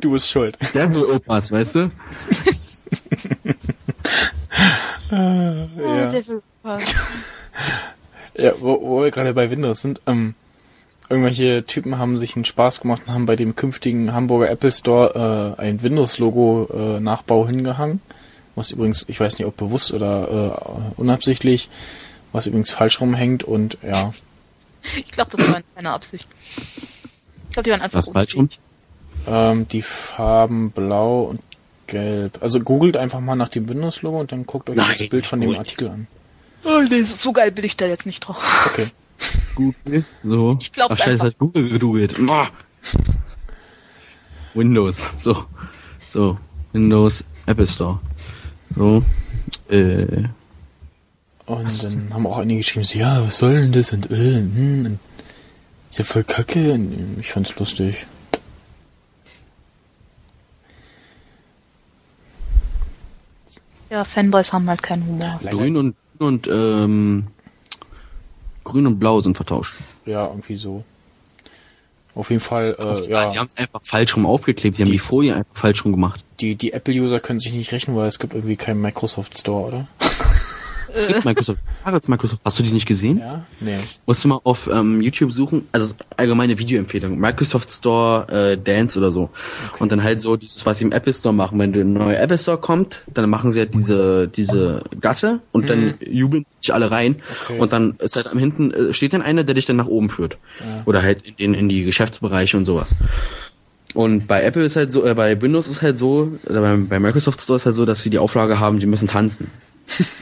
Du 0.01 0.13
bist 0.13 0.29
schuld. 0.29 0.59
Devil 0.75 1.05
Opas, 1.05 1.53
weißt 1.53 1.75
du? 1.77 1.91
uh, 5.13 5.69
ja. 5.79 6.07
Devil 6.09 6.43
Opas. 6.63 6.83
ja, 8.35 8.53
wo, 8.59 8.81
wo 8.81 9.03
wir 9.03 9.13
gerade 9.13 9.33
bei 9.33 9.49
Windows 9.49 9.81
sind, 9.81 10.01
ähm, 10.07 10.35
irgendwelche 11.09 11.65
Typen 11.65 11.99
haben 11.99 12.19
sich 12.19 12.37
einen 12.37 12.45
Spaß 12.45 12.81
gemacht 12.81 13.03
und 13.07 13.15
haben 13.15 13.27
bei 13.27 13.37
dem 13.37 13.55
künftigen 13.57 14.13
Hamburger 14.13 14.51
Apple 14.51 14.73
Store 14.73 15.57
äh, 15.59 15.61
ein 15.61 15.83
Windows-Logo 15.83 16.97
äh, 16.97 17.01
Nachbau 17.01 17.47
hingehangen. 17.47 18.01
Was 18.55 18.71
übrigens, 18.71 19.05
ich 19.09 19.21
weiß 19.21 19.39
nicht, 19.39 19.47
ob 19.47 19.57
bewusst 19.57 19.93
oder 19.93 20.89
äh, 20.97 21.01
unabsichtlich, 21.01 21.69
was 22.33 22.47
übrigens 22.47 22.71
falsch 22.71 23.01
rumhängt 23.01 23.45
und 23.45 23.79
ja. 23.83 24.13
Ich 24.97 25.11
glaube, 25.11 25.37
das 25.37 25.49
war 25.53 25.63
keine 25.75 25.91
Absicht. 25.91 26.27
Ich 26.57 27.53
glaube, 27.53 27.65
die 27.65 27.71
waren 27.71 27.83
einfach 27.83 27.99
Was 27.99 28.09
falsch 28.09 28.37
rum? 28.37 28.49
Ähm, 29.27 29.69
die 29.69 29.83
Farben 29.83 30.71
blau 30.71 31.23
und 31.25 31.41
gelb. 31.87 32.39
Also 32.41 32.61
googelt 32.61 32.97
einfach 32.97 33.21
mal 33.21 33.37
nach 33.37 33.49
dem 33.49 33.69
Windows-Logo 33.69 34.21
und 34.21 34.33
dann 34.33 34.47
guckt 34.47 34.71
euch 34.71 34.77
Nein, 34.77 34.95
das 34.99 35.09
Bild 35.09 35.27
von 35.27 35.41
dem 35.41 35.57
Artikel 35.57 35.89
an. 35.89 36.07
Oh, 36.65 36.83
nee, 36.89 37.03
so 37.03 37.33
geil 37.33 37.53
bin 37.53 37.65
ich 37.65 37.77
da 37.77 37.87
jetzt 37.87 38.07
nicht 38.07 38.21
drauf. 38.21 38.71
Okay. 38.73 38.89
Google, 39.55 40.05
so. 40.25 40.59
Ich 40.61 40.73
glaube 40.73 40.95
Ach, 40.95 41.03
scheiße, 41.03 41.23
hat 41.23 41.39
Google 41.39 41.69
gegoogelt. 41.69 42.17
Windows, 44.55 45.05
so. 45.17 45.45
So, 46.09 46.39
Windows 46.73 47.25
Apple 47.47 47.67
Store. 47.67 48.01
So, 48.71 49.03
äh. 49.69 50.25
Und 51.47 51.85
dann 51.85 52.15
haben 52.15 52.27
auch 52.27 52.39
einige 52.39 52.61
geschrieben, 52.61 52.85
so, 52.85 52.99
ja, 52.99 53.25
was 53.25 53.39
soll 53.39 53.55
denn 53.61 53.73
das 53.73 53.93
und, 53.93 54.11
äh, 54.11 54.35
hm, 54.41 54.99
ist 55.91 55.99
ja 55.99 56.05
voll 56.05 56.25
kacke. 56.25 56.79
Ich 57.21 57.33
fand's 57.33 57.57
lustig. 57.57 58.07
Ja, 63.89 64.05
Fanboys 64.05 64.53
haben 64.53 64.69
halt 64.69 64.83
keinen 64.83 65.07
Humor. 65.07 65.39
Grün 65.43 65.77
und 65.77 65.97
und 66.21 66.49
ähm, 66.49 67.29
Grün 68.65 68.87
und 68.87 68.99
Blau 68.99 69.21
sind 69.21 69.37
vertauscht. 69.37 69.75
Ja, 70.05 70.27
irgendwie 70.27 70.57
so. 70.57 70.85
Auf 72.15 72.31
jeden 72.31 72.41
Fall, 72.41 72.77
äh, 72.79 73.11
ja. 73.11 73.29
Sie 73.29 73.39
haben 73.39 73.47
es 73.47 73.57
einfach 73.59 73.81
falsch 73.85 74.17
rum 74.17 74.25
aufgeklebt. 74.25 74.77
Sie 74.77 74.85
die, 74.85 74.89
haben 74.89 74.93
die 74.93 74.99
Folie 74.99 75.37
einfach 75.37 75.55
falsch 75.55 75.85
rum 75.85 75.93
gemacht. 75.93 76.25
Die, 76.41 76.55
die 76.55 76.73
Apple-User 76.73 77.21
können 77.21 77.41
sich 77.41 77.53
nicht 77.53 77.73
rechnen, 77.73 77.95
weil 77.95 78.09
es 78.09 78.19
gibt 78.19 78.35
irgendwie 78.35 78.57
keinen 78.57 78.81
Microsoft 78.81 79.39
Store, 79.39 79.67
oder? 79.67 79.87
Es 80.97 81.07
gibt 81.07 81.25
Microsoft. 81.25 81.59
Microsoft. 82.09 82.41
Hast 82.45 82.59
du 82.59 82.63
die 82.63 82.73
nicht 82.73 82.87
gesehen? 82.87 83.19
Ja, 83.19 83.45
nee. 83.61 83.79
Musst 84.07 84.25
du 84.25 84.29
mal 84.29 84.41
auf 84.45 84.69
ähm, 84.73 85.01
YouTube 85.01 85.33
suchen. 85.33 85.69
Also 85.73 85.95
allgemeine 86.17 86.59
Videoempfehlung. 86.59 87.19
Microsoft 87.19 87.71
Store 87.73 88.27
äh, 88.29 88.57
Dance 88.57 88.99
oder 88.99 89.11
so. 89.11 89.31
Okay. 89.71 89.83
Und 89.83 89.93
dann 89.93 90.03
halt 90.03 90.21
so 90.21 90.37
dieses, 90.37 90.65
was 90.67 90.79
sie 90.79 90.85
im 90.85 90.93
Apple 90.93 91.13
Store 91.13 91.35
machen. 91.35 91.59
Wenn 91.59 91.73
der 91.73 91.85
neue 91.85 92.17
Apple 92.17 92.39
Store 92.39 92.59
kommt, 92.59 93.05
dann 93.13 93.29
machen 93.29 93.53
sie 93.53 93.61
halt 93.61 93.75
diese 93.75 94.29
diese 94.29 94.83
Gasse 95.01 95.41
und 95.53 95.65
mhm. 95.65 95.67
dann 95.67 95.95
jubeln 96.01 96.45
sich 96.61 96.73
alle 96.73 96.91
rein. 96.91 97.17
Okay. 97.45 97.59
Und 97.59 97.73
dann 97.73 97.95
ist 97.99 98.17
halt 98.17 98.29
am 98.29 98.39
hinten 98.39 98.71
äh, 98.73 98.95
steht 98.95 99.13
dann 99.13 99.23
einer, 99.23 99.45
der 99.45 99.55
dich 99.55 99.67
dann 99.67 99.77
nach 99.77 99.87
oben 99.87 100.11
führt. 100.11 100.39
Ja. 100.61 100.83
Oder 100.87 101.03
halt 101.03 101.23
in, 101.39 101.55
in 101.55 101.69
die 101.69 101.85
Geschäftsbereiche 101.85 102.57
und 102.57 102.65
sowas. 102.65 102.95
Und 103.95 104.27
bei 104.27 104.43
Apple 104.43 104.65
ist 104.65 104.77
halt 104.77 104.93
so, 104.93 105.07
äh, 105.07 105.15
bei 105.15 105.41
Windows 105.41 105.69
ist 105.69 105.81
halt 105.81 105.97
so, 105.97 106.33
oder 106.45 106.61
bei, 106.61 106.77
bei 106.77 107.01
Microsoft 107.01 107.41
Store 107.41 107.57
ist 107.57 107.65
halt 107.65 107.75
so, 107.75 107.87
dass 107.87 108.03
sie 108.03 108.11
die 108.11 108.19
Auflage 108.19 108.61
haben, 108.61 108.79
die 108.79 108.87
müssen 108.87 109.09
tanzen. 109.09 109.51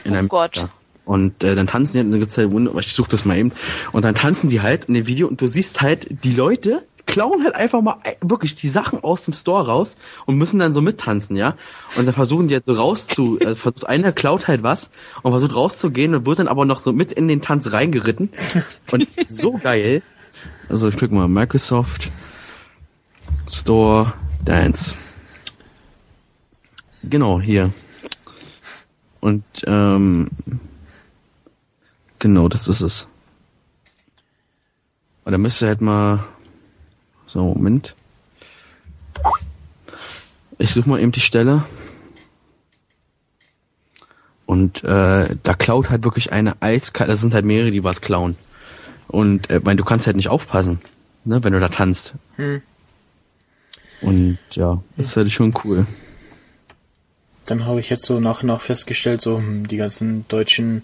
In 0.03 0.13
oh 0.13 0.15
einem 0.15 0.29
Gott. 0.29 0.57
Ja. 0.57 0.69
Und 1.05 1.43
äh, 1.43 1.55
dann 1.55 1.67
tanzen 1.67 1.93
die, 1.97 2.11
dann 2.11 2.19
gibt's 2.19 2.37
halt 2.37 2.51
Wunder, 2.51 2.73
ich 2.79 2.93
suche 2.93 3.09
das 3.09 3.25
mal 3.25 3.37
eben. 3.37 3.51
Und 3.91 4.03
dann 4.03 4.15
tanzen 4.15 4.49
die 4.49 4.61
halt 4.61 4.85
in 4.85 4.95
dem 4.95 5.07
Video 5.07 5.27
und 5.27 5.39
du 5.39 5.47
siehst 5.47 5.81
halt, 5.81 6.23
die 6.23 6.33
Leute 6.33 6.83
klauen 7.05 7.43
halt 7.43 7.55
einfach 7.55 7.81
mal 7.81 7.97
äh, 8.03 8.15
wirklich 8.21 8.55
die 8.55 8.69
Sachen 8.69 9.03
aus 9.03 9.25
dem 9.25 9.33
Store 9.33 9.67
raus 9.67 9.97
und 10.25 10.37
müssen 10.37 10.59
dann 10.59 10.73
so 10.73 10.81
mittanzen, 10.81 11.35
ja. 11.35 11.55
Und 11.95 12.05
dann 12.05 12.15
versuchen 12.15 12.47
die 12.47 12.55
halt 12.55 12.65
so 12.65 12.73
rauszu, 12.73 13.39
äh, 13.39 13.55
versucht 13.55 13.87
einer 13.87 14.11
klaut 14.11 14.47
halt 14.47 14.63
was 14.63 14.91
und 15.21 15.31
versucht 15.31 15.55
rauszugehen 15.55 16.15
und 16.15 16.25
wird 16.25 16.39
dann 16.39 16.47
aber 16.47 16.65
noch 16.65 16.79
so 16.79 16.91
mit 16.93 17.11
in 17.11 17.27
den 17.27 17.41
Tanz 17.41 17.71
reingeritten. 17.71 18.29
Und 18.91 19.07
so 19.29 19.53
geil. 19.53 20.01
Also 20.69 20.89
ich 20.89 20.97
guck 20.97 21.11
mal, 21.11 21.27
Microsoft 21.27 22.09
Store 23.51 24.13
Dance. 24.43 24.95
Genau, 27.03 27.39
hier. 27.39 27.71
Und 29.25 29.43
ähm, 29.65 30.29
genau, 32.19 32.47
das 32.47 32.67
ist 32.67 32.81
es. 32.81 33.07
Und 35.23 35.31
da 35.31 35.39
müsste 35.39 35.65
halt 35.65 35.81
mal. 35.81 36.23
So, 37.25 37.43
Moment. 37.43 37.95
Ich 40.59 40.73
suche 40.73 40.87
mal 40.87 40.99
eben 40.99 41.11
die 41.11 41.21
Stelle. 41.21 41.65
Und 44.45 44.83
äh, 44.83 45.35
da 45.41 45.53
klaut 45.55 45.89
halt 45.89 46.03
wirklich 46.03 46.31
eine 46.31 46.61
eiskalt, 46.61 47.09
da 47.09 47.15
sind 47.15 47.33
halt 47.33 47.45
mehrere, 47.45 47.71
die 47.71 47.83
was 47.83 48.01
klauen. 48.01 48.35
Und 49.07 49.49
äh, 49.49 49.59
mein, 49.63 49.77
du 49.77 49.83
kannst 49.83 50.05
halt 50.05 50.17
nicht 50.17 50.29
aufpassen, 50.29 50.81
ne, 51.23 51.43
wenn 51.43 51.53
du 51.53 51.59
da 51.59 51.69
tanzt. 51.69 52.13
Hm. 52.35 52.61
Und 54.01 54.37
ja, 54.51 54.83
das 54.97 55.07
ist 55.07 55.17
halt 55.17 55.31
schon 55.31 55.55
cool 55.63 55.87
dann 57.45 57.65
habe 57.65 57.79
ich 57.79 57.89
jetzt 57.89 58.05
so 58.05 58.19
nach 58.19 58.41
und 58.41 58.47
nach 58.47 58.61
festgestellt, 58.61 59.21
so 59.21 59.37
hm, 59.37 59.67
die 59.67 59.77
ganzen 59.77 60.25
deutschen 60.27 60.83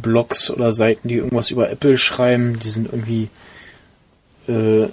Blogs 0.00 0.50
oder 0.50 0.72
Seiten, 0.72 1.08
die 1.08 1.16
irgendwas 1.16 1.50
über 1.50 1.70
Apple 1.70 1.98
schreiben, 1.98 2.58
die 2.58 2.70
sind 2.70 2.86
irgendwie 2.86 3.28
äh, 4.48 4.88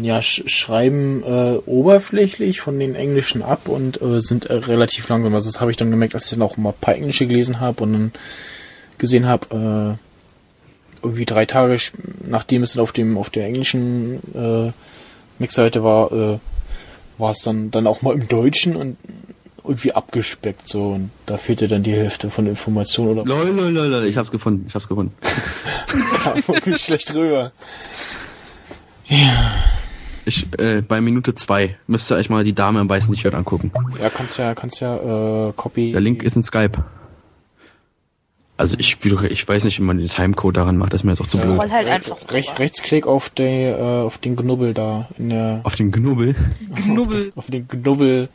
ja 0.00 0.22
sch 0.22 0.42
schreiben 0.46 1.22
äh, 1.22 1.58
oberflächlich 1.66 2.60
von 2.60 2.78
den 2.78 2.94
Englischen 2.94 3.42
ab 3.42 3.68
und 3.68 4.00
äh, 4.02 4.20
sind 4.20 4.46
äh, 4.46 4.54
relativ 4.54 5.08
langsam. 5.08 5.34
Also 5.34 5.50
das 5.50 5.60
habe 5.60 5.70
ich 5.70 5.76
dann 5.76 5.90
gemerkt, 5.90 6.14
als 6.14 6.24
ich 6.24 6.30
dann 6.30 6.42
auch 6.42 6.56
mal 6.56 6.70
ein 6.70 6.80
paar 6.80 6.94
Englische 6.94 7.26
gelesen 7.26 7.60
habe 7.60 7.82
und 7.82 7.92
dann 7.92 8.12
gesehen 8.98 9.26
habe, 9.26 9.98
äh, 9.98 11.02
irgendwie 11.02 11.26
drei 11.26 11.46
Tage 11.46 11.78
nachdem 12.26 12.62
es 12.62 12.72
dann 12.72 12.82
auf 12.82 12.92
dem 12.92 13.16
auf 13.18 13.30
der 13.30 13.46
englischen 13.46 14.20
äh, 14.34 14.72
Mix-Seite 15.38 15.84
war, 15.84 16.12
äh, 16.12 16.38
war 17.18 17.30
es 17.30 17.42
dann 17.42 17.70
dann 17.70 17.86
auch 17.86 18.02
mal 18.02 18.14
im 18.14 18.28
Deutschen 18.28 18.76
und 18.76 18.96
irgendwie 19.66 19.92
abgespeckt 19.92 20.68
so 20.68 20.92
und 20.92 21.10
da 21.26 21.36
fehlte 21.38 21.68
dann 21.68 21.82
die 21.82 21.92
Hälfte 21.92 22.30
von 22.30 22.46
Informationen 22.46 23.18
oder. 23.18 23.24
Lol, 23.24 23.48
lol, 23.48 23.72
lol, 23.72 24.04
ich 24.04 24.16
hab's 24.16 24.30
gefunden, 24.30 24.66
ich 24.68 24.74
hab's 24.74 24.88
gefunden. 24.88 25.14
Kam 26.22 26.36
wirklich 26.46 26.82
schlecht 26.82 27.14
rüber. 27.14 27.52
Ja. 29.06 29.54
Ich, 30.24 30.46
äh, 30.58 30.82
bei 30.82 31.00
Minute 31.00 31.36
zwei 31.36 31.76
müsst 31.86 32.10
ihr 32.10 32.16
euch 32.16 32.28
mal 32.28 32.42
die 32.42 32.52
Dame 32.52 32.80
im 32.80 32.88
weißen 32.88 33.14
T-Shirt 33.14 33.34
angucken. 33.34 33.70
Ja, 34.02 34.10
kannst 34.10 34.38
ja, 34.38 34.54
kannst 34.54 34.80
ja, 34.80 35.48
äh, 35.48 35.52
Copy. 35.54 35.92
Der 35.92 36.00
Link 36.00 36.24
ist 36.24 36.34
in 36.34 36.42
Skype. 36.42 36.82
Also 38.58 38.74
ich, 38.78 38.96
ich 39.04 39.46
weiß 39.48 39.64
nicht, 39.64 39.78
wie 39.78 39.82
man 39.82 39.98
den 39.98 40.08
Timecode 40.08 40.56
daran 40.56 40.78
macht, 40.78 40.94
das 40.94 41.02
ist 41.02 41.04
mir 41.04 41.12
jetzt 41.12 41.20
auch 41.20 41.26
zu 41.26 41.38
blöd. 41.38 41.58
Ja, 41.58 41.70
halt 41.70 41.88
einfach 41.88 42.16
Rech, 42.30 42.58
Rechtsklick 42.58 43.06
auf, 43.06 43.28
die, 43.28 43.42
äh, 43.42 43.76
auf 43.76 44.16
den 44.16 44.34
Knubbel 44.34 44.72
da 44.72 45.08
in 45.18 45.28
der. 45.28 45.60
Auf 45.62 45.76
den 45.76 45.92
Knubbel? 45.92 46.34
Knubbel. 46.74 47.32
auf, 47.36 47.46
den, 47.46 47.60
auf 47.60 47.68
den 47.68 47.68
Knubbel 47.68 48.28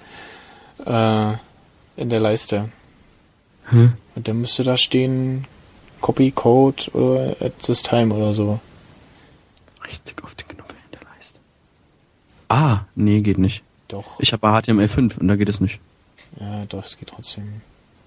äh, 0.86 1.34
in 1.98 2.10
der 2.10 2.20
Leiste. 2.20 2.70
Hm? 3.66 3.94
Und 4.16 4.28
dann 4.28 4.42
müsste 4.42 4.64
da 4.64 4.78
stehen 4.78 5.46
Copy 6.02 6.32
Code 6.32 6.92
oder 6.92 7.36
at 7.40 7.60
this 7.60 7.82
time 7.82 8.14
oder 8.14 8.34
so. 8.34 8.60
Richtig 9.86 10.24
auf 10.24 10.36
den 10.36 10.48
Knubbel 10.48 10.76
in 10.86 11.00
der 11.00 11.10
Leiste. 11.10 11.40
Ah, 12.50 12.82
nee, 12.96 13.22
geht 13.22 13.38
nicht. 13.38 13.64
Doch. 13.88 14.20
Ich 14.20 14.34
habe 14.34 14.48
HTML5 14.48 15.20
und 15.20 15.28
da 15.28 15.36
geht 15.36 15.50
es 15.50 15.60
nicht. 15.60 15.80
ja, 16.40 16.66
doch, 16.66 16.84
es 16.86 16.98
geht 16.98 17.10
trotzdem. 17.10 17.62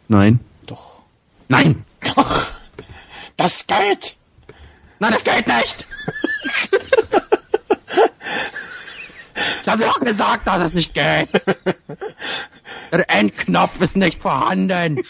Nein. 0.09 0.41
Doch. 0.66 1.03
Nein! 1.49 1.85
Doch! 2.14 2.53
Das 3.37 3.66
geht! 3.66 4.16
Nein, 4.99 5.12
das 5.12 5.25
geht 5.25 5.47
nicht! 5.47 5.85
ich 9.62 9.68
habe 9.68 9.82
doch 9.84 10.01
gesagt, 10.01 10.47
dass 10.47 10.62
es 10.64 10.74
nicht 10.74 10.95
geht. 10.95 11.28
Der 12.92 13.11
Endknopf 13.11 13.80
ist 13.80 13.97
nicht 13.97 14.20
vorhanden. 14.22 15.03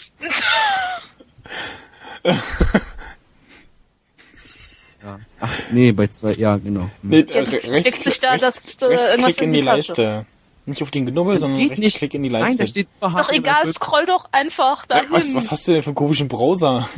ja. 5.03 5.19
Ach, 5.39 5.59
nee, 5.71 5.91
bei 5.91 6.07
zwei, 6.07 6.33
ja, 6.33 6.57
genau. 6.57 6.89
Nee, 7.03 7.25
Ja, 7.31 7.45
steckt 7.45 8.03
sich 8.03 8.19
da 8.19 8.37
das, 8.37 8.57
äh, 8.81 8.85
irgendwas 8.85 9.25
Rechtsklick 9.27 9.41
in 9.41 9.53
die 9.53 9.59
die. 9.59 9.65
Leiste. 9.65 10.25
Nicht 10.67 10.81
auf 10.81 10.89
den 10.89 11.05
Knubbel, 11.05 11.37
sondern 11.37 11.59
Rechtsklick 11.67 12.15
in 12.15 12.23
die 12.23 12.29
Leiste. 12.29 12.49
Nein, 12.49 12.57
da 12.57 12.65
steht 12.65 12.87
Doch 12.99 13.29
egal, 13.29 13.71
scroll 13.71 14.05
doch 14.07 14.27
einfach 14.31 14.85
Ja, 14.89 14.95
dahin. 14.95 15.11
was, 15.11 15.33
was 15.35 15.51
hast 15.51 15.67
du 15.67 15.73
denn 15.73 15.83
für 15.83 15.89
einen 15.89 15.95
komischen 15.95 16.27
Browser? 16.27 16.89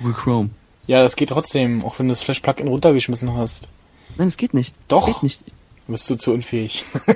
Google 0.00 0.14
Chrome. 0.14 0.50
Ja, 0.88 1.02
das 1.02 1.14
geht 1.14 1.28
trotzdem, 1.28 1.84
auch 1.84 1.98
wenn 1.98 2.08
du 2.08 2.12
das 2.12 2.22
Flash-Plugin 2.22 2.66
runtergeschmissen 2.66 3.36
hast. 3.36 3.68
Nein, 4.16 4.26
es 4.28 4.36
geht 4.36 4.52
nicht. 4.54 4.74
Doch. 4.88 5.06
Das 5.06 5.14
geht 5.14 5.22
nicht. 5.22 5.42
Bist 5.86 6.08
du 6.08 6.16
zu 6.16 6.32
unfähig. 6.32 6.84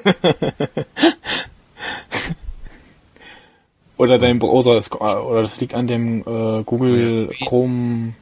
oder 3.96 4.18
dein 4.18 4.38
Browser 4.38 4.76
ist, 4.76 4.94
oder 4.94 5.42
das 5.42 5.60
liegt 5.60 5.74
an 5.74 5.86
dem 5.86 6.20
äh, 6.20 6.62
Google. 6.64 7.30
Chrome. 7.44 8.12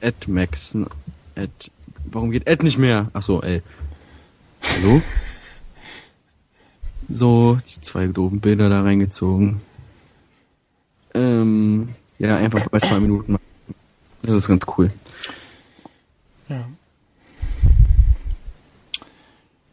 Ad 0.00 0.16
Max. 0.26 0.74
Ad, 1.36 1.52
warum 2.06 2.30
geht 2.30 2.48
Ad 2.48 2.64
nicht 2.64 2.78
mehr? 2.78 3.10
Ach 3.12 3.22
so, 3.22 3.42
ey. 3.42 3.60
Hallo? 4.62 5.02
so, 7.10 7.58
die 7.74 7.80
zwei 7.82 8.06
doofen 8.06 8.40
Bilder 8.40 8.70
da 8.70 8.82
reingezogen. 8.82 9.60
Ähm, 11.12 11.90
ja, 12.18 12.36
einfach 12.36 12.68
bei 12.68 12.80
zwei 12.80 13.00
Minuten. 13.00 13.36
Das 14.22 14.36
ist 14.36 14.48
ganz 14.48 14.64
cool. 14.78 14.90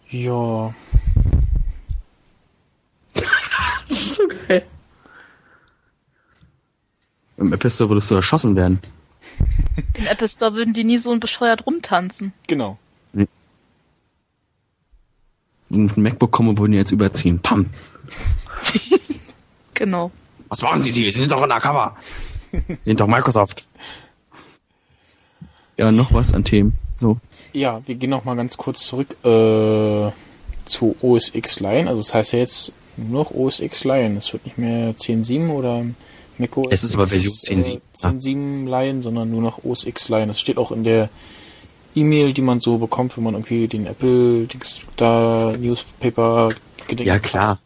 Ja. 0.09 0.73
Das 3.89 4.01
ist 4.01 4.15
so 4.15 4.27
geil. 4.27 4.65
Im 7.37 7.53
Apple 7.53 7.69
Store 7.69 7.89
würdest 7.89 8.11
du 8.11 8.15
erschossen 8.15 8.55
werden. 8.55 8.79
Im 9.93 10.07
Apple 10.07 10.27
Store 10.27 10.53
würden 10.55 10.73
die 10.73 10.83
nie 10.83 10.97
so 10.97 11.17
bescheuert 11.17 11.65
rumtanzen. 11.65 12.33
Genau. 12.47 12.77
Wenn 15.69 15.85
ich 15.85 15.97
ein 15.97 16.03
MacBook 16.03 16.31
komme, 16.31 16.57
würden 16.57 16.71
die 16.73 16.77
jetzt 16.77 16.91
überziehen. 16.91 17.39
Pam. 17.39 17.69
Genau. 19.73 20.11
Was 20.47 20.63
machen 20.63 20.81
Sie, 20.81 20.89
Sie? 20.89 21.03
Sie 21.11 21.19
sind 21.19 21.31
doch 21.31 21.43
in 21.43 21.49
der 21.49 21.59
Cover. 21.59 21.95
Sie 22.51 22.77
sind 22.83 22.99
doch 22.99 23.05
Microsoft. 23.05 23.63
Ja, 25.77 25.91
noch 25.91 26.11
was 26.11 26.33
an 26.33 26.43
Themen. 26.43 26.73
So. 26.95 27.19
Ja, 27.53 27.81
wir 27.85 27.95
gehen 27.95 28.09
noch 28.09 28.25
mal 28.25 28.35
ganz 28.35 28.57
kurz 28.57 28.85
zurück 28.85 29.15
äh, 29.23 30.11
zu 30.65 30.95
OS 31.01 31.31
X 31.33 31.59
Lion. 31.59 31.87
Also 31.87 32.01
das 32.01 32.13
heißt 32.13 32.33
ja 32.33 32.39
jetzt 32.39 32.71
nur 32.97 33.23
noch 33.23 33.31
OS 33.31 33.59
X 33.59 33.83
Lion. 33.83 34.17
Es 34.17 34.33
wird 34.33 34.45
nicht 34.45 34.57
mehr 34.57 34.95
10.7 34.95 35.49
oder 35.49 35.83
macOS 36.37 36.67
Es 36.71 36.83
ist 36.83 36.95
aber 36.95 37.07
Version 37.07 37.33
X, 37.33 37.49
10.7, 37.49 37.75
Äh, 37.75 37.79
10.7 37.95 38.65
Lion, 38.65 39.01
sondern 39.01 39.31
nur 39.31 39.41
noch 39.41 39.63
OS 39.63 39.85
X 39.85 40.09
Lion. 40.09 40.27
Das 40.27 40.39
steht 40.39 40.57
auch 40.57 40.71
in 40.71 40.83
der 40.83 41.09
E-Mail, 41.95 42.33
die 42.33 42.41
man 42.41 42.59
so 42.59 42.77
bekommt, 42.77 43.17
wenn 43.17 43.23
man 43.23 43.33
irgendwie 43.33 43.67
den 43.67 43.87
Apple 43.87 44.47
da 44.97 45.53
Newspaper 45.57 46.49
gedingt 46.87 47.07
Ja, 47.07 47.19
klar. 47.19 47.59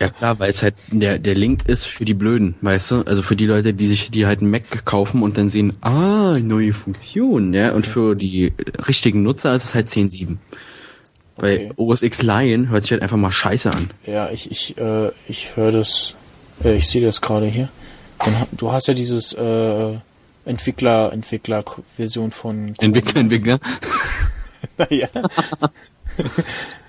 Ja, 0.00 0.08
klar, 0.08 0.38
weil 0.38 0.50
es 0.50 0.62
halt 0.62 0.74
der, 0.90 1.18
der 1.18 1.34
Link 1.34 1.68
ist 1.68 1.86
für 1.86 2.04
die 2.04 2.14
Blöden, 2.14 2.54
weißt 2.62 2.90
du? 2.90 3.02
Also 3.02 3.22
für 3.22 3.36
die 3.36 3.46
Leute, 3.46 3.74
die 3.74 3.86
sich, 3.86 4.10
die 4.10 4.26
halt 4.26 4.40
einen 4.40 4.50
Mac 4.50 4.84
kaufen 4.84 5.22
und 5.22 5.36
dann 5.38 5.48
sehen, 5.48 5.74
ah, 5.82 6.38
neue 6.40 6.72
Funktion, 6.72 7.52
ja? 7.52 7.72
Und 7.72 7.86
für 7.86 8.14
die 8.16 8.52
richtigen 8.88 9.22
Nutzer 9.22 9.54
ist 9.54 9.64
es 9.64 9.74
halt 9.74 9.88
10.7. 9.88 10.38
Weil 11.36 11.56
Okay. 11.56 11.72
OS 11.76 12.02
X 12.02 12.22
Lion 12.22 12.68
hört 12.68 12.82
sich 12.82 12.92
halt 12.92 13.02
einfach 13.02 13.16
mal 13.16 13.30
scheiße 13.30 13.70
an. 13.72 13.90
Ja, 14.06 14.30
ich, 14.30 14.50
ich, 14.50 14.76
äh, 14.78 15.10
ich 15.28 15.56
höre 15.56 15.72
das, 15.72 16.14
äh, 16.64 16.76
ich 16.76 16.88
sehe 16.88 17.04
das 17.04 17.20
gerade 17.20 17.46
hier. 17.46 17.68
Du 18.52 18.72
hast 18.72 18.88
ja 18.88 18.94
dieses 18.94 19.32
äh, 19.32 19.94
Entwickler, 20.44 21.12
Entwickler-Version 21.12 22.32
von. 22.32 22.74
Entwickler, 22.78 23.20
Entwickler. 23.20 23.60
ja. 24.90 25.08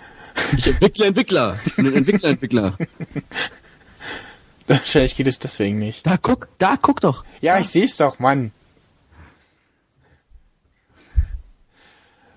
Ich 0.58 0.68
entwickle 0.68 1.06
Entwickler. 1.06 1.58
Ich 1.66 1.76
bin 1.76 1.88
ein 1.88 1.94
Entwickler, 1.96 2.30
Entwickler. 2.30 2.78
Wahrscheinlich 4.68 5.16
geht 5.16 5.28
es 5.28 5.40
deswegen 5.40 5.80
nicht. 5.80 6.06
Da 6.06 6.18
guck, 6.18 6.48
da 6.58 6.78
guck 6.82 7.02
doch. 7.02 7.24
Ja, 7.42 7.60
ich 7.60 7.68
sehe 7.70 7.86
es 7.86 7.98
doch, 7.98 8.20
Mann. 8.20 8.52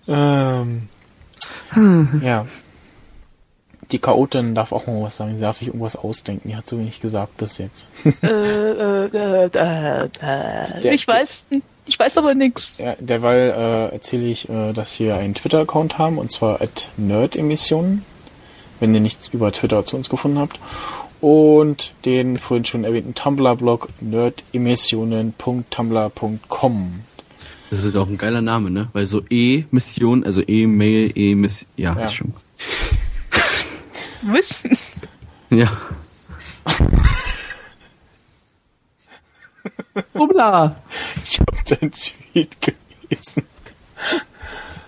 Ähm, 0.09 0.89
ja. 2.23 2.47
Die 3.93 3.99
Chaotin 3.99 4.55
darf 4.55 4.73
auch 4.73 4.87
mal 4.87 5.03
was 5.03 5.17
sagen. 5.17 5.35
Sie 5.35 5.41
darf 5.41 5.59
sich 5.59 5.69
irgendwas 5.69 5.97
ausdenken. 5.97 6.49
Die 6.49 6.57
hat 6.57 6.67
so 6.67 6.79
wenig 6.79 7.01
gesagt 7.01 7.37
bis 7.37 7.59
jetzt. 7.59 7.87
äh, 8.23 8.27
äh, 8.27 9.07
äh, 9.07 9.47
äh, 9.53 10.05
äh, 10.07 10.81
Der- 10.81 10.93
ich 10.93 11.07
weiß, 11.07 11.51
ich 11.87 11.99
weiß 11.99 12.17
aber 12.19 12.35
nix. 12.35 12.79
Ja, 12.79 12.95
derweil 12.99 13.51
äh, 13.51 13.93
erzähle 13.95 14.27
ich, 14.27 14.49
äh, 14.49 14.73
dass 14.73 14.99
wir 15.01 15.17
einen 15.17 15.35
Twitter-Account 15.35 15.99
haben, 15.99 16.19
und 16.19 16.31
zwar 16.33 16.61
at 16.61 16.91
Nerdemissionen, 16.97 18.05
wenn 18.81 18.95
ihr 18.95 19.01
nichts 19.01 19.29
über 19.33 19.51
Twitter 19.53 19.85
zu 19.85 19.97
uns 19.97 20.09
gefunden 20.09 20.39
habt. 20.39 20.59
Und 21.21 21.93
den 22.05 22.39
vorhin 22.39 22.65
schon 22.67 22.85
erwähnten 22.85 23.15
Tumblr-Blog 23.15 23.89
nerdemissionen.tumblr.com. 24.01 27.01
Das 27.71 27.83
ist 27.83 27.97
auch 27.97 28.07
ein 28.07 28.19
geiler 28.19 28.43
Name, 28.43 28.71
ne? 28.71 28.89
Weil 28.93 29.07
so 29.07 29.23
E-Mission, 29.31 30.23
also 30.25 30.43
E-Mail, 30.47 31.11
E-Miss, 31.17 31.67
ja, 31.77 31.97
Ja. 31.99 32.05
ist 32.05 32.15
schon. 32.15 32.35
Wissen. 34.23 34.71
Ja. 35.51 35.71
Hoppla. 40.19 40.77
Ich 41.25 41.39
habe 41.39 41.54
deinen 41.65 41.93
Tweet 41.93 42.57
gelesen. 42.61 43.47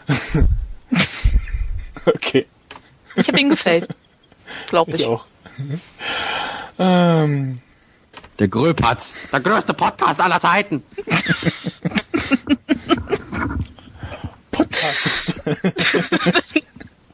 okay, 2.07 2.47
Ich 3.17 3.29
habe 3.29 3.41
ihn 3.41 3.51
gefällt. 3.51 3.89
Glaube 4.69 4.93
ich. 4.93 5.01
ich 5.01 5.07
auch. 5.07 5.27
Ähm, 6.79 7.61
Der 8.39 8.49
Gröpatz. 8.49 9.15
Der 9.33 9.41
größte 9.41 9.75
Podcast 9.75 10.21
aller 10.21 10.41
Zeiten. 10.41 10.83
Podcast. 14.51 15.43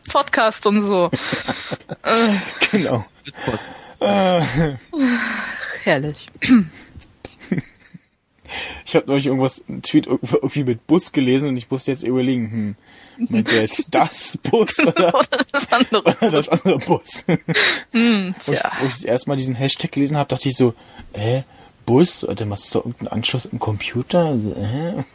Podcast 0.08 0.66
und 0.66 0.80
so. 0.82 1.10
genau. 2.70 3.04
Herrlich. 5.84 6.28
Ich 8.84 8.94
habe 8.96 9.06
neulich 9.06 9.26
irgendwas, 9.26 9.62
einen 9.68 9.82
Tweet 9.82 10.06
irgendwie 10.06 10.64
mit 10.64 10.86
Bus 10.86 11.12
gelesen 11.12 11.48
und 11.48 11.56
ich 11.56 11.70
musste 11.70 11.90
jetzt 11.90 12.02
überlegen, 12.02 12.76
hm, 13.18 13.26
meint 13.28 13.50
der 13.50 13.60
jetzt 13.60 13.86
das 13.94 14.38
Bus 14.42 14.78
oder 14.80 15.22
das 15.52 15.72
andere. 15.72 16.16
das 16.30 16.48
andere 16.48 16.78
Bus? 16.78 17.24
Hm, 17.92 18.34
Wo 18.44 18.52
ich, 18.52 18.58
tja. 18.58 18.70
wo 18.80 18.86
ich 18.86 18.92
das 18.94 19.04
erste 19.04 19.28
Mal 19.30 19.36
diesen 19.36 19.54
Hashtag 19.54 19.92
gelesen 19.92 20.16
habe, 20.16 20.28
dachte 20.28 20.48
ich 20.48 20.56
so, 20.56 20.74
äh, 21.12 21.42
Bus? 21.86 22.24
Oder 22.24 22.46
machst 22.46 22.74
du 22.74 22.78
da 22.78 22.84
irgendeinen 22.84 23.08
Anschluss 23.08 23.46
im 23.46 23.58
Computer? 23.58 24.26
Also, 24.26 24.56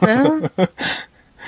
Äh? 0.00 0.66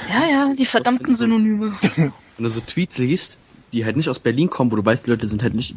Ja, 0.09 0.27
ja, 0.31 0.55
die 0.55 0.65
verdammten 0.67 1.15
Synonyme. 1.15 1.77
Wenn 1.97 2.13
du 2.39 2.49
so 2.49 2.61
Tweets 2.61 2.99
liest, 2.99 3.37
die 3.73 3.85
halt 3.85 3.97
nicht 3.97 4.09
aus 4.09 4.19
Berlin 4.19 4.49
kommen, 4.49 4.73
wo 4.73 4.77
du 4.77 4.85
weißt, 4.85 5.07
die 5.07 5.11
Leute 5.11 5.29
sind 5.29 5.43
halt 5.43 5.55
nicht, 5.55 5.75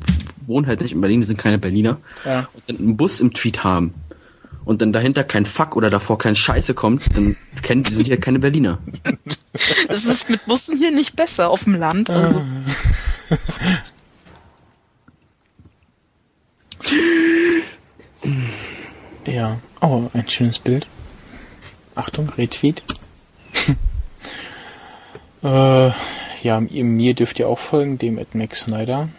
wohnen 0.48 0.66
halt 0.68 0.82
nicht 0.82 0.94
in 0.94 1.02
Berlin, 1.02 1.20
die 1.22 1.28
sind 1.28 1.38
keine 1.38 1.58
Berliner. 1.58 1.98
Ja. 2.26 2.48
Und 2.54 2.64
dann 2.68 2.78
einen 2.78 2.98
Bus 2.98 3.20
im 3.20 3.34
Tweet 3.34 3.64
haben. 3.64 3.94
Und 4.66 4.82
dann 4.82 4.94
dahinter 4.94 5.24
kein 5.24 5.46
Fuck 5.46 5.76
oder 5.76 5.90
davor 5.90 6.18
kein 6.18 6.36
Scheiße 6.36 6.74
kommt, 6.74 7.16
dann 7.16 7.36
kennen 7.62 7.84
die 7.84 7.94
sind 7.94 8.08
ja 8.08 8.18
keine 8.18 8.40
Berliner. 8.40 8.80
Das 9.88 10.06
ist 10.06 10.30
mit 10.30 10.46
Bussen 10.46 10.78
hier 10.78 10.92
nicht 10.92 11.16
besser 11.16 11.50
auf 11.50 11.66
dem 11.66 11.76
Land. 11.76 12.10
Also. 12.10 12.42
Ja. 19.26 19.60
Oh, 19.82 20.10
ein 20.14 20.28
schönes 20.30 20.60
Bild. 20.60 20.86
Achtung, 21.96 22.30
Retweet. 22.30 22.84
äh, 25.44 25.92
ja, 26.44 26.60
mir 26.60 27.14
dürft 27.14 27.40
ihr 27.40 27.48
auch 27.48 27.60
folgen, 27.60 27.98
dem 27.98 28.20
at 28.20 28.36
Max 28.36 28.62
Snyder. 28.62 29.10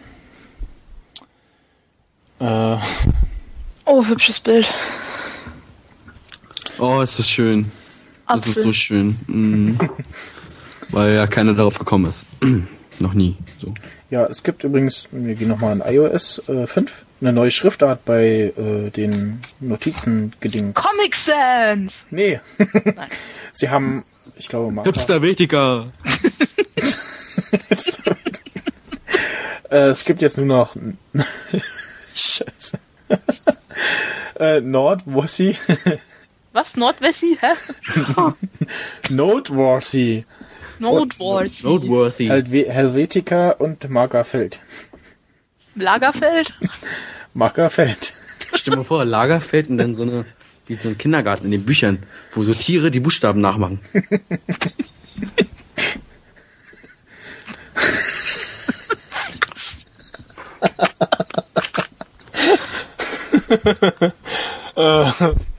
Äh, 2.39 2.77
Oh, 3.87 4.03
hübsches 4.03 4.39
Bild. 4.39 4.73
Oh, 6.79 7.01
ist 7.01 7.19
das 7.19 7.29
schön. 7.29 7.71
Das 8.27 8.39
ist 8.45 8.49
Apfel. 8.49 8.63
so 8.63 8.73
schön. 8.73 9.09
Mm. 9.27 9.79
Weil 10.89 11.15
ja 11.15 11.27
keiner 11.27 11.53
darauf 11.53 11.77
gekommen 11.79 12.05
ist. 12.09 12.25
Noch 12.99 13.13
nie. 13.13 13.35
So. 13.59 13.73
Ja, 14.09 14.25
es 14.25 14.43
gibt 14.43 14.63
übrigens, 14.63 15.07
wir 15.11 15.35
gehen 15.35 15.49
nochmal 15.49 15.75
in 15.75 15.81
iOS 15.81 16.47
äh, 16.47 16.65
5, 16.65 17.03
eine 17.21 17.33
neue 17.33 17.51
Schriftart 17.51 18.05
bei 18.05 18.53
äh, 18.55 18.89
den 18.89 19.41
Notizen 19.59 20.33
gedingt. 20.39 20.75
Comic 20.75 21.15
Sans! 21.15 22.05
Nee. 22.09 22.39
Nein. 22.57 23.09
Sie 23.51 23.69
haben, 23.69 24.03
ich 24.37 24.47
glaube, 24.47 24.71
Marker. 24.71 24.89
Hipster-Vetiker. 24.91 25.91
Äh, 29.71 29.89
es 29.89 30.05
gibt 30.05 30.21
jetzt 30.21 30.37
nur 30.37 30.45
noch 30.45 30.75
Scheiße. 32.13 32.77
äh, 34.39 34.61
Nordwossi. 34.61 35.57
Was? 36.55 36.77
Nordwessi? 36.77 37.37
Hä? 37.41 37.53
Notworthy. 39.09 40.23
Nordwars. 40.79 41.63
Noteworthy. 41.63 42.27
Helve 42.27 42.71
Helvetica 42.71 43.51
und 43.51 43.89
Markerfeld. 43.89 44.61
Lagerfeld? 45.75 46.53
Markerfeld. 47.33 48.13
Stell 48.53 48.71
dir 48.71 48.77
mal 48.77 48.85
vor, 48.85 49.03
Lagerfeld 49.03 49.69
und 49.69 49.79
dann 49.79 49.95
so 49.95 50.03
eine, 50.03 50.23
wie 50.65 50.75
so 50.75 50.87
ein 50.87 50.97
Kindergarten 50.97 51.43
in 51.43 51.51
den 51.51 51.65
Büchern, 51.65 52.03
wo 52.31 52.45
so 52.45 52.53
Tiere 52.53 52.89
die 52.89 53.01
Buchstaben 53.01 53.41
nachmachen. 53.41 53.81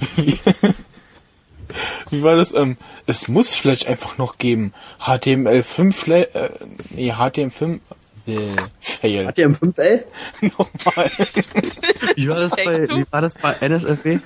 Wie 2.10 2.22
war 2.22 2.36
das? 2.36 2.54
Ähm, 2.54 2.76
es 3.06 3.28
muss 3.28 3.54
vielleicht 3.54 3.86
einfach 3.88 4.18
noch 4.18 4.38
geben. 4.38 4.72
HTML5 5.00 5.92
Fla 5.92 6.16
äh, 6.18 6.50
nee, 6.90 7.12
HTML5 7.12 7.80
äh, 8.26 8.56
fail. 8.80 9.26
Hat 9.26 9.38
ihr 9.38 9.44
im 9.44 9.54
5L? 9.54 10.04
Nochmal. 10.40 11.10
Wie 12.16 12.28
war 12.28 12.40
das 12.40 12.52
bei, 12.52 12.88
wie 12.88 13.04
war 13.10 13.20
das 13.20 13.34
bei 13.36 13.52
NSFW? 13.60 14.18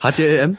HTLM? 0.00 0.56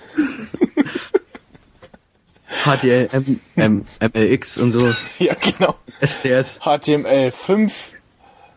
HTLM, 2.65 3.39
M, 3.55 3.85
MLX 3.99 4.57
und 4.57 4.71
so. 4.71 4.93
ja, 5.19 5.35
genau. 5.35 5.75
SDS. 6.01 6.59
HTML5 6.61 7.71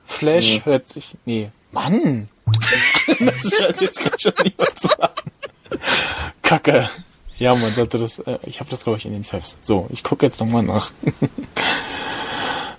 Flash 0.05 0.57
Ja. 0.59 0.65
hört 0.65 0.89
sich. 0.89 1.17
Nee. 1.25 1.51
Mann! 1.73 2.29
das 3.21 3.55
scheiß 3.57 3.81
jetzt 3.81 4.01
kann 4.01 4.19
schon 4.19 4.33
niemand 4.43 4.79
sagen. 4.81 5.30
Kacke. 6.51 6.91
Ja, 7.39 7.55
man 7.55 7.73
sollte 7.73 7.97
das. 7.97 8.19
Äh, 8.19 8.39
ich 8.45 8.59
habe 8.59 8.69
das, 8.71 8.83
glaube 8.83 8.99
ich, 8.99 9.07
in 9.07 9.13
den 9.13 9.23
Fefs. 9.23 9.59
So, 9.61 9.87
ich 9.91 10.03
gucke 10.03 10.27
jetzt 10.27 10.41
nochmal 10.41 10.65
nach. 10.65 10.91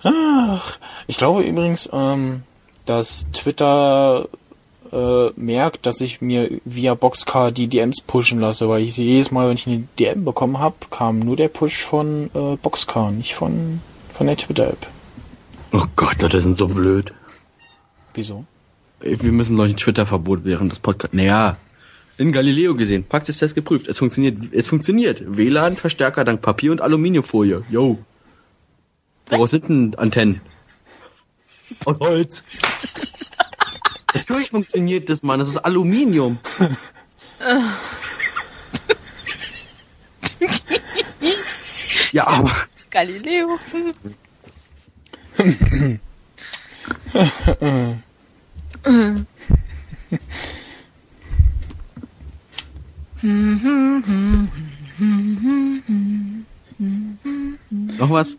Ach, 0.04 0.78
ich 1.08 1.18
glaube 1.18 1.44
übrigens, 1.44 1.90
ähm, 1.94 2.44
dass 2.86 3.28
Twitter 3.32 4.28
äh, 4.92 5.30
merkt, 5.38 5.86
dass 5.86 6.02
ich 6.02 6.20
mir 6.20 6.60
via 6.66 6.96
Boxcar 6.96 7.54
die 7.54 7.68
DMs 7.68 8.02
pushen 8.02 8.42
lasse, 8.42 8.68
weil 8.68 8.82
ich 8.82 8.98
jedes 8.98 9.32
Mal, 9.32 9.48
wenn 9.48 9.56
ich 9.56 9.68
eine 9.68 9.88
DM 9.98 10.26
bekommen 10.26 10.60
habe, 10.60 10.76
kam 10.90 11.20
nur 11.20 11.38
der 11.38 11.48
Push 11.48 11.82
von 11.86 12.30
äh, 12.34 12.58
Boxcar, 12.58 13.12
nicht 13.12 13.36
von, 13.36 13.80
von 14.14 14.28
der 14.28 14.36
Twitter-App. 14.36 14.86
Oh 15.72 15.86
Gott, 15.96 16.18
das 16.20 16.44
sind 16.44 16.56
so 16.56 16.68
blöd. 16.68 17.14
Wieso? 18.16 18.44
Wir 19.00 19.32
müssen 19.32 19.56
gleich 19.56 19.72
ein 19.72 19.78
Twitter-Verbot 19.78 20.44
während 20.44 20.74
des 20.74 20.80
Podcasts. 20.80 21.16
Naja, 21.16 21.56
in 22.18 22.32
Galileo 22.32 22.76
gesehen. 22.76 23.06
Praxistest 23.08 23.56
geprüft. 23.56 23.88
Es 23.88 23.98
funktioniert. 23.98 24.54
Es 24.54 24.68
funktioniert. 24.70 25.24
WLAN, 25.26 25.78
Verstärker 25.78 26.24
dank 26.24 26.42
Papier 26.42 26.72
und 26.72 26.82
Aluminiumfolie. 26.82 27.64
Yo. 27.70 27.98
Woraus 29.28 29.52
sind 29.52 29.70
denn 29.70 29.96
Antennen? 29.96 30.42
Aus 31.86 32.00
Holz. 32.00 32.44
Natürlich 34.14 34.50
funktioniert 34.50 35.08
das, 35.10 35.24
Mann. 35.24 35.40
Das 35.40 35.48
ist 35.48 35.58
Aluminium. 35.58 36.38
ja, 42.12 42.28
aber 42.28 42.52
Galileo. 42.90 43.58
noch 57.98 58.10
was? 58.10 58.38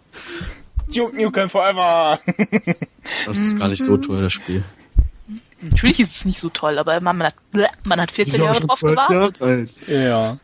Duke 0.94 1.16
Nukem 1.20 1.48
Forever! 1.48 2.18
Das 3.26 3.36
ist 3.36 3.58
gar 3.58 3.68
nicht 3.68 3.82
so 3.82 3.96
teuer, 3.96 4.22
das 4.22 4.32
Spiel. 4.32 4.62
Natürlich 5.60 6.00
ist 6.00 6.16
es 6.16 6.24
nicht 6.24 6.38
so 6.38 6.48
toll, 6.48 6.78
aber 6.78 7.00
man, 7.00 7.18
man, 7.18 7.26
hat, 7.28 7.34
man 7.84 8.00
hat 8.00 8.10
14 8.12 8.42
Jahre 8.42 8.60
drauf 8.60 8.80
gewartet. 8.80 9.42
alt. 9.42 9.70
ja. 9.86 10.36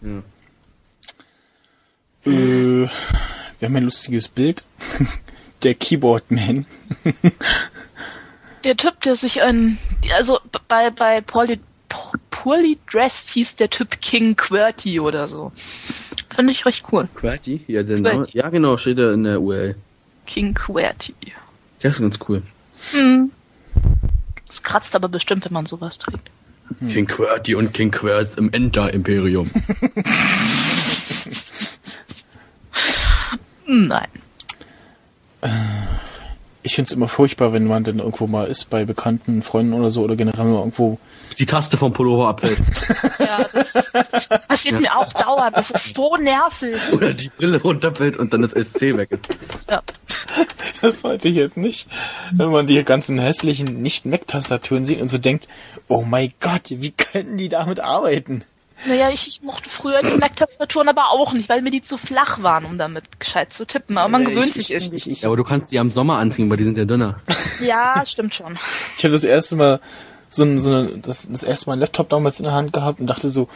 Ja. 0.00 0.22
Äh, 2.24 2.88
wir 2.88 2.88
haben 3.68 3.76
ein 3.76 3.84
lustiges 3.84 4.28
Bild. 4.28 4.64
Der 5.64 5.74
Keyboard-Man. 5.74 6.66
Der 8.64 8.76
Typ, 8.76 9.00
der 9.00 9.16
sich 9.16 9.42
ein, 9.42 9.78
also 10.14 10.38
bei, 10.68 10.90
bei 10.90 11.20
Poorly, 11.20 11.60
P- 11.88 11.96
Poorly 12.42 12.76
Dressed 12.90 13.28
hieß 13.30 13.54
der 13.54 13.70
Typ 13.70 14.00
King 14.00 14.34
QWERTY 14.34 14.98
oder 14.98 15.28
so. 15.28 15.52
Fand 16.28 16.50
ich 16.50 16.66
recht 16.66 16.82
cool. 16.90 17.08
QWERTY? 17.14 17.60
Ja, 17.68 17.84
der 17.84 18.00
Name. 18.00 18.26
Ja, 18.32 18.48
genau, 18.48 18.76
steht 18.78 18.98
da 18.98 19.12
in 19.12 19.22
der 19.22 19.40
URL. 19.40 19.76
King 20.26 20.52
QWERTY. 20.52 21.14
Der 21.80 21.90
ist 21.90 22.00
ganz 22.00 22.18
cool. 22.28 22.42
Das 24.44 24.64
kratzt 24.64 24.96
aber 24.96 25.08
bestimmt, 25.08 25.44
wenn 25.44 25.52
man 25.52 25.66
sowas 25.66 26.00
trägt. 26.00 26.30
King 26.90 27.06
QWERTY 27.06 27.54
und 27.54 27.72
King 27.74 27.92
Querz 27.92 28.36
im 28.36 28.50
Enter-Imperium. 28.52 29.48
Hm, 33.66 33.86
Nein. 33.86 34.08
Ich 36.62 36.74
find's 36.74 36.92
immer 36.92 37.08
furchtbar, 37.08 37.52
wenn 37.52 37.66
man 37.66 37.82
dann 37.82 37.98
irgendwo 37.98 38.26
mal 38.26 38.46
ist 38.46 38.70
bei 38.70 38.84
bekannten 38.84 39.42
Freunden 39.42 39.72
oder 39.72 39.90
so 39.90 40.02
oder 40.02 40.14
generell 40.14 40.44
mal 40.44 40.58
irgendwo. 40.58 40.98
Die 41.38 41.46
Taste 41.46 41.76
vom 41.76 41.92
Pullover 41.92 42.28
abfällt. 42.28 42.58
Ja, 43.18 43.44
das 43.52 43.92
passiert 44.48 44.80
mir 44.80 44.96
auch 44.96 45.12
dauernd. 45.12 45.56
Das 45.56 45.70
ist 45.70 45.94
so 45.94 46.16
nervig. 46.16 46.76
Oder 46.92 47.14
die 47.14 47.30
Brille 47.30 47.62
runterfällt 47.62 48.18
und 48.18 48.32
dann 48.32 48.42
das 48.42 48.50
SC 48.52 48.96
weg 48.96 49.10
ist. 49.10 49.28
Ja. 49.68 49.82
Das 50.80 51.04
wollte 51.04 51.28
ich 51.28 51.36
jetzt 51.36 51.56
nicht. 51.56 51.86
Wenn 52.32 52.50
man 52.50 52.66
die 52.66 52.82
ganzen 52.82 53.18
hässlichen 53.18 53.82
Nicht-Mac-Tastaturen 53.82 54.84
sieht 54.84 55.00
und 55.00 55.08
so 55.08 55.18
denkt, 55.18 55.46
oh 55.86 56.02
mein 56.02 56.32
Gott, 56.40 56.70
wie 56.70 56.90
können 56.90 57.38
die 57.38 57.48
damit 57.48 57.78
arbeiten? 57.78 58.44
Naja, 58.86 59.10
ich, 59.10 59.28
ich 59.28 59.42
mochte 59.42 59.68
früher 59.68 60.00
die 60.00 60.18
Mac-Tastaturen 60.18 60.88
aber 60.88 61.10
auch 61.10 61.32
nicht, 61.32 61.48
weil 61.48 61.62
mir 61.62 61.70
die 61.70 61.82
zu 61.82 61.96
flach 61.96 62.42
waren, 62.42 62.64
um 62.64 62.78
damit 62.78 63.20
gescheit 63.20 63.52
zu 63.52 63.66
tippen. 63.66 63.96
Aber 63.96 64.08
man 64.08 64.24
gewöhnt 64.24 64.48
ich, 64.48 64.54
sich 64.54 64.72
ich, 64.72 64.82
irgendwie. 64.82 64.96
Ich, 64.96 65.10
ich, 65.10 65.20
Ja, 65.22 65.28
aber 65.28 65.36
du 65.36 65.44
kannst 65.44 65.70
die 65.72 65.78
am 65.78 65.90
Sommer 65.90 66.18
anziehen, 66.18 66.50
weil 66.50 66.56
die 66.56 66.64
sind 66.64 66.76
ja 66.76 66.84
dünner. 66.84 67.20
Ja, 67.60 68.02
stimmt 68.04 68.34
schon. 68.34 68.58
ich 68.96 69.04
habe 69.04 69.12
das 69.12 69.24
erste 69.24 69.56
Mal 69.56 69.80
so, 70.28 70.44
ein, 70.44 70.58
so 70.58 70.70
eine, 70.72 70.98
das, 70.98 71.28
das 71.30 71.42
erste 71.42 71.66
Mal 71.66 71.74
einen 71.74 71.80
Laptop 71.80 72.08
damals 72.08 72.40
in 72.40 72.44
der 72.44 72.54
Hand 72.54 72.72
gehabt 72.72 73.00
und 73.00 73.06
dachte 73.06 73.30
so, 73.30 73.48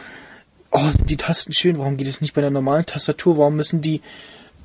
oh, 0.71 0.89
sind 0.91 1.09
die 1.09 1.17
Tasten 1.17 1.53
schön, 1.53 1.77
warum 1.77 1.97
geht 1.97 2.07
es 2.07 2.21
nicht 2.21 2.33
bei 2.33 2.41
der 2.41 2.49
normalen 2.51 2.85
Tastatur? 2.85 3.37
Warum 3.37 3.55
müssen 3.55 3.81
die 3.81 4.01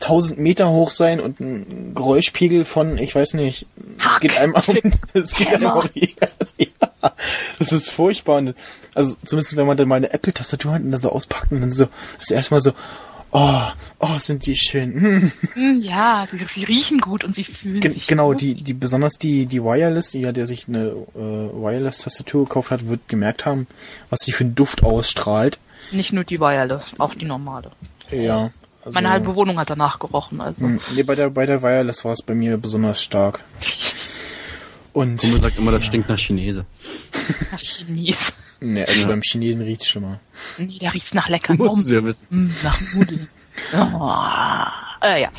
1000 0.03 0.39
Meter 0.39 0.71
hoch 0.71 0.91
sein 0.91 1.21
und 1.21 1.41
ein 1.41 1.95
Geräuschpegel 1.95 2.65
von, 2.65 2.99
ich 2.99 3.15
weiß 3.15 3.35
nicht, 3.35 3.67
es 3.99 4.21
geht 4.21 4.39
einem 4.39 4.55
um, 4.55 4.77
es 5.13 5.35
geht 5.35 5.49
einem 5.49 5.73
um, 5.73 5.89
ja, 5.95 6.29
das 7.59 7.73
ist 7.73 7.91
furchtbar. 7.91 8.39
Und, 8.39 8.55
also 8.95 9.17
zumindest 9.25 9.57
wenn 9.57 9.67
man 9.67 9.77
dann 9.77 9.89
mal 9.89 9.97
eine 9.97 10.13
Apple-Tastatur 10.13 10.73
hat 10.73 10.83
und 10.83 10.91
dann 10.93 11.01
so 11.01 11.11
auspackt 11.11 11.53
und 11.53 11.61
dann 11.61 11.73
so, 11.73 11.89
das 12.19 12.31
erste 12.31 12.55
Mal 12.55 12.61
so, 12.61 12.73
oh, 13.33 13.63
oh, 13.99 14.19
sind 14.19 14.47
die 14.47 14.57
schön. 14.57 15.33
Hm. 15.55 15.81
Ja, 15.83 16.27
die, 16.31 16.39
sie 16.47 16.65
riechen 16.65 16.99
gut 16.99 17.25
und 17.25 17.35
sie 17.35 17.45
fühlen 17.45 17.81
Gen 17.81 17.93
sich 17.93 18.07
genau, 18.07 18.31
gut. 18.31 18.41
die, 18.41 18.55
die 18.55 18.75
besonders 18.75 19.15
die, 19.15 19.47
die 19.47 19.63
Wireless, 19.63 20.13
ja, 20.15 20.33
der 20.33 20.47
sich 20.47 20.69
eine 20.69 20.89
äh, 21.15 21.19
Wireless-Tastatur 21.19 22.45
gekauft 22.45 22.71
hat, 22.71 22.89
wird 22.89 23.09
gemerkt 23.09 23.45
haben, 23.45 23.67
was 24.11 24.21
sie 24.23 24.33
für 24.33 24.45
einen 24.45 24.55
Duft 24.55 24.83
ausstrahlt. 24.83 25.59
Nicht 25.91 26.13
nur 26.13 26.25
die 26.25 26.41
Wireless, 26.41 26.93
auch 26.99 27.15
die 27.15 27.27
normale. 27.27 27.71
Ja. 28.11 28.51
Also, 28.85 28.97
Meine 28.97 29.11
halbe 29.11 29.35
Wohnung 29.37 29.59
hat 29.59 29.71
danach 29.71 29.99
gerochen. 29.99 30.41
Also. 30.41 30.61
Hm, 30.61 30.81
Nee, 30.95 31.03
bei 31.03 31.15
der, 31.15 31.31
bei 31.31 31.47
der 31.47 31.63
Wireless 31.63 32.05
war 32.05 32.13
es 32.13 32.23
bei 32.23 32.35
mir 32.35 32.57
besonders 32.57 33.03
stark. 33.03 33.41
Und, 34.93 35.21
Kumpel 35.21 35.41
sagt 35.41 35.59
immer, 35.59 35.73
das 35.73 35.85
stinkt 35.85 36.09
nach 36.09 36.19
Chinese. 36.19 36.67
Nach 37.51 37.59
Chines. 37.61 38.35
ne, 38.61 38.87
also 38.87 39.07
beim 39.07 39.23
Chinesen 39.23 39.63
riecht's 39.63 39.89
schlimmer. 39.89 40.21
Nee, 40.59 40.79
der 40.79 40.93
riecht 40.93 41.15
nach 41.15 41.29
lecker 41.29 41.55
Musst 41.55 41.91
du 41.91 41.95
ja 41.95 42.05
wissen. 42.05 42.27
Mm, 42.31 42.51
nach 42.63 42.79
Nudeln. 42.95 43.29
Oh. 43.75 45.07
Äh, 45.07 45.23
ja. 45.23 45.31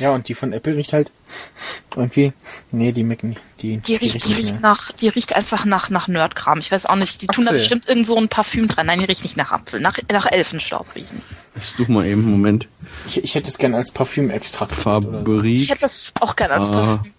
Ja, 0.00 0.10
und 0.10 0.28
die 0.28 0.34
von 0.34 0.52
Apple 0.52 0.76
riecht 0.76 0.92
halt 0.92 1.12
irgendwie. 1.96 2.32
Nee, 2.72 2.92
die 2.92 3.04
Mac 3.04 3.22
nicht. 3.22 3.40
Die, 3.60 3.76
Die 3.78 3.94
riecht, 3.96 4.26
die 4.26 4.32
riecht 4.34 4.60
nach, 4.60 4.90
die 4.92 5.08
riecht 5.08 5.34
einfach 5.36 5.64
nach, 5.64 5.88
nach 5.88 6.08
Nerdkram. 6.08 6.58
Ich 6.58 6.70
weiß 6.72 6.86
auch 6.86 6.96
nicht. 6.96 7.22
Die 7.22 7.26
tun 7.28 7.44
da 7.44 7.50
Apfel. 7.50 7.60
bestimmt 7.60 7.88
irgend 7.88 8.06
so 8.06 8.16
ein 8.16 8.28
Parfüm 8.28 8.66
dran. 8.68 8.86
Nein, 8.86 8.98
die 8.98 9.04
riecht 9.04 9.22
nicht 9.22 9.36
nach 9.36 9.52
Apfel. 9.52 9.80
Nach, 9.80 9.96
nach 10.10 10.26
Elfenstaub 10.26 10.94
riechen. 10.96 11.22
Ich 11.56 11.64
such 11.66 11.88
mal 11.88 12.06
eben, 12.06 12.22
Moment. 12.28 12.66
Ich, 13.06 13.22
ich 13.22 13.34
hätte 13.36 13.48
es 13.50 13.58
gern 13.58 13.74
als 13.74 13.92
Parfümextrakt. 13.92 14.84
oder 14.86 15.24
so. 15.24 15.42
Ich 15.42 15.70
hätte 15.70 15.82
das 15.82 16.12
auch 16.20 16.34
gern 16.36 16.50
als 16.50 16.68
Ah. 16.68 16.72
Parfüm. 16.72 17.13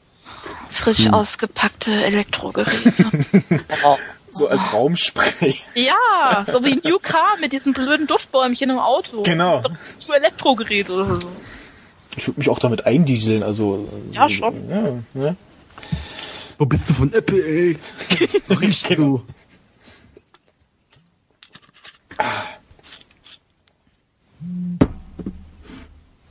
Frisch 0.69 1.07
ausgepackte 1.07 1.91
Elektrogeräte. 1.91 3.05
oh. 3.84 3.97
So 4.31 4.47
als 4.49 4.73
Raumspray. 4.73 5.55
Ja, 5.76 6.45
so 6.51 6.63
wie 6.65 6.76
New 6.84 6.99
Car 6.99 7.38
mit 7.39 7.53
diesen 7.53 7.72
blöden 7.72 8.05
Duftbäumchen 8.05 8.69
im 8.69 8.80
Auto. 8.80 9.22
Genau. 9.23 9.61
Das 9.61 9.72
ist 9.97 10.09
doch 10.09 10.15
Elektrogerät 10.15 10.89
oder 10.89 11.22
so. 11.22 11.31
Ich 12.17 12.27
würde 12.27 12.39
mich 12.39 12.49
auch 12.49 12.59
damit 12.59 12.85
eindieseln, 12.85 13.43
also. 13.43 13.88
Ja, 14.11 14.27
so- 14.27 14.35
schon. 14.35 14.69
Ja, 14.69 14.84
ne? 15.13 15.38
Wo 16.57 16.65
bist 16.65 16.89
du 16.89 16.93
von 16.93 17.13
Apple, 17.13 17.41
ey? 17.45 17.80
Wo 18.47 18.55
riechst 18.55 18.89
du? 18.97 19.22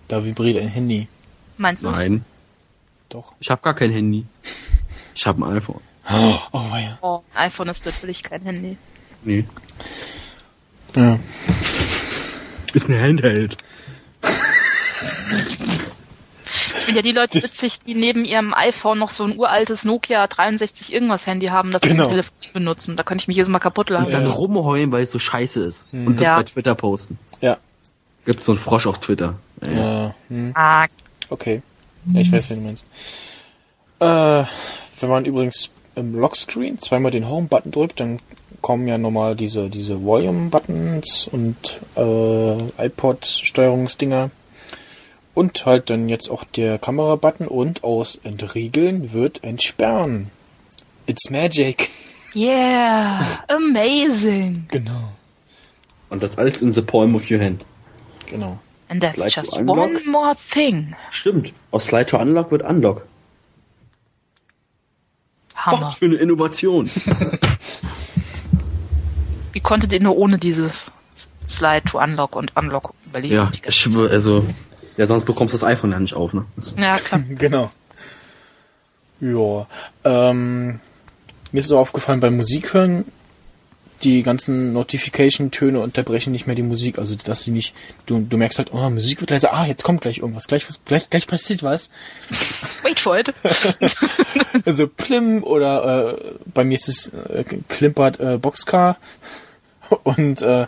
Da 0.08 0.24
vibriert 0.24 0.60
ein 0.60 0.68
Handy. 0.68 1.08
Meinst 1.56 1.82
du 1.82 1.88
es? 1.88 1.96
Nein, 1.96 2.24
Doch. 3.14 3.32
ich 3.38 3.48
habe 3.50 3.62
gar 3.62 3.74
kein 3.74 3.90
Handy. 3.92 4.24
Ich 5.16 5.24
habe 5.26 5.44
ein 5.46 5.56
iPhone. 5.58 5.80
Oh, 6.10 6.36
weia. 6.72 6.98
Oh, 7.00 7.20
iPhone 7.36 7.68
ist 7.68 7.86
natürlich 7.86 8.24
kein 8.24 8.42
Handy. 8.42 8.76
Nee. 9.22 9.44
Ja. 10.96 11.20
Ist 12.72 12.88
ein 12.90 13.00
Handheld. 13.00 13.56
Ich 16.76 16.84
finde 16.86 16.96
ja 16.96 17.02
die 17.02 17.12
Leute 17.12 17.40
witzig, 17.42 17.78
die 17.86 17.94
neben 17.94 18.24
ihrem 18.24 18.52
iPhone 18.54 18.98
noch 18.98 19.10
so 19.10 19.22
ein 19.22 19.38
uraltes 19.38 19.84
Nokia 19.84 20.26
63 20.26 20.92
irgendwas 20.92 21.28
Handy 21.28 21.46
haben, 21.46 21.70
das 21.70 21.82
sie 21.82 21.90
Genau. 21.90 22.02
zum 22.04 22.10
Telefon 22.10 22.34
benutzen. 22.52 22.96
Da 22.96 23.04
könnte 23.04 23.22
ich 23.22 23.28
mich 23.28 23.36
jedes 23.36 23.48
Mal 23.48 23.60
kaputt 23.60 23.88
lachen. 23.90 24.06
Und 24.06 24.12
dann 24.12 24.26
rumheulen, 24.26 24.90
weil 24.92 25.04
es 25.04 25.12
so 25.12 25.20
scheiße 25.20 25.64
ist. 25.64 25.86
Und 25.92 26.16
das 26.16 26.22
Ja. 26.26 26.36
bei 26.36 26.42
Twitter 26.42 26.74
posten. 26.74 27.18
Ja. 27.40 27.58
Gibt's 28.26 28.46
so 28.46 28.52
einen 28.52 28.58
Frosch 28.58 28.86
auf 28.88 28.98
Twitter. 28.98 29.36
Ja. 29.62 29.70
Ja. 29.72 30.14
Hm. 30.28 30.50
Ah, 30.56 30.86
Okay. 31.30 31.62
Ja, 32.12 32.20
ich 32.20 32.31
weiß, 32.31 32.51
was 32.51 32.56
du 32.56 32.62
meinst. 32.62 32.86
Äh, 34.01 34.44
wenn 35.01 35.09
man 35.09 35.24
übrigens 35.24 35.70
im 35.97 36.18
Lockscreen 36.18 36.78
zweimal 36.78 37.10
den 37.10 37.28
Home-Button 37.28 37.72
drückt, 37.72 38.01
dann 38.01 38.18
kommen 38.60 38.89
ja 38.89 38.98
nochmal 38.98 39.36
diese, 39.36 39.68
diese 39.68 40.02
Volume-Buttons 40.02 41.28
und 41.31 41.56
äh, 41.97 42.86
iPod-Steuerungsdinger. 42.86 44.31
Und 45.35 45.66
halt 45.66 45.90
dann 45.90 46.09
jetzt 46.09 46.31
auch 46.31 46.44
der 46.44 46.78
Kamera-Button 46.78 47.48
und 47.48 47.82
aus 47.82 48.20
Entriegeln 48.22 49.12
wird 49.12 49.43
Entsperren. 49.43 50.31
It's 51.06 51.28
magic. 51.28 51.90
yeah, 52.35 53.26
amazing. 53.48 54.66
Genau. 54.70 55.12
Und 56.09 56.22
das 56.22 56.39
alles 56.39 56.62
in 56.62 56.72
the 56.72 56.82
palm 56.82 57.14
of 57.16 57.31
your 57.31 57.40
hand. 57.40 57.64
Genau. 58.31 58.59
And 58.94 59.02
that's 59.02 59.16
Slide 59.16 59.34
just 59.34 59.60
one 59.60 60.06
more 60.06 60.36
thing. 60.36 60.94
Stimmt. 61.10 61.52
Aus 61.72 61.86
Slide 61.86 62.06
to 62.06 62.16
Unlock 62.16 62.52
wird 62.52 62.62
Unlock. 62.62 63.04
Hammer. 65.56 65.80
Was 65.80 65.96
für 65.96 66.04
eine 66.04 66.14
Innovation. 66.14 66.88
Wie 69.52 69.58
konntet 69.58 69.92
ihr 69.92 70.00
nur 70.00 70.16
ohne 70.16 70.38
dieses 70.38 70.92
Slide 71.48 71.82
to 71.90 71.98
Unlock 71.98 72.36
und 72.36 72.56
Unlock 72.56 72.94
überleben? 73.06 73.34
ja, 73.34 73.50
ich 73.66 73.96
also, 73.96 74.46
ja, 74.96 75.06
sonst 75.06 75.24
bekommst 75.24 75.54
du 75.54 75.58
das 75.58 75.64
iPhone 75.64 75.90
ja 75.90 75.98
nicht 75.98 76.14
auf, 76.14 76.32
ne? 76.32 76.44
Ja, 76.76 76.98
klar. 76.98 77.20
Genau. 77.30 77.72
Ja. 79.18 79.66
Ähm, 80.04 80.78
mir 81.50 81.58
ist 81.58 81.66
so 81.66 81.78
aufgefallen 81.78 82.20
beim 82.20 82.36
Musikhören, 82.36 83.06
die 84.02 84.22
ganzen 84.22 84.72
Notification-Töne 84.72 85.80
unterbrechen 85.80 86.32
nicht 86.32 86.46
mehr 86.46 86.56
die 86.56 86.62
Musik. 86.62 86.98
Also 86.98 87.14
dass 87.14 87.44
sie 87.44 87.50
nicht, 87.50 87.74
du, 88.06 88.20
du 88.20 88.36
merkst 88.36 88.58
halt, 88.58 88.72
oh, 88.72 88.90
Musik 88.90 89.20
wird 89.20 89.30
leise, 89.30 89.52
ah, 89.52 89.66
jetzt 89.66 89.84
kommt 89.84 90.00
gleich 90.00 90.18
irgendwas, 90.18 90.46
gleich 90.46 90.68
was, 90.68 90.80
gleich, 90.84 91.08
gleich 91.10 91.26
passiert 91.26 91.62
was. 91.62 91.90
Wait 92.82 93.00
for 93.00 93.18
it. 93.18 93.32
Also 94.66 94.86
Plim 94.86 95.42
oder 95.42 96.14
äh, 96.14 96.32
bei 96.54 96.64
mir 96.64 96.76
ist 96.76 96.88
es 96.88 97.08
äh, 97.08 97.44
klimpert 97.68 98.20
äh, 98.20 98.38
Boxcar 98.38 98.98
und 100.04 100.42
äh, 100.42 100.66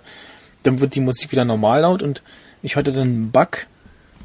dann 0.64 0.80
wird 0.80 0.96
die 0.96 1.00
Musik 1.00 1.30
wieder 1.32 1.44
normal 1.44 1.82
laut 1.82 2.02
und 2.02 2.22
ich 2.62 2.74
hatte 2.74 2.92
dann 2.92 3.02
einen 3.02 3.30
Bug. 3.30 3.66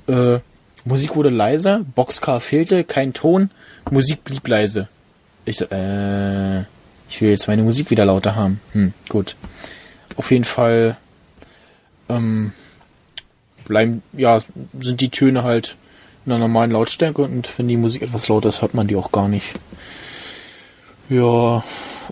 Äh, 0.08 0.40
Musik 0.84 1.16
wurde 1.16 1.30
leiser, 1.30 1.86
Boxcar 1.96 2.40
fehlte, 2.40 2.84
kein 2.84 3.14
Ton, 3.14 3.52
Musik 3.92 4.24
blieb 4.24 4.48
leise. 4.48 4.88
Ich 5.46 5.58
so, 5.58 5.66
äh, 5.66 6.64
ich 7.12 7.22
will 7.22 7.30
jetzt 7.30 7.50
meine 7.50 7.64
Musik 7.64 7.92
wieder 7.92 8.06
lauter 8.06 8.36
haben. 8.36 8.62
Hm, 8.72 8.94
gut. 9.10 9.36
Auf 10.16 10.32
jeden 10.32 10.46
Fall 10.46 10.96
ähm, 12.08 12.54
bleiben, 13.66 14.02
ja, 14.14 14.42
sind 14.80 15.02
die 15.02 15.10
Töne 15.10 15.44
halt 15.44 15.76
in 16.26 16.32
einer 16.32 16.40
normalen 16.40 16.72
Lautstärke 16.72 17.22
und 17.22 17.58
wenn 17.60 17.68
die 17.68 17.76
Musik 17.76 18.02
etwas 18.02 18.30
lauter 18.30 18.48
ist, 18.48 18.62
hört 18.62 18.74
man 18.74 18.88
die 18.88 18.96
auch 18.96 19.12
gar 19.12 19.28
nicht. 19.28 19.60
Ja, 21.10 21.66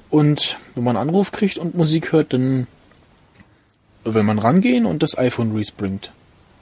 und 0.09 0.57
wenn 0.75 0.83
man 0.83 0.97
einen 0.97 1.07
Anruf 1.07 1.31
kriegt 1.31 1.57
und 1.57 1.75
Musik 1.75 2.11
hört, 2.11 2.33
dann 2.33 2.67
will 4.03 4.23
man 4.23 4.37
rangehen 4.37 4.85
und 4.85 5.01
das 5.01 5.17
iPhone 5.17 5.55
respringt. 5.55 6.11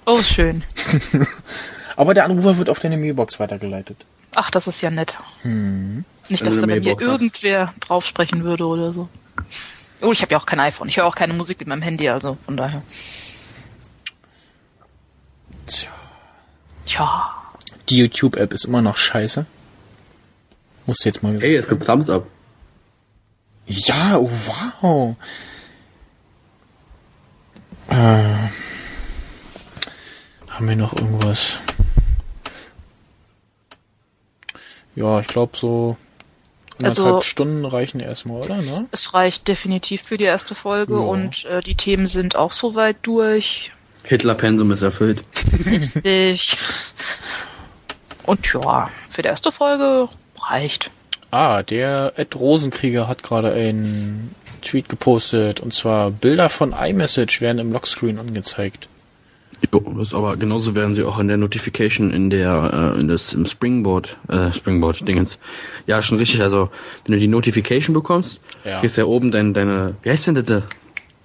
Oh, 0.05 0.21
schön. 0.21 0.63
Aber 1.95 2.13
der 2.13 2.25
Anrufer 2.25 2.59
wird 2.59 2.69
auf 2.69 2.77
deine 2.77 2.97
Mailbox 2.97 3.39
weitergeleitet. 3.39 4.05
Ach, 4.35 4.51
das 4.51 4.67
ist 4.67 4.81
ja 4.81 4.91
nett. 4.91 5.17
Hm. 5.41 6.05
Nicht, 6.29 6.45
dass 6.45 6.55
da 6.55 6.61
bei 6.61 6.67
mir 6.67 6.81
Mailbox 6.81 7.03
hast. 7.03 7.21
irgendwer 7.21 7.73
drauf 7.79 8.05
sprechen 8.05 8.43
würde 8.43 8.65
oder 8.65 8.93
so. 8.93 9.09
Oh, 10.01 10.11
ich 10.11 10.21
habe 10.21 10.31
ja 10.31 10.39
auch 10.39 10.45
kein 10.45 10.59
iPhone. 10.59 10.87
Ich 10.87 10.97
höre 10.97 11.05
auch 11.05 11.15
keine 11.15 11.33
Musik 11.33 11.59
mit 11.59 11.67
meinem 11.67 11.81
Handy, 11.81 12.09
also 12.09 12.37
von 12.45 12.57
daher. 12.57 12.83
Tja. 15.65 15.89
Tja. 16.85 17.33
Die 17.89 17.97
YouTube-App 17.97 18.53
ist 18.53 18.65
immer 18.65 18.81
noch 18.81 18.97
scheiße. 18.97 19.45
Muss 20.85 21.03
jetzt 21.03 21.23
mal. 21.23 21.41
Ey, 21.41 21.55
es 21.55 21.67
gibt 21.67 21.85
Thumbs 21.85 22.09
Up. 22.09 22.27
Ja, 23.65 24.17
oh 24.17 24.29
wow. 24.81 25.15
Äh, 27.89 28.49
haben 30.49 30.67
wir 30.67 30.75
noch 30.75 30.93
irgendwas? 30.93 31.57
Ja, 34.95 35.19
ich 35.19 35.27
glaube 35.27 35.57
so 35.57 35.97
Also- 36.83 37.03
anderthalb 37.03 37.23
Stunden 37.23 37.65
reichen 37.65 37.99
erstmal, 37.99 38.41
oder? 38.41 38.57
Ne? 38.61 38.85
Es 38.91 39.13
reicht 39.13 39.47
definitiv 39.47 40.01
für 40.03 40.17
die 40.17 40.23
erste 40.25 40.53
Folge 40.55 40.93
Ja. 40.93 40.99
und 40.99 41.45
äh, 41.45 41.61
die 41.61 41.75
Themen 41.75 42.07
sind 42.07 42.35
auch 42.35 42.51
soweit 42.51 42.97
durch. 43.03 43.71
Hitler-Pensum 44.03 44.71
ist 44.71 44.81
erfüllt. 44.83 45.23
Richtig. 45.65 46.57
Und 48.23 48.53
ja, 48.53 48.89
für 49.09 49.21
die 49.21 49.27
erste 49.27 49.51
Folge 49.51 50.09
reicht. 50.49 50.91
Ah, 51.31 51.63
der 51.63 52.13
Ed 52.15 52.35
Rosenkrieger 52.35 53.07
hat 53.07 53.23
gerade 53.23 53.51
einen 53.53 54.33
Tweet 54.61 54.87
gepostet 54.89 55.59
und 55.59 55.73
zwar 55.73 56.11
Bilder 56.11 56.49
von 56.49 56.73
iMessage 56.73 57.41
werden 57.41 57.59
im 57.59 57.71
Lockscreen 57.71 58.17
angezeigt. 58.19 58.87
Jo, 59.73 59.79
das 59.97 60.13
aber 60.13 60.37
genauso 60.37 60.75
werden 60.75 60.93
sie 60.93 61.03
auch 61.03 61.17
in 61.19 61.27
der 61.27 61.37
Notification 61.37 62.11
in 62.11 62.29
der 62.29 62.93
äh, 62.95 62.99
in 62.99 63.07
das 63.07 63.33
im 63.33 63.45
Springboard 63.45 64.17
äh, 64.27 64.51
Springboard 64.51 65.07
Dingens. 65.07 65.39
Ja, 65.87 66.01
schon 66.01 66.19
richtig, 66.19 66.41
also 66.41 66.69
wenn 67.05 67.13
du 67.13 67.19
die 67.19 67.27
Notification 67.27 67.93
bekommst, 67.93 68.39
Ja. 68.63 68.79
kriegst 68.79 68.97
du 68.97 69.01
ja 69.01 69.07
oben 69.07 69.31
dein, 69.31 69.53
deine 69.53 69.95
wie 70.03 70.09
heißt 70.11 70.27
denn 70.27 70.35
das? 70.35 70.45
da? 70.45 70.61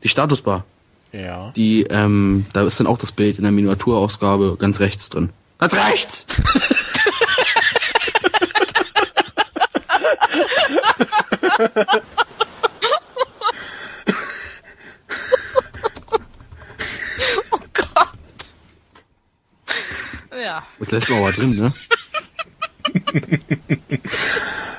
Die 0.02 0.08
Statusbar. 0.08 0.64
Ja. 1.12 1.52
Die 1.54 1.82
ähm 1.90 2.46
da 2.54 2.62
ist 2.62 2.80
dann 2.80 2.86
auch 2.86 2.98
das 2.98 3.12
Bild 3.12 3.36
in 3.36 3.42
der 3.42 3.52
Miniaturausgabe 3.52 4.56
ganz 4.58 4.80
rechts 4.80 5.10
drin. 5.10 5.28
Ganz 5.58 5.74
rechts. 5.74 6.26
Oh 17.50 17.58
Gott. 17.72 18.08
Lässt 20.92 21.08
du 21.08 21.14
aber 21.16 21.32
drin, 21.32 21.56
ne? 21.56 21.72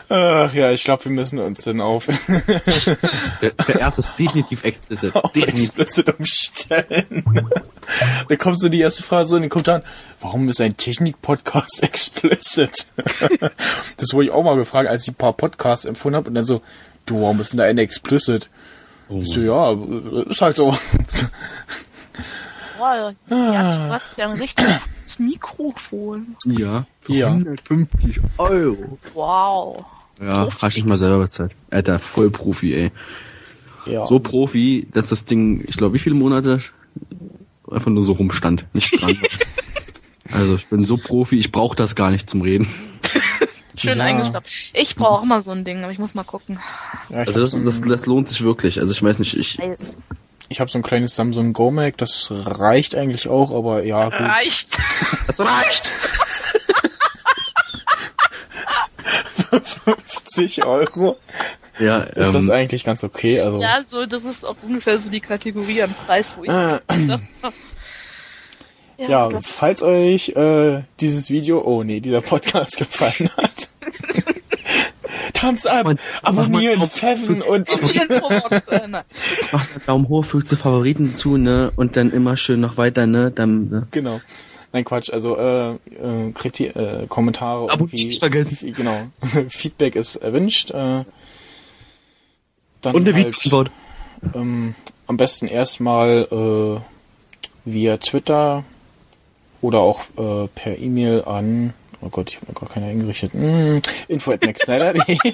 Ach 0.09 0.53
ja, 0.53 0.71
ich 0.71 0.83
glaube, 0.83 1.05
wir 1.05 1.11
müssen 1.11 1.39
uns 1.39 1.63
dann 1.63 1.81
auf, 1.81 2.05
Der, 3.41 3.49
der 3.67 3.79
erste 3.79 4.01
ist 4.01 4.13
definitiv 4.19 4.63
explicit. 4.63 5.15
auf 5.15 5.31
Definitiv. 5.31 5.69
explicit 5.79 6.19
umstellen. 6.19 7.23
da 8.29 8.35
kommt 8.35 8.59
so 8.59 8.69
die 8.69 8.79
erste 8.81 9.01
Frage 9.01 9.27
so 9.27 9.35
in 9.37 9.41
den 9.41 9.49
Kommentaren, 9.49 9.81
warum 10.21 10.47
ist 10.49 10.61
ein 10.61 10.77
Technik-Podcast 10.77 11.81
explicit? 11.83 12.85
das 13.97 14.13
wurde 14.13 14.25
ich 14.25 14.31
auch 14.31 14.43
mal 14.43 14.55
gefragt, 14.55 14.87
als 14.87 15.03
ich 15.03 15.13
ein 15.13 15.15
paar 15.15 15.33
Podcasts 15.33 15.85
empfunden 15.85 16.17
habe 16.17 16.27
und 16.29 16.35
dann 16.35 16.45
so, 16.45 16.61
du, 17.07 17.21
warum 17.21 17.39
ist 17.41 17.53
denn 17.53 17.57
da 17.57 17.63
eine 17.63 17.81
explicit? 17.81 18.49
Ich 19.09 19.29
so, 19.29 19.39
ja, 19.39 19.75
ist 20.29 20.41
halt 20.41 20.55
so. 20.55 20.77
Boah, 22.83 23.15
ja, 23.29 23.87
du 23.87 23.93
hast 23.93 24.17
ja 24.17 24.29
ein 24.29 24.39
richtiges 24.39 25.19
Mikrofon. 25.19 26.35
Ja. 26.45 26.85
Für 27.01 27.13
Ja. 27.13 27.27
150 27.29 28.19
Euro. 28.37 28.97
Wow. 29.13 29.85
Ja, 30.21 30.47
hast 30.61 30.77
ich 30.77 30.85
mal 30.85 30.97
selber 30.97 31.19
bezahlt. 31.19 31.55
Alter, 31.71 31.99
voll 31.99 32.29
Profi, 32.29 32.73
ey. 32.73 32.91
Ja. 33.85 34.05
So 34.05 34.19
Profi, 34.19 34.87
dass 34.91 35.09
das 35.09 35.25
Ding, 35.25 35.63
ich 35.67 35.77
glaube, 35.77 35.95
wie 35.95 35.99
viele 35.99 36.15
Monate 36.15 36.61
einfach 37.69 37.91
nur 37.91 38.03
so 38.03 38.13
rumstand, 38.13 38.65
nicht 38.73 39.01
dran. 39.01 39.17
also 40.31 40.55
ich 40.55 40.67
bin 40.67 40.79
so 40.85 40.97
Profi, 40.97 41.39
ich 41.39 41.51
brauche 41.51 41.75
das 41.75 41.95
gar 41.95 42.11
nicht 42.11 42.29
zum 42.29 42.41
Reden. 42.41 42.67
Schön 43.75 43.97
Ja. 43.97 44.03
eingestoppt. 44.05 44.49
Ich 44.73 44.95
brauche 44.95 45.21
auch 45.21 45.25
mal 45.25 45.41
so 45.41 45.51
ein 45.51 45.63
Ding, 45.65 45.83
aber 45.83 45.91
ich 45.91 45.99
muss 45.99 46.13
mal 46.13 46.23
gucken. 46.23 46.59
ja, 47.09 47.17
Also 47.17 47.41
das, 47.41 47.51
das, 47.63 47.81
das 47.81 48.05
lohnt 48.05 48.27
sich 48.27 48.43
wirklich. 48.43 48.79
Also 48.79 48.93
ich 48.93 49.01
weiß 49.01 49.19
nicht, 49.19 49.35
ich 49.35 49.53
Scheiße. 49.53 49.87
Ich 50.49 50.59
hab 50.59 50.69
so 50.69 50.77
ein 50.77 50.83
kleines 50.83 51.15
Samsung 51.15 51.53
Go 51.53 51.71
Mac, 51.71 51.97
das 51.97 52.27
reicht 52.31 52.95
eigentlich 52.95 53.27
auch, 53.27 53.51
aber 53.51 53.83
ja, 53.83 54.05
gut. 54.05 54.19
Reicht. 54.19 54.77
das 55.27 55.39
reicht. 55.39 55.87
50 59.53 60.65
Euro 60.65 61.17
Ja, 61.79 61.99
ist 62.01 62.33
das 62.33 62.45
ähm, 62.45 62.51
eigentlich 62.51 62.83
ganz 62.83 63.03
okay. 63.03 63.39
Also 63.41 63.59
Ja, 63.59 63.83
so, 63.83 64.05
das 64.05 64.23
ist 64.23 64.45
auch 64.45 64.55
ungefähr 64.63 64.97
so 64.97 65.09
die 65.09 65.19
Kategorie 65.19 65.83
an 65.83 65.93
Preis, 66.05 66.35
wo 66.37 66.43
ich. 66.43 66.49
Äh, 66.49 66.79
ja, 68.97 69.09
ja, 69.09 69.27
oder- 69.27 69.41
falls 69.41 69.83
euch 69.83 70.29
äh, 70.29 70.83
dieses 70.99 71.29
Video, 71.29 71.61
oh 71.61 71.83
nee, 71.83 71.99
dieser 71.99 72.21
Podcast 72.21 72.77
gefallen 72.77 73.29
hat. 73.37 73.69
Thumbs 75.33 75.65
up, 75.65 75.85
Mann, 75.85 75.99
abonnieren, 76.21 76.87
pfeffen 76.89 77.41
und 77.41 77.69
äh, 77.69 78.87
mach 78.87 79.61
einen 79.61 79.81
Daumen 79.85 80.07
hoch, 80.09 80.23
fügt 80.23 80.47
zu 80.47 80.55
Favoriten 80.55 81.15
zu, 81.15 81.37
ne? 81.37 81.71
Und 81.75 81.97
dann 81.97 82.11
immer 82.11 82.37
schön 82.37 82.61
noch 82.61 82.77
weiter, 82.77 83.07
ne? 83.07 83.31
Dann, 83.31 83.65
ne? 83.65 83.87
genau. 83.91 84.21
Nein, 84.71 84.85
Quatsch, 84.85 85.11
also 85.11 85.37
äh, 85.37 85.73
äh, 85.73 86.31
Kriti 86.33 86.65
äh, 86.65 87.05
Kommentare 87.07 87.69
Abonnieren 87.71 88.07
nicht 88.07 88.19
vergessen. 88.19 88.73
Genau. 88.75 89.07
Feedback 89.49 89.95
ist 89.95 90.15
erwünscht. 90.15 90.71
Äh, 90.71 91.03
dann 92.81 92.95
Und 92.95 93.07
eine 93.07 93.13
halt, 93.13 93.27
Videoantwort. 93.27 93.71
ähm, 94.33 94.75
am 95.05 95.17
besten 95.17 95.47
erstmal 95.47 96.27
äh, 96.31 97.69
via 97.69 97.97
Twitter 97.97 98.63
oder 99.61 99.79
auch 99.79 100.01
äh, 100.17 100.47
per 100.47 100.77
E-Mail 100.79 101.23
an, 101.25 101.73
oh 102.03 102.09
Gott, 102.09 102.29
ich 102.29 102.35
habe 102.37 102.47
mir 102.47 102.53
gar 102.53 102.69
keine 102.69 102.87
eingerichtet, 102.87 103.33
mm, 103.33 103.79
info 104.07 104.31
at 104.31 104.43
nextsnyder.de. 104.43 105.17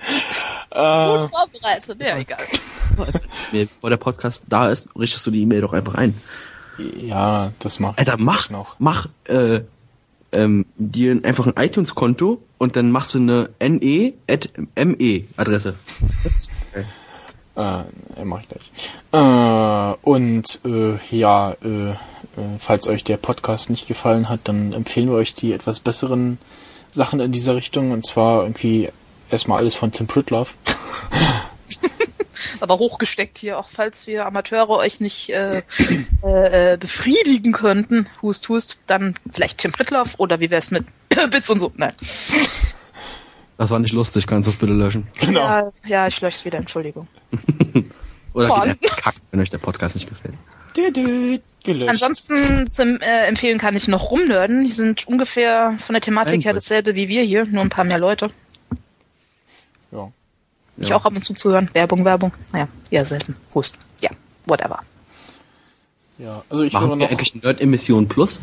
Gut 0.70 1.30
vorbereitet, 1.30 2.00
ja, 2.00 2.16
egal. 2.16 2.44
Nee, 3.52 3.64
bevor 3.66 3.90
der 3.90 3.96
Podcast 3.96 4.44
da 4.48 4.68
ist, 4.68 4.88
richtest 4.96 5.26
du 5.26 5.30
die 5.30 5.42
E-Mail 5.42 5.60
doch 5.62 5.72
einfach 5.72 5.94
ein. 5.94 6.20
ja, 6.78 7.52
das 7.58 7.80
macht 7.80 7.98
Alter, 7.98 8.16
mach, 8.18 8.50
noch. 8.50 8.76
mach 8.78 9.08
äh, 9.24 9.62
ähm, 10.32 10.66
dir 10.76 11.18
einfach 11.24 11.46
ein 11.46 11.54
iTunes-Konto 11.56 12.40
und 12.58 12.76
dann 12.76 12.92
machst 12.92 13.14
du 13.14 13.18
eine 13.18 13.50
NE-ME-Adresse. 13.60 14.14
Das 16.22 16.36
ist 16.36 16.52
geil. 16.72 16.86
Äh, 17.56 17.82
mach 18.24 18.40
ich 18.42 18.48
gleich. 18.48 18.70
Äh, 19.12 19.94
und 20.02 20.60
äh, 20.64 20.98
ja, 21.10 21.52
äh, 21.62 21.90
äh, 21.90 21.96
falls 22.58 22.88
euch 22.88 23.04
der 23.04 23.16
Podcast 23.16 23.70
nicht 23.70 23.86
gefallen 23.86 24.28
hat, 24.28 24.40
dann 24.44 24.72
empfehlen 24.72 25.08
wir 25.08 25.16
euch 25.16 25.34
die 25.34 25.52
etwas 25.52 25.80
besseren 25.80 26.38
Sachen 26.92 27.20
in 27.20 27.32
dieser 27.32 27.56
Richtung. 27.56 27.92
Und 27.92 28.04
zwar 28.04 28.42
irgendwie 28.42 28.90
erstmal 29.30 29.58
alles 29.58 29.74
von 29.74 29.92
Tim 29.92 30.06
Pritloff. 30.06 30.54
Aber 32.60 32.78
hochgesteckt 32.78 33.38
hier, 33.38 33.58
auch 33.58 33.68
falls 33.68 34.06
wir 34.06 34.26
Amateure 34.26 34.70
euch 34.70 35.00
nicht 35.00 35.30
äh, 35.30 35.62
äh, 36.22 36.72
äh, 36.72 36.76
befriedigen 36.76 37.52
könnten, 37.52 38.06
hust, 38.22 38.48
hust, 38.48 38.78
dann 38.86 39.14
vielleicht 39.30 39.58
Tim 39.58 39.72
Pritloff 39.72 40.14
oder 40.18 40.40
wie 40.40 40.50
wär's 40.50 40.70
mit 40.70 40.84
Bits 41.30 41.50
und 41.50 41.60
so. 41.60 41.72
Nein. 41.76 41.94
Das 43.56 43.70
war 43.70 43.78
nicht 43.78 43.92
lustig, 43.92 44.26
kannst 44.26 44.46
du 44.46 44.52
das 44.52 44.58
bitte 44.60 44.72
löschen? 44.72 45.06
Genau. 45.20 45.40
Ja, 45.40 45.72
ja, 45.86 46.06
ich 46.06 46.20
lösche 46.20 46.44
wieder, 46.44 46.58
Entschuldigung. 46.58 47.06
Oder 48.32 48.74
geht 48.80 48.96
kacken, 48.96 49.20
wenn 49.30 49.40
euch 49.40 49.50
der 49.50 49.58
Podcast 49.58 49.96
nicht 49.96 50.08
gefällt. 50.08 50.34
Gelöscht. 50.74 51.90
Ansonsten 51.90 52.66
zum 52.66 53.00
äh, 53.00 53.26
empfehlen 53.26 53.58
kann 53.58 53.76
ich 53.76 53.86
noch 53.88 54.10
rumnörden. 54.10 54.64
Die 54.64 54.72
sind 54.72 55.06
ungefähr 55.06 55.74
von 55.78 55.92
der 55.94 56.00
Thematik 56.00 56.32
her 56.44 56.52
Ebenfalls. 56.52 56.64
dasselbe 56.64 56.94
wie 56.94 57.08
wir 57.08 57.22
hier, 57.22 57.44
nur 57.46 57.62
ein 57.62 57.68
paar 57.68 57.84
mehr 57.84 57.98
Leute. 57.98 58.30
ja. 59.92 60.10
Ich 60.78 60.88
Ja. 60.88 60.96
auch 60.96 61.04
ab 61.04 61.12
und 61.14 61.22
zu 61.22 61.34
zuhören. 61.34 61.68
Werbung, 61.74 62.04
Werbung. 62.06 62.32
Naja, 62.52 62.66
eher 62.90 63.04
selten. 63.04 63.36
Hust. 63.54 63.76
Ja, 64.00 64.08
whatever. 64.46 64.78
ja, 66.16 66.42
also 66.48 66.62
ich 66.64 66.72
höre 66.72 66.80
Machen 66.80 66.90
wir 66.90 66.96
noch. 67.04 67.10
eigentlich 67.10 67.34
Nerd-Emission 67.34 68.08
Plus? 68.08 68.40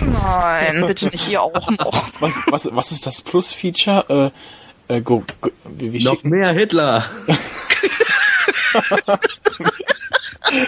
Nein, 0.00 0.84
bitte 0.86 1.06
nicht 1.06 1.24
hier 1.24 1.40
auch 1.42 1.70
noch. 1.70 2.20
Was, 2.20 2.34
was, 2.48 2.68
was 2.70 2.92
ist 2.92 3.06
das 3.06 3.22
Plus-Feature? 3.22 4.32
Äh, 4.88 4.96
äh, 4.96 5.00
go, 5.00 5.24
go, 5.40 5.50
wir, 5.64 5.92
wir 5.94 6.00
schicken, 6.00 6.28
mehr 6.28 6.52
Hitler! 6.52 7.04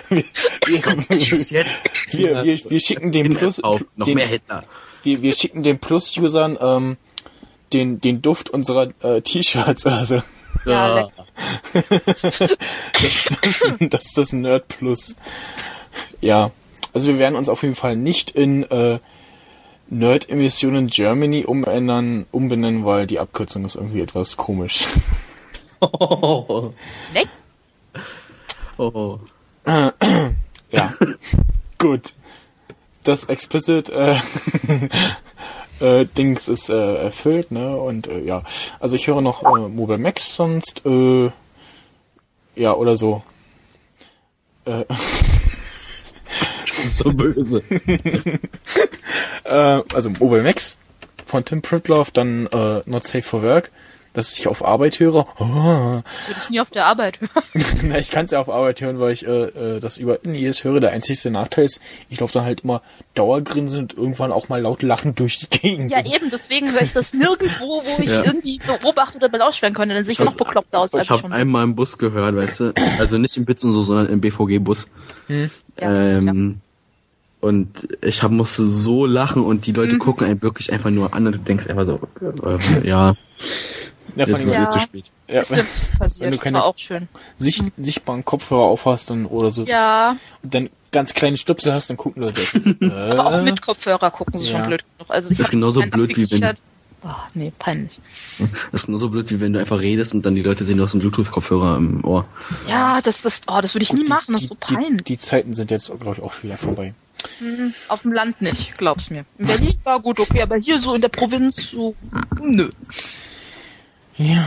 wir, 0.08 0.24
wir, 0.66 0.82
wir, 2.44 2.70
wir 2.70 2.80
schicken 2.80 3.12
dem 3.12 3.34
Plus, 3.34 3.62
auf, 3.62 3.82
noch 3.96 4.06
den, 4.06 4.16
mehr 4.16 4.26
Hitler. 4.26 4.64
wir, 5.02 5.22
wir 5.22 5.32
schicken 5.34 5.62
den 5.62 5.78
Plus-Usern 5.78 6.58
ähm, 6.60 6.96
den, 7.72 8.00
den 8.00 8.22
Duft 8.22 8.50
unserer 8.50 8.92
äh, 9.02 9.22
T-Shirts. 9.22 9.86
Also 9.86 10.22
Ja, 10.64 11.08
das, 11.72 13.24
das, 13.42 13.62
das 13.80 14.04
ist 14.04 14.18
das 14.18 14.32
Nerd 14.32 14.68
Plus. 14.68 15.16
Ja, 16.20 16.50
also 16.92 17.08
wir 17.08 17.18
werden 17.18 17.36
uns 17.36 17.48
auf 17.48 17.62
jeden 17.62 17.74
Fall 17.74 17.96
nicht 17.96 18.30
in 18.30 18.62
äh, 18.64 18.98
Nerd 19.88 20.28
Emissionen 20.28 20.86
Germany 20.86 21.44
umändern, 21.44 22.26
umbenennen, 22.30 22.84
weil 22.84 23.06
die 23.06 23.18
Abkürzung 23.18 23.64
ist 23.64 23.74
irgendwie 23.76 24.00
etwas 24.00 24.36
komisch. 24.36 24.84
Oh, 25.84 26.72
Leck. 27.12 27.26
oh. 28.78 29.18
Ja, 30.72 30.90
gut. 31.78 32.14
Das 33.04 33.26
explicit 33.26 33.90
äh, 33.90 34.16
äh, 35.80 36.06
Dings 36.06 36.48
ist 36.48 36.70
äh, 36.70 36.94
erfüllt, 36.94 37.50
ne? 37.50 37.76
Und 37.76 38.06
äh, 38.06 38.20
ja, 38.20 38.42
also 38.80 38.96
ich 38.96 39.06
höre 39.06 39.20
noch 39.20 39.42
äh, 39.42 39.68
Mobile 39.68 39.98
Max 39.98 40.34
sonst, 40.34 40.80
äh, 40.86 41.30
ja 42.54 42.72
oder 42.72 42.96
so. 42.96 43.22
Äh, 44.64 44.84
So 46.84 47.12
böse. 47.12 47.62
äh, 49.44 49.82
also 49.94 50.10
Mobile 50.10 50.42
Max 50.42 50.78
von 51.26 51.44
Tim 51.44 51.62
Pritloff, 51.62 52.10
dann 52.10 52.46
äh, 52.46 52.82
Not 52.86 53.06
Safe 53.06 53.22
for 53.22 53.42
Work, 53.42 53.70
das 54.14 54.36
ich 54.36 54.46
auf 54.48 54.64
Arbeit 54.64 55.00
höre. 55.00 55.26
Oh, 55.38 56.02
Das 56.04 56.28
würde 56.28 56.40
ich 56.44 56.50
nie 56.50 56.60
auf 56.60 56.70
der 56.70 56.84
Arbeit 56.86 57.20
hören. 57.20 57.30
Na, 57.82 57.98
ich 57.98 58.10
kann 58.10 58.26
es 58.26 58.30
ja 58.30 58.40
auf 58.40 58.48
Arbeit 58.50 58.80
hören, 58.80 59.00
weil 59.00 59.12
ich 59.12 59.26
äh, 59.26 59.76
äh, 59.76 59.80
das 59.80 59.96
über 59.98 60.18
jedes 60.26 60.64
höre. 60.64 60.80
Der 60.80 60.90
einzigste 60.92 61.30
Nachteil 61.30 61.64
ist, 61.64 61.80
ich 62.10 62.20
laufe 62.20 62.34
dann 62.34 62.44
halt 62.44 62.60
immer 62.60 62.82
Dauergrinsen 63.14 63.82
und 63.82 63.94
irgendwann 63.96 64.32
auch 64.32 64.48
mal 64.48 64.60
laut 64.60 64.82
lachend 64.82 65.18
durch 65.18 65.38
die 65.38 65.48
Gegend. 65.58 65.90
Ja, 65.90 66.04
eben, 66.04 66.30
deswegen 66.30 66.70
höre 66.72 66.82
ich 66.82 66.92
das 66.92 67.14
nirgendwo, 67.14 67.82
wo 67.84 68.02
ich 68.02 68.10
Ja. 68.10 68.22
irgendwie 68.24 68.58
beobachten 68.58 69.16
oder 69.18 69.28
belauscht 69.30 69.62
werden 69.62 69.74
könnte. 69.74 69.94
Dann 69.94 70.04
sehe 70.04 70.12
ich 70.12 70.18
noch 70.18 70.36
bekloppt 70.36 70.74
aus. 70.74 70.94
als 70.94 71.04
Ich 71.06 71.10
hab's 71.10 71.22
schon 71.22 71.32
einmal 71.32 71.64
im 71.64 71.74
Bus 71.74 71.96
gehört, 71.96 72.36
weißt 72.36 72.60
du? 72.60 72.72
Also 72.98 73.16
nicht 73.18 73.36
im 73.36 73.44
Bits 73.46 73.64
und 73.64 73.72
so, 73.72 73.82
sondern 73.82 74.08
im 74.08 74.20
BVG-Bus. 74.20 74.88
Ja, 75.28 75.48
das 75.94 76.12
ist 76.16 76.22
klar. 76.22 76.34
ähm, 76.34 76.60
und 77.40 77.88
ich 78.02 78.22
hab, 78.22 78.30
musste 78.30 78.66
so 78.68 79.04
lachen 79.04 79.42
und 79.42 79.66
die 79.66 79.70
Mhm. 79.72 79.76
Leute 79.76 79.98
gucken 79.98 80.26
einen 80.28 80.42
wirklich 80.42 80.72
einfach 80.72 80.90
nur 80.90 81.12
an 81.12 81.26
und 81.26 81.32
du 81.32 81.38
denkst 81.38 81.66
einfach 81.66 81.84
so, 81.86 81.98
äh, 82.20 82.86
ja, 82.88 83.14
Ja, 84.16 84.24
allem, 84.26 84.36
jetzt 84.36 84.46
ist 84.48 84.54
Ja. 84.56 84.68
zu 84.68 84.78
spät. 84.80 85.10
ja, 85.28 85.40
Ist 85.42 85.98
passiert. 85.98 86.20
Wenn 86.26 86.32
du 86.32 86.38
keine- 86.38 86.58
War 86.58 86.64
auch 86.66 86.76
schön. 86.78 87.08
sicht, 87.38 87.64
sichtbaren 87.78 88.24
Kopfhörer 88.24 88.62
aufhast 88.62 89.10
dann 89.10 89.26
oder 89.26 89.50
so 89.50 89.64
Ja, 89.64 90.16
und 90.42 90.54
dann 90.54 90.70
ganz 90.90 91.14
kleine 91.14 91.36
Stupsel 91.38 91.72
hast, 91.72 91.88
dann 91.88 91.96
gucken 91.96 92.22
Leute. 92.22 92.42
aber 93.10 93.26
auch 93.26 93.32
äh, 93.38 93.42
mit 93.42 93.62
Kopfhörer 93.62 94.10
gucken 94.10 94.38
sie 94.38 94.46
Ja. 94.50 94.58
schon 94.58 94.66
blöd 94.66 94.84
genug. 94.98 95.10
Also 95.10 95.30
ich 95.30 95.38
Das 95.38 95.46
ist 95.46 95.50
genauso 95.50 95.80
blöd, 95.82 96.16
wie 96.16 96.30
wenn-. 96.30 96.56
Oh, 97.04 97.08
nee, 97.34 97.52
peinlich. 97.58 97.98
Das 98.70 98.82
ist 98.82 98.88
nur 98.88 98.96
so 98.98 99.08
blöd, 99.08 99.28
wie 99.30 99.40
wenn 99.40 99.52
du 99.52 99.58
einfach 99.58 99.80
redest 99.80 100.14
und 100.14 100.24
dann 100.24 100.36
die 100.36 100.42
Leute 100.42 100.64
sehen, 100.64 100.76
du 100.76 100.84
hast 100.84 100.92
einen 100.92 101.00
Bluetooth-Kopfhörer 101.00 101.76
im 101.76 102.04
Ohr. 102.04 102.26
Ja, 102.68 103.00
das, 103.02 103.22
das, 103.22 103.40
oh, 103.48 103.60
das 103.60 103.74
würde 103.74 103.82
ich 103.82 103.92
nie 103.92 104.04
machen, 104.04 104.34
das 104.34 104.42
ist 104.42 104.48
so 104.50 104.56
die, 104.68 104.74
peinlich. 104.74 105.02
die 105.04 105.18
Zeiten 105.18 105.54
sind 105.54 105.72
jetzt, 105.72 105.86
glaube 105.98 106.16
ich, 106.18 106.22
auch 106.22 106.32
schon 106.32 106.44
wieder 106.50 106.58
vorbei. 106.58 106.94
Auf 107.88 108.02
dem 108.02 108.12
Land 108.12 108.40
nicht, 108.40 108.78
glaub's 108.78 109.10
mir. 109.10 109.24
In 109.38 109.46
Berlin 109.46 109.78
war 109.82 109.98
gut, 109.98 110.20
okay, 110.20 110.42
aber 110.42 110.56
hier 110.56 110.78
so 110.78 110.94
in 110.94 111.00
der 111.00 111.08
Provinz 111.08 111.70
so, 111.70 111.94
nö. 112.40 112.68
Ja. 114.16 114.44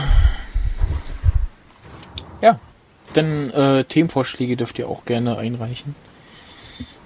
Ja. 2.40 2.60
Dann 3.14 3.50
äh, 3.50 3.84
Themenvorschläge 3.84 4.56
dürft 4.56 4.78
ihr 4.78 4.88
auch 4.88 5.04
gerne 5.04 5.38
einreichen. 5.38 5.94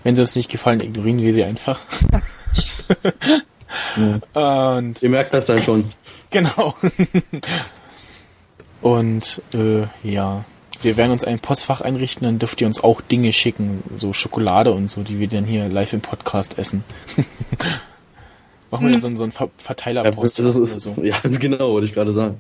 Wenn 0.02 0.16
sie 0.16 0.22
uns 0.22 0.34
nicht 0.34 0.50
gefallen, 0.50 0.80
ignorieren 0.80 1.20
wir 1.20 1.34
sie 1.34 1.44
einfach. 1.44 1.80
Und 4.34 5.02
Ihr 5.02 5.10
merkt 5.10 5.34
das 5.34 5.46
dann 5.46 5.62
schon. 5.62 5.92
genau. 6.30 6.74
Und 8.82 9.42
äh, 9.52 9.82
ja. 10.02 10.44
wir 10.80 10.96
werden 10.96 11.12
uns 11.12 11.24
ein 11.24 11.38
Postfach 11.38 11.82
einrichten, 11.82 12.24
dann 12.24 12.38
dürft 12.38 12.60
ihr 12.60 12.66
uns 12.66 12.82
auch 12.82 13.00
Dinge 13.02 13.32
schicken, 13.32 13.82
so 13.96 14.12
Schokolade 14.14 14.72
und 14.72 14.88
so, 14.88 15.02
die 15.02 15.18
wir 15.18 15.28
dann 15.28 15.44
hier 15.44 15.68
live 15.68 15.92
im 15.92 16.00
Podcast 16.00 16.58
essen. 16.58 16.82
Machen 18.70 18.86
wir 18.86 18.94
hm. 18.94 19.00
so, 19.00 19.16
so 19.16 19.22
einen 19.24 19.32
Ver 19.32 19.50
Verteilerpost 19.56 20.38
ja, 20.38 20.44
oder 20.44 20.66
so. 20.66 20.94
Ja, 21.02 21.16
genau, 21.22 21.72
wollte 21.72 21.86
ich 21.86 21.94
gerade 21.94 22.12
sagen. 22.12 22.36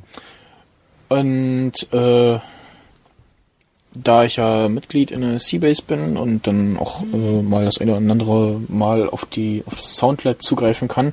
Und 1.08 1.72
äh, 1.92 2.38
da 3.92 4.24
ich 4.24 4.36
ja 4.36 4.68
Mitglied 4.68 5.10
in 5.10 5.22
der 5.22 5.40
Seabase 5.40 5.82
bin 5.82 6.16
und 6.16 6.46
dann 6.46 6.76
auch 6.76 7.02
äh, 7.02 7.42
mal 7.42 7.64
das 7.64 7.78
eine 7.78 7.96
oder 7.96 8.12
andere 8.12 8.60
Mal 8.68 9.08
auf 9.08 9.24
die 9.24 9.64
auf 9.66 9.74
das 9.74 9.96
Soundlab 9.96 10.44
zugreifen 10.44 10.86
kann, 10.86 11.12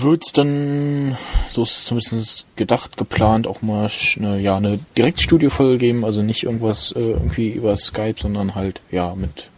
wird 0.00 0.24
es 0.26 0.32
dann, 0.32 1.16
so 1.50 1.62
ist 1.62 1.78
es 1.78 1.84
zumindest 1.84 2.46
gedacht, 2.56 2.96
geplant, 2.96 3.46
auch 3.46 3.62
mal 3.62 3.90
eine, 4.18 4.38
ja, 4.38 4.56
eine 4.56 4.78
Direktstudio-Folge 4.96 5.78
geben, 5.78 6.04
also 6.04 6.22
nicht 6.22 6.44
irgendwas 6.44 6.92
äh, 6.92 7.00
irgendwie 7.00 7.50
über 7.50 7.76
Skype, 7.76 8.16
sondern 8.20 8.54
halt, 8.54 8.80
ja, 8.90 9.14
mit 9.14 9.48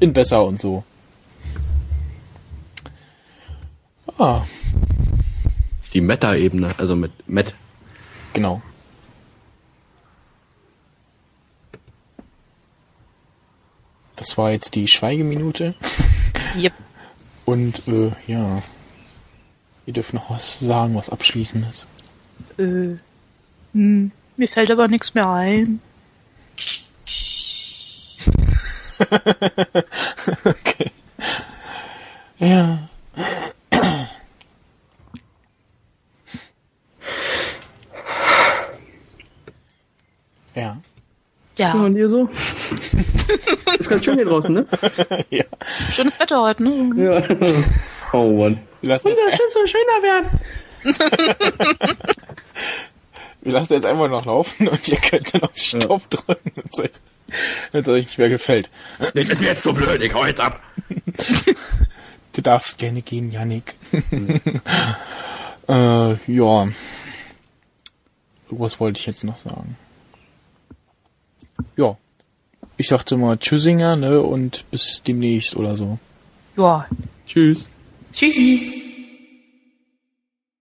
in 0.00 0.12
besser 0.12 0.44
und 0.44 0.60
so. 0.60 0.84
Ah. 4.18 4.44
Die 5.92 6.00
Meta-Ebene, 6.00 6.74
also 6.78 6.96
mit 6.96 7.12
Met. 7.28 7.54
Genau. 8.32 8.62
Das 14.16 14.38
war 14.38 14.50
jetzt 14.52 14.74
die 14.74 14.88
Schweigeminute. 14.88 15.74
Yep. 16.54 16.74
Und 17.46 17.88
äh, 17.88 18.12
ja, 18.26 18.62
ihr 19.86 19.92
dürft 19.94 20.12
noch 20.12 20.28
was 20.28 20.58
sagen, 20.58 20.94
was 20.94 21.08
abschließendes. 21.08 21.86
Äh, 22.58 22.96
hm, 23.72 24.12
mir 24.36 24.48
fällt 24.48 24.70
aber 24.70 24.86
nichts 24.88 25.14
mehr 25.14 25.30
ein. 25.30 25.80
okay. 30.44 30.90
Ja. 32.38 32.90
Ja. 40.54 40.78
Ja. 41.56 41.74
Und 41.74 41.96
ihr 41.96 42.08
so? 42.08 42.28
Ist 43.78 43.88
ganz 43.88 44.04
schön 44.04 44.14
hier 44.16 44.24
draußen, 44.24 44.54
ne? 44.54 44.66
ja. 45.30 45.44
Schönes 45.90 46.18
Wetter 46.18 46.40
heute, 46.42 46.62
ne? 46.62 46.92
Ja. 46.96 47.22
Oh 48.14 48.30
Mann. 48.30 48.60
Unser 48.82 48.98
Schiff 49.30 49.48
soll 49.48 49.66
schöner 49.66 50.02
werden. 50.02 50.38
Wir 53.40 53.52
lassen 53.52 53.72
jetzt 53.72 53.86
einfach 53.86 54.10
noch 54.10 54.26
laufen 54.26 54.68
und 54.68 54.86
ihr 54.86 54.98
könnt 54.98 55.32
dann 55.32 55.44
auf 55.44 55.56
Stopp 55.56 56.02
ja. 56.12 56.18
drücken, 56.18 56.52
wenn 57.72 57.80
es 57.80 57.88
euch 57.88 58.04
nicht 58.04 58.18
mehr 58.18 58.28
gefällt. 58.28 58.68
Das 58.98 59.14
ist 59.14 59.40
mir 59.40 59.46
jetzt 59.46 59.62
so 59.62 59.72
blöd, 59.72 60.02
ich 60.02 60.12
hau 60.12 60.26
jetzt 60.26 60.40
ab. 60.40 60.60
du 62.34 62.42
darfst 62.42 62.76
gerne 62.76 63.00
gehen, 63.00 63.30
Yannick. 63.30 63.76
äh, 65.68 66.32
ja. 66.32 66.68
Was 68.50 68.78
wollte 68.78 69.00
ich 69.00 69.06
jetzt 69.06 69.24
noch 69.24 69.38
sagen? 69.38 69.78
Ja, 71.76 71.96
ich 72.76 72.88
sagte 72.88 73.16
mal 73.16 73.38
Tschüssinger, 73.38 73.96
ne, 73.96 74.20
und 74.20 74.64
bis 74.70 75.02
demnächst 75.06 75.56
oder 75.56 75.76
so. 75.76 75.98
Ja. 76.56 76.86
Tschüss. 77.26 77.68
Tschüssi. 78.12 78.81